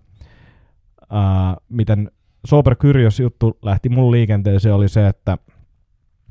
uh, 1.01 1.63
miten 1.69 2.11
Sober 2.45 2.75
Curious 2.75 3.19
juttu 3.19 3.57
lähti 3.61 3.89
mun 3.89 4.11
liikenteeseen 4.11 4.75
oli 4.75 4.89
se, 4.89 5.07
että 5.07 5.37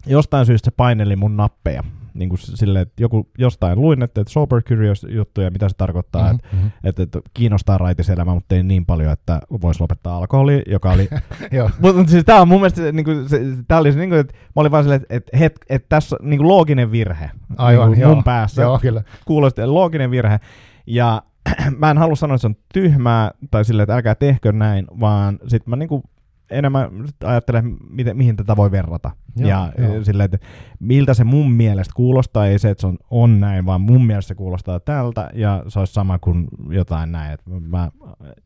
jostain 0.06 0.46
syystä 0.46 0.64
se 0.64 0.74
paineli 0.76 1.16
mun 1.16 1.36
nappeja. 1.36 1.82
Niin 2.14 2.28
kuin 2.28 2.38
sille, 2.38 2.80
että 2.80 3.02
joku, 3.02 3.30
jostain 3.38 3.80
luin, 3.80 4.02
että, 4.02 4.20
että 4.20 4.32
Sober 4.32 4.62
Curious 4.62 5.06
juttu 5.10 5.40
ja 5.40 5.50
mitä 5.50 5.68
se 5.68 5.76
tarkoittaa, 5.76 6.22
mm-hmm. 6.22 6.34
että, 6.36 6.48
Mm-hmm. 6.56 6.70
että, 6.84 7.02
että 7.02 7.20
kiinnostaa 7.34 7.78
raitiselämä, 7.78 8.34
mutta 8.34 8.54
ei 8.54 8.62
niin 8.62 8.86
paljon, 8.86 9.12
että 9.12 9.40
voisi 9.62 9.80
lopettaa 9.80 10.16
alkoholi, 10.16 10.62
joka 10.66 10.92
oli 10.92 11.08
mutta 11.80 12.10
siis 12.10 12.24
tää 12.24 12.40
on 12.40 12.48
mun 12.48 12.60
mielestä, 12.60 12.92
niin 12.92 13.04
kuin, 13.04 13.28
se, 13.28 13.40
tää 13.68 13.78
oli 13.78 13.92
se, 13.92 13.98
niin 13.98 14.08
kuin, 14.08 14.20
että 14.20 14.34
mä 14.34 14.60
olin 14.60 14.72
vaan 14.72 14.84
silleen, 14.84 15.02
että, 15.02 15.14
että, 15.14 15.36
het, 15.36 15.52
että 15.68 15.86
tässä 15.88 16.16
on 16.20 16.30
niin 16.30 16.38
kuin 16.38 16.48
looginen 16.48 16.92
virhe 16.92 17.30
Aivan, 17.56 17.86
niin 17.86 17.94
kuin 17.94 18.02
joo. 18.02 18.14
mun 18.14 18.24
päässä. 18.24 18.62
Joo, 18.62 18.78
kyllä. 18.78 19.02
Kuulosti 19.24 19.66
looginen 19.66 20.10
virhe. 20.10 20.40
Ja 20.86 21.22
mä 21.78 21.90
en 21.90 21.98
halua 21.98 22.16
sanoa, 22.16 22.34
että 22.34 22.40
se 22.40 22.46
on 22.46 22.56
tyhmää 22.74 23.30
tai 23.50 23.64
silleen, 23.64 23.84
että 23.84 23.94
älkää 23.94 24.14
tehkö 24.14 24.52
näin, 24.52 24.86
vaan 25.00 25.38
sitten 25.48 25.70
mä 25.70 25.76
niinku 25.76 26.02
enemmän 26.50 26.90
ajattelen, 27.24 27.76
miten, 27.90 28.16
mihin 28.16 28.36
tätä 28.36 28.56
voi 28.56 28.70
verrata. 28.70 29.10
Joo, 29.36 29.48
ja 29.48 29.72
joo. 29.78 30.04
silleen, 30.04 30.24
että 30.24 30.46
miltä 30.80 31.14
se 31.14 31.24
mun 31.24 31.52
mielestä 31.52 31.92
kuulostaa, 31.96 32.46
ei 32.46 32.58
se, 32.58 32.70
että 32.70 32.80
se 32.80 32.86
on, 32.86 32.98
on 33.10 33.40
näin, 33.40 33.66
vaan 33.66 33.80
mun 33.80 34.06
mielestä 34.06 34.28
se 34.28 34.34
kuulostaa 34.34 34.80
tältä, 34.80 35.30
ja 35.34 35.64
se 35.68 35.78
olisi 35.78 35.92
sama 35.92 36.18
kuin 36.18 36.48
jotain 36.70 37.12
näin, 37.12 37.32
että 37.32 37.50
mä 37.60 37.90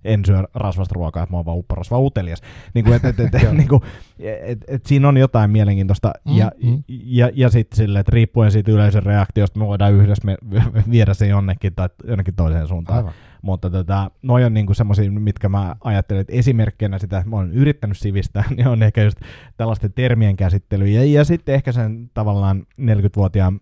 en 0.05 0.24
syö 0.24 0.45
rasvasta 0.55 0.95
ruokaa, 0.95 1.22
että 1.22 1.32
mä 1.32 1.36
oon 1.36 1.47
vaan 1.47 1.59
upporasva 1.59 1.99
utelias. 1.99 2.43
Niin 2.74 2.84
kuin, 2.84 2.97
et, 2.97 3.05
et, 3.05 3.20
et, 3.20 3.32
niin 3.53 3.68
kuin, 3.68 3.82
et, 4.18 4.64
et, 4.68 4.86
siinä 4.86 5.09
on 5.09 5.16
jotain 5.16 5.51
mielenkiintoista, 5.51 6.12
Mm, 6.28 6.36
ja, 6.36 6.53
mm. 6.62 6.82
ja, 6.89 7.30
ja 7.34 7.51
sitten 7.51 7.76
silleen, 7.76 8.01
että 8.01 8.12
riippuen 8.14 8.53
siitä 8.53 8.72
yleisön 8.72 9.03
reaktiosta, 9.03 9.59
me 9.59 9.66
voidaan 9.66 9.93
yhdessä 9.93 10.24
me, 10.24 10.36
viedä 10.91 11.14
se 11.14 11.26
jonnekin 11.26 11.74
tai 11.74 11.89
jonnekin 12.05 12.34
toiseen 12.34 12.68
suuntaan. 12.68 12.99
Aivan. 12.99 13.12
Mutta 13.43 13.70
tota, 13.70 14.11
noi 14.22 14.45
on 14.45 14.55
niinku 14.55 14.74
semmoisia, 14.74 15.11
mitkä 15.11 15.49
mä 15.49 15.76
ajattelen, 15.80 16.20
että 16.20 16.32
esimerkkinä 16.32 16.99
sitä, 16.99 17.18
että 17.18 17.30
mä 17.30 17.36
oon 17.36 17.53
yrittänyt 17.53 17.99
sivistää, 17.99 18.45
niin 18.57 18.68
on 18.68 18.82
ehkä 18.82 19.03
just 19.03 19.18
tällaisten 19.57 19.93
termien 19.93 20.36
käsittely. 20.36 20.78
Ja, 20.87 21.05
ja 21.05 21.24
sitten 21.24 21.55
ehkä 21.55 21.72
sen 21.72 22.11
tavallaan 22.14 22.66
40-vuotiaan 22.81 23.61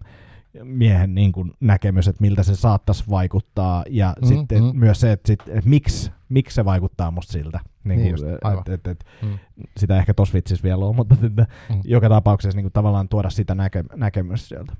miehen 0.65 1.15
niin 1.15 1.33
kuin 1.33 1.53
näkemys, 1.61 2.09
että 2.09 2.21
miltä 2.21 2.43
se 2.43 2.57
saattaisi 2.57 3.05
vaikuttaa. 3.11 3.85
Ja 3.91 4.15
Mm, 4.23 4.27
sitten 4.29 4.63
mm. 4.65 4.71
myös 4.75 5.01
se, 5.01 5.13
että, 5.13 5.27
sit, 5.27 5.41
että 5.49 5.69
miksi, 5.71 6.11
miksi 6.29 6.55
se 6.55 6.65
vaikuttaa 6.65 7.11
musta 7.11 7.33
siltä. 7.33 7.61
Niin 7.85 7.99
Niin 8.03 8.15
kuin, 8.17 8.29
just, 8.31 8.45
aivan. 8.45 8.63
et, 8.67 8.69
et, 8.69 8.87
et, 8.87 9.05
Mm. 9.23 9.39
sitä 9.77 9.99
ehkä 9.99 10.15
tossa 10.15 10.33
vitsissä 10.35 10.63
vielä 10.63 10.85
on, 10.85 10.97
mutta 10.97 11.17
että 11.27 11.47
Mm. 11.71 11.81
joka 11.85 12.09
tapauksessa 12.09 12.57
niin 12.57 12.65
kuin 12.65 12.73
tavallaan 12.73 13.09
tuoda 13.09 13.31
sitä 13.31 13.55
näke, 13.55 13.85
näkemystä 13.97 14.49
sieltä. 14.49 14.73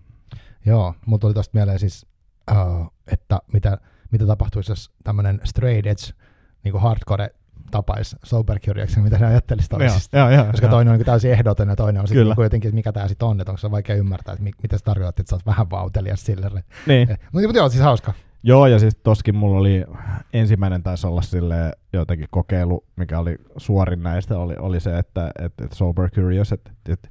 Joo, 0.67 0.95
mutta 1.07 1.25
tuli 1.25 1.35
tosta 1.35 1.59
mieleen 1.59 1.79
siis, 1.79 2.07
uh, 2.51 2.93
että 3.13 3.39
mitä, 3.53 3.79
mitä 4.13 4.27
tapahtuisi, 4.27 4.73
jos 4.73 4.91
tämmöinen 5.05 5.41
straight 5.45 5.87
edge, 5.87 6.23
niin 6.65 6.73
kuin 6.73 6.83
hardcore 6.83 7.31
tapaisi 7.71 8.17
sober 8.25 8.61
curiousin, 8.61 9.03
mitä 9.03 9.19
sä 9.19 9.27
ajattelisit 9.27 9.71
toisista. 9.71 10.19
joo, 10.19 10.31
joo, 10.31 10.45
Koska 10.45 10.69
toinen 10.69 10.93
on 10.93 10.99
niin 10.99 11.07
täysin 11.07 11.33
ehdoton 11.33 11.69
ja 11.69 11.77
toinen 11.77 12.01
on 12.01 12.09
sitten 12.09 12.25
niin 12.25 12.35
jotenkin, 12.39 12.69
että 12.69 12.75
mikä 12.75 12.93
tämä 12.93 13.09
sitten 13.09 13.29
on, 13.29 13.41
että 13.41 13.51
onko 13.51 13.59
se 13.59 13.71
vaikea 13.71 13.97
ymmärtää, 13.97 14.33
että 14.33 14.45
mi- 14.45 14.51
mitä 14.63 14.79
se 14.79 14.85
tarkoittaa, 14.85 15.23
että 15.23 15.31
sä 15.31 15.37
oot 15.37 15.47
vähän 15.47 15.71
vautelias 15.71 16.25
sille. 16.25 16.63
Niin. 16.87 17.09
Mutta 17.33 17.49
mut 17.49 17.57
joo, 17.57 17.69
siis 17.69 17.83
hauska. 17.83 18.13
Joo, 18.43 18.67
ja 18.67 18.79
siis 18.79 18.97
toskin 19.03 19.37
mulla 19.37 19.59
oli 19.59 19.85
ensimmäinen 20.33 20.83
taisi 20.83 21.07
olla 21.07 21.23
sille 21.23 21.73
jotenkin 21.93 22.29
kokeilu, 22.31 22.85
mikä 22.97 23.19
oli 23.19 23.37
suorin 23.57 24.03
näistä, 24.03 24.39
oli, 24.39 24.55
oli 24.59 24.81
se, 24.81 24.99
että 24.99 25.31
et, 25.39 25.53
et 25.65 25.73
sober 25.73 26.11
curious, 26.11 26.53
et, 26.53 26.73
et, 26.89 27.11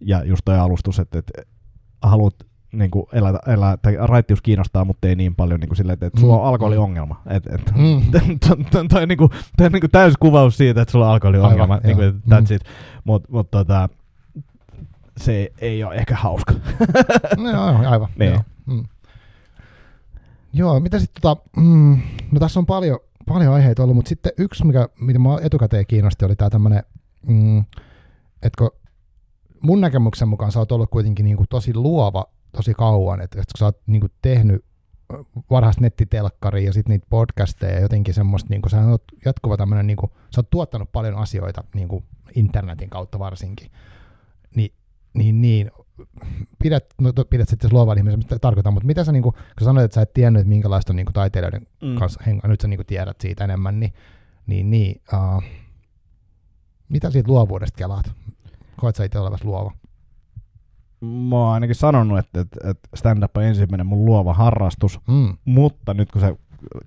ja 0.00 0.24
just 0.24 0.42
toi 0.44 0.58
alustus, 0.58 0.98
että 0.98 1.18
et, 1.18 1.48
haluat 2.02 2.34
niin 2.78 2.90
kuin 2.90 3.06
elää, 3.12 3.38
elää, 3.46 3.76
tai 3.76 3.96
raittius 4.00 4.42
kiinnostaa, 4.42 4.84
mutta 4.84 5.08
ei 5.08 5.16
niin 5.16 5.34
paljon 5.34 5.60
niin 5.60 5.68
kuin 5.68 5.76
sille, 5.76 5.92
että, 5.92 6.06
että 6.06 6.20
sulla 6.20 6.34
on 6.34 6.40
Mm. 6.40 6.46
alkoholiongelma. 6.48 7.22
Et, 7.26 7.46
et, 7.46 7.72
Mm. 7.76 8.02
on 8.80 8.88
toi 8.88 9.02
on 9.02 9.08
niinku 9.72 9.88
täys 9.92 10.14
kuvaus 10.20 10.56
siitä, 10.56 10.82
että 10.82 10.92
sulla 10.92 11.06
on 11.06 11.12
alkoholiongelma. 11.12 11.74
Aivan, 11.84 11.98
joo. 12.00 12.08
että 12.08 12.36
that's 12.36 12.50
Mm. 12.50 12.56
it. 12.56 12.62
Mutta 13.04 13.28
mut, 13.32 13.50
tota, 13.50 13.88
se 15.16 15.52
ei 15.58 15.84
ole 15.84 15.94
ehkä 15.94 16.16
hauska. 16.16 16.54
No, 17.36 17.50
joo, 17.50 17.90
aivan. 17.90 18.08
Niin. 18.18 18.30
Joo. 18.32 18.40
Mm. 18.66 18.84
joo, 20.52 20.80
mitä 20.80 20.98
sitten 20.98 21.22
tota, 21.22 21.42
mm, 21.56 21.98
no 22.32 22.40
tässä 22.40 22.60
on 22.60 22.66
paljon, 22.66 22.98
paljon 23.26 23.52
aiheita 23.54 23.82
ollut, 23.82 23.96
mutta 23.96 24.08
sitten 24.08 24.32
yksi, 24.38 24.66
mikä, 24.66 24.88
mitä 25.00 25.18
mä 25.18 25.28
etukäteen 25.42 25.86
kiinnosti, 25.86 26.24
oli 26.24 26.36
tämä 26.36 26.50
tämmöinen, 26.50 26.82
mm, 27.26 27.58
että 28.42 28.58
kun 28.58 28.70
mun 29.60 29.80
näkemyksen 29.80 30.28
mukaan 30.28 30.52
sä 30.52 30.58
oot 30.58 30.72
ollut 30.72 30.90
kuitenkin 30.90 31.24
niinku 31.24 31.44
tosi 31.50 31.74
luova 31.74 32.24
tosi 32.56 32.74
kauan, 32.74 33.20
että, 33.20 33.40
että 33.40 33.52
kun 33.52 33.58
sä 33.58 33.64
oot 33.64 33.80
niinku 33.86 34.06
tehnyt 34.22 34.64
ö, 35.14 35.24
varhaista 35.50 35.82
nettitelkkaria 35.82 36.66
ja 36.66 36.72
sitten 36.72 36.90
niitä 36.92 37.06
podcasteja 37.10 37.74
ja 37.74 37.80
jotenkin 37.80 38.14
semmoista, 38.14 38.50
niinku, 38.50 38.68
sä 38.68 38.86
oot 38.86 39.04
jatkuva 39.24 39.56
tämmöinen, 39.56 39.86
niinku, 39.86 40.10
sä 40.34 40.38
oot 40.40 40.50
tuottanut 40.50 40.92
paljon 40.92 41.14
asioita 41.16 41.64
niinku 41.74 42.04
internetin 42.34 42.90
kautta 42.90 43.18
varsinkin, 43.18 43.70
niin, 44.56 44.72
niin, 45.14 45.40
niin 45.40 45.70
pidät, 46.62 46.84
no, 47.00 47.12
pidät 47.30 47.48
sitten 47.48 47.70
luovan 47.72 47.98
ihmisen, 47.98 48.18
mitä 48.18 48.38
tarkoitan, 48.38 48.72
mutta 48.72 48.86
mitä 48.86 49.04
sä, 49.04 49.12
niinku, 49.12 49.32
kun 49.32 49.42
sä 49.60 49.64
sanoit, 49.64 49.84
että 49.84 49.94
sä 49.94 50.02
et 50.02 50.12
tiennyt, 50.12 50.40
että 50.40 50.48
minkälaista 50.48 50.92
on 50.92 50.96
niinku, 50.96 51.12
taiteilijoiden 51.12 51.66
Mm. 51.82 51.94
kanssa 51.94 52.22
hengaa, 52.26 52.48
nyt 52.48 52.60
sä 52.60 52.68
niinku 52.68 52.84
tiedät 52.84 53.20
siitä 53.20 53.44
enemmän, 53.44 53.80
niin, 53.80 53.92
niin, 54.46 54.70
niin 54.70 55.02
uh, 55.12 55.42
mitä 56.88 57.10
siitä 57.10 57.28
luovuudesta 57.32 57.76
kelaat? 57.78 58.12
Koet 58.76 58.96
sä 58.96 59.04
itse 59.04 59.18
olevasi 59.18 59.44
luova? 59.44 59.72
Mä 61.00 61.36
oon 61.36 61.52
ainakin 61.52 61.74
sanonut, 61.74 62.18
että, 62.18 62.40
että, 62.40 62.70
että 62.70 62.88
stand-up 62.94 63.36
on 63.36 63.42
ensimmäinen 63.42 63.86
mun 63.86 64.04
luova 64.04 64.34
harrastus, 64.34 65.00
Mm. 65.08 65.36
mutta 65.44 65.94
nyt 65.94 66.12
kun 66.12 66.20
sä 66.20 66.36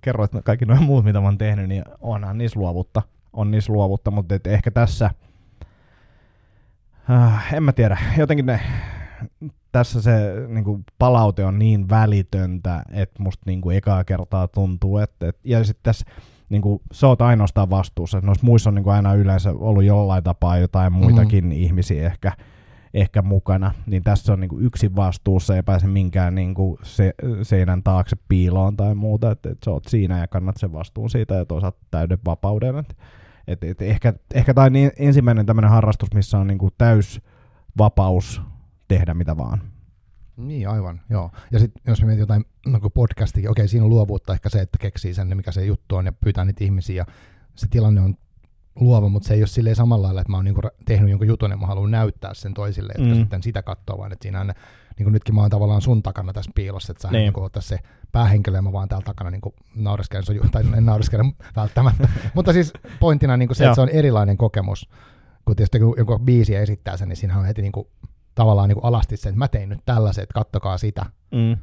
kerroit 0.02 0.32
kaikki 0.44 0.66
nuo 0.66 0.78
muut, 0.82 1.06
mitä 1.06 1.20
mä 1.20 1.28
oon 1.28 1.38
tehnyt, 1.38 1.68
niin 1.68 1.84
onhan 2.00 2.38
niissä 2.38 2.60
luovuutta. 2.60 3.02
On 3.34 3.52
niissä 3.52 3.74
luovuutta, 3.74 4.12
mutta 4.12 4.36
et 4.36 4.48
ehkä 4.48 4.72
tässä, 4.72 5.12
äh, 7.10 7.54
en 7.54 7.64
mä 7.64 7.72
tiedä, 7.72 7.98
jotenkin 8.18 8.46
ne, 8.46 8.60
tässä 9.72 10.02
se 10.02 10.34
niin 10.48 10.64
kuin, 10.64 10.86
palaute 11.00 11.46
on 11.46 11.60
niin 11.60 11.90
välitöntä, 11.90 12.84
että 12.92 13.24
musta 13.24 13.44
niin 13.46 13.62
kuin, 13.62 13.78
ekaa 13.78 14.04
kertaa 14.04 14.48
tuntuu, 14.48 14.98
että, 14.98 15.28
et, 15.28 15.38
ja 15.44 15.64
sitten 15.64 15.84
tässä 15.84 16.06
niin 16.50 16.62
kuin, 16.62 16.82
sä 16.92 17.08
oot 17.08 17.22
ainoastaan 17.22 17.70
vastuussa. 17.70 18.22
Noissa 18.22 18.46
muissa 18.46 18.70
on 18.70 18.76
niin 18.76 18.84
kuin, 18.84 18.94
aina 18.94 19.14
yleensä 19.14 19.50
ollut 19.52 19.84
jollain 19.84 20.24
tapaa 20.24 20.58
jotain 20.58 20.94
muitakin 20.94 21.46
mm. 21.46 21.52
ihmisiä 21.52 22.06
ehkä, 22.06 22.32
ehkä 22.94 23.22
mukana, 23.22 23.72
niin 23.86 24.04
tässä 24.04 24.34
on 24.34 24.40
niin 24.40 24.50
kuin, 24.50 24.66
yksin 24.66 24.96
vastuussa, 24.96 25.56
ei 25.56 25.64
pääse 25.64 25.88
minkään 25.88 26.36
niin 26.36 26.54
kuin, 26.54 26.78
se, 26.84 27.14
seinän 27.42 27.84
taakse 27.84 28.16
piiloon 28.28 28.78
tai 28.78 28.96
muuta, 28.96 29.32
että 29.32 29.50
et, 29.50 29.58
sä 29.66 29.72
oot 29.72 29.86
siinä 29.88 30.20
ja 30.20 30.28
kannat 30.28 30.58
sen 30.58 30.74
vastuun 30.74 31.10
siitä 31.10 31.36
ja 31.36 31.46
toisaalta 31.46 31.86
täyden 31.92 32.20
vapauden. 32.26 32.78
Et, 32.78 32.96
et, 33.48 33.64
et 33.64 33.82
ehkä, 33.82 34.14
ehkä 34.34 34.54
tämä 34.54 34.66
on 34.66 34.74
niin 34.74 34.92
ensimmäinen 35.00 35.46
tämmöinen 35.46 35.72
harrastus, 35.72 36.14
missä 36.14 36.38
on 36.38 36.48
niin 36.48 36.58
kuin, 36.58 36.74
täys 36.78 37.22
vapaus 37.78 38.42
tehdä 38.88 39.14
mitä 39.14 39.38
vaan. 39.38 39.62
Niin, 40.38 40.70
aivan, 40.70 41.02
joo. 41.10 41.32
Ja 41.52 41.60
sitten 41.60 41.82
jos 41.88 42.02
mietin 42.04 42.20
jotain 42.20 42.46
no, 42.68 42.80
kun 42.80 42.92
podcastikin, 42.92 43.50
okei, 43.50 43.68
siinä 43.68 43.84
on 43.84 43.90
luovuutta 43.90 44.34
ehkä 44.34 44.50
se, 44.50 44.62
että 44.62 44.78
keksii 44.82 45.14
sen, 45.14 45.38
mikä 45.38 45.52
se 45.52 45.66
juttu 45.66 45.96
on 45.96 46.06
ja 46.06 46.14
pyytää 46.14 46.46
niitä 46.46 46.64
ihmisiä 46.64 46.96
ja 46.96 47.06
se 47.56 47.68
tilanne 47.68 48.02
on 48.02 48.16
luova, 48.80 49.10
mutta 49.10 49.28
se 49.28 49.34
ei 49.34 49.42
ole 49.42 49.48
silleen 49.48 49.76
samalla 49.76 50.04
lailla, 50.08 50.22
että 50.22 50.32
mä 50.32 50.38
oon 50.38 50.46
niinku 50.46 50.62
tehnyt 50.86 51.10
jonkun 51.10 51.28
jutun 51.28 51.52
ja 51.52 51.58
mä 51.58 51.68
haluan 51.68 51.92
näyttää 51.92 52.34
sen 52.34 52.54
toisille, 52.54 52.94
jotka 52.98 53.14
Mm. 53.14 53.20
sitten 53.20 53.44
sitä 53.44 53.62
katsoo, 53.64 53.98
vaan 53.98 54.12
että 54.12 54.24
siinä 54.24 54.42
on, 54.42 54.48
niin 54.98 55.04
kuin 55.04 55.14
nytkin 55.14 55.36
mä 55.36 55.42
oon 55.42 55.50
tavallaan 55.50 55.82
sun 55.82 56.04
takana 56.04 56.34
tässä 56.34 56.52
piilossa, 56.56 56.92
että 56.92 57.02
sä 57.02 57.08
Niin. 57.08 57.20
niin. 57.20 57.34
niin 57.34 57.44
oot 57.44 57.54
se 57.60 57.78
päähenkilö 58.12 58.58
ja 58.58 58.62
mä 58.62 58.72
vaan 58.72 58.90
täällä 58.90 59.06
takana 59.06 59.30
niin 59.32 59.42
naureskelen 59.76 60.24
sun, 60.24 60.36
tai 60.52 60.64
en 60.78 60.86
naureskele 60.86 61.24
välttämättä, 61.56 62.10
mutta 62.34 62.54
siis 62.54 62.74
pointtina 63.00 63.38
niin 63.38 63.56
se, 63.56 63.64
että 63.64 63.76
se 63.76 63.82
on 63.82 63.90
erilainen 63.90 64.38
kokemus, 64.38 64.90
kun 65.46 65.56
tietysti 65.56 65.80
kun 65.80 65.94
joku 65.98 66.20
biisi 66.20 66.56
esittää 66.56 66.98
sen, 66.98 67.10
niin 67.10 67.18
siinä 67.18 67.38
on 67.40 67.46
heti 67.46 67.62
niin 67.62 67.72
kuin, 67.72 67.88
tavallaan 68.36 68.70
niin 68.70 68.76
kuin 68.76 68.86
alasti 68.86 69.18
sen, 69.18 69.30
että 69.30 69.40
mä 69.40 69.48
tein 69.48 69.70
nyt 69.70 69.80
tällaiset, 69.86 70.24
että 70.24 70.34
kattokaa 70.34 70.78
sitä. 70.78 71.06
Mm. 71.32 71.58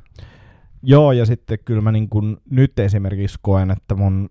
Joo, 0.82 1.12
ja 1.12 1.26
sitten 1.26 1.58
kyllä 1.64 1.80
mä 1.80 1.92
niin 1.92 2.08
kun 2.08 2.40
nyt 2.50 2.78
esimerkiksi 2.78 3.38
koen, 3.42 3.70
että 3.70 3.94
mun 3.94 4.30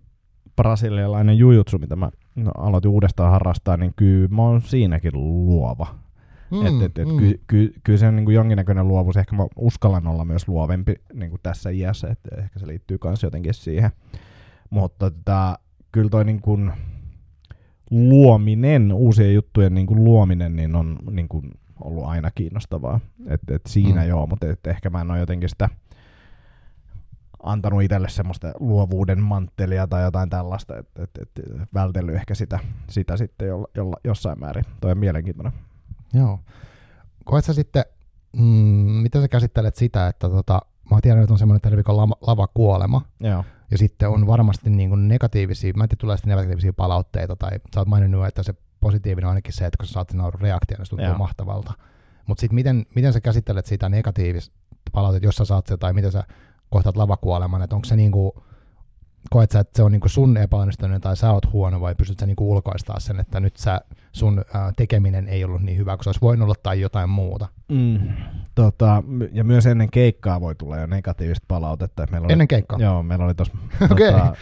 brasilialainen 0.56 1.38
jujutsu, 1.38 1.78
mitä 1.78 1.96
mä 1.96 2.10
no, 2.36 2.50
aloitin 2.58 2.90
uudestaan 2.90 3.30
harrastaa, 3.30 3.76
niin 3.76 3.92
kyllä 3.96 4.28
mä 4.28 4.42
oon 4.42 4.62
siinäkin 4.62 5.12
luova. 5.14 5.86
Mm, 6.50 6.66
et, 6.66 6.82
et, 6.82 6.98
et, 6.98 7.08
mm. 7.08 7.16
ky, 7.16 7.40
ky, 7.46 7.72
kyllä 7.84 7.98
se 7.98 8.08
on 8.08 8.16
niin 8.16 8.24
kuin 8.24 8.34
jonkinnäköinen 8.34 8.88
luovuus. 8.88 9.16
Ehkä 9.16 9.36
mä 9.36 9.46
uskallan 9.56 10.06
olla 10.06 10.24
myös 10.24 10.48
luovempi 10.48 10.94
niin 11.14 11.30
kuin 11.30 11.40
tässä 11.42 11.70
iässä, 11.70 12.08
että 12.08 12.36
ehkä 12.38 12.58
se 12.58 12.66
liittyy 12.66 12.98
myös 13.04 13.22
jotenkin 13.22 13.54
siihen. 13.54 13.90
Mutta 14.70 15.10
tota, 15.10 15.58
kyllä 15.92 16.10
toi 16.10 16.24
niin 16.24 16.40
kuin 16.40 16.72
luominen, 17.90 18.92
uusien 18.92 19.34
juttujen 19.34 19.74
niin 19.74 19.86
kuin 19.86 20.04
luominen, 20.04 20.56
niin 20.56 20.74
on 20.74 20.98
niin 21.10 21.28
kuin 21.28 21.50
ollut 21.80 22.04
aina 22.04 22.30
kiinnostavaa. 22.30 23.00
Et, 23.26 23.40
et 23.50 23.62
siinä 23.66 24.02
mm. 24.02 24.08
joo, 24.08 24.26
mutta 24.26 24.50
et 24.50 24.66
ehkä 24.66 24.90
mä 24.90 25.00
en 25.00 25.10
ole 25.10 25.18
jotenkin 25.18 25.48
sitä 25.48 25.68
antanut 27.46 27.82
itselle 27.82 28.08
semmoista 28.08 28.52
luovuuden 28.60 29.22
manttelia 29.22 29.86
tai 29.86 30.02
jotain 30.02 30.30
tällaista, 30.30 30.78
että 30.78 31.02
et, 31.02 31.10
et, 31.20 31.44
vältellyt 31.74 32.14
ehkä 32.14 32.34
sitä, 32.34 32.58
sitä 32.90 33.16
sitten 33.16 33.48
jolla, 33.48 33.68
jolla, 33.74 33.96
jossain 34.04 34.40
määrin. 34.40 34.64
Toi 34.80 34.90
on 34.90 34.98
mielenkiintoinen. 34.98 35.52
Joo. 36.14 36.40
Koet 37.24 37.44
sä 37.44 37.52
sitten, 37.52 37.84
mm, 38.32 38.42
miten 39.02 39.22
sä 39.22 39.28
käsittelet 39.28 39.74
sitä, 39.74 40.06
että 40.08 40.28
tota, 40.28 40.60
mä 40.90 41.00
tiedän, 41.02 41.22
että 41.22 41.34
on 41.34 41.38
semmoinen 41.38 41.60
termi 41.60 41.82
kuin 41.82 41.96
lava, 41.96 42.16
lavakuolema, 42.20 43.02
Joo. 43.20 43.44
ja 43.70 43.78
sitten 43.78 44.08
on 44.08 44.26
varmasti 44.26 44.70
niin 44.70 44.88
kuin 44.88 45.08
negatiivisia, 45.08 45.72
mä 45.76 45.84
en 45.84 45.88
tiedä, 45.88 46.00
tulee 46.00 46.16
sitten 46.16 46.30
negatiivisia 46.30 46.72
palautteita, 46.72 47.36
tai 47.36 47.50
sä 47.74 47.80
oot 47.80 47.88
maininnut, 47.88 48.26
että 48.26 48.42
se 48.42 48.54
positiivinen 48.80 49.26
on 49.26 49.30
ainakin 49.30 49.52
se, 49.52 49.66
että 49.66 49.76
kun 49.76 49.86
sä 49.86 49.92
saat 49.92 50.10
sen 50.10 50.20
reaktion, 50.40 50.78
niin 50.78 50.86
se 50.86 50.90
tuntuu 50.90 51.06
Joo. 51.06 51.18
mahtavalta. 51.18 51.72
Mutta 52.26 52.40
sitten 52.40 52.54
miten, 52.54 52.86
miten 52.94 53.12
sä 53.12 53.20
käsittelet 53.20 53.66
sitä 53.66 53.88
negatiivista 53.88 54.54
palautetta, 54.92 55.26
jos 55.26 55.36
sä 55.36 55.44
saat 55.44 55.66
se, 55.66 55.76
tai 55.76 55.92
miten 55.92 56.12
sä 56.12 56.24
kohtaat 56.70 56.96
lavakuoleman, 56.96 57.62
että 57.62 57.76
onko 57.76 57.84
se 57.84 57.96
niin 57.96 58.12
kuin, 58.12 58.32
koet 59.30 59.50
sä, 59.50 59.60
että 59.60 59.76
se 59.76 59.82
on 59.82 59.92
niinku 59.92 60.08
sun 60.08 60.36
epäonnistuminen 60.36 61.00
tai 61.00 61.16
sä 61.16 61.32
oot 61.32 61.52
huono 61.52 61.80
vai 61.80 61.94
pystyt 61.94 62.18
sä 62.18 62.26
niinku 62.26 62.52
ulkoistaa 62.52 63.00
sen, 63.00 63.20
että 63.20 63.40
nyt 63.40 63.56
sä, 63.56 63.80
sun 64.12 64.44
ää, 64.54 64.72
tekeminen 64.76 65.28
ei 65.28 65.44
ollut 65.44 65.62
niin 65.62 65.78
hyvä 65.78 65.96
kuin 65.96 66.04
se 66.04 66.08
olisi 66.08 66.20
voinut 66.20 66.44
olla 66.44 66.54
tai 66.62 66.80
jotain 66.80 67.10
muuta? 67.10 67.48
Mm, 67.68 67.98
tota, 68.54 69.02
ja 69.32 69.44
myös 69.44 69.66
ennen 69.66 69.90
keikkaa 69.90 70.40
voi 70.40 70.54
tulla 70.54 70.76
jo 70.76 70.86
negatiivista 70.86 71.44
palautetta. 71.48 72.06
Meillä 72.10 72.24
oli, 72.24 72.32
Ennen 72.32 72.48
keikkaa? 72.48 72.78
Joo, 72.78 73.02
meillä 73.02 73.24
oli 73.24 73.34
tuossa 73.34 73.54
Okei. 73.90 74.12
tota, 74.12 74.36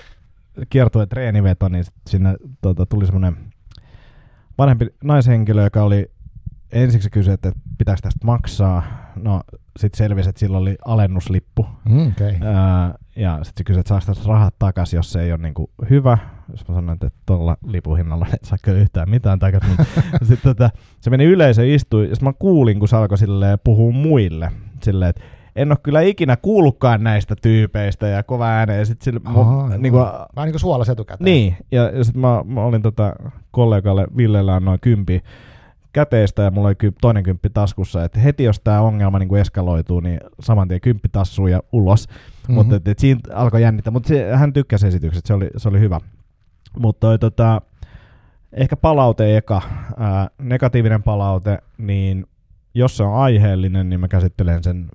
kiertue 0.71 1.07
treeniveto, 1.07 1.69
niin 1.69 1.85
sinne 2.11 2.37
tota, 2.61 2.87
tuli 2.87 3.07
semmoinen 3.07 3.37
vanhempi 4.59 4.87
naishenkilö, 5.05 5.63
joka 5.65 5.83
oli 5.83 6.11
ensiksi 6.73 7.11
kysyi, 7.11 7.35
että 7.35 7.53
pitääkö 7.79 8.01
tästä 8.03 8.27
maksaa. 8.27 9.04
No, 9.17 9.41
sitten 9.79 9.99
selvisi, 9.99 10.29
että 10.29 10.41
sillä 10.41 10.59
oli 10.59 10.77
alennuslippu. 10.85 11.67
Mm, 11.89 12.07
okay. 12.07 12.35
Ää, 12.43 12.95
ja 13.17 13.35
sitten 13.35 13.53
se 13.57 13.65
kysyi, 13.65 13.81
että 13.81 14.01
saako 14.01 14.33
rahat 14.33 14.55
takaisin, 14.59 14.97
jos 14.97 15.13
se 15.13 15.23
ei 15.23 15.33
ole 15.33 15.43
niinku 15.43 15.71
hyvä. 15.91 16.19
Jos 16.51 16.69
mä 16.69 16.75
sanoin, 16.75 16.99
että 17.03 17.11
tuolla 17.27 17.57
lipuhinnalla 17.67 18.27
et 18.35 18.45
saa 18.45 18.59
kyllä 18.63 18.79
yhtään 18.79 19.11
mitään 19.11 19.39
takaisin. 19.39 19.77
sitten 20.29 20.57
tota, 20.57 20.71
se 21.01 21.11
meni 21.11 21.25
yleisö 21.25 21.67
istui, 21.67 22.09
ja 22.09 22.17
mä 22.23 22.33
kuulin, 22.33 22.79
kun 22.79 22.89
se 22.89 22.97
alkoi 22.97 23.19
puhua 23.65 23.93
muille. 23.93 24.53
Silleen, 24.83 25.11
että 25.11 25.23
en 25.57 25.73
ole 25.73 25.79
kyllä 25.83 26.01
ikinä 26.01 26.37
kuullutkaan 26.37 27.05
näistä 27.05 27.37
tyypeistä 27.43 28.07
ja 28.07 28.23
kova 28.23 28.47
ääneen. 28.47 28.79
Ja 28.79 28.85
sit 28.85 29.03
sille, 29.03 29.21
Ahaa, 29.25 29.69
mun, 29.69 29.83
niinku, 29.83 29.99
Vähän 29.99 30.27
niin 30.37 30.53
kuin 30.53 30.61
suolas 30.61 30.89
etukäteen. 30.89 31.25
niin, 31.25 31.57
ja, 31.73 31.91
ja 31.91 32.05
sitten 32.05 32.21
mä, 32.21 32.45
mä, 32.47 32.61
olin 32.61 32.83
tota 32.83 33.13
kollegalle 33.51 34.07
Villellä 34.17 34.55
annoin 34.55 34.81
kympi 34.81 35.23
käteistä 35.95 36.43
ja 36.43 36.51
mulla 36.51 36.69
oli 36.69 36.75
ky- 36.75 36.93
toinen 37.01 37.23
kymppi 37.23 37.51
taskussa, 37.51 38.05
että 38.05 38.21
heti 38.21 38.45
jos 38.45 38.61
tämä 38.61 38.81
ongelma 38.81 39.19
niin 39.19 39.37
eskaloituu, 39.37 40.01
niin 40.01 40.21
saman 40.41 40.69
tien 40.69 40.81
kymppi 40.81 41.09
tassuun 41.09 41.51
ja 41.51 41.63
ulos. 41.73 42.09
Mm-hmm. 42.09 42.55
Mutta 42.55 42.77
et, 42.77 42.89
et 42.89 42.99
siinä 42.99 43.21
alkoi 43.35 43.63
jännittää, 43.63 43.91
mutta 43.91 44.15
hän 44.35 44.53
tykkäsi 44.53 44.87
esityksestä, 44.87 45.29
se 45.29 45.35
oli, 45.35 45.49
se 45.57 45.69
oli 45.69 45.81
hyvä. 45.81 46.01
Mutta 46.79 47.19
tota, 47.19 47.63
ehkä 48.53 48.77
palaute 48.77 49.37
eka, 49.37 49.63
ää, 49.97 50.29
negatiivinen 50.39 51.03
palaute, 51.03 51.59
niin 51.79 52.27
jos 52.75 52.97
se 52.97 53.03
on 53.03 53.15
aiheellinen, 53.15 53.89
niin 53.89 54.01
mä 54.01 54.09
käsittelen 54.09 54.63
sen 54.63 54.89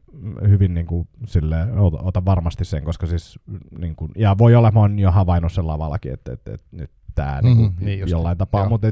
hyvin 0.49 0.73
niin 0.73 0.87
kuin, 0.87 1.07
silleen, 1.25 1.79
ota, 1.79 1.97
ota 2.01 2.25
varmasti 2.25 2.65
sen, 2.65 2.83
koska 2.83 3.07
siis, 3.07 3.39
niin 3.79 3.95
kuin, 3.95 4.11
ja 4.15 4.37
voi 4.37 4.55
olla, 4.55 4.71
mä 4.71 4.79
oon 4.79 4.99
jo 4.99 5.11
havainnut 5.11 5.53
sen 5.53 5.67
lavallakin, 5.67 6.13
että, 6.13 6.33
että, 6.33 6.53
että 6.53 6.67
nyt 6.71 6.91
tämä 7.15 7.39
Mhm, 7.43 7.57
niin 7.59 7.73
niin 7.79 7.99
just. 7.99 8.11
jollain 8.11 8.37
tapaa, 8.37 8.69
mutta 8.69 8.87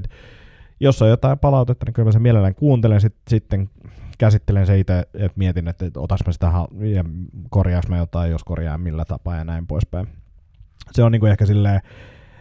jos 0.80 1.02
on 1.02 1.10
jotain 1.10 1.40
palautetta, 1.40 1.86
niin 1.86 1.94
kyllä 1.94 2.08
mä 2.08 2.12
sen 2.12 2.22
mielellään 2.22 2.56
kuuntelen, 2.56 3.02
sit, 3.02 3.16
sitten 3.30 3.70
käsittelen 4.18 4.66
se 4.66 4.80
itse, 4.80 5.00
että 5.00 5.32
mietin, 5.36 5.68
että, 5.68 5.86
otas 5.98 6.20
mä 6.26 6.34
sitä 6.34 6.52
ja 6.94 7.04
korjaaks 7.50 7.88
mä 7.88 7.98
jotain, 7.98 8.32
jos 8.32 8.44
korjaa 8.44 8.78
millä 8.78 9.06
tapaa 9.06 9.36
ja 9.36 9.44
näin 9.44 9.68
poispäin. 9.68 10.08
Se 10.92 11.04
on 11.04 11.12
niinku 11.12 11.26
ehkä 11.26 11.46
silleen, 11.46 11.82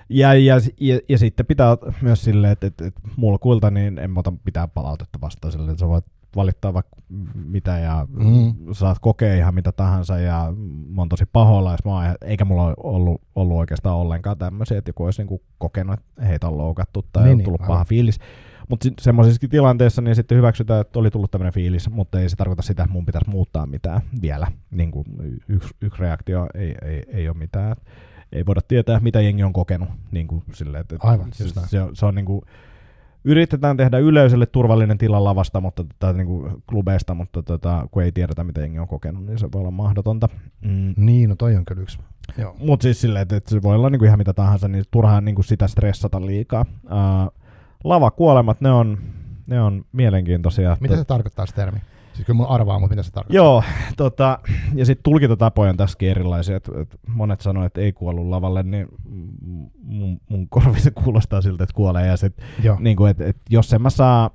ja, 0.08 0.34
ja, 0.34 0.54
ja, 0.80 1.00
ja, 1.08 1.18
sitten 1.18 1.46
pitää 1.46 1.76
myös 2.00 2.24
silleen, 2.24 2.52
että, 2.52 2.66
että, 2.66 2.86
että 2.86 3.00
mulkuilta 3.16 3.70
niin 3.70 3.98
en 3.98 4.10
mä 4.10 4.20
ota 4.20 4.32
pitää 4.44 4.68
palautetta 4.68 5.20
vastaan 5.20 5.52
silleen, 5.52 5.70
että 5.70 5.80
sä 5.80 5.88
voit 5.88 6.04
valittaa 6.36 6.74
vaikka 6.74 6.96
mitä 7.34 7.78
ja 7.78 8.06
Mm. 8.10 8.54
saat 8.72 8.98
kokea 9.00 9.34
ihan 9.34 9.54
mitä 9.54 9.72
tahansa 9.72 10.18
ja 10.18 10.52
mä 10.88 11.00
oon 11.00 11.08
tosi 11.08 11.24
pahoilla, 11.32 11.70
jos 11.72 11.84
mä 11.84 11.90
oon, 11.92 12.04
eikä 12.24 12.44
mulla 12.44 12.62
ole 12.64 12.74
ollut, 12.78 13.20
ollut 13.34 13.56
oikeastaan 13.56 13.96
ollenkaan 13.96 14.38
tämmöisiä, 14.38 14.78
että 14.78 14.88
joku 14.88 15.04
olisi 15.04 15.20
niinku 15.22 15.42
kokenut, 15.58 15.98
että 16.00 16.24
heitä 16.24 16.48
on 16.48 16.58
loukattu 16.58 17.04
tai 17.12 17.22
Niin, 17.22 17.26
niin, 17.28 17.32
on 17.32 17.38
niin, 17.38 17.44
tullut 17.44 17.60
aivan. 17.60 17.74
paha 17.74 17.84
fiilis. 17.84 18.18
Mutta 18.68 18.88
semmoisissa 19.00 19.48
tilanteissa 19.50 20.02
niin 20.02 20.16
sitten 20.16 20.38
hyväksytään, 20.38 20.80
että 20.80 20.98
oli 20.98 21.10
tullut 21.10 21.30
tämmöinen 21.30 21.52
fiilis, 21.52 21.90
mutta 21.90 22.20
ei 22.20 22.28
se 22.28 22.36
tarkoita 22.36 22.62
sitä, 22.62 22.82
että 22.82 22.92
mun 22.92 23.06
pitäisi 23.06 23.30
muuttaa 23.30 23.66
mitään 23.66 24.00
vielä. 24.22 24.46
Niin 24.70 24.90
kuin 24.90 25.04
yksi, 25.48 25.74
yksi 25.80 26.00
reaktio 26.02 26.46
ei, 26.54 26.74
ei, 26.84 27.02
ei 27.08 27.28
ole 27.28 27.36
mitään. 27.36 27.76
Ei 28.32 28.46
voida 28.46 28.60
tietää, 28.68 29.00
mitä 29.00 29.20
jengi 29.20 29.42
on 29.42 29.52
kokenut. 29.52 29.88
Niin 30.10 30.26
kuin 30.28 30.42
silleen, 30.52 30.80
että 30.80 30.96
Aivan, 31.00 31.32
se, 31.32 31.44
se, 31.66 31.82
on- 31.82 31.96
se 31.96 32.06
on 32.06 32.14
niin 32.14 32.24
kuin, 32.26 32.42
yritetään 33.26 33.76
tehdä 33.76 33.98
yleisölle 33.98 34.46
turvallinen 34.46 34.98
tila 34.98 35.24
lavasta 35.24 35.60
mutta, 35.60 35.84
tai 35.98 36.14
niin 36.14 36.26
kuin 36.26 36.62
klubeista, 36.70 37.14
mutta 37.14 37.42
tota, 37.42 37.88
kun 37.90 38.02
ei 38.02 38.12
tiedetä, 38.12 38.44
mitä 38.44 38.60
jengi 38.60 38.78
on 38.78 38.88
kokenut, 38.88 39.26
niin 39.26 39.38
se 39.38 39.48
voi 39.52 39.60
olla 39.60 39.70
mahdotonta. 39.70 40.28
Mm. 40.60 40.94
Niin, 40.96 41.28
no 41.30 41.36
toi 41.36 41.56
on 41.56 41.64
kyllä 41.64 41.82
yksi. 41.82 41.98
Mutta 42.58 42.82
siis 42.82 43.00
silleen, 43.00 43.22
että, 43.22 43.36
että 43.36 43.50
se 43.50 43.62
voi 43.62 43.74
olla 43.74 43.90
niinku 43.90 44.04
ihan 44.04 44.18
mitä 44.18 44.32
tahansa, 44.32 44.68
niin 44.68 44.84
turhaan 44.90 45.24
niinku 45.24 45.42
sitä 45.42 45.66
stressata 45.66 46.26
liikaa. 46.26 46.66
Uh, 46.84 47.40
lavakuolemat, 47.84 48.60
ne 48.60 48.70
on, 48.70 48.98
ne 49.46 49.60
on 49.60 49.84
mielenkiintoisia. 49.92 50.76
Mitä 50.80 50.96
se 50.96 51.04
tarkoittaa 51.04 51.46
se 51.46 51.54
termi? 51.54 51.78
Siis 52.16 52.26
kyllä 52.26 52.36
mun 52.36 52.48
arvaa, 52.48 52.78
mutta 52.78 52.92
mitä 52.92 53.02
se 53.02 53.12
tarkoittaa? 53.12 53.44
Joo, 53.44 53.62
tota, 53.96 54.38
ja 54.74 54.86
sitten 54.86 55.02
tulkintatapoja 55.02 55.70
on 55.70 55.76
tässäkin 55.76 56.10
erilaisia. 56.10 56.56
Et, 56.56 56.70
et 56.80 56.96
monet 57.08 57.40
sanoo, 57.40 57.64
että 57.64 57.80
ei 57.80 57.92
kuollut 57.92 58.26
lavalle, 58.26 58.62
niin 58.62 58.86
mun, 59.82 60.20
mun 60.28 60.48
korvissa 60.48 60.90
kuulostaa 60.90 61.40
siltä, 61.40 61.64
että 61.64 61.74
kuolee. 61.74 62.06
Ja 62.06 62.16
sit, 62.16 62.36
niin 62.78 62.96
kuin, 62.96 63.10
et, 63.10 63.20
et, 63.20 63.36
jos 63.50 63.72
en 63.72 63.82
mä 63.82 63.90
saa, 63.90 64.30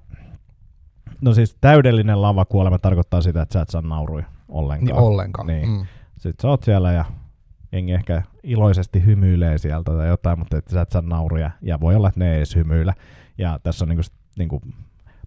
no 1.21 1.33
siis 1.33 1.57
täydellinen 1.61 2.21
lavakuolema 2.21 2.79
tarkoittaa 2.79 3.21
sitä, 3.21 3.41
että 3.41 3.53
sä 3.53 3.61
et 3.61 3.69
saa 3.69 3.81
nauruja 3.81 4.25
ollenkaan. 4.49 4.85
Niin 4.85 4.95
ollenkaan. 4.95 5.47
Niin. 5.47 5.69
Mm. 5.69 5.85
Sitten 6.17 6.41
sä 6.41 6.47
oot 6.47 6.63
siellä 6.63 6.91
ja 6.91 7.05
jengi 7.71 7.93
ehkä 7.93 8.21
iloisesti 8.43 9.05
hymyilee 9.05 9.57
sieltä 9.57 9.91
tai 9.91 10.07
jotain, 10.07 10.39
mutta 10.39 10.57
et 10.57 10.67
sä 10.67 10.81
et 10.81 10.91
saa 10.91 11.01
nauruja. 11.01 11.51
Ja 11.61 11.79
voi 11.79 11.95
olla, 11.95 12.07
että 12.07 12.19
ne 12.19 12.31
ei 12.31 12.37
edes 12.37 12.55
hymyillä. 12.55 12.93
Ja 13.37 13.59
tässä 13.63 13.85
on 13.85 13.89
niinku, 13.89 14.03
niinku, 14.37 14.61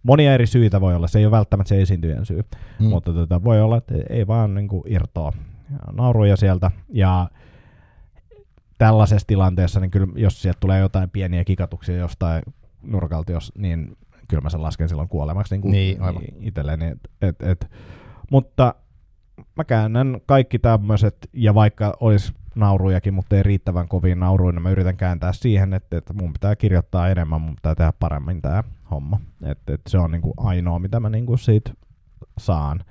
monia 0.05 0.35
eri 0.35 0.47
syitä 0.47 0.81
voi 0.81 0.95
olla. 0.95 1.07
Se 1.07 1.19
ei 1.19 1.27
ole 1.27 1.31
välttämättä 1.31 1.69
se 1.69 1.83
esiintyjän 1.83 2.27
syy. 2.27 2.43
Mm. 2.81 2.87
Mutta 2.87 3.13
tota, 3.13 3.45
voi 3.45 3.61
olla, 3.61 3.77
että 3.77 3.95
ei 4.11 4.27
vaan 4.27 4.55
niinku 4.55 4.85
irtoa 4.89 5.33
Ja 5.73 5.79
nauruja 5.93 6.37
sieltä. 6.37 6.71
Ja 6.89 7.31
tällaisessa 8.79 9.27
tilanteessa, 9.27 9.81
niin 9.81 9.91
kyllä 9.91 10.07
jos 10.17 10.43
sieltä 10.43 10.61
tulee 10.61 10.81
jotain 10.81 11.11
pieniä 11.11 11.45
kikatuksia 11.45 11.97
jostain 11.97 12.43
nurkalta, 12.83 13.33
jos, 13.33 13.53
niin 13.59 13.97
kyllä 14.29 14.41
mä 14.41 14.51
sen 14.51 14.63
lasken 14.63 14.89
silloin 14.89 15.09
kuolemaksi 15.09 15.57
niin 15.59 15.71
Niin, 15.73 16.03
aivan. 16.03 16.23
itselleni. 16.41 16.87
Et, 16.87 16.99
et, 17.23 17.43
et. 17.43 17.71
Mutta 18.31 18.75
mä 19.57 19.65
käännän 19.65 20.21
kaikki 20.27 20.59
tämmöiset, 20.59 21.17
ja 21.33 21.55
vaikka 21.55 21.97
olisi 22.01 22.33
naurujakin, 22.55 23.15
mutta 23.15 23.37
ei 23.37 23.43
riittävän 23.43 23.89
kovin 23.89 24.21
nauruja, 24.21 24.53
niin 24.53 24.63
mä 24.63 24.71
yritän 24.71 24.97
kääntää 24.97 25.33
siihen, 25.33 25.75
että, 25.75 25.99
että 25.99 26.13
mun 26.13 26.33
pitää 26.33 26.57
kirjoittaa 26.57 27.09
enemmän, 27.09 27.41
mun 27.41 27.55
pitää 27.55 27.75
tehdä 27.75 27.93
paremmin 28.01 28.43
tämä 28.43 28.65
homma. 28.91 29.21
Että, 29.43 29.75
että 29.75 29.91
se 29.91 29.99
on 29.99 30.11
niinku 30.11 30.35
ainoa, 30.37 30.79
mitä 30.79 31.01
mä 31.01 31.11
niinku 31.11 31.37
siitä 31.37 31.71
saan. 32.39 32.85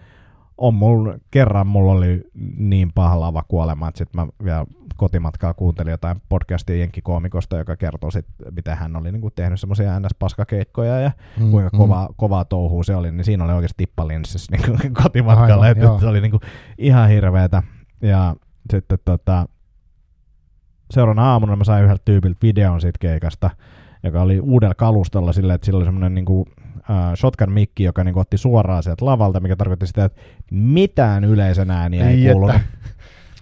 On 0.58 0.74
mulla, 0.74 1.18
kerran 1.32 1.68
mulla 1.68 1.92
oli 1.92 2.24
niin 2.58 2.92
paha 2.96 3.20
lava 3.20 3.44
kuolema, 3.48 3.88
että 3.88 3.98
sitten 3.98 4.22
mä 4.22 4.28
vielä 4.44 4.66
kotimatkaa 4.98 5.54
kuuntelin 5.54 5.92
jotain 5.92 6.22
podcastia 6.30 6.76
jenkkikoomikosta, 6.76 7.58
joka 7.58 7.76
kertoo 7.76 8.12
sit, 8.12 8.26
miten 8.52 8.78
hän 8.78 8.96
oli 8.96 9.12
niinku 9.12 9.32
tehnyt 9.32 9.60
semmoisia 9.60 10.00
ns-paskakeikkoja 10.00 11.00
ja 11.00 11.12
Mm, 11.40 11.52
kuinka 11.52 11.70
mm. 11.74 11.78
kovaa, 11.78 12.10
kovaa 12.18 12.46
touhua 12.46 12.84
se 12.84 12.96
oli, 12.96 13.12
niin 13.12 13.26
siinä 13.26 13.44
oli 13.44 13.54
oikeasti 13.54 13.78
tippalinssissä 13.78 14.56
niin 14.56 14.94
kotimatkalla, 15.04 15.66
Aivan, 15.66 15.84
että 15.84 16.00
se 16.00 16.08
oli 16.08 16.22
niin 16.22 16.32
kuin 16.32 16.42
ihan 16.78 17.10
hirveetä. 17.10 17.64
Ja 18.02 18.36
sitten 18.72 19.00
tota, 19.06 19.48
seuraavana 20.94 21.32
aamuna 21.32 21.56
mä 21.56 21.64
sain 21.64 21.84
yhdeltä 21.84 22.02
tyypiltä 22.06 22.38
videon 22.42 22.82
siitä 22.82 22.98
keikasta, 23.00 23.50
joka 24.04 24.22
oli 24.22 24.40
uudella 24.40 24.76
kalustolla 24.76 25.34
silleen, 25.34 25.56
että 25.56 25.66
sillä 25.66 25.78
oli 25.78 25.86
semmoinen 25.86 26.14
niin 26.16 26.26
kuin, 26.26 26.46
shotgun-mikki, 27.16 27.84
joka 27.84 28.04
niin 28.04 28.14
kuin, 28.14 28.22
otti 28.22 28.38
suoraan 28.38 28.84
sieltä 28.84 29.06
lavalta, 29.06 29.40
mikä 29.40 29.56
tarkoitti 29.56 29.88
sitä, 29.88 30.06
että 30.06 30.22
mitään 30.52 31.24
yleisön 31.24 31.72
ääniä 31.72 32.10
ei 32.10 32.16
Ei, 32.16 32.22
että. 32.22 32.34
kuulunut. 32.34 32.62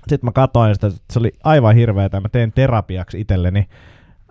Sitten 0.10 0.28
mä 0.28 0.32
katsoin 0.32 0.76
sitä, 0.76 0.88
että 0.88 1.00
se 1.14 1.20
oli 1.20 1.32
aivan 1.44 1.76
hirveetä. 1.76 2.20
Mä 2.22 2.30
tein 2.30 2.52
terapiaksi 2.52 3.22
itselleni 3.22 3.68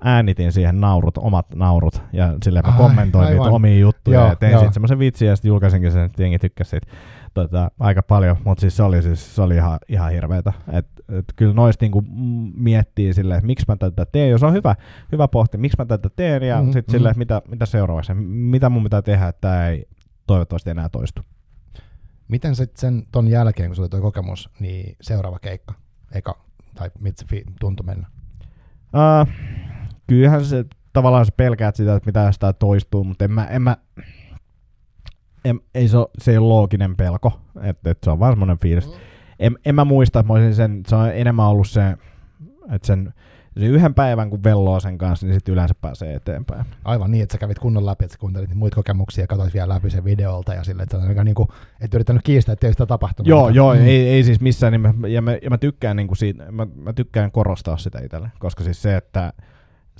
äänitin 0.04 0.52
siihen 0.52 0.80
naurut, 0.80 1.18
omat 1.18 1.46
naurut, 1.54 2.02
ja 2.12 2.34
silleen 2.44 2.66
mä 2.66 2.72
Ai, 2.72 2.78
kommentoin 2.78 3.26
aivan. 3.26 3.38
niitä 3.44 3.54
omia 3.54 3.78
juttuja, 3.78 4.20
Joo, 4.20 4.28
ja 4.28 4.36
tein 4.36 4.52
sitten 4.58 4.72
semmoisen 4.72 4.98
vitsin, 4.98 5.28
ja 5.28 5.36
sitten 5.36 5.48
julkaisinkin 5.48 5.92
sen, 5.92 6.02
että 6.04 6.22
jengi 6.22 6.38
tykkäsi 6.38 6.70
siitä 6.70 6.86
tota, 7.34 7.70
aika 7.80 8.02
paljon, 8.02 8.36
mutta 8.44 8.60
siis 8.60 8.76
se 8.76 8.82
oli, 8.82 9.02
siis, 9.02 9.36
se 9.36 9.42
oli 9.42 9.54
ihan, 9.54 9.78
ihan 9.88 10.12
hirveetä. 10.12 10.52
Et, 10.72 10.86
et 11.08 11.24
kyllä 11.36 11.54
noista 11.54 11.84
niinku 11.84 12.04
miettii 12.54 13.14
silleen, 13.14 13.38
että 13.38 13.46
miksi 13.46 13.64
mä 13.68 13.76
tätä 13.76 14.06
teen, 14.06 14.30
jos 14.30 14.42
on 14.42 14.52
hyvä, 14.52 14.76
hyvä 15.12 15.28
pohti, 15.28 15.58
miksi 15.58 15.76
mä 15.78 15.84
tätä 15.84 16.08
teen, 16.16 16.42
ja 16.42 16.56
Mhm, 16.56 16.66
mm, 16.66 16.72
sitten 16.72 16.92
silleen, 16.92 17.18
mitä, 17.18 17.42
mitä 17.48 17.66
seuraavaksi, 17.66 18.14
mitä 18.24 18.68
mun 18.68 18.82
pitää 18.82 19.02
tehdä, 19.02 19.28
että 19.28 19.40
tämä 19.40 19.68
ei 19.68 19.84
toivottavasti 20.26 20.70
enää 20.70 20.88
toistu. 20.88 21.22
Miten 22.28 22.56
sitten 22.56 22.80
sen 22.80 23.02
ton 23.12 23.28
jälkeen, 23.28 23.68
kun 23.68 23.76
sulla 23.76 23.84
oli 23.84 23.90
tuo 23.90 24.00
kokemus, 24.00 24.50
niin 24.60 24.96
seuraava 25.00 25.38
keikka, 25.38 25.74
eka, 26.12 26.38
tai 26.74 26.90
mitä 27.00 27.20
se 27.20 27.26
fi- 27.28 27.44
tuntui 27.60 27.86
mennä? 27.86 28.06
Uh, 28.94 29.28
kyllähän 30.10 30.44
se 30.44 30.64
tavallaan 30.92 31.26
sä 31.26 31.32
pelkäät 31.36 31.76
sitä, 31.76 31.94
että 31.94 32.06
mitä 32.06 32.32
sitä 32.32 32.52
toistuu, 32.52 33.04
mutta 33.04 33.24
en 33.24 33.30
mä, 33.32 33.44
en 33.44 33.62
mä 33.62 33.76
en, 35.44 35.60
ei 35.74 35.88
se, 35.88 35.96
ole, 35.96 36.08
se 36.18 36.30
ei 36.30 36.38
ole 36.38 36.48
looginen 36.48 36.96
pelko, 36.96 37.40
että 37.62 37.90
et 37.90 37.98
se 38.04 38.10
on 38.10 38.18
vaan 38.18 38.32
semmoinen 38.32 38.58
fiilis. 38.58 38.92
En, 39.38 39.58
en 39.64 39.74
mä 39.74 39.84
muista, 39.84 40.20
että 40.20 40.32
mä 40.32 40.34
olisin 40.34 40.54
sen, 40.54 40.82
se 40.86 40.96
on 40.96 41.10
enemmän 41.14 41.46
ollut 41.46 41.68
se, 41.68 41.96
että 42.70 42.86
sen 42.86 43.14
se 43.58 43.66
yhden 43.66 43.94
päivän 43.94 44.30
kun 44.30 44.44
velloo 44.44 44.80
sen 44.80 44.98
kanssa, 44.98 45.26
niin 45.26 45.34
sitten 45.34 45.52
yleensä 45.52 45.74
pääsee 45.80 46.14
eteenpäin. 46.14 46.64
Aivan 46.84 47.10
niin, 47.10 47.22
että 47.22 47.32
sä 47.32 47.38
kävit 47.38 47.58
kunnon 47.58 47.86
läpi, 47.86 48.04
että 48.04 48.12
sä 48.12 48.18
kuuntelit 48.18 48.54
muita 48.54 48.74
kokemuksia 48.74 49.24
ja 49.24 49.26
katsoit 49.26 49.54
vielä 49.54 49.74
läpi 49.74 49.90
sen 49.90 50.04
videolta 50.04 50.54
ja 50.54 50.64
sille, 50.64 50.82
että 50.82 51.00
sä 51.14 51.24
niin 51.24 51.34
kuin, 51.34 51.48
et 51.80 51.94
yrittänyt 51.94 52.22
kiistää, 52.22 52.52
että 52.52 52.66
ei 52.66 52.72
sitä 52.72 52.86
tapahtunut. 52.86 53.28
Joo, 53.28 53.48
joo, 53.48 53.74
mm. 53.74 53.80
ei, 53.80 54.08
ei 54.08 54.24
siis 54.24 54.40
missään, 54.40 54.72
niin 54.72 54.80
mä, 54.80 55.08
ja, 55.08 55.22
mä, 55.22 55.32
ja 55.42 55.50
mä 55.50 55.58
tykkään 55.58 55.96
niin 55.96 56.08
kuin 56.08 56.18
siitä, 56.18 56.52
mä, 56.52 56.66
mä 56.74 56.92
tykkään 56.92 57.32
korostaa 57.32 57.76
sitä 57.76 58.00
itselle, 58.00 58.30
koska 58.38 58.64
siis 58.64 58.82
se, 58.82 58.96
että 58.96 59.32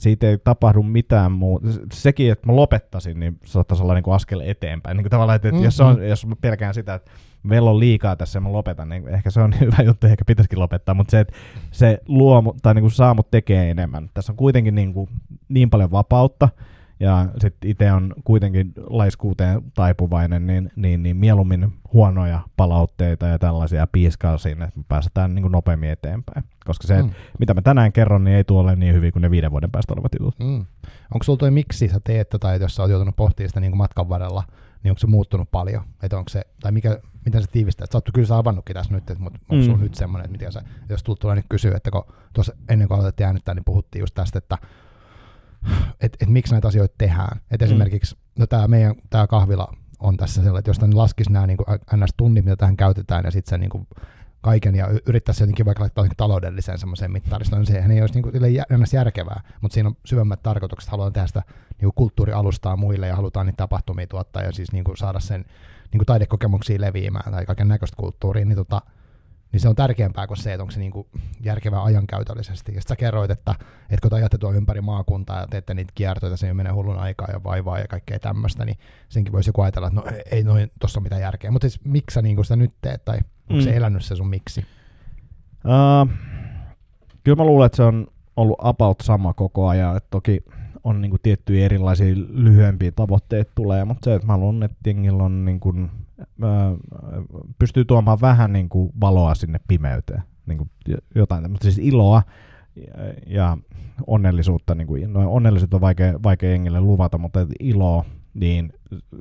siitä 0.00 0.26
ei 0.26 0.38
tapahdu 0.38 0.82
mitään 0.82 1.32
muuta. 1.32 1.68
Sekin, 1.92 2.32
että 2.32 2.46
mä 2.46 2.56
lopettaisin, 2.56 3.20
niin 3.20 3.38
saattaisi 3.44 3.82
olla 3.82 3.94
niin 3.94 4.02
kuin 4.02 4.14
askel 4.14 4.40
eteenpäin. 4.44 4.96
Niin 4.96 5.04
kuin 5.04 5.10
tavallaan, 5.10 5.36
että, 5.36 5.48
mm-hmm. 5.48 5.64
jos, 5.64 5.80
on, 5.80 6.08
jos 6.08 6.26
mä 6.26 6.36
pelkään 6.40 6.74
sitä, 6.74 6.94
että 6.94 7.10
meillä 7.42 7.70
on 7.70 7.80
liikaa 7.80 8.16
tässä 8.16 8.36
ja 8.36 8.40
mä 8.40 8.52
lopetan, 8.52 8.88
niin 8.88 9.08
ehkä 9.08 9.30
se 9.30 9.40
on 9.40 9.54
hyvä 9.60 9.82
juttu, 9.84 10.06
ehkä 10.06 10.24
pitäisikin 10.24 10.58
lopettaa, 10.58 10.94
mutta 10.94 11.10
se, 11.10 11.20
että 11.20 11.34
se 11.70 11.98
luo 12.08 12.54
tai 12.62 12.74
niin 12.74 12.82
kuin 12.82 12.92
saa 12.92 13.14
mut 13.14 13.30
tekee 13.30 13.70
enemmän. 13.70 14.10
Tässä 14.14 14.32
on 14.32 14.36
kuitenkin 14.36 14.74
niin, 14.74 14.94
kuin 14.94 15.10
niin 15.48 15.70
paljon 15.70 15.90
vapautta, 15.90 16.48
ja 17.00 17.28
sitten 17.38 17.70
itse 17.70 17.92
on 17.92 18.14
kuitenkin 18.24 18.72
laiskuuteen 18.76 19.62
taipuvainen, 19.74 20.46
niin, 20.46 20.72
niin, 20.76 21.02
niin 21.02 21.16
mieluummin 21.16 21.72
huonoja 21.92 22.40
palautteita 22.56 23.26
ja 23.26 23.38
tällaisia 23.38 23.86
piiskaa 23.86 24.38
sinne, 24.38 24.64
että 24.64 24.80
me 24.80 24.84
päästään 24.88 25.34
niin 25.34 25.42
kuin 25.42 25.52
nopeammin 25.52 25.90
eteenpäin. 25.90 26.44
Koska 26.64 26.86
se, 26.86 27.02
mm. 27.02 27.10
mitä 27.38 27.54
mä 27.54 27.62
tänään 27.62 27.92
kerron, 27.92 28.24
niin 28.24 28.36
ei 28.36 28.44
tule 28.44 28.76
niin 28.76 28.94
hyvin 28.94 29.12
kuin 29.12 29.20
ne 29.20 29.30
viiden 29.30 29.50
vuoden 29.50 29.70
päästä 29.70 29.92
olevat 29.94 30.12
jutut. 30.20 30.38
Mm. 30.38 30.66
Onko 31.14 31.22
sulla 31.22 31.36
toi 31.36 31.50
miksi 31.50 31.88
sä 31.88 32.00
teet 32.04 32.28
tätä, 32.28 32.54
että 32.54 32.64
jos 32.64 32.74
sä 32.74 32.82
oot 32.82 32.90
joutunut 32.90 33.16
pohtimaan 33.16 33.48
sitä 33.48 33.60
niin 33.60 33.70
kuin 33.70 33.78
matkan 33.78 34.08
varrella, 34.08 34.42
niin 34.82 34.90
onko 34.90 34.98
se 34.98 35.06
muuttunut 35.06 35.50
paljon? 35.50 35.82
Että 36.02 36.18
onko 36.18 36.28
se, 36.28 36.42
tai 36.60 36.72
mikä, 36.72 37.00
miten 37.24 37.42
se 37.42 37.48
tiivistää? 37.50 37.86
Sä 37.92 37.98
oot 37.98 38.10
kyllä 38.14 38.26
sä 38.26 38.38
avannutkin 38.38 38.74
tässä 38.74 38.94
nyt, 38.94 39.18
mutta 39.18 39.38
onko 39.48 39.62
mm. 39.62 39.62
sulla 39.62 39.78
nyt 39.78 39.94
semmoinen, 39.94 40.24
että 40.24 40.32
miten 40.32 40.52
sä, 40.52 40.62
jos 40.88 41.04
tulee 41.04 41.36
nyt 41.36 41.46
kysyä, 41.48 41.76
että 41.76 41.90
kun 41.90 42.04
tuossa 42.32 42.52
ennen 42.68 42.88
kuin 42.88 42.98
aloitettiin 42.98 43.26
äänittää, 43.26 43.54
niin 43.54 43.64
puhuttiin 43.64 44.00
just 44.00 44.14
tästä, 44.14 44.38
että 44.38 44.58
että 46.00 46.18
et 46.20 46.28
miksi 46.28 46.52
näitä 46.52 46.68
asioita 46.68 46.94
tehdään. 46.98 47.40
Et 47.50 47.60
mm. 47.60 47.64
esimerkiksi 47.64 48.16
no 48.38 48.46
tämä 48.46 48.68
meidän 48.68 48.94
tää 49.10 49.26
kahvila 49.26 49.74
on 50.00 50.16
tässä 50.16 50.34
sellainen, 50.34 50.58
että 50.58 50.70
jos 50.70 50.78
tämän 50.78 50.98
laskisi 50.98 51.32
nämä 51.32 51.46
niin 51.46 51.58
NS-tunnit, 51.96 52.44
mitä 52.44 52.56
tähän 52.56 52.76
käytetään, 52.76 53.24
ja 53.24 53.30
sitten 53.30 53.50
se 53.50 53.58
niin 53.58 53.70
kuin 53.70 53.86
kaiken 54.40 54.74
ja 54.74 54.88
yrittäisi 55.06 55.42
jotenkin 55.42 55.66
vaikka 55.66 55.82
laittaa 55.82 56.06
taloudelliseen 56.16 56.78
semmoiseen 56.78 57.12
mittaristoon, 57.12 57.60
niin 57.60 57.66
sehän 57.66 57.90
ei 57.90 58.00
olisi 58.00 58.14
niin 58.14 58.22
kuin, 58.22 58.34
järkevää, 58.92 59.40
mutta 59.60 59.74
siinä 59.74 59.88
on 59.88 59.96
syvemmät 60.04 60.42
tarkoitukset, 60.42 60.90
halutaan 60.90 61.12
tehdä 61.12 61.26
sitä 61.26 61.42
niin 61.80 61.92
kulttuurialustaa 61.94 62.76
muille 62.76 63.06
ja 63.06 63.16
halutaan 63.16 63.46
niitä 63.46 63.56
tapahtumia 63.56 64.06
tuottaa 64.06 64.42
ja 64.42 64.52
siis 64.52 64.72
niin 64.72 64.84
kuin 64.84 64.96
saada 64.96 65.20
sen 65.20 65.44
niin 65.92 65.98
kuin 65.98 66.06
taidekokemuksia 66.06 66.80
leviämään 66.80 67.32
tai 67.32 67.46
kaiken 67.46 67.68
näköistä 67.68 67.96
kulttuuria, 67.96 68.44
niin 68.44 68.56
tota, 68.56 68.82
niin 69.52 69.60
se 69.60 69.68
on 69.68 69.76
tärkeämpää 69.76 70.26
kuin 70.26 70.38
se, 70.38 70.52
että 70.52 70.62
onko 70.62 70.70
se 70.70 70.78
niin 70.78 70.92
kuin 70.92 71.06
järkevää 71.40 71.84
ajankäytöllisesti. 71.84 72.74
Ja 72.74 72.80
sä 72.88 72.96
kerroit, 72.96 73.30
että, 73.30 73.54
että 73.90 74.02
kun 74.02 74.10
te 74.10 74.16
ajatte 74.16 74.38
tuolla 74.38 74.56
ympäri 74.56 74.80
maakuntaa 74.80 75.40
ja 75.40 75.46
teette 75.46 75.74
niitä 75.74 75.92
kiertoita, 75.94 76.36
se 76.36 76.54
menee 76.54 76.72
hullun 76.72 76.98
aikaa 76.98 77.28
ja 77.32 77.44
vaivaa 77.44 77.78
ja 77.78 77.88
kaikkea 77.88 78.18
tämmöistä, 78.18 78.64
niin 78.64 78.78
senkin 79.08 79.32
voisi 79.32 79.48
joku 79.48 79.60
ajatella, 79.62 79.88
että 79.88 80.00
no 80.00 80.06
ei 80.30 80.42
noin, 80.42 80.70
tuossa 80.80 81.00
ole 81.00 81.02
mitään 81.02 81.22
järkeä. 81.22 81.50
Mutta 81.50 81.68
siis 81.68 81.84
miksi 81.84 82.14
sä 82.14 82.22
niin 82.22 82.44
sitä 82.44 82.56
nyt 82.56 82.74
teet, 82.80 83.04
tai 83.04 83.18
onko 83.50 83.54
mm. 83.54 83.60
se 83.60 83.76
elänyt 83.76 84.04
se 84.04 84.16
sun 84.16 84.28
miksi? 84.28 84.66
Uh, 85.64 86.08
kyllä 87.24 87.36
mä 87.36 87.44
luulen, 87.44 87.66
että 87.66 87.76
se 87.76 87.82
on 87.82 88.06
ollut 88.36 88.58
about 88.62 89.00
sama 89.02 89.34
koko 89.34 89.68
ajan. 89.68 89.96
että 89.96 90.08
toki 90.10 90.44
on 90.84 91.00
niin 91.00 91.10
kuin 91.10 91.20
tiettyjä 91.22 91.64
erilaisia 91.64 92.14
lyhyempiä 92.28 92.92
tavoitteita 92.92 93.52
tulee, 93.54 93.84
mutta 93.84 94.04
se, 94.04 94.14
että 94.14 94.26
mä 94.26 94.32
haluan, 94.32 94.62
että 94.62 94.76
jengillä 94.86 95.22
on 95.22 95.44
niin 95.44 95.60
kuin 95.60 95.90
pystyy 97.58 97.84
tuomaan 97.84 98.20
vähän 98.20 98.52
niin 98.52 98.68
kuin 98.68 98.92
valoa 99.00 99.34
sinne 99.34 99.60
pimeyteen. 99.68 100.22
Niin 100.46 100.58
kuin 100.58 100.70
jotain 101.14 101.50
mutta 101.50 101.64
siis 101.64 101.78
iloa 101.78 102.22
ja, 103.26 103.58
onnellisuutta. 104.06 104.74
Niin 104.74 104.86
kuin, 104.86 105.12
no 105.12 105.32
onnellisuutta 105.32 105.76
on 105.76 105.80
vaikea, 105.80 106.22
vaikea 106.22 106.50
jengille 106.50 106.80
luvata, 106.80 107.18
mutta 107.18 107.46
ilo, 107.60 108.04
niin 108.34 108.72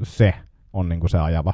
se 0.04 0.34
on 0.74 0.90
niin 0.90 1.00
kuin 1.00 1.10
se 1.10 1.18
ajava. 1.20 1.54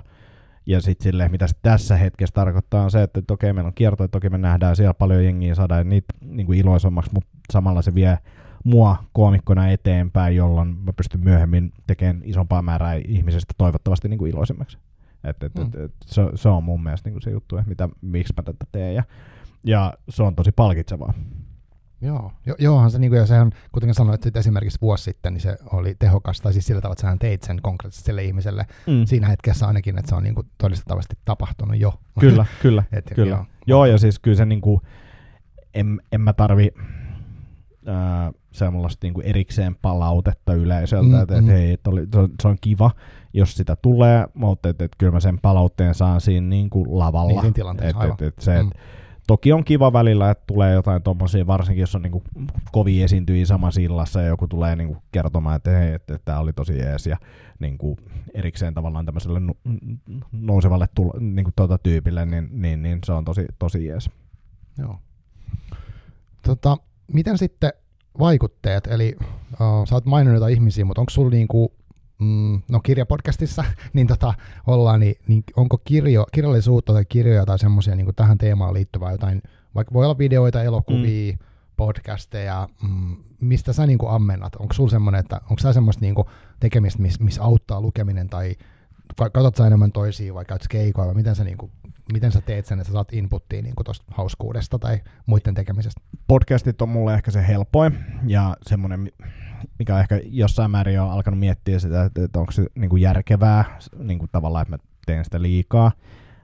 Ja 0.65 0.81
sitten 0.81 1.03
silleen, 1.03 1.31
mitä 1.31 1.47
se 1.47 1.55
tässä 1.61 1.97
hetkessä 1.97 2.33
tarkoittaa, 2.33 2.83
on 2.83 2.91
se, 2.91 3.03
että 3.03 3.33
okei, 3.33 3.53
meillä 3.53 3.67
on 3.67 3.73
kierto, 3.73 4.07
toki 4.07 4.29
me 4.29 4.37
nähdään 4.37 4.75
siellä 4.75 4.93
paljon 4.93 5.25
jengiä, 5.25 5.55
saadaan 5.55 5.89
niitä 5.89 6.13
niin 6.21 6.45
kuin 6.45 6.59
iloisemmaksi, 6.59 7.11
mutta 7.13 7.29
samalla 7.53 7.81
se 7.81 7.95
vie 7.95 8.17
mua 8.63 8.97
koomikkona 9.13 9.69
eteenpäin, 9.69 10.35
jolloin 10.35 10.67
mä 10.67 10.93
pystyn 10.93 11.23
myöhemmin 11.23 11.71
tekemään 11.87 12.21
isompaa 12.23 12.61
määrää 12.61 12.93
ihmisestä 12.93 13.53
toivottavasti 13.57 14.07
niin 14.09 14.17
kuin 14.17 14.31
iloisemmaksi. 14.31 14.77
Et, 15.29 15.43
et, 15.43 15.55
mm. 15.55 15.61
et, 15.61 15.75
et, 15.75 15.91
se, 16.05 16.21
se 16.35 16.49
on 16.49 16.63
mun 16.63 16.83
mielestä 16.83 17.09
niin 17.09 17.21
se 17.21 17.29
juttu, 17.31 17.57
että 17.57 17.69
mitä, 17.69 17.89
miksi 18.01 18.33
mä 18.37 18.43
tätä 18.43 18.65
teen. 18.71 18.95
Ja, 18.95 19.03
ja 19.63 19.93
se 20.09 20.23
on 20.23 20.35
tosi 20.35 20.51
palkitsevaa. 20.51 21.13
Joo, 22.01 22.31
jo, 22.45 22.55
joohan 22.59 22.91
se, 22.91 22.99
niin 22.99 23.11
kuin, 23.11 23.19
ja 23.19 23.25
sehän, 23.25 23.51
kuten 23.71 23.93
sanoit, 23.93 24.25
että 24.25 24.39
esimerkiksi 24.39 24.81
vuosi 24.81 25.03
sitten, 25.03 25.33
niin 25.33 25.41
se 25.41 25.57
oli 25.71 25.95
tehokas, 25.99 26.41
tai 26.41 26.53
siis 26.53 26.65
sillä 26.65 26.81
tavalla, 26.81 26.93
että 26.93 27.01
sähän 27.01 27.19
teit 27.19 27.43
sen 27.43 27.61
konkreettisesti 27.61 28.05
sille 28.05 28.23
ihmiselle 28.23 28.65
mm. 28.87 29.05
siinä 29.05 29.27
hetkessä 29.27 29.67
ainakin, 29.67 29.97
että 29.97 30.09
se 30.09 30.15
on 30.15 30.23
niin 30.23 30.35
kuin, 30.35 30.47
todistettavasti 30.57 31.15
tapahtunut 31.25 31.77
jo. 31.77 31.93
Kyllä, 32.19 32.45
kyllä, 32.61 32.83
Et, 32.91 33.11
kyllä. 33.15 33.29
Joo. 33.29 33.45
joo, 33.67 33.85
ja 33.85 33.97
siis 33.97 34.19
kyllä 34.19 34.37
se 34.37 34.45
niin 34.45 34.61
kuin, 34.61 34.81
en, 35.73 36.01
en 36.11 36.21
mä 36.21 36.33
tarvi 36.33 36.71
äh, 37.87 38.33
semmoista 38.51 39.05
niin 39.05 39.13
kuin 39.13 39.25
erikseen 39.25 39.75
palautetta 39.81 40.53
yleisöltä, 40.53 41.15
mm, 41.15 41.21
että, 41.21 41.41
mm. 41.41 41.47
hei, 41.47 41.71
että 41.71 41.89
oli, 41.89 42.07
se, 42.13 42.19
on, 42.19 42.29
se 42.41 42.47
on 42.47 42.57
kiva, 42.61 42.91
jos 43.35 43.55
sitä 43.55 43.75
tulee, 43.75 44.25
mutta 44.33 44.69
että, 44.69 44.85
että 44.85 44.95
kyllä 44.97 45.11
mä 45.11 45.19
sen 45.19 45.39
palautteen 45.39 45.95
saan 45.95 46.21
siinä 46.21 46.47
niin 46.47 46.69
kuin 46.69 46.99
lavalla. 46.99 47.41
Niin 47.41 47.53
tilanteessa, 47.53 48.03
et, 48.03 48.11
et, 48.11 48.21
et 48.21 48.39
se, 48.39 48.63
mm. 48.63 48.67
et, 48.67 48.77
Toki 49.27 49.53
on 49.53 49.63
kiva 49.63 49.93
välillä, 49.93 50.31
että 50.31 50.43
tulee 50.47 50.73
jotain 50.73 51.03
tuommoisia, 51.03 51.47
varsinkin 51.47 51.81
jos 51.81 51.95
on 51.95 52.01
niinku 52.01 52.23
kovin 52.71 53.03
esiintyjiä 53.03 53.45
samassa 53.45 53.81
illassa 53.81 54.21
ja 54.21 54.27
joku 54.27 54.47
tulee 54.47 54.75
niinku 54.75 54.97
kertomaan, 55.11 55.55
että 55.55 55.71
hei, 55.71 55.93
että, 55.93 56.19
tämä 56.25 56.39
oli 56.39 56.53
tosi 56.53 56.77
jees 56.77 57.07
ja 57.07 57.17
niinku 57.59 57.97
erikseen 58.33 58.73
tavallaan 58.73 59.05
tämmöiselle 59.05 59.41
nousevalle 60.31 60.87
tulo, 60.95 61.13
niinku 61.19 61.51
tuota 61.55 61.77
tyypille, 61.77 62.25
niin, 62.25 62.49
niin, 62.51 62.81
niin, 62.81 62.99
se 63.05 63.11
on 63.11 63.25
tosi, 63.25 63.45
tosi 63.59 63.85
jees. 63.85 64.09
Joo. 64.77 64.99
Tota, 66.41 66.77
miten 67.13 67.37
sitten 67.37 67.73
vaikutteet, 68.19 68.87
eli 68.87 69.15
uh, 69.21 69.87
sä 69.87 69.95
oot 69.95 70.05
maininnut 70.05 70.35
jotain 70.35 70.53
ihmisiä, 70.53 70.85
mutta 70.85 71.01
onko 71.01 71.09
sulla 71.09 71.29
niinku, 71.29 71.73
mm, 72.19 72.61
no 72.71 72.79
kirjapodcastissa, 72.79 73.63
niin 73.93 74.07
tota, 74.07 74.33
ollaan, 74.67 74.99
niin, 74.99 75.15
niin 75.27 75.43
onko 75.55 75.77
kirjo, 75.77 76.25
kirjallisuutta 76.31 76.93
tai 76.93 77.05
kirjoja 77.05 77.45
tai 77.45 77.59
semmoisia 77.59 77.95
niin 77.95 78.15
tähän 78.15 78.37
teemaan 78.37 78.73
liittyvää 78.73 79.11
jotain, 79.11 79.41
vaikka 79.75 79.93
voi 79.93 80.05
olla 80.05 80.17
videoita, 80.17 80.63
elokuvia, 80.63 81.33
mm. 81.33 81.39
podcasteja, 81.77 82.69
mm, 82.83 83.15
mistä 83.41 83.73
sä 83.73 83.85
niin 83.85 83.99
ammennat? 84.07 84.55
Onko 84.55 84.73
sulla 84.73 84.89
semmoinen, 84.89 85.19
että 85.19 85.41
onko 85.49 85.59
sä 85.59 85.73
semmoista 85.73 86.01
niin 86.01 86.15
tekemistä, 86.59 87.01
missä 87.01 87.23
mis 87.23 87.39
auttaa 87.39 87.81
lukeminen 87.81 88.29
tai 88.29 88.55
katsot 89.15 89.55
sä 89.55 89.67
enemmän 89.67 89.91
toisia 89.91 90.33
vai 90.33 90.45
käyt 90.45 90.67
keikoilla, 90.69 91.13
miten 91.13 91.35
sä, 91.35 91.43
niin 91.43 91.57
kuin, 91.57 91.71
miten 92.13 92.31
sä 92.31 92.41
teet 92.41 92.65
sen, 92.65 92.79
että 92.79 92.87
sä 92.87 92.93
saat 92.93 93.13
inputtia 93.13 93.61
niin 93.61 93.73
tuosta 93.85 94.05
hauskuudesta 94.11 94.79
tai 94.79 94.99
muiden 95.25 95.53
tekemisestä? 95.53 96.01
Podcastit 96.27 96.81
on 96.81 96.89
mulle 96.89 97.13
ehkä 97.13 97.31
se 97.31 97.47
helpoin 97.47 97.97
ja 98.27 98.57
semmoinen, 98.61 99.11
mikä 99.79 99.95
on 99.95 100.01
ehkä 100.01 100.21
jossain 100.23 100.71
määrin 100.71 101.01
on 101.01 101.11
alkanut 101.11 101.39
miettiä 101.39 101.79
sitä, 101.79 102.05
että 102.05 102.39
onko 102.39 102.51
se 102.51 102.65
niin 102.75 102.89
kuin 102.89 103.01
järkevää 103.01 103.79
niin 103.97 104.19
kuin 104.19 104.29
tavallaan, 104.31 104.61
että 104.61 104.73
mä 104.73 104.77
teen 105.05 105.25
sitä 105.25 105.41
liikaa. 105.41 105.91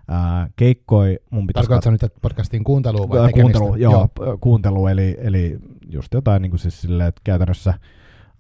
Ää, 0.08 0.50
keikkoi 0.56 1.20
mun 1.30 1.48
pitäisi... 1.48 1.68
Tarkoitatko 1.68 1.88
kat... 1.88 1.92
nyt 1.92 2.04
että 2.04 2.20
podcastin 2.22 2.64
kuuntelua 2.64 3.10
vai 3.10 3.28
tekemistä? 3.28 3.60
Kuuntelu, 3.60 3.82
joo, 3.82 4.10
joo. 4.20 4.38
kuuntelu, 4.38 4.88
eli, 4.88 5.18
eli 5.22 5.60
just 5.90 6.14
jotain 6.14 6.42
niin 6.42 6.50
kuin 6.50 6.60
siis 6.60 6.82
silleen, 6.82 7.10
että 7.10 7.22
käytännössä– 7.24 7.74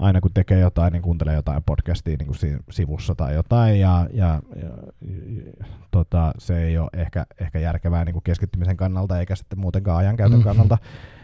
aina 0.01 0.21
kun 0.21 0.31
tekee 0.33 0.59
jotain, 0.59 0.93
niin 0.93 1.01
kuuntelee 1.01 1.35
jotain 1.35 1.63
podcastia 1.63 2.15
niin 2.19 2.27
kuin 2.27 2.61
sivussa 2.69 3.15
tai 3.15 3.35
jotain, 3.35 3.79
ja, 3.79 4.07
ja, 4.13 4.41
ja, 4.55 4.63
ja 4.65 5.65
tota, 5.91 6.33
se 6.37 6.63
ei 6.63 6.77
ole 6.77 6.89
ehkä, 6.93 7.25
ehkä 7.39 7.59
järkevää 7.59 8.05
niin 8.05 8.13
kuin 8.13 8.23
keskittymisen 8.23 8.77
kannalta, 8.77 9.19
eikä 9.19 9.35
sitten 9.35 9.59
muutenkaan 9.59 9.97
ajankäytön 9.97 10.39
mm-hmm. 10.39 10.47
kannalta 10.47 10.77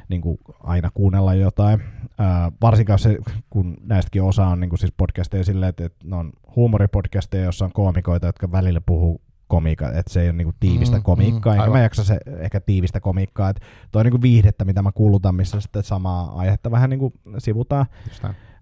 niin 0.09 0.21
kuin 0.21 0.37
aina 0.59 0.91
kuunnella 0.93 1.33
jotain. 1.33 1.81
Ää, 2.17 2.51
varsinkaan 2.61 2.99
se, 2.99 3.17
kun 3.49 3.77
näistäkin 3.81 4.23
osa 4.23 4.47
on 4.47 4.59
niin 4.59 4.69
kuin 4.69 4.79
siis 4.79 4.93
podcasteja 4.97 5.43
silleen, 5.43 5.69
että, 5.69 5.85
että 5.85 6.07
ne 6.07 6.15
on 6.15 6.33
huumoripodcasteja, 6.55 7.43
jossa 7.43 7.65
on 7.65 7.71
koomikoita, 7.71 8.25
jotka 8.25 8.51
välillä 8.51 8.81
puhuu 8.81 9.21
komiikka, 9.47 9.87
että 9.87 10.13
se 10.13 10.21
ei 10.21 10.29
ole 10.29 10.37
niinku 10.37 10.53
tiivistä 10.59 10.97
mm, 10.97 11.03
komiikkaa, 11.03 11.53
mm, 11.53 11.59
enkä 11.59 11.71
mä 11.71 11.81
jaksa 11.81 12.03
se 12.03 12.19
ehkä 12.39 12.59
tiivistä 12.59 12.99
komiikkaa, 12.99 13.49
että 13.49 13.61
toi 13.91 13.99
on 13.99 14.05
niinku 14.05 14.21
viihdettä, 14.21 14.65
mitä 14.65 14.81
mä 14.81 14.91
kulutan, 14.91 15.35
missä 15.35 15.61
sitten 15.61 15.83
samaa 15.83 16.39
aihetta 16.39 16.71
vähän 16.71 16.89
niinku 16.89 17.13
sivutaan. 17.37 17.85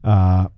Ää, 0.04 0.50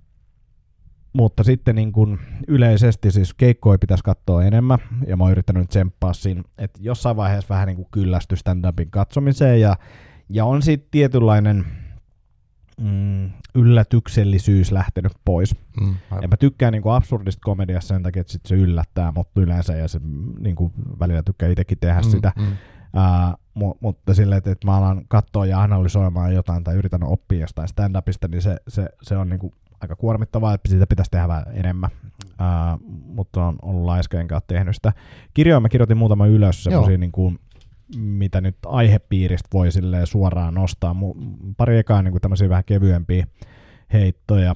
mutta 1.12 1.44
sitten 1.44 1.74
niin 1.74 1.92
kun 1.92 2.18
yleisesti 2.48 3.10
siis 3.10 3.34
keikkoja 3.34 3.78
pitäisi 3.78 4.04
katsoa 4.04 4.44
enemmän, 4.44 4.78
ja 5.06 5.16
mä 5.16 5.24
oon 5.24 5.32
yrittänyt 5.32 5.68
tsemppaa 5.68 6.12
siinä, 6.12 6.42
että 6.58 6.80
jossain 6.82 7.16
vaiheessa 7.16 7.54
vähän 7.54 7.66
niin 7.66 7.76
kuin 7.76 7.88
kyllästy 7.90 8.36
stand-upin 8.36 8.90
katsomiseen, 8.90 9.60
ja, 9.60 9.76
ja 10.28 10.44
on 10.44 10.62
sitten 10.62 10.90
tietynlainen 10.90 11.66
mm, 12.80 13.30
yllätyksellisyys 13.54 14.72
lähtenyt 14.72 15.12
pois. 15.24 15.56
Mm, 15.80 15.94
ja 16.22 16.28
mä 16.28 16.36
tykkään 16.36 16.72
niin 16.72 16.82
kuin 16.82 16.94
absurdista 16.94 17.40
komediassa 17.44 17.94
sen 17.94 18.02
takia, 18.02 18.20
että 18.20 18.32
sit 18.32 18.46
se 18.46 18.54
yllättää, 18.54 19.12
mutta 19.12 19.40
yleensä, 19.40 19.76
ja 19.76 19.88
se 19.88 20.00
niin 20.38 20.56
kuin 20.56 20.72
välillä 21.00 21.22
tykkää 21.22 21.48
itsekin 21.48 21.78
tehdä 21.78 22.00
mm, 22.00 22.10
sitä. 22.10 22.32
Mm. 22.36 22.46
Uh, 22.46 23.38
mu- 23.58 23.78
mutta 23.80 24.14
silleen, 24.14 24.38
että, 24.38 24.50
että 24.50 24.66
mä 24.66 24.76
alan 24.76 25.02
katsoa 25.08 25.46
ja 25.46 25.62
analysoimaan 25.62 26.34
jotain 26.34 26.64
tai 26.64 26.74
yritän 26.74 27.02
oppia 27.02 27.40
jostain 27.40 27.68
stand-upista, 27.68 28.28
niin 28.28 28.42
se, 28.42 28.56
se, 28.68 28.88
se 29.02 29.16
on 29.16 29.28
niinku 29.28 29.52
aika 29.80 29.96
kuormittavaa, 29.96 30.54
että 30.54 30.68
siitä 30.68 30.86
pitäisi 30.86 31.10
tehdä 31.10 31.28
vähän 31.28 31.44
enemmän, 31.52 31.90
uh, 32.24 32.80
mutta 33.04 33.44
on 33.44 33.56
ollut 33.62 33.84
laiska 33.84 34.20
enkä 34.20 34.34
ole 34.34 34.42
tehnyt 34.46 34.74
sitä. 34.74 34.92
Kirjoja 35.34 35.60
mä 35.60 35.68
kirjoitin 35.68 35.96
muutama 35.96 36.26
ylös 36.26 36.64
semmoisia, 36.64 36.98
niin 36.98 37.12
kuin, 37.12 37.38
mitä 37.96 38.40
nyt 38.40 38.56
aihepiiristä 38.66 39.48
voi 39.52 39.68
suoraan 40.04 40.54
nostaa. 40.54 40.96
Pari 41.56 41.78
ekaa 41.78 42.02
niin 42.02 42.20
tämmöisiä 42.20 42.48
vähän 42.48 42.64
kevyempiä 42.64 43.26
heittoja. 43.92 44.54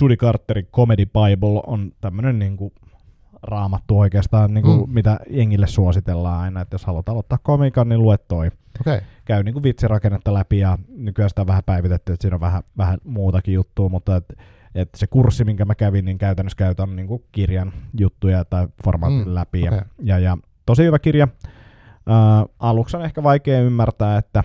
Judy 0.00 0.16
Carterin 0.16 0.66
Comedy 0.66 1.06
Bible 1.06 1.62
on 1.66 1.92
tämmöinen 2.00 2.38
niin 2.38 2.56
kuin 2.56 2.72
raamattu 3.42 3.98
oikeastaan, 3.98 4.54
niin 4.54 4.64
kuin, 4.64 4.88
mm. 4.88 4.94
mitä 4.94 5.20
jengille 5.30 5.66
suositellaan 5.66 6.40
aina, 6.40 6.60
että 6.60 6.74
jos 6.74 6.84
haluat 6.84 7.08
aloittaa 7.08 7.38
komikan, 7.42 7.88
niin 7.88 8.02
lue 8.02 8.18
toi. 8.18 8.50
Okay. 8.80 9.00
Käy 9.24 9.42
niin 9.42 9.52
kuin 9.52 9.62
vitsirakennetta 9.62 10.34
läpi 10.34 10.58
ja 10.58 10.78
nykyään 10.88 11.28
sitä 11.28 11.40
on 11.40 11.46
vähän 11.46 11.62
päivitetty, 11.66 12.12
että 12.12 12.22
siinä 12.22 12.34
on 12.34 12.40
vähän, 12.40 12.62
vähän 12.78 12.98
muutakin 13.04 13.54
juttua, 13.54 13.88
mutta 13.88 14.16
et, 14.16 14.34
et 14.74 14.88
se 14.94 15.06
kurssi, 15.06 15.44
minkä 15.44 15.64
mä 15.64 15.74
kävin, 15.74 16.04
niin 16.04 16.18
käytännössä 16.18 16.56
käytän 16.56 16.96
niin 16.96 17.08
kuin 17.08 17.24
kirjan 17.32 17.72
juttuja 17.98 18.44
tai 18.44 18.68
formaatin 18.84 19.28
mm. 19.28 19.34
läpi. 19.34 19.62
Okay. 19.62 19.78
Ja, 19.78 19.84
ja, 20.02 20.18
ja 20.18 20.38
tosi 20.66 20.82
hyvä 20.84 20.98
kirja. 20.98 21.28
Ää, 22.06 22.46
aluksi 22.58 22.96
on 22.96 23.04
ehkä 23.04 23.22
vaikea 23.22 23.60
ymmärtää, 23.60 24.18
että 24.18 24.44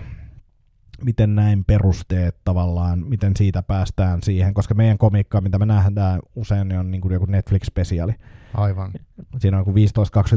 miten 1.04 1.34
näin 1.34 1.64
perusteet 1.64 2.36
tavallaan, 2.44 2.98
miten 3.08 3.36
siitä 3.36 3.62
päästään 3.62 4.22
siihen, 4.22 4.54
koska 4.54 4.74
meidän 4.74 4.98
komikka, 4.98 5.40
mitä 5.40 5.58
me 5.58 5.66
nähdään 5.66 6.20
usein, 6.34 6.68
niin 6.68 6.78
on 6.78 6.90
niin 6.90 7.00
kuin 7.00 7.12
joku 7.12 7.26
Netflix-spesiaali. 7.26 8.14
Aivan. 8.54 8.90
Siinä 9.38 9.58
on 9.58 9.64
15-20 9.66 9.70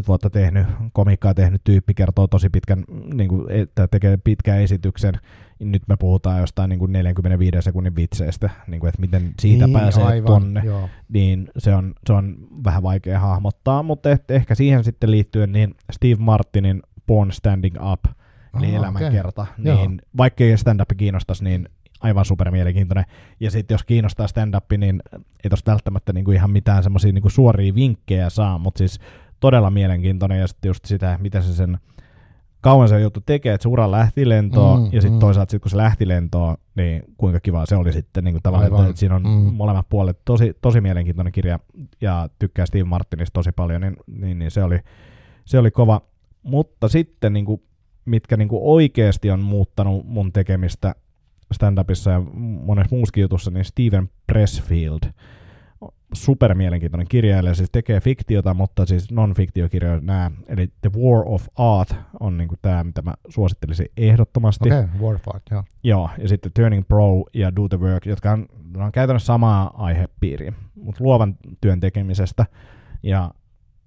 vuotta 0.08 0.30
tehnyt, 0.30 0.68
komikkaa 0.94 1.34
tehnyt 1.34 1.62
tyyppi, 1.64 1.94
kertoo 1.94 2.28
tosi 2.28 2.50
pitkän, 2.50 2.84
niin 3.14 3.30
kuin, 3.30 3.52
että 3.52 3.88
tekee 3.88 4.18
pitkän 4.18 4.62
esityksen. 4.62 5.14
Nyt 5.60 5.84
me 5.88 5.98
puhutaan 5.98 6.40
jostain 6.40 6.70
niin 6.70 6.80
kuin 6.80 6.92
45 6.92 7.58
sekunnin 7.60 7.96
vitseistä, 7.96 8.50
niin 8.68 8.80
kuin, 8.80 8.88
että 8.90 9.02
miten 9.02 9.34
siitä 9.42 9.68
niin, 9.68 9.80
pääsee 9.80 10.04
aivan, 10.04 10.26
tonne. 10.26 10.62
Joo. 10.66 10.90
Niin 11.10 11.50
se 11.58 11.76
on, 11.76 11.94
se 12.08 12.14
on 12.14 12.36
vähän 12.64 12.84
vaikea 12.84 13.20
hahmottaa, 13.20 13.84
mutta 13.84 14.12
et, 14.12 14.32
ehkä 14.32 14.56
siihen 14.56 14.84
sitten 14.84 15.12
liittyen 15.12 15.52
niin 15.52 15.76
Steve 15.92 16.16
Martinin 16.20 16.82
Born 17.08 17.32
Standing 17.32 17.78
Up– 17.92 18.04
eli 18.58 18.76
elämänkerta. 18.76 19.42
Okay. 19.42 19.76
Niin, 19.76 20.02
vaikkei 20.18 20.58
stand-up 20.58 20.90
kiinnostaisi, 20.98 21.44
niin 21.44 21.70
aivan 22.02 22.26
super 22.26 22.52
mielenkiintoinen. 22.52 23.06
Ja 23.40 23.52
sitten 23.52 23.76
jos 23.76 23.84
kiinnostaa 23.84 24.28
stand-up, 24.28 24.66
niin 24.78 25.02
ei 25.44 25.50
tuosta 25.50 25.72
välttämättä 25.72 26.14
niinku 26.14 26.32
ihan 26.32 26.52
mitään 26.52 26.84
semmoisia 26.84 27.12
niinku 27.12 27.30
suoria 27.30 27.76
vinkkejä 27.76 28.30
saa, 28.30 28.58
mutta 28.58 28.78
siis 28.78 29.00
todella 29.40 29.72
mielenkiintoinen 29.72 30.40
ja 30.40 30.48
sitten 30.48 30.70
just 30.70 30.86
sitä, 30.86 31.18
miten 31.22 31.44
se 31.44 31.54
sen 31.54 31.78
kauan 32.62 32.90
se 32.90 33.00
juttu 33.00 33.22
tekee, 33.26 33.54
että 33.54 33.64
se 33.64 33.70
ura 33.70 33.92
lähti 33.92 34.30
lentoon, 34.30 34.80
mm, 34.80 34.86
ja 34.86 35.02
sitten 35.02 35.14
mm. 35.14 35.20
toisaalta 35.20 35.52
sit, 35.52 35.62
kun 35.62 35.72
se 35.72 35.78
lähti 35.78 36.08
lentoon, 36.08 36.58
niin 36.76 37.04
kuinka 37.18 37.40
kiva 37.40 37.66
se 37.66 37.76
oli 37.76 37.94
sitten 37.94 38.24
niin 38.24 38.34
kuin 38.34 38.44
tavallaan, 38.44 38.74
että, 38.74 38.90
että 38.90 39.00
siinä 39.00 39.16
on 39.16 39.24
mm. 39.24 39.54
molemmat 39.54 39.90
puolet 39.90 40.20
tosi, 40.26 40.54
tosi 40.62 40.82
mielenkiintoinen 40.82 41.34
kirja, 41.34 41.60
ja 42.02 42.30
tykkää 42.40 42.66
Steve 42.66 42.84
Martinista 42.84 43.34
tosi 43.34 43.52
paljon, 43.52 43.82
niin, 43.82 43.96
niin, 44.08 44.40
niin 44.40 44.52
se, 44.52 44.64
oli, 44.64 44.80
se 45.46 45.60
oli 45.60 45.72
kova. 45.72 46.02
Mutta 46.44 46.88
sitten 46.88 47.34
niin 47.34 47.46
kuin 47.46 47.62
mitkä 48.06 48.38
niinku 48.38 48.74
oikeasti 48.74 49.32
on 49.32 49.40
muuttanut 49.40 50.06
mun 50.06 50.34
tekemistä 50.34 50.96
stand-upissa 51.54 52.12
ja 52.12 52.22
monessa 52.36 52.96
muussakin 52.96 53.22
jutussa, 53.22 53.52
niin 53.52 53.66
Steven 53.66 54.10
Pressfield, 54.28 55.00
super 56.14 56.56
mielenkiintoinen 56.56 57.08
kirjailija, 57.08 57.54
siis 57.54 57.70
tekee 57.72 58.00
fiktiota, 58.00 58.54
mutta 58.54 58.86
siis 58.86 59.12
non-fiktiokirjoja 59.12 60.00
nämä, 60.02 60.32
eli 60.48 60.68
The 60.82 60.92
War 60.98 61.24
of 61.26 61.48
Art 61.56 61.96
on 62.20 62.38
niinku 62.38 62.56
tämä, 62.62 62.84
mitä 62.84 63.02
mä 63.02 63.14
suosittelisin 63.30 63.88
ehdottomasti. 63.98 64.70
Okei, 64.70 64.80
okay, 64.80 65.02
War 65.02 65.16
of 65.16 65.28
Art, 65.28 65.44
joo. 65.52 65.64
Joo, 65.84 66.10
ja 66.18 66.28
sitten 66.28 66.52
Turning 66.56 66.88
Pro 66.88 67.24
ja 67.34 67.56
Do 67.56 67.68
the 67.68 67.80
Work, 67.80 68.06
jotka 68.06 68.32
on, 68.32 68.46
on 68.78 68.92
käytännössä 68.92 69.26
samaa 69.26 69.74
aihepiiriä, 69.78 70.54
mutta 70.76 71.04
luovan 71.04 71.36
työn 71.62 71.80
tekemisestä, 71.80 72.46
ja 73.04 73.32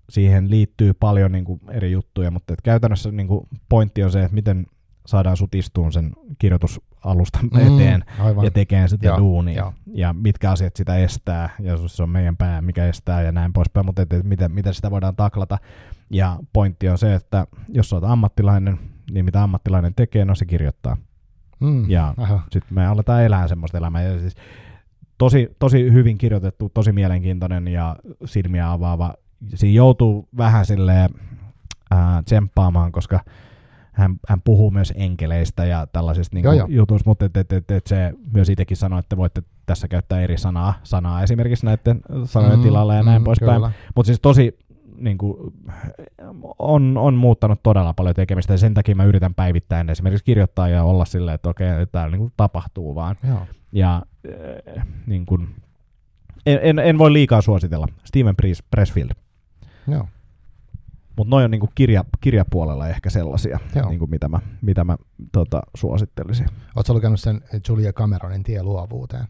siihen 0.08 0.50
liittyy 0.50 0.94
paljon 0.94 1.32
niin 1.32 1.44
kuin 1.44 1.60
eri 1.70 1.92
juttuja, 1.92 2.30
mutta 2.30 2.52
et 2.52 2.62
käytännössä 2.62 3.12
niin 3.12 3.28
kuin 3.28 3.48
pointti 3.68 4.04
on 4.04 4.10
se, 4.10 4.22
että 4.22 4.34
miten 4.34 4.66
saadaan 5.06 5.36
sut 5.36 5.54
istuun 5.54 5.92
sen 5.92 6.12
kirjoitusalustan 6.38 7.48
mm, 7.52 7.76
eteen 7.76 8.04
aivan. 8.18 8.44
ja 8.44 8.50
tekemään 8.50 8.88
sitä 8.88 9.06
Joo, 9.06 9.18
duunia. 9.18 9.56
Jo. 9.56 9.72
Ja 9.94 10.12
mitkä 10.12 10.50
asiat 10.50 10.76
sitä 10.76 10.96
estää, 10.96 11.50
ja 11.60 11.76
se 11.86 12.02
on 12.02 12.10
meidän 12.10 12.36
pää, 12.36 12.62
mikä 12.62 12.86
estää 12.86 13.22
ja 13.22 13.32
näin 13.32 13.52
poispäin, 13.52 13.86
mutta 13.86 14.02
et, 14.02 14.12
et, 14.12 14.24
miten, 14.24 14.52
miten 14.52 14.74
sitä 14.74 14.90
voidaan 14.90 15.16
taklata. 15.16 15.58
Ja 16.10 16.38
pointti 16.52 16.88
on 16.88 16.98
se, 16.98 17.14
että 17.14 17.46
jos 17.68 17.92
olet 17.92 18.04
ammattilainen, 18.04 18.78
niin 19.10 19.24
mitä 19.24 19.42
ammattilainen 19.42 19.94
tekee, 19.94 20.24
no 20.24 20.34
se 20.34 20.44
kirjoittaa. 20.46 20.96
Mm, 21.60 21.90
ja 21.90 22.14
sitten 22.52 22.74
me 22.74 22.86
aletaan 22.86 23.22
elää 23.22 23.48
semmoista 23.48 23.78
elämää. 23.78 24.02
Ja 24.02 24.18
siis 24.18 24.34
tosi, 25.18 25.56
tosi 25.58 25.92
hyvin 25.92 26.18
kirjoitettu, 26.18 26.68
tosi 26.68 26.92
mielenkiintoinen 26.92 27.68
ja 27.68 27.96
silmiä 28.24 28.72
avaava 28.72 29.14
siinä 29.54 29.74
joutuu 29.74 30.28
vähän 30.36 30.66
silleen 30.66 31.10
ää, 31.90 32.22
tsemppaamaan, 32.22 32.92
koska 32.92 33.20
hän, 33.92 34.16
hän 34.28 34.40
puhuu 34.42 34.70
myös 34.70 34.92
enkeleistä 34.96 35.64
ja 35.64 35.86
tällaisista 35.86 36.36
niin 36.36 36.46
jutuista, 36.68 37.10
mutta 37.10 37.24
et, 37.24 37.36
et, 37.36 37.52
et, 37.52 37.70
et 37.70 37.86
se 37.86 38.12
myös 38.32 38.48
itsekin 38.48 38.76
sanoi, 38.76 38.98
että 38.98 39.16
voitte 39.16 39.42
tässä 39.66 39.88
käyttää 39.88 40.20
eri 40.20 40.38
sanaa, 40.38 40.74
sanaa 40.82 41.22
esimerkiksi 41.22 41.66
näiden 41.66 42.00
sanojen 42.24 42.58
mm, 42.58 42.62
tilalla 42.62 42.94
ja 42.94 43.02
näin 43.02 43.22
mm, 43.22 43.24
poispäin. 43.24 43.62
Mutta 43.94 44.06
siis 44.06 44.20
tosi 44.20 44.58
niin 44.98 45.18
kuin, 45.18 45.54
on, 46.58 46.98
on 46.98 47.14
muuttanut 47.14 47.62
todella 47.62 47.92
paljon 47.94 48.14
tekemistä 48.14 48.52
ja 48.54 48.58
sen 48.58 48.74
takia 48.74 48.94
mä 48.94 49.04
yritän 49.04 49.34
päivittäin 49.34 49.90
esimerkiksi 49.90 50.24
kirjoittaa 50.24 50.68
ja 50.68 50.84
olla 50.84 51.04
silleen, 51.04 51.34
että 51.34 51.48
okei, 51.48 51.68
että 51.68 51.86
täällä 51.92 52.10
niin 52.10 52.20
kuin 52.20 52.32
tapahtuu 52.36 52.94
vaan. 52.94 53.16
Joo. 53.28 53.40
Ja 53.72 54.02
äh, 54.76 54.86
niin 55.06 55.26
kuin, 55.26 55.48
en, 56.46 56.58
en, 56.62 56.78
en, 56.78 56.98
voi 56.98 57.12
liikaa 57.12 57.40
suositella. 57.40 57.88
Steven 58.04 58.34
Pressfield. 58.70 59.10
Joo. 59.88 60.08
Mutta 61.16 61.30
noin 61.30 61.44
on 61.44 61.50
niinku 61.50 61.70
kirja, 61.74 62.04
kirjapuolella 62.20 62.88
ehkä 62.88 63.10
sellaisia, 63.10 63.58
niinku 63.88 64.06
mitä 64.06 64.28
mä, 64.28 64.40
mitä 64.62 64.84
mä 64.84 64.96
tota, 65.32 65.62
suosittelisin. 65.74 66.46
Oletko 66.76 66.94
lukenut 66.94 67.20
sen 67.20 67.40
Julia 67.68 67.92
Cameronin 67.92 68.42
tie 68.42 68.62
luovuuteen? 68.62 69.26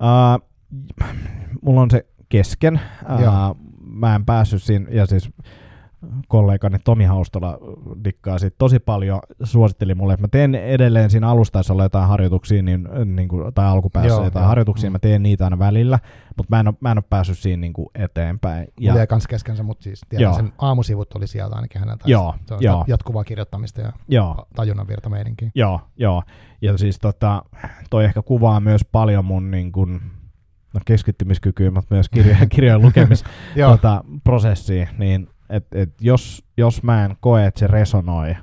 Uh, 0.00 0.48
mulla 1.62 1.80
on 1.80 1.90
se 1.90 2.06
kesken. 2.28 2.80
Uh, 3.02 3.56
mä 3.80 4.14
en 4.14 4.24
päässyt 4.24 4.62
siinä, 4.62 4.86
ja 4.90 5.06
siis 5.06 5.30
kollegani 6.28 6.78
Tomi 6.84 7.04
Haustola 7.04 7.58
dikkaa 8.04 8.38
siitä 8.38 8.56
tosi 8.58 8.78
paljon, 8.78 9.20
suositteli 9.42 9.94
mulle, 9.94 10.12
että 10.12 10.24
mä 10.24 10.28
teen 10.28 10.54
edelleen 10.54 11.10
siinä 11.10 11.28
alustaessa 11.28 11.72
olla 11.72 11.82
jotain 11.82 12.08
harjoituksia, 12.08 12.62
niin, 12.62 12.88
niin 13.04 13.28
kuin, 13.28 13.54
tai 13.54 13.66
alkupäässä 13.66 14.08
joo, 14.08 14.24
jotain 14.24 14.42
joo. 14.42 14.48
harjoituksia, 14.48 14.90
mm. 14.90 14.92
mä 14.92 14.98
teen 14.98 15.22
niitä 15.22 15.44
aina 15.44 15.58
välillä, 15.58 15.98
mutta 16.36 16.56
mä 16.56 16.60
en 16.60 16.68
ole, 16.68 16.74
mä 16.80 16.90
en 16.90 16.98
ole 16.98 17.04
päässyt 17.10 17.38
siinä 17.38 17.60
niin 17.60 17.72
kuin 17.72 17.88
eteenpäin. 17.94 18.68
Ja, 18.80 18.92
Mulla 18.92 19.06
kans 19.06 19.26
keskensä, 19.26 19.62
mutta 19.62 19.82
siis 19.82 20.00
tiedän, 20.08 20.34
sen 20.34 20.52
aamusivut 20.58 21.14
oli 21.14 21.26
sieltä 21.26 21.56
ainakin 21.56 21.80
häneltä. 21.80 22.04
Joo, 22.06 22.34
se 22.46 22.54
on 22.54 22.62
joo. 22.62 22.84
jatkuvaa 22.86 23.24
kirjoittamista 23.24 23.80
ja 23.80 23.92
joo. 24.08 24.46
tajunnan 24.54 24.88
virta 24.88 25.08
meininkin. 25.08 25.52
Joo, 25.54 25.80
joo. 25.96 26.22
Ja 26.62 26.78
siis 26.78 26.98
tota, 26.98 27.42
toi 27.90 28.04
ehkä 28.04 28.22
kuvaa 28.22 28.60
myös 28.60 28.84
paljon 28.92 29.24
mun 29.24 29.50
niin 29.50 29.72
kuin, 29.72 30.00
no 30.74 30.80
keskittymiskykyä, 30.84 31.70
mutta 31.70 31.94
myös 31.94 32.08
kirjojen, 32.14 32.48
kirjojen 32.48 32.82
lukemisprosessiin, 32.82 34.86
tota, 34.86 34.98
niin 34.98 35.28
et, 35.50 35.66
et 35.72 35.90
jos, 36.00 36.44
jos 36.56 36.82
mä 36.82 37.04
en 37.04 37.16
koe, 37.20 37.46
että 37.46 37.60
se 37.60 37.66
resonoi, 37.66 38.36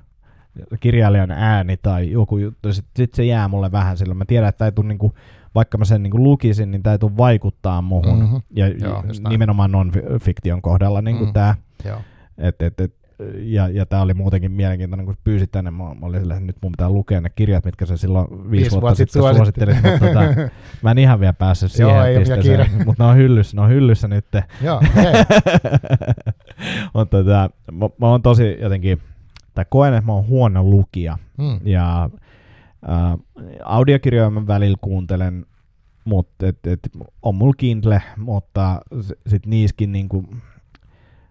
kirjailijan 0.79 1.31
ääni 1.31 1.77
tai 1.77 2.11
joku 2.11 2.37
juttu, 2.37 2.73
sitten 2.73 2.91
sit 3.05 3.13
se 3.13 3.23
jää 3.23 3.47
mulle 3.47 3.71
vähän 3.71 3.97
sillä. 3.97 4.13
Mä 4.13 4.25
tiedän, 4.25 4.49
että 4.49 4.65
ei 4.65 4.71
tule 4.71 4.87
niinku, 4.87 5.13
vaikka 5.55 5.77
mä 5.77 5.85
sen 5.85 6.03
niinku 6.03 6.23
lukisin, 6.23 6.71
niin 6.71 6.83
tämä 6.83 6.91
ei 6.91 6.99
tule 6.99 7.17
vaikuttaa 7.17 7.81
muhun. 7.81 8.19
Mm-hmm. 8.19 8.41
Ja 8.55 8.67
Joo, 8.67 9.03
nimenomaan 9.29 9.71
non-fiktion 9.71 10.61
kohdalla 10.61 11.01
niin 11.01 11.25
mm. 11.25 11.33
tämä. 11.33 11.55
Et, 12.37 12.61
et, 12.61 12.79
et, 12.79 12.95
ja, 13.37 13.69
ja 13.69 13.85
tämä 13.85 14.01
oli 14.01 14.13
muutenkin 14.13 14.51
mielenkiintoinen, 14.51 15.05
kun 15.05 15.17
pyysit 15.23 15.51
tänne, 15.51 15.71
mä, 15.71 15.83
mä 15.83 16.05
olin 16.05 16.19
sille, 16.19 16.39
nyt 16.39 16.57
mun 16.61 16.71
pitää 16.71 16.89
lukea 16.89 17.21
ne 17.21 17.29
kirjat, 17.29 17.65
mitkä 17.65 17.85
sä 17.85 17.97
silloin 17.97 18.27
viisi, 18.29 18.51
viisi 18.51 18.71
vuotta, 18.71 18.81
vuotta 18.81 18.95
sitten 18.95 19.21
suosittelit, 19.21 19.75
mutta 19.75 19.99
tota, 19.99 20.49
mä 20.83 20.91
en 20.91 20.97
ihan 20.97 21.19
vielä 21.19 21.33
päässyt 21.33 21.71
siihen 21.71 22.13
Joo, 22.13 22.19
pisteeseen, 22.19 22.85
mutta 22.85 23.03
ne 23.03 23.09
on 23.09 23.17
hyllyssä, 23.17 23.57
ne 23.57 23.61
on 23.61 23.69
hyllyssä 23.69 24.07
nyt. 24.07 24.25
Joo, 24.61 24.81
mutta 26.93 27.17
tota, 27.17 27.49
mä, 27.71 27.89
mä 27.97 28.07
oon 28.07 28.21
tosi 28.21 28.57
jotenkin, 28.61 29.01
tai 29.53 29.65
koen, 29.69 29.93
että 29.93 30.05
mä 30.05 30.13
oon 30.13 30.27
huono 30.27 30.63
lukija, 30.63 31.17
hmm. 31.37 31.59
ja 31.63 32.09
äh, 32.89 33.19
audiokirjoja 33.63 34.29
mä 34.29 34.47
välillä 34.47 34.77
kuuntelen, 34.81 35.45
mutta 36.05 36.47
et, 36.47 36.67
et, 36.67 36.79
on 37.21 37.35
mulla 37.35 37.53
Kindle, 37.57 38.01
mutta 38.17 38.81
sitten 39.27 39.49
niiskin 39.49 39.91
niinku, 39.91 40.25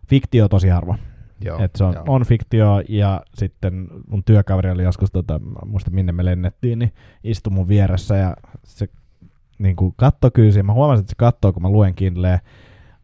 fiktio 0.08 0.48
tosi 0.48 0.68
harva. 0.68 0.98
Joo, 1.44 1.64
Et 1.64 1.76
se 1.76 1.84
on, 1.84 1.94
on 2.08 2.24
fiktio 2.24 2.82
ja 2.88 3.22
sitten 3.34 3.88
mun 4.08 4.24
työkaveri 4.24 4.70
oli 4.70 4.82
joskus, 4.82 5.10
tota, 5.10 5.40
muista 5.66 5.90
minne 5.90 6.12
me 6.12 6.24
lennettiin, 6.24 6.78
niin 6.78 6.92
istui 7.24 7.52
mun 7.52 7.68
vieressä 7.68 8.16
ja 8.16 8.36
se 8.64 8.88
niin 9.58 9.76
kuin 9.76 9.94
kattoi 9.96 10.30
kyysiä. 10.30 10.62
Mä 10.62 10.72
huomasin, 10.72 11.00
että 11.00 11.10
se 11.10 11.16
katsoo, 11.16 11.52
kun 11.52 11.62
mä 11.62 11.68
luen 11.68 11.94
Kindleä, 11.94 12.38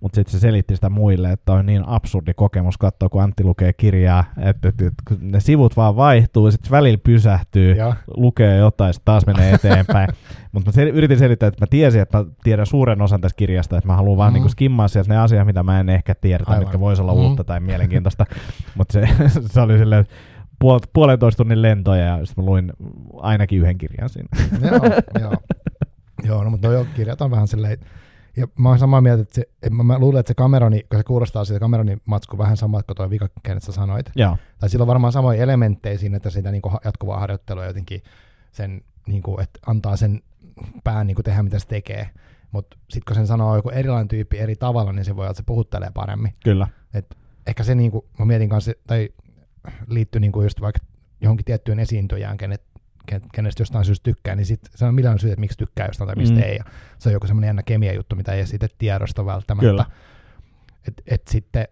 mutta 0.01 0.15
sitten 0.17 0.33
se 0.33 0.39
selitti 0.39 0.75
sitä 0.75 0.91
muille, 0.91 1.33
että 1.33 1.53
on 1.53 1.67
niin 1.67 1.83
absurdi 1.87 2.35
kokemus 2.35 2.79
katsoa, 2.79 3.09
kun 3.09 3.23
Antti 3.23 3.45
lukee 3.45 3.73
kirjaa, 3.73 4.25
että, 4.39 4.69
että, 4.69 4.87
että 4.87 5.03
kun 5.09 5.19
ne 5.21 5.41
sivut 5.41 5.77
vaan 5.77 5.97
vaihtuu, 5.97 6.51
sitten 6.51 6.71
välillä 6.71 6.99
pysähtyy, 7.05 7.73
Ja, 7.75 7.95
lukee 8.17 8.57
jotain, 8.57 8.95
sitten 8.95 9.05
taas 9.05 9.27
menee 9.27 9.53
eteenpäin. 9.55 10.09
Mutta 10.53 10.71
mä 10.77 10.83
yritin 10.83 11.19
selittää, 11.19 11.47
että 11.47 11.63
mä 11.63 11.67
tiesin, 11.71 12.01
että 12.01 12.19
mä 12.19 12.25
tiedän 12.43 12.67
suuren 12.67 13.03
osan 13.03 13.21
tästä 13.21 13.37
kirjasta, 13.37 13.77
että 13.77 13.89
mä 13.89 13.97
haluan 13.97 14.19
vaan 14.19 14.31
Mhm. 14.31 14.35
niinku 14.35 14.49
skimmaa 14.49 14.89
sieltä 14.89 15.11
ne 15.15 15.19
asiat, 15.19 15.47
mitä 15.47 15.63
mä 15.63 15.81
en 15.81 15.89
ehkä 15.89 16.15
tiedä, 16.15 16.45
tai 16.45 16.59
mitkä 16.61 16.81
voisi 16.81 17.03
olla 17.03 17.15
Mhm. 17.15 17.23
uutta 17.23 17.45
tai 17.45 17.61
mielenkiintoista. 17.61 18.27
Mutta 18.79 18.93
se, 18.93 19.09
se 19.53 19.61
oli 19.61 19.79
silleen 19.79 20.05
puol- 20.65 20.89
puolentoista 20.93 21.37
tunnin 21.37 21.63
lentoja, 21.63 22.05
ja 22.05 22.27
sitten 22.27 22.45
mä 22.45 22.51
luin 22.51 22.73
ainakin 23.17 23.59
yhden 23.61 23.79
kirjan 23.79 24.09
siinä. 24.09 24.29
joo, 24.71 24.81
joo. 25.21 25.33
joo, 26.25 26.45
no 26.45 26.51
mutta 26.51 26.69
no 26.69 26.87
kirjat 26.97 27.21
on 27.21 27.31
vähän 27.31 27.49
silleen, 27.49 27.79
ja 28.41 28.49
mä 28.59 28.69
oon 28.69 28.79
samaa 28.79 29.01
mieltä, 29.01 29.23
että 29.23 29.35
se, 29.35 29.45
et 29.63 29.73
mä, 29.73 29.83
mä 29.83 29.99
luulen, 29.99 30.21
että 30.21 30.31
se 30.31 30.35
Cameroni, 30.35 30.83
kun 30.91 30.99
se 30.99 31.05
kuulostaa 31.05 31.45
siltä 31.45 31.61
Cameronin 31.61 32.01
matsku 32.05 32.39
vähän 32.39 32.57
sama 32.57 32.83
kuin 32.83 32.97
tuo 32.97 33.11
vika, 33.11 33.29
kenet 33.43 33.63
sä 33.63 33.73
sanoit, 33.73 34.11
Joo, 34.17 34.37
tai 34.59 34.69
sillä 34.69 34.83
on 34.83 34.89
varmaan 34.89 35.13
samoja 35.13 35.43
elementtejä 35.43 35.99
siinä, 35.99 36.17
että 36.17 36.31
sitä 36.31 36.51
niin 36.51 36.63
jatkuvaa 36.85 37.21
harjoittelua 37.21 37.65
jotenkin 37.65 38.03
sen, 38.53 38.83
niin 39.07 39.23
kuin, 39.23 39.43
että 39.43 39.61
antaa 39.67 39.97
sen 39.97 40.23
pään 40.85 41.07
niin 41.07 41.15
kuin 41.15 41.25
tehdä, 41.25 41.43
mitä 41.43 41.59
se 41.59 41.67
tekee. 41.67 42.11
Mutta 42.53 42.77
sitten 42.81 43.03
kun 43.07 43.17
sen 43.17 43.27
sanoo 43.27 43.57
joku 43.57 43.71
erilainen 43.71 44.09
tyyppi 44.09 44.39
eri 44.39 44.57
tavalla, 44.57 44.93
niin 44.93 45.05
se 45.05 45.17
voi 45.17 45.23
olla, 45.23 45.31
että 45.31 45.43
se 45.43 45.47
puhuttelee 45.47 45.91
paremmin. 45.95 46.35
kyllä. 46.45 46.67
Ehkä 47.47 47.65
se, 47.65 47.75
niin 47.75 47.91
kuin, 47.91 48.05
mä 48.19 48.25
mietin 48.25 48.49
kanssa, 48.49 48.73
tai 48.87 49.09
liittyy 49.87 50.21
niin 50.21 50.33
kuin 50.33 50.45
just 50.45 50.61
vaikka 50.61 50.87
johonkin 51.21 51.45
tiettyyn 51.45 51.79
esiintyjään, 51.79 52.37
kenet, 52.37 52.63
ken- 52.63 52.70
kenestä 53.35 53.61
jostain 53.61 53.85
syystä 53.85 54.05
tykkää, 54.05 54.37
niin 54.37 54.47
sit 54.47 54.61
se 54.75 54.85
on 54.85 54.95
millään 54.95 55.19
syytä, 55.19 55.33
että 55.33 55.41
miksi 55.41 55.59
tykkää 55.59 55.87
jostain 55.87 56.07
tai 56.09 56.17
mistä 56.17 56.37
Mm. 56.37 56.43
ei. 56.43 56.57
Ja 56.57 56.65
se 56.99 57.09
on 57.09 57.13
joku 57.13 57.27
semmoinen 57.27 57.49
jännä 57.49 57.63
kemia 57.63 57.93
juttu, 57.93 58.17
mitä 58.17 58.33
ei 58.33 58.47
sitten 58.47 58.69
tiedosta 58.79 59.27
välttämättä. 59.27 59.71
Kyllä. 59.71 59.85
Et, 60.89 61.03
et 61.07 61.23
sitten, 61.29 61.69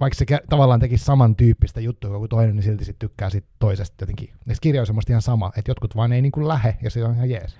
vaikka 0.00 0.18
se 0.18 0.24
tavallaan 0.50 0.80
tekisi 0.80 1.04
samantyyppistä 1.04 1.80
juttua 1.80 2.18
kuin 2.18 2.28
toinen, 2.28 2.56
niin 2.56 2.62
silti 2.62 2.84
sit 2.84 2.98
tykkää 2.98 3.30
sit 3.30 3.44
toisesta 3.58 4.02
jotenkin. 4.02 4.28
Niissä 4.46 4.60
kirjoissa 4.60 4.82
on 4.82 4.86
semmoista 4.86 5.12
ihan 5.12 5.22
sama, 5.22 5.52
että 5.56 5.70
jotkut 5.70 5.96
vaan 5.96 6.12
ei 6.12 6.22
niin 6.22 6.32
kuin 6.32 6.48
lähe, 6.48 6.76
ja 6.82 6.90
se 6.90 7.04
on 7.04 7.14
ihan 7.14 7.30
jees. 7.30 7.56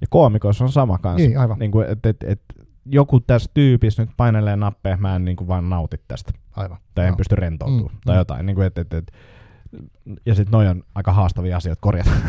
Ja 0.00 0.06
koomikoissa 0.10 0.64
on 0.64 0.72
sama 0.72 0.98
kanssa. 0.98 1.26
Niin, 1.28 1.38
aivan, 1.38 1.58
Niin 1.58 1.70
kuin, 1.70 1.86
et, 1.88 2.06
et, 2.06 2.16
et, 2.22 2.42
joku 2.86 3.20
tässä 3.20 3.50
tyypissä 3.54 4.02
nyt 4.02 4.10
painelee 4.16 4.56
nappeja, 4.56 4.96
mä 4.96 5.16
en 5.16 5.24
niin 5.24 5.36
kuin 5.36 5.48
vaan 5.48 5.70
nauti 5.70 5.96
tästä. 6.08 6.32
aivan. 6.56 6.78
Tai 6.94 7.04
en 7.04 7.08
Joo. 7.08 7.16
pysty 7.16 7.36
rentoutumaan. 7.36 7.94
Mm, 7.94 8.00
tai 8.04 8.14
mm. 8.14 8.18
jotain. 8.18 8.46
Niin 8.46 8.54
kuin, 8.56 8.66
et, 8.66 8.78
et, 8.78 8.94
et, 8.94 9.12
ja 10.26 10.34
sitten 10.34 10.52
noi 10.52 10.68
on 10.68 10.82
aika 10.94 11.12
haastavia 11.12 11.56
asioita 11.56 11.80
korjata. 11.80 12.10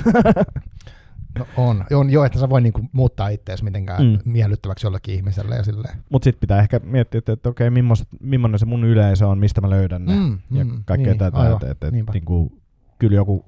No 1.39 1.47
on, 1.57 1.85
on 1.93 2.09
joo, 2.09 2.25
että 2.25 2.39
sä 2.39 2.49
voi 2.49 2.61
niinku 2.61 2.81
muuttaa 2.91 3.27
itseäsi 3.29 3.63
mitenkään 3.63 4.03
Mm. 4.03 4.19
miellyttäväksi 4.25 4.85
jollekin 4.85 5.15
ihmiselle 5.15 5.55
ja 5.55 5.63
silleen. 5.63 5.97
Mutta 6.09 6.23
sitten 6.23 6.39
pitää 6.39 6.59
ehkä 6.59 6.79
miettiä, 6.83 7.17
että, 7.17 7.31
että 7.33 7.49
okei, 7.49 7.69
millainen, 7.69 8.05
millainen 8.19 8.59
se 8.59 8.65
mun 8.65 8.83
yleisö 8.83 9.27
on, 9.27 9.37
mistä 9.37 9.61
mä 9.61 9.69
löydän 9.69 10.05
ne. 10.05 10.15
Mm, 10.15 10.39
ja 10.51 10.65
mm, 10.65 10.83
kaikkea 10.85 11.11
niin, 11.13 11.19
tätä. 11.19 11.37
aivan, 11.37 11.53
Että, 11.53 11.71
että, 11.71 11.87
että, 11.87 12.11
niin 12.13 12.25
kuin, 12.25 12.61
kyllä 12.99 13.15
joku, 13.15 13.45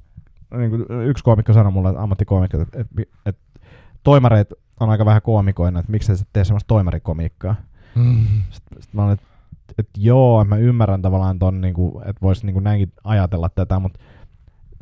niin 0.58 0.70
kuin 0.70 0.86
yksi 1.06 1.24
koomikko 1.24 1.54
sanoi 1.54 1.72
mulle, 1.72 1.94
ammattikoomikko, 1.98 2.62
että, 2.62 2.80
että, 2.82 3.02
että 3.26 3.42
toimareet 4.04 4.54
on 4.80 4.90
aika 4.90 5.06
vähän 5.06 5.22
koomikoina, 5.22 5.80
että 5.80 5.92
miksi 5.92 6.18
sä 6.18 6.26
tee 6.34 6.46
semmoista 6.46 6.68
toimarikomiikkaa. 6.68 7.56
Mm. 7.96 8.26
Sitten 8.50 8.82
sit 8.82 8.94
mä 8.94 9.04
olin, 9.04 9.14
että, 9.14 9.26
että 9.78 9.92
joo, 9.98 10.42
että 10.42 10.56
mä 10.56 10.62
ymmärrän 10.62 11.02
tavallaan 11.02 11.40
ton, 11.40 11.62
niin 11.62 11.74
kuin, 11.74 12.08
että 12.10 12.22
voisi 12.22 12.46
niin 12.46 12.54
kuin 12.54 12.64
näinkin 12.64 12.92
ajatella 13.04 13.50
tätä, 13.50 13.80
mutta 13.80 14.00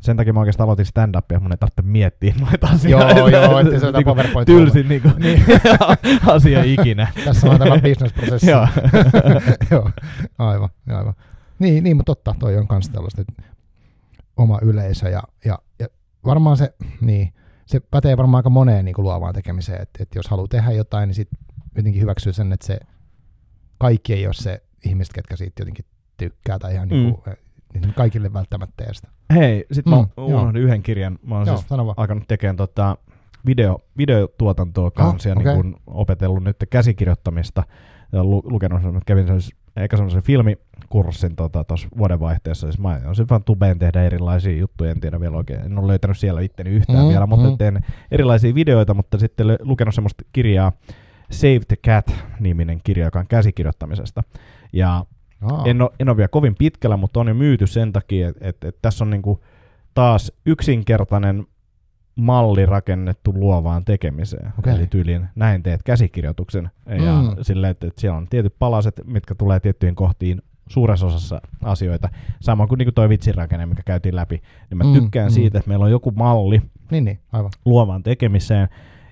sen 0.04 0.16
takia 0.16 0.32
mä 0.32 0.40
oikeastaan 0.40 0.64
aloitin 0.64 0.86
stand-upia, 0.86 1.40
mun 1.40 1.52
ei 1.52 1.58
tarvitse 1.58 1.82
miettiä 1.82 2.34
noita 2.40 2.66
asioita. 2.66 3.18
Joo, 3.18 3.28
joo, 3.28 3.58
ettei 3.58 3.80
se 3.80 3.86
jotain 3.86 4.04
Niinku 4.04 4.14
PowerPoint 4.14 4.46
Tylsin 4.46 4.88
niinku, 4.88 5.08
asia 6.34 6.62
ikinä. 6.64 7.08
Tässä 7.24 7.50
on 7.50 7.58
tämä 7.58 7.74
business-prosessi. 7.74 8.50
Joo. 8.50 8.68
Joo, 9.70 9.90
aivan, 10.38 10.68
aivan. 10.88 11.14
Niin, 11.58 11.84
niin, 11.84 11.96
mutta 11.96 12.10
totta, 12.10 12.34
toi 12.38 12.56
on 12.56 12.68
kans 12.68 12.88
tällaista 12.88 13.20
että 13.20 13.42
oma 14.36 14.58
yleisö 14.62 15.08
ja, 15.08 15.22
ja, 15.44 15.58
ja 15.78 15.86
varmaan 16.24 16.56
se, 16.56 16.74
niin, 17.00 17.34
se 17.66 17.80
pätee 17.80 18.16
varmaan 18.16 18.38
aika 18.38 18.50
moneen 18.50 18.84
niin 18.84 18.94
kuin 18.94 19.04
luovaan 19.04 19.34
tekemiseen, 19.34 19.82
että, 19.82 20.02
että 20.02 20.18
jos 20.18 20.28
haluaa 20.28 20.48
tehdä 20.48 20.70
jotain, 20.70 21.06
niin 21.06 21.14
sitten 21.14 21.38
jotenkin 21.76 22.02
hyväksyy 22.02 22.32
sen, 22.32 22.52
että 22.52 22.66
se 22.66 22.78
kaikki 23.78 24.12
ei 24.12 24.26
ole 24.26 24.34
se 24.34 24.62
ihmiset, 24.86 25.12
ketkä 25.14 25.36
siitä 25.36 25.60
jotenkin 25.60 25.84
tykkää 26.16 26.58
tai 26.58 26.74
ihan 26.74 26.88
niin 26.88 27.14
kuin, 27.24 27.36
niin 27.74 27.94
kaikille 27.94 28.32
välttämättä 28.32 28.84
tee 28.84 28.94
sitä. 28.94 29.08
Hei, 29.34 29.66
sit 29.72 29.86
mä 29.86 29.96
Mm, 29.96 30.08
unohdin 30.24 30.62
yhden 30.62 30.82
kirjan. 30.82 31.18
Mä 31.26 31.34
oon 31.38 31.46
Joo, 31.46 31.56
siis 31.56 31.68
alkanut 31.96 32.24
tekemään 32.28 32.56
tota 32.56 32.96
video, 33.46 33.78
videotuotantoa 33.98 34.90
kanssa 34.90 35.28
ja 35.28 35.34
okei. 35.38 35.62
niin 35.62 35.76
opetellut 35.86 36.44
nyt 36.44 36.56
käsikirjoittamista 36.70 37.62
ja 38.12 38.24
lu, 38.24 38.42
lukenut 38.44 38.82
sen, 38.82 38.90
että 38.96 39.06
kävin 39.06 39.26
sellaisen, 39.26 39.58
eikä 39.76 39.96
semmoisen 39.96 40.22
filmikurssin 40.22 41.36
tuossa 41.36 41.52
tota, 41.64 41.74
vuodenvaihteessa. 41.98 42.66
Siis 42.66 42.78
mä 42.78 43.00
olisin 43.06 43.28
vaan 43.30 43.44
tubeen 43.44 43.78
tehdä 43.78 44.02
erilaisia 44.02 44.56
juttuja, 44.56 44.90
en 44.90 45.00
tiedä 45.00 45.20
vielä 45.20 45.36
oikein. 45.36 45.60
En 45.60 45.78
ole 45.78 45.86
löytänyt 45.88 46.18
siellä 46.18 46.40
itteni 46.40 46.70
yhtään 46.70 47.04
Mm, 47.04 47.08
vielä, 47.08 47.26
mutta 47.26 47.50
mm. 47.50 47.58
teen 47.58 47.84
erilaisia 48.10 48.54
videoita, 48.54 48.94
mutta 48.94 49.18
sitten 49.18 49.46
lukenut 49.60 49.94
semmoista 49.94 50.24
kirjaa 50.32 50.72
Save 51.30 51.60
the 51.68 51.76
Cat-niminen 51.76 52.80
kirja, 52.84 53.04
joka 53.04 53.18
on 53.18 53.26
käsikirjoittamisesta. 53.26 54.22
Ja 54.74 55.06
Aa, 55.42 55.62
en 55.66 55.82
ole, 55.82 55.90
en 56.00 56.08
ole 56.08 56.16
vielä 56.16 56.28
kovin 56.28 56.54
pitkällä, 56.58 56.96
mutta 56.96 57.20
on 57.20 57.28
jo 57.28 57.34
myyty 57.34 57.66
sen 57.66 57.92
takia, 57.92 58.28
että 58.28 58.48
et, 58.48 58.64
et 58.64 58.76
tässä 58.82 59.04
on 59.04 59.10
niinku 59.10 59.40
taas 59.94 60.32
yksinkertainen 60.46 61.46
malli 62.16 62.66
rakennettu 62.66 63.32
luovaan 63.34 63.84
tekemiseen. 63.84 64.52
Okei. 64.58 64.74
Eli 64.74 64.86
tyyliin 64.86 65.28
näin 65.34 65.62
teet 65.62 65.82
käsikirjoituksen. 65.82 66.70
Ja 67.04 67.22
Mm. 67.22 67.36
silleen, 67.42 67.70
että, 67.70 67.86
että 67.86 68.00
siellä 68.00 68.18
on 68.18 68.28
tietyt 68.28 68.54
palaset, 68.58 69.00
mitkä 69.04 69.34
tulee 69.34 69.60
tiettyihin 69.60 69.94
kohtiin 69.94 70.42
suuressa 70.68 71.06
osassa 71.06 71.40
asioita. 71.62 72.08
Samoin 72.40 72.68
kuin, 72.68 72.78
niin 72.78 72.86
kuin 72.86 72.94
toi 72.94 73.08
vitsirakenne, 73.08 73.66
mikä 73.66 73.82
käytiin 73.82 74.16
läpi. 74.16 74.42
Niin 74.70 74.78
mä 74.78 74.84
Mm, 74.84 74.92
tykkään 74.92 75.30
mm. 75.30 75.34
siitä, 75.34 75.58
että 75.58 75.68
meillä 75.68 75.84
on 75.84 75.90
joku 75.90 76.10
malli 76.10 76.62
niin, 76.90 77.04
niin, 77.04 77.18
aivan. 77.32 77.50
luovaan 77.64 78.02
tekemiseen, 78.02 78.68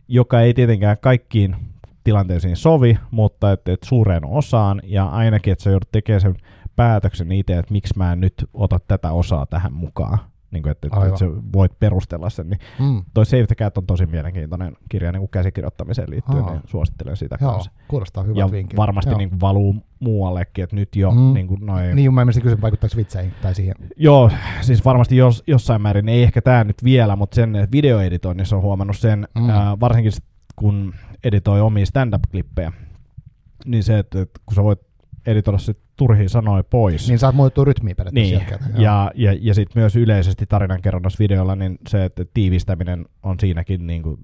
joka 0.08 0.40
ei 0.40 0.54
tietenkään 0.54 0.96
kaikkiin 1.00 1.56
tilanteisiin 2.04 2.56
sovi, 2.56 2.98
mutta 3.10 3.52
et, 3.52 3.68
et 3.68 3.82
suureen 3.84 4.24
osaan, 4.26 4.80
ja 4.84 5.06
ainakin, 5.06 5.52
että 5.52 5.64
sä 5.64 5.70
joudut 5.70 5.92
tekemään 5.92 6.20
sen 6.20 6.34
päätöksen 6.76 7.32
itse, 7.32 7.58
että 7.58 7.72
miksi 7.72 7.94
mä 7.98 8.12
en 8.12 8.20
nyt 8.20 8.34
ota 8.54 8.78
tätä 8.88 9.12
osaa 9.12 9.46
tähän 9.46 9.72
mukaan. 9.72 10.18
Niin 10.50 10.62
kuin, 10.62 10.70
että, 10.70 10.86
että, 10.86 11.06
että 11.06 11.18
sä 11.18 11.26
voit 11.52 11.78
perustella 11.78 12.30
sen. 12.30 12.50
Niin 12.50 12.60
Mm. 12.78 13.02
toi 13.14 13.26
Save 13.26 13.46
the 13.46 13.54
Cat 13.54 13.78
on 13.78 13.86
tosi 13.86 14.06
mielenkiintoinen 14.06 14.76
kirja 14.88 15.12
niin 15.12 15.20
kuin 15.20 15.28
käsikirjoittamiseen 15.30 16.10
liittyen, 16.10 16.44
Aa. 16.44 16.50
niin 16.50 16.60
suosittelen 16.66 17.16
sitä 17.16 17.38
Joo, 17.40 17.52
kanssa. 17.52 17.70
kuulostaa 17.88 18.24
hyvältä 18.24 18.56
Ja 18.56 18.64
varmasti 18.76 19.10
Joo. 19.10 19.18
niin 19.18 19.28
kuin 19.30 19.40
valuu 19.40 19.76
muuallekin, 20.00 20.64
että 20.64 20.76
nyt 20.76 20.96
jo 20.96 21.10
Mm. 21.10 21.34
niin 21.34 21.46
kuin 21.46 21.66
noin 21.66 21.96
Niin, 21.96 22.14
mä 22.14 22.24
menisin 22.24 22.42
kysyä, 22.42 22.60
vaikuttaako 22.60 22.96
vitseihin 22.96 23.32
tai 23.42 23.54
siihen. 23.54 23.74
Joo, 23.96 24.30
siis 24.60 24.84
varmasti 24.84 25.16
jos, 25.16 25.42
jossain 25.46 25.82
määrin, 25.82 26.08
ei 26.08 26.22
ehkä 26.22 26.42
tämä 26.42 26.64
nyt 26.64 26.84
vielä, 26.84 27.16
mutta 27.16 27.34
sen 27.34 27.56
että 27.56 27.72
videoeditoinnissa 27.72 28.56
on 28.56 28.62
huomannut 28.62 28.96
sen, 28.96 29.28
Mm. 29.38 29.50
ää, 29.50 29.80
varsinkin 29.80 30.12
editoi 31.24 31.60
omia 31.60 31.86
stand-up-klippejä, 31.86 32.72
niin 33.64 33.82
se, 33.82 33.98
että, 33.98 34.20
että 34.20 34.40
kun 34.46 34.54
sä 34.54 34.62
voit 34.62 34.80
editoida 35.26 35.58
sit 35.58 35.78
turhia 35.96 36.28
sanoja 36.28 36.64
pois, 36.64 37.08
Niin 37.08 37.18
saat 37.18 37.34
muuttua 37.34 37.64
rytmiin 37.64 37.96
periaatteessa. 37.96 38.38
niin, 38.38 38.48
jälkeen. 38.50 38.82
Ja, 38.82 39.10
ja, 39.14 39.36
ja 39.40 39.54
sitten 39.54 39.82
myös 39.82 39.96
yleisesti 39.96 40.46
tarinankerronnassa 40.46 41.18
videolla, 41.18 41.56
niin 41.56 41.78
se, 41.88 42.04
että 42.04 42.24
tiivistäminen 42.34 43.06
on 43.22 43.40
siinäkin 43.40 43.86
niin 43.86 44.02
kuin, 44.02 44.16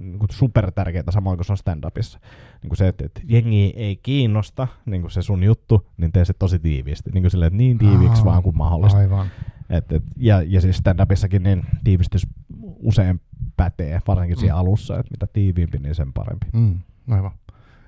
niin 0.00 0.18
kuin 0.18 0.28
super 0.32 0.70
tärkeää, 0.70 1.04
samoin 1.10 1.38
kuin 1.38 1.44
se 1.46 1.52
on 1.52 1.58
stand-upissa. 1.58 2.18
Niin 2.62 2.68
kuin 2.68 2.76
se, 2.76 2.88
että, 2.88 3.06
että 3.06 3.20
jengi 3.24 3.72
ei 3.76 3.96
kiinnosta 3.96 4.68
niin 4.86 5.00
kuin 5.00 5.10
se 5.10 5.22
sun 5.22 5.42
juttu, 5.42 5.90
niin 5.96 6.12
tee 6.12 6.24
se 6.24 6.32
tosi 6.32 6.58
tiiviisti. 6.58 7.10
Niin 7.10 7.22
kuin 7.22 7.44
että 7.44 7.56
niin 7.56 7.78
tiiviiksi 7.78 8.20
Aa, 8.20 8.24
vaan 8.24 8.42
kuin 8.42 8.56
mahdollista. 8.56 8.98
Aivan. 8.98 9.26
Et, 9.70 9.92
et, 9.92 10.02
ja, 10.16 10.42
ja 10.42 10.60
siis 10.60 10.76
stand-upissakin 10.78 11.42
niin 11.42 11.64
tiivistys 11.84 12.26
usein 12.84 13.20
pätee, 13.56 14.00
varsinkin 14.06 14.36
siinä 14.36 14.54
Mm. 14.54 14.60
alussa, 14.60 14.98
että 14.98 15.10
mitä 15.10 15.26
tiiviimpi, 15.32 15.78
niin 15.78 15.94
sen 15.94 16.12
parempi. 16.12 16.46
Mm, 16.52 16.78
aivan. 17.10 17.30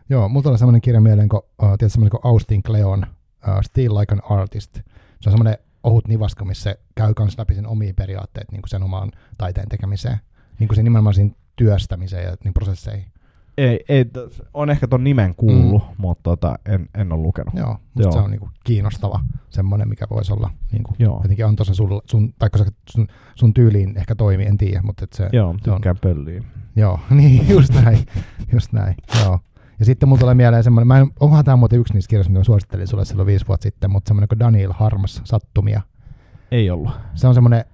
Joo, 0.09 0.29
mulla 0.29 0.43
tulee 0.43 0.59
semmoinen 0.59 0.81
kirja 0.81 1.01
mieleen, 1.01 1.29
kun, 1.29 1.43
uh, 1.63 1.79
tiedät, 1.79 1.93
semmoinen 1.93 2.11
kuin 2.11 2.33
Austin 2.33 2.63
Kleon, 2.63 3.07
uh, 3.49 3.55
Still 3.63 3.95
Like 3.99 4.15
an 4.15 4.23
Artist. 4.39 4.75
Se 5.21 5.29
on 5.29 5.33
semmoinen 5.33 5.59
ohut 5.83 6.09
nivaska, 6.09 6.45
missä 6.45 6.63
se 6.71 6.81
käy 6.95 7.15
kans 7.15 7.39
läpi 7.39 7.55
sen 7.55 7.67
omia 7.67 7.95
periaatteet 7.97 8.53
niin 8.53 8.63
kuin 8.63 8.69
sen 8.71 8.83
omaan 8.83 9.11
taiteen 9.39 9.69
tekemiseen. 9.69 10.19
Niin 10.59 10.69
kuin 10.69 10.77
se 10.77 10.83
nimenomaan 10.83 11.15
siinä 11.15 11.35
työstämiseen 11.57 12.25
ja 12.25 12.37
niin 12.45 12.55
prosesseihin. 12.55 13.07
Ei, 13.59 13.85
ei, 13.89 14.05
on 14.55 14.71
ehkä 14.71 14.89
ton 14.89 15.05
nimen 15.05 15.35
kuullut, 15.35 15.83
mm. 15.83 15.95
mutta 15.99 16.23
tota, 16.23 16.59
en, 16.67 16.89
en 16.95 17.13
ole 17.13 17.23
lukenut. 17.23 17.55
Joo, 17.55 17.67
Joo. 17.67 17.79
Joo. 17.97 18.13
se 18.13 18.19
on 18.19 18.31
niin 18.31 18.41
kuin 18.41 18.51
kiinnostava 18.65 19.21
semmoinen, 19.49 19.89
mikä 19.89 20.07
voisi 20.11 20.33
olla 20.33 20.51
niin 20.73 20.83
kuin, 20.83 20.97
Joo, 20.99 21.21
jotenkin 21.23 21.47
antoisa 21.47 21.75
sun, 21.75 22.03
sun, 22.11 22.35
tai 22.39 22.49
se 22.57 22.65
sun, 22.91 23.09
sun 23.35 23.55
tyyliin 23.55 23.97
ehkä 23.99 24.15
toimii, 24.15 24.47
en 24.47 24.57
tiedä, 24.57 24.83
mutta 24.83 25.05
et 25.05 25.13
se, 25.13 25.29
Joo 25.33 25.55
se 25.65 25.71
on, 25.71 25.81
pölliä. 26.01 26.45
Joo, 26.77 27.01
niin 27.11 27.49
just 27.49 27.75
näin, 27.75 27.99
just 28.53 28.73
näin, 28.73 28.95
joo. 29.25 29.41
Ja 29.79 29.85
sitten 29.85 30.09
mulla 30.09 30.21
tulee 30.21 30.35
mieleen 30.35 30.65
semmoinen, 30.65 30.89
mä 30.89 30.99
en, 30.99 31.11
onkohan 31.21 31.45
tämä 31.45 31.57
muuten 31.57 31.79
yksi 31.79 31.95
niistä 31.95 32.11
kirjoista, 32.11 32.31
mitä 32.31 32.41
mä 32.41 32.45
suosittelin 32.45 32.87
sulle 32.87 33.05
silloin 33.05 33.27
viisi 33.27 33.47
vuotta 33.49 33.63
sitten, 33.63 33.91
mutta 33.91 34.09
semmoinen 34.09 34.29
kuin 34.29 34.39
Daniel 34.39 34.73
Harmas, 34.73 35.21
Sattumia. 35.25 35.81
Ei 36.51 36.71
ollut. 36.71 36.91
Se 37.15 37.29
on 37.29 37.35
semmoinen, 37.35 37.65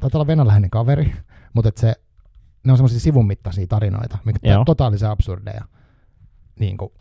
taitaa 0.00 0.18
olla 0.18 0.26
venäläinen 0.26 0.70
kaveri, 0.70 1.12
mutta 1.52 1.68
et 1.68 1.76
se, 1.76 1.94
ne 2.64 2.72
on 2.72 2.78
semmoisia 2.78 3.00
sivun 3.00 3.26
mittaisia 3.26 3.66
tarinoita, 3.66 4.18
mikä 4.24 4.38
Joo. 4.42 4.58
on 4.58 4.64
totaalisen 4.64 5.10
absurdeja. 5.10 5.64
Niin 6.60 6.76
kuin, 6.76 6.92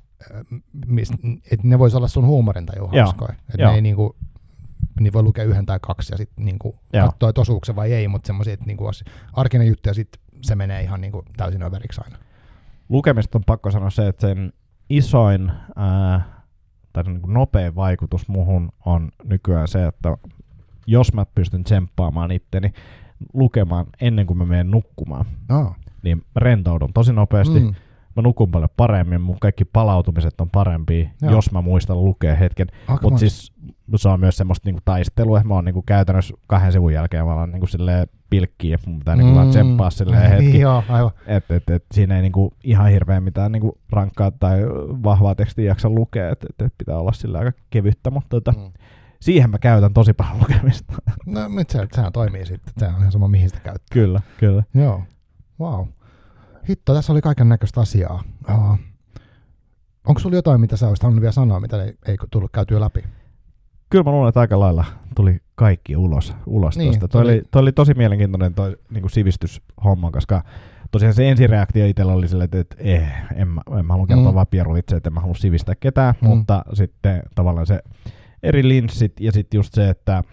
että 1.52 1.68
ne 1.68 1.80
voisi 1.80 1.98
olla 1.98 2.08
sun 2.08 2.26
huumorintaju 2.26 2.88
hauskoja. 2.88 3.34
Että 3.50 3.68
ne 3.68 3.76
ei 3.76 3.82
niinku, 3.82 4.16
niin 5.00 5.14
voi 5.14 5.24
lukea 5.24 5.44
yhden 5.44 5.66
tai 5.66 5.80
kaksi 5.82 6.14
ja 6.14 6.18
sitten 6.18 6.46
niinku 6.46 6.80
katsoa, 7.02 7.30
että 7.30 7.42
osuuko 7.42 7.66
se 7.66 7.76
vai 7.76 7.94
ei, 7.94 8.08
mutta 8.08 8.28
semmoisia, 8.28 8.54
että 8.54 8.66
niinku 8.66 8.86
olisi 8.86 9.06
arkinen 9.34 9.68
juttu 9.68 9.90
ja 9.90 9.94
sitten 9.94 10.22
se 10.42 10.56
menee 10.56 10.84
ihan 10.84 11.02
niinku 11.02 11.24
täysin 11.38 11.64
överiksi 11.64 12.02
aina. 12.04 12.18
Lukemista 12.90 13.38
on 13.38 13.44
pakko 13.46 13.72
sanoa 13.72 13.90
se, 13.90 14.08
että 14.08 14.28
sen 14.28 14.54
isoin 14.90 15.52
ää, 15.76 16.44
tai 16.94 17.04
niin 17.04 17.22
kuin 17.22 17.34
nopein 17.34 17.76
vaikutus 17.76 18.28
muhun 18.28 18.72
on 18.86 19.12
nykyään 19.24 19.68
se, 19.68 19.88
että 19.88 20.18
jos 20.88 21.14
mä 21.14 21.26
pystyn 21.26 21.64
tsemppaamaan 21.64 22.32
itteni 22.32 22.74
lukemaan 23.34 23.86
ennen 24.02 24.28
kuin 24.28 24.38
mä 24.38 24.46
menen 24.46 24.72
nukkumaan, 24.72 25.26
oh. 25.50 25.76
niin 26.04 26.18
mä 26.18 26.40
rentoudun 26.40 26.94
tosi 26.94 27.14
nopeasti. 27.14 27.60
Mm 27.60 27.76
mä 28.18 28.22
nukun 28.22 28.52
paljon 28.52 28.70
paremmin, 28.78 29.22
mun 29.22 29.40
kaikki 29.40 29.66
palautumiset 29.66 30.42
on 30.42 30.50
parempia, 30.50 31.10
Joo. 31.22 31.32
jos 31.32 31.52
mä 31.52 31.62
muistan 31.62 32.06
lukea 32.06 32.36
hetken. 32.36 32.68
Mutta 33.02 33.20
siis 33.20 33.54
se 33.96 34.10
on 34.10 34.20
myös 34.20 34.38
semmoista 34.38 34.68
niinku 34.68 34.82
taistelua, 34.86 35.42
mä 35.44 35.54
oon 35.54 35.66
niinku 35.66 35.82
käytännössä 35.82 36.34
kahden 36.48 36.72
sivun 36.72 36.94
jälkeen 36.94 37.26
mä 37.26 37.34
oon 37.34 37.52
niinku 37.52 37.68
pilkkiä, 38.30 38.76
että 38.76 38.90
mun 38.90 39.00
pitää 39.00 39.16
niinku 39.16 39.32
mm. 39.32 39.36
vaan 39.36 39.50
tsemppaa 39.50 39.90
silleen 39.90 40.32
hetki. 40.32 40.60
Joo, 40.68 40.84
aivan. 40.90 41.12
Et, 41.28 41.52
et, 41.52 41.70
et, 41.70 41.86
siinä 41.92 42.16
ei 42.16 42.22
niinku 42.22 42.54
ihan 42.64 42.90
hirveän 42.90 43.24
mitään 43.24 43.52
niinku 43.52 43.78
rankkaa 43.90 44.32
tai 44.32 44.60
vahvaa 45.04 45.36
tekstiä 45.36 45.66
jaksa 45.66 45.90
lukea, 45.90 46.30
että 46.30 46.48
et, 46.50 46.66
et 46.66 46.74
pitää 46.78 47.00
olla 47.00 47.12
sillä 47.12 47.40
aika 47.40 47.52
kevyttä, 47.70 48.12
mutta 48.12 48.30
tota, 48.30 48.52
mm. 48.52 48.72
Siihen 49.20 49.50
mä 49.50 49.60
käytän 49.60 49.94
tosi 49.94 50.14
paljon 50.14 50.40
lukemista. 50.40 50.94
No 51.26 51.48
nyt 51.48 51.70
se, 51.70 51.88
sehän 51.96 52.14
toimii 52.14 52.46
sitten, 52.46 52.74
sehän 52.78 52.96
on 52.96 53.02
ihan 53.02 53.12
sama 53.12 53.28
mihin 53.28 53.50
sitä 53.50 53.62
käyttää. 53.62 53.94
Kyllä, 53.94 54.22
kyllä. 54.38 54.64
Joo, 54.74 55.04
wow. 55.60 55.88
Hitto, 56.70 56.94
tässä 56.94 57.14
oli 57.14 57.22
kaiken 57.22 57.50
näköistä 57.50 57.82
asiaa. 57.82 58.24
Uh, 58.50 58.80
onko 60.08 60.20
sulla 60.20 60.36
jotain, 60.36 60.62
mitä 60.62 60.78
sä 60.78 60.88
olisit 60.88 61.04
halunnut 61.04 61.22
vielä 61.22 61.32
sanoa, 61.32 61.60
mitä 61.60 61.84
ei, 61.84 61.94
ei 62.08 62.18
tullut 62.32 62.52
käytyä 62.52 62.80
läpi? 62.80 63.04
Kyllä 63.90 64.04
mä 64.04 64.12
luulen, 64.12 64.30
että 64.30 64.40
aika 64.40 64.60
lailla 64.60 64.86
tuli 65.16 65.42
kaikki 65.56 65.96
ulos, 65.96 66.36
ulos 66.46 66.78
niin, 66.78 66.86
tuosta. 66.88 67.08
Toi, 67.08 67.22
oli, 67.22 67.44
toi 67.52 67.62
oli 67.62 67.72
tosi 67.72 67.94
mielenkiintoinen 67.94 68.54
toi 68.54 68.78
niin 68.90 69.02
kuin 69.02 69.12
sivistyshomma, 69.12 70.12
koska 70.12 70.44
tosiaan 70.92 71.14
se 71.14 71.30
ensireaktio 71.30 71.86
itsellä 71.86 72.14
oli 72.14 72.28
sille, 72.28 72.44
että, 72.44 72.60
että 72.60 72.76
eh, 72.80 73.12
en, 73.36 73.48
mä, 73.48 73.62
en 73.80 73.86
mä 73.86 73.94
halua 73.94 74.08
kertoa 74.08 74.32
mm. 74.32 74.36
vaan 74.36 74.48
pieruvitse, 74.48 74.96
että 74.96 75.10
en 75.10 75.14
mä 75.14 75.20
halua 75.20 75.36
sivistää 75.36 75.76
ketään, 75.80 76.14
mm. 76.22 76.28
mutta 76.28 76.66
sitten 76.74 77.24
tavallaan 77.36 77.68
se 77.68 77.80
eri 78.48 78.68
linssit 78.68 79.20
ja 79.20 79.32
sitten 79.32 79.58
just 79.58 79.74
se, 79.74 79.90
että 79.90 80.24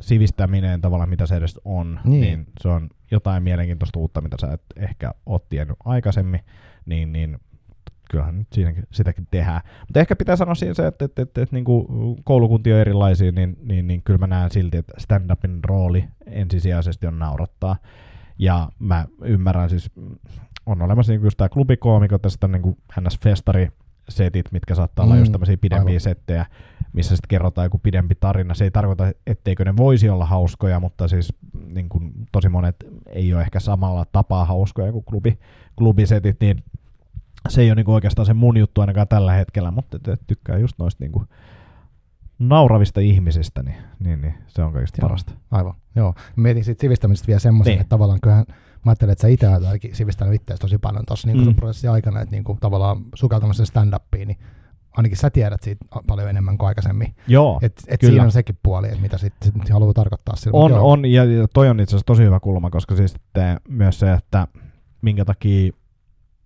sivistäminen 0.00 0.80
tavallaan 0.80 1.08
mitä 1.08 1.26
se 1.26 1.36
edes 1.36 1.60
on, 1.64 2.00
niin, 2.04 2.20
niin 2.20 2.46
se 2.60 2.68
on 2.68 2.90
jotain 3.10 3.42
mielenkiintoista 3.42 3.98
uutta, 3.98 4.20
mitä 4.20 4.36
sä 4.40 4.52
et 4.52 4.62
ehkä 4.76 5.14
oot 5.26 5.48
tiennyt 5.48 5.76
aikaisemmin, 5.84 6.40
niin, 6.86 7.12
niin 7.12 7.38
kyllähän 8.10 8.38
nyt 8.38 8.48
siinäkin, 8.52 8.84
sitäkin 8.92 9.26
tehdään. 9.30 9.60
Mutta 9.80 10.00
ehkä 10.00 10.16
pitää 10.16 10.36
sanoa 10.36 10.54
siinä 10.54 10.74
se, 10.74 10.86
että, 10.86 11.04
että, 11.04 11.22
että, 11.22 11.42
että 11.42 11.56
niin 11.56 11.64
kuin 11.64 11.86
koulukuntia 12.24 12.74
on 12.74 12.80
erilaisia, 12.80 13.32
niin, 13.32 13.56
niin, 13.62 13.86
niin 13.86 14.02
kyllä 14.02 14.18
mä 14.18 14.26
näen 14.26 14.50
silti, 14.50 14.76
että 14.76 14.94
stand-upin 14.98 15.64
rooli 15.64 16.04
ensisijaisesti 16.26 17.06
on 17.06 17.18
naurattaa. 17.18 17.76
Ja 18.38 18.68
mä 18.78 19.06
ymmärrän 19.24 19.70
siis, 19.70 19.90
on 20.66 20.82
olemassa 20.82 21.12
niin 21.12 21.22
just 21.22 21.36
tämä 21.36 21.48
klubikoomiko, 21.48 22.18
tästä 22.18 22.48
niin 22.48 22.62
kuin 22.62 22.76
NS-festari 23.00 23.68
setit, 24.10 24.52
mitkä 24.52 24.74
saattaa 24.74 25.04
mm, 25.04 25.10
olla 25.10 25.20
just 25.20 25.32
tämmöisiä 25.32 25.56
pidempiä 25.56 25.90
aivan. 25.90 26.00
settejä, 26.00 26.46
missä 26.92 27.16
sitten 27.16 27.28
kerrotaan 27.28 27.64
joku 27.64 27.78
pidempi 27.78 28.14
tarina. 28.14 28.54
Se 28.54 28.64
ei 28.64 28.70
tarkoita, 28.70 29.12
etteikö 29.26 29.64
ne 29.64 29.76
voisi 29.76 30.08
olla 30.08 30.26
hauskoja, 30.26 30.80
mutta 30.80 31.08
siis 31.08 31.32
niin 31.66 31.88
kuin, 31.88 32.12
tosi 32.32 32.48
monet 32.48 32.76
ei 33.06 33.34
ole 33.34 33.42
ehkä 33.42 33.60
samalla 33.60 34.06
tapaa 34.12 34.44
hauskoja 34.44 34.92
kuin 34.92 35.04
klubi, 35.04 35.38
klubisetit, 35.76 36.40
niin 36.40 36.64
se 37.48 37.60
ei 37.60 37.68
ole 37.68 37.74
niin 37.74 37.84
kuin 37.84 37.94
oikeastaan 37.94 38.26
se 38.26 38.34
mun 38.34 38.56
juttu 38.56 38.80
ainakaan 38.80 39.08
tällä 39.08 39.32
hetkellä, 39.32 39.70
mutta 39.70 39.98
tykkää 40.26 40.58
just 40.58 40.78
noista 40.78 41.04
niin 41.04 41.12
kuin 41.12 41.24
nauravista 42.38 43.00
ihmisistä, 43.00 43.62
niin, 43.62 43.76
niin, 43.98 44.20
niin 44.20 44.34
se 44.46 44.62
on 44.62 44.72
kaikista 44.72 44.98
joo, 45.00 45.08
parasta. 45.08 45.32
Aivan, 45.50 45.74
joo. 45.96 46.14
Mietin 46.36 46.64
siitä 46.64 46.80
sivistämisestä 46.80 47.26
vielä 47.26 47.40
semmoisen, 47.40 47.72
niin. 47.72 47.80
että 47.80 47.88
tavallaan 47.88 48.20
kyllähän 48.20 48.46
mä 48.84 48.90
ajattelen, 48.90 49.12
että 49.12 49.22
sä 49.22 49.28
itse 49.28 49.48
olet 49.48 49.82
sivistänyt 49.92 50.34
itseäsi 50.34 50.60
tosi 50.60 50.78
paljon 50.78 51.06
tuossa 51.06 51.28
niin 51.28 51.46
mm. 51.46 51.54
prosessin 51.54 51.90
aikana, 51.90 52.20
että 52.20 52.34
niin 52.34 52.44
kuin, 52.44 52.58
tavallaan 52.60 53.04
sukeltanut 53.14 53.56
sen 53.56 53.66
stand-upiin, 53.66 54.26
niin 54.26 54.38
ainakin 54.92 55.16
sä 55.18 55.30
tiedät 55.30 55.62
siitä 55.62 55.84
paljon 56.06 56.30
enemmän 56.30 56.58
kuin 56.58 56.68
aikaisemmin. 56.68 57.14
Joo, 57.26 57.58
et, 57.62 57.82
et 57.86 58.00
siinä 58.00 58.22
on 58.22 58.32
sekin 58.32 58.58
puoli, 58.62 58.86
että 58.86 59.00
mitä 59.00 59.18
sitten 59.18 59.52
sit 59.52 59.70
haluaa 59.70 59.92
tarkoittaa. 59.92 60.36
Sillä, 60.36 60.58
on, 60.58 60.72
on, 60.72 61.04
ja 61.04 61.22
toi 61.54 61.68
on 61.68 61.80
itse 61.80 61.90
asiassa 61.90 62.06
tosi 62.06 62.22
hyvä 62.22 62.40
kulma, 62.40 62.70
koska 62.70 62.96
siis 62.96 63.14
myös 63.68 63.98
se, 63.98 64.12
että 64.12 64.48
minkä 65.02 65.24
takia 65.24 65.72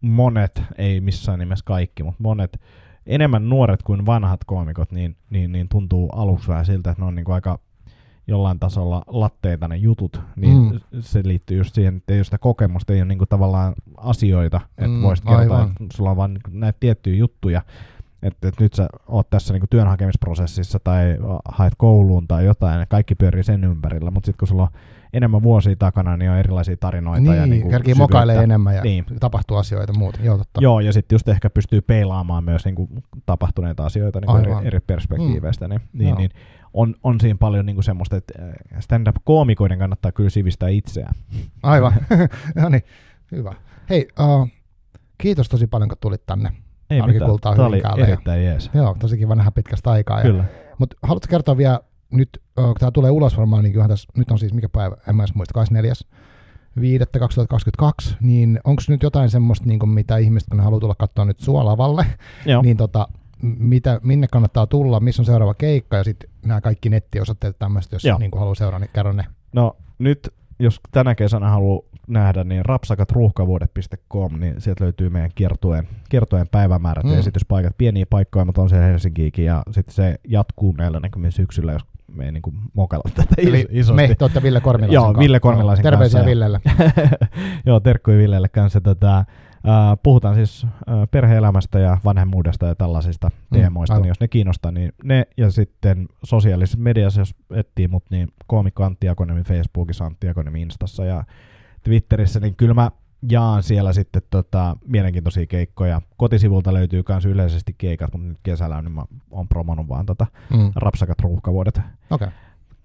monet, 0.00 0.62
ei 0.78 1.00
missään 1.00 1.38
nimessä 1.38 1.64
kaikki, 1.64 2.02
mutta 2.02 2.22
monet 2.22 2.60
enemmän 3.06 3.48
nuoret 3.48 3.82
kuin 3.82 4.06
vanhat 4.06 4.40
koomikot, 4.46 4.92
niin, 4.92 5.16
niin, 5.30 5.52
niin 5.52 5.68
tuntuu 5.68 6.10
aluksi 6.10 6.48
vähän 6.48 6.66
siltä, 6.66 6.90
että 6.90 7.02
ne 7.02 7.06
on 7.06 7.14
niin 7.14 7.24
kuin 7.24 7.34
aika 7.34 7.58
jollain 8.26 8.58
tasolla 8.58 9.02
latteita 9.06 9.68
ne 9.68 9.76
jutut, 9.76 10.20
niin 10.36 10.56
mm. 10.72 10.80
se 11.00 11.20
liittyy 11.24 11.58
just 11.58 11.74
siihen, 11.74 11.96
että 11.96 12.12
ei 12.12 12.18
ole 12.18 12.24
sitä 12.24 12.38
kokemusta, 12.38 12.92
ei 12.92 13.00
ole 13.00 13.08
niinku 13.08 13.26
tavallaan 13.26 13.74
asioita, 13.96 14.60
että 14.78 14.88
mm, 14.88 15.02
voisit 15.02 15.24
kertoa, 15.24 15.62
että 15.62 15.96
sulla 15.96 16.10
on 16.10 16.16
vaan 16.16 16.38
näitä 16.50 16.76
tiettyjä 16.80 17.16
juttuja, 17.16 17.62
että, 18.22 18.48
että 18.48 18.64
nyt 18.64 18.74
sä 18.74 18.88
oot 19.08 19.30
tässä 19.30 19.52
niinku 19.52 19.66
työnhakemisprosessissa 19.70 20.78
tai 20.84 21.18
haet 21.48 21.72
kouluun 21.76 22.28
tai 22.28 22.44
jotain, 22.44 22.80
ja 22.80 22.86
kaikki 22.86 23.14
pyörii 23.14 23.44
sen 23.44 23.64
ympärillä, 23.64 24.10
mutta 24.10 24.26
sitten 24.26 24.38
kun 24.38 24.48
sulla 24.48 24.62
on 24.62 24.68
enemmän 25.12 25.42
vuosia 25.42 25.76
takana, 25.76 26.16
niin 26.16 26.30
on 26.30 26.36
erilaisia 26.36 26.76
tarinoita. 26.76 27.20
Niin, 27.20 27.36
ja 27.36 27.46
niinku 27.46 27.68
kerkii 27.68 27.94
mokailee 27.94 28.42
enemmän 28.42 28.74
ja 28.74 28.82
niin. 28.82 29.04
tapahtuu 29.20 29.56
asioita 29.56 29.92
muuta. 29.92 30.18
Joo, 30.22 30.38
totta. 30.38 30.60
Joo, 30.60 30.80
ja 30.80 30.92
sitten 30.92 31.14
just 31.14 31.28
ehkä 31.28 31.50
pystyy 31.50 31.80
peilaamaan 31.80 32.44
myös 32.44 32.64
niinku 32.64 32.88
tapahtuneita 33.26 33.84
asioita 33.86 34.20
niinku 34.20 34.36
eri, 34.36 34.66
eri 34.66 34.80
perspektiiveistä. 34.80 35.68
Mm. 35.68 35.72
Niin, 35.72 35.84
niin, 35.92 36.14
niin, 36.16 36.30
on, 36.74 36.94
on 37.02 37.20
siinä 37.20 37.36
paljon 37.40 37.66
niinku 37.66 37.82
semmoista, 37.82 38.16
että 38.16 38.34
äh, 38.42 38.80
stand-up-koomikoiden 38.80 39.78
kannattaa 39.78 40.12
kyllä 40.12 40.30
sivistää 40.30 40.68
itseään. 40.68 41.14
Aivan. 41.62 41.92
no 42.62 42.68
niin, 42.68 42.82
hyvä. 43.32 43.54
Hei, 43.90 44.08
uh, 44.20 44.48
kiitos 45.18 45.48
tosi 45.48 45.66
paljon, 45.66 45.88
kun 45.88 45.98
tulit 46.00 46.26
tänne. 46.26 46.52
Ei 46.90 47.02
mitään, 47.02 47.30
tämä 47.40 47.66
oli 47.66 47.82
erittäin 48.02 48.44
jees. 48.44 48.70
Joo, 48.74 48.96
tosi 48.98 49.18
kiva 49.18 49.34
nähdä 49.34 49.50
pitkästä 49.50 49.90
aikaa. 49.90 50.22
Kyllä. 50.22 50.44
Mutta 50.78 50.96
haluatko 51.02 51.30
kertoa 51.30 51.56
vielä 51.56 51.80
nyt, 52.10 52.42
kun 52.54 52.74
tämä 52.78 52.90
tulee 52.90 53.10
ulos 53.10 53.36
varmaan, 53.36 53.64
niin 53.64 53.72
kyllähän 53.72 53.90
tässä, 53.90 54.08
nyt 54.16 54.30
on 54.30 54.38
siis 54.38 54.52
mikä 54.52 54.68
päivä, 54.68 54.96
en 55.08 55.16
mä 55.16 55.22
edes 55.22 55.34
muista, 55.34 55.54
24. 55.54 55.94
2022, 57.18 58.16
niin 58.20 58.60
onko 58.64 58.82
nyt 58.88 59.02
jotain 59.02 59.30
semmoista, 59.30 59.66
niin 59.66 59.78
kuin 59.78 59.90
mitä 59.90 60.16
ihmiset, 60.16 60.48
kun 60.48 60.56
ne 60.56 60.64
haluaa 60.64 60.80
tulla 60.80 60.94
katsoa 60.94 61.24
nyt 61.24 61.40
suolavalle, 61.40 62.06
Joo. 62.46 62.62
niin 62.62 62.76
tota, 62.76 63.08
mitä, 63.42 64.00
minne 64.02 64.26
kannattaa 64.26 64.66
tulla, 64.66 65.00
missä 65.00 65.22
on 65.22 65.26
seuraava 65.26 65.54
keikka 65.54 65.96
ja 65.96 66.04
sitten 66.04 66.30
nämä 66.46 66.60
kaikki 66.60 66.88
nettiosoitteet 66.88 67.58
tämmöistä, 67.58 67.96
jos 67.96 68.18
niin 68.18 68.30
haluaa 68.36 68.54
seuraa, 68.54 68.78
niin 68.78 68.90
kerro 68.92 69.12
ne. 69.12 69.24
No 69.52 69.76
nyt, 69.98 70.34
jos 70.58 70.80
tänä 70.90 71.14
kesänä 71.14 71.48
haluaa 71.48 71.82
nähdä, 72.08 72.44
niin 72.44 72.64
rapsakatruuhkavuodet.com, 72.64 74.40
niin 74.40 74.60
sieltä 74.60 74.84
löytyy 74.84 75.10
meidän 75.10 75.30
kiertueen, 75.34 75.88
kiertueen 76.08 76.48
päivämäärät 76.48 77.04
mm. 77.04 77.12
ja 77.12 77.18
esityspaikat. 77.18 77.78
Pieniä 77.78 78.06
paikkoja, 78.10 78.44
mutta 78.44 78.62
on 78.62 78.68
se 78.68 78.78
Helsinkiikin 78.78 79.44
ja 79.44 79.62
sitten 79.70 79.94
se 79.94 80.14
jatkuu 80.28 80.74
näillä 80.78 81.00
näkymin 81.00 81.32
syksyllä, 81.32 81.72
jos 81.72 81.82
me 82.14 82.24
ei 82.24 82.32
niinku 82.32 82.54
mokella 82.74 83.10
tätä 83.14 83.34
Eli 83.38 83.66
isosti. 83.70 83.96
me 83.96 84.14
te 84.32 84.42
Ville 84.42 84.60
Kormilaisen 84.60 84.94
Joo, 84.94 85.04
kanssa. 85.04 85.20
Ville 85.20 85.40
Kormilaisen 85.40 85.82
Terveisiä 85.82 86.18
kanssa. 86.18 86.30
Villelle. 86.30 86.60
Joo, 87.66 87.80
terkkuja 87.80 88.18
Villelle 88.18 88.48
kanssa. 88.48 88.80
Tätä, 88.80 89.24
Uh, 89.64 89.98
puhutaan 90.02 90.34
siis 90.34 90.66
perheelämästä 91.10 91.78
ja 91.78 91.98
vanhemmuudesta 92.04 92.66
ja 92.66 92.74
tällaisista 92.74 93.28
mm, 93.28 93.58
teemoista, 93.58 93.98
niin 93.98 94.08
jos 94.08 94.20
ne 94.20 94.28
kiinnostaa, 94.28 94.72
niin 94.72 94.92
ne 95.04 95.26
ja 95.36 95.50
sitten 95.50 96.08
sosiaalisessa 96.24 96.78
mediassa, 96.78 97.20
jos 97.20 97.34
etsii 97.54 97.88
mut, 97.88 98.04
niin 98.10 98.28
koomikko 98.46 98.84
Antti 98.84 99.08
Akonemi 99.08 99.42
Facebookissa, 99.42 100.04
Antti 100.04 100.28
Akonemi 100.28 100.62
Instassa 100.62 101.04
ja 101.04 101.24
Twitterissä, 101.82 102.40
niin 102.40 102.56
kyllä 102.56 102.74
mä 102.74 102.90
jaan 103.30 103.62
siellä 103.62 103.92
sitten 103.92 104.22
tota, 104.30 104.76
mielenkiintoisia 104.86 105.46
keikkoja. 105.46 106.02
Kotisivulta 106.16 106.74
löytyy 106.74 107.02
myös 107.08 107.26
yleisesti 107.26 107.74
keikat, 107.78 108.12
mutta 108.12 108.28
nyt 108.28 108.38
kesällä 108.42 108.82
niin 108.82 108.92
mä 108.92 109.04
oon 109.30 109.48
promonut 109.48 109.88
vaan 109.88 110.06
tota 110.06 110.26
mm. 110.50 110.72
rapsakat 110.76 111.20
ruuhkavuodet 111.20 111.80
okay. 112.10 112.28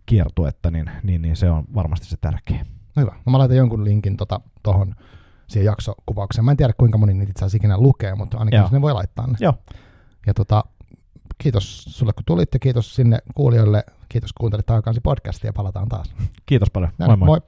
kiertuetta, 0.06 0.72
niin, 0.72 0.91
niin, 1.03 1.22
niin, 1.22 1.35
se 1.35 1.49
on 1.49 1.64
varmasti 1.76 2.07
se 2.07 2.18
tärkeä. 2.22 2.65
Hyvä. 2.95 3.11
No 3.26 3.31
mä 3.31 3.38
laitan 3.38 3.57
jonkun 3.57 3.85
linkin 3.85 4.18
tuohon 4.64 4.88
tota, 4.89 5.06
siihen 5.49 5.65
jaksokuvaukseen. 5.65 6.45
Mä 6.45 6.51
en 6.51 6.57
tiedä, 6.57 6.73
kuinka 6.77 6.97
moni 6.97 7.13
niitä 7.13 7.31
itse 7.31 7.45
asiassa 7.45 7.57
ikinä 7.57 7.77
lukee, 7.77 8.15
mutta 8.15 8.38
ainakin 8.38 8.57
Joo. 8.57 8.69
ne 8.71 8.81
voi 8.81 8.93
laittaa 8.93 9.27
ne. 9.27 9.34
Joo. 9.39 9.53
Ja 10.27 10.34
tota, 10.34 10.63
kiitos 11.38 11.84
sulle, 11.84 12.13
kun 12.13 12.23
tulit, 12.26 12.53
ja 12.53 12.59
kiitos 12.59 12.95
sinne 12.95 13.19
kuulijoille. 13.35 13.84
Kiitos, 14.09 14.34
kun 14.34 14.43
kuuntelit 14.43 14.65
Taakansi 14.65 15.01
podcastia, 15.01 15.47
ja 15.47 15.53
palataan 15.53 15.89
taas. 15.89 16.13
Kiitos 16.45 16.69
paljon. 16.69 16.91
Näin, 16.97 17.11
moi 17.11 17.17
moi. 17.17 17.27
moi. 17.27 17.39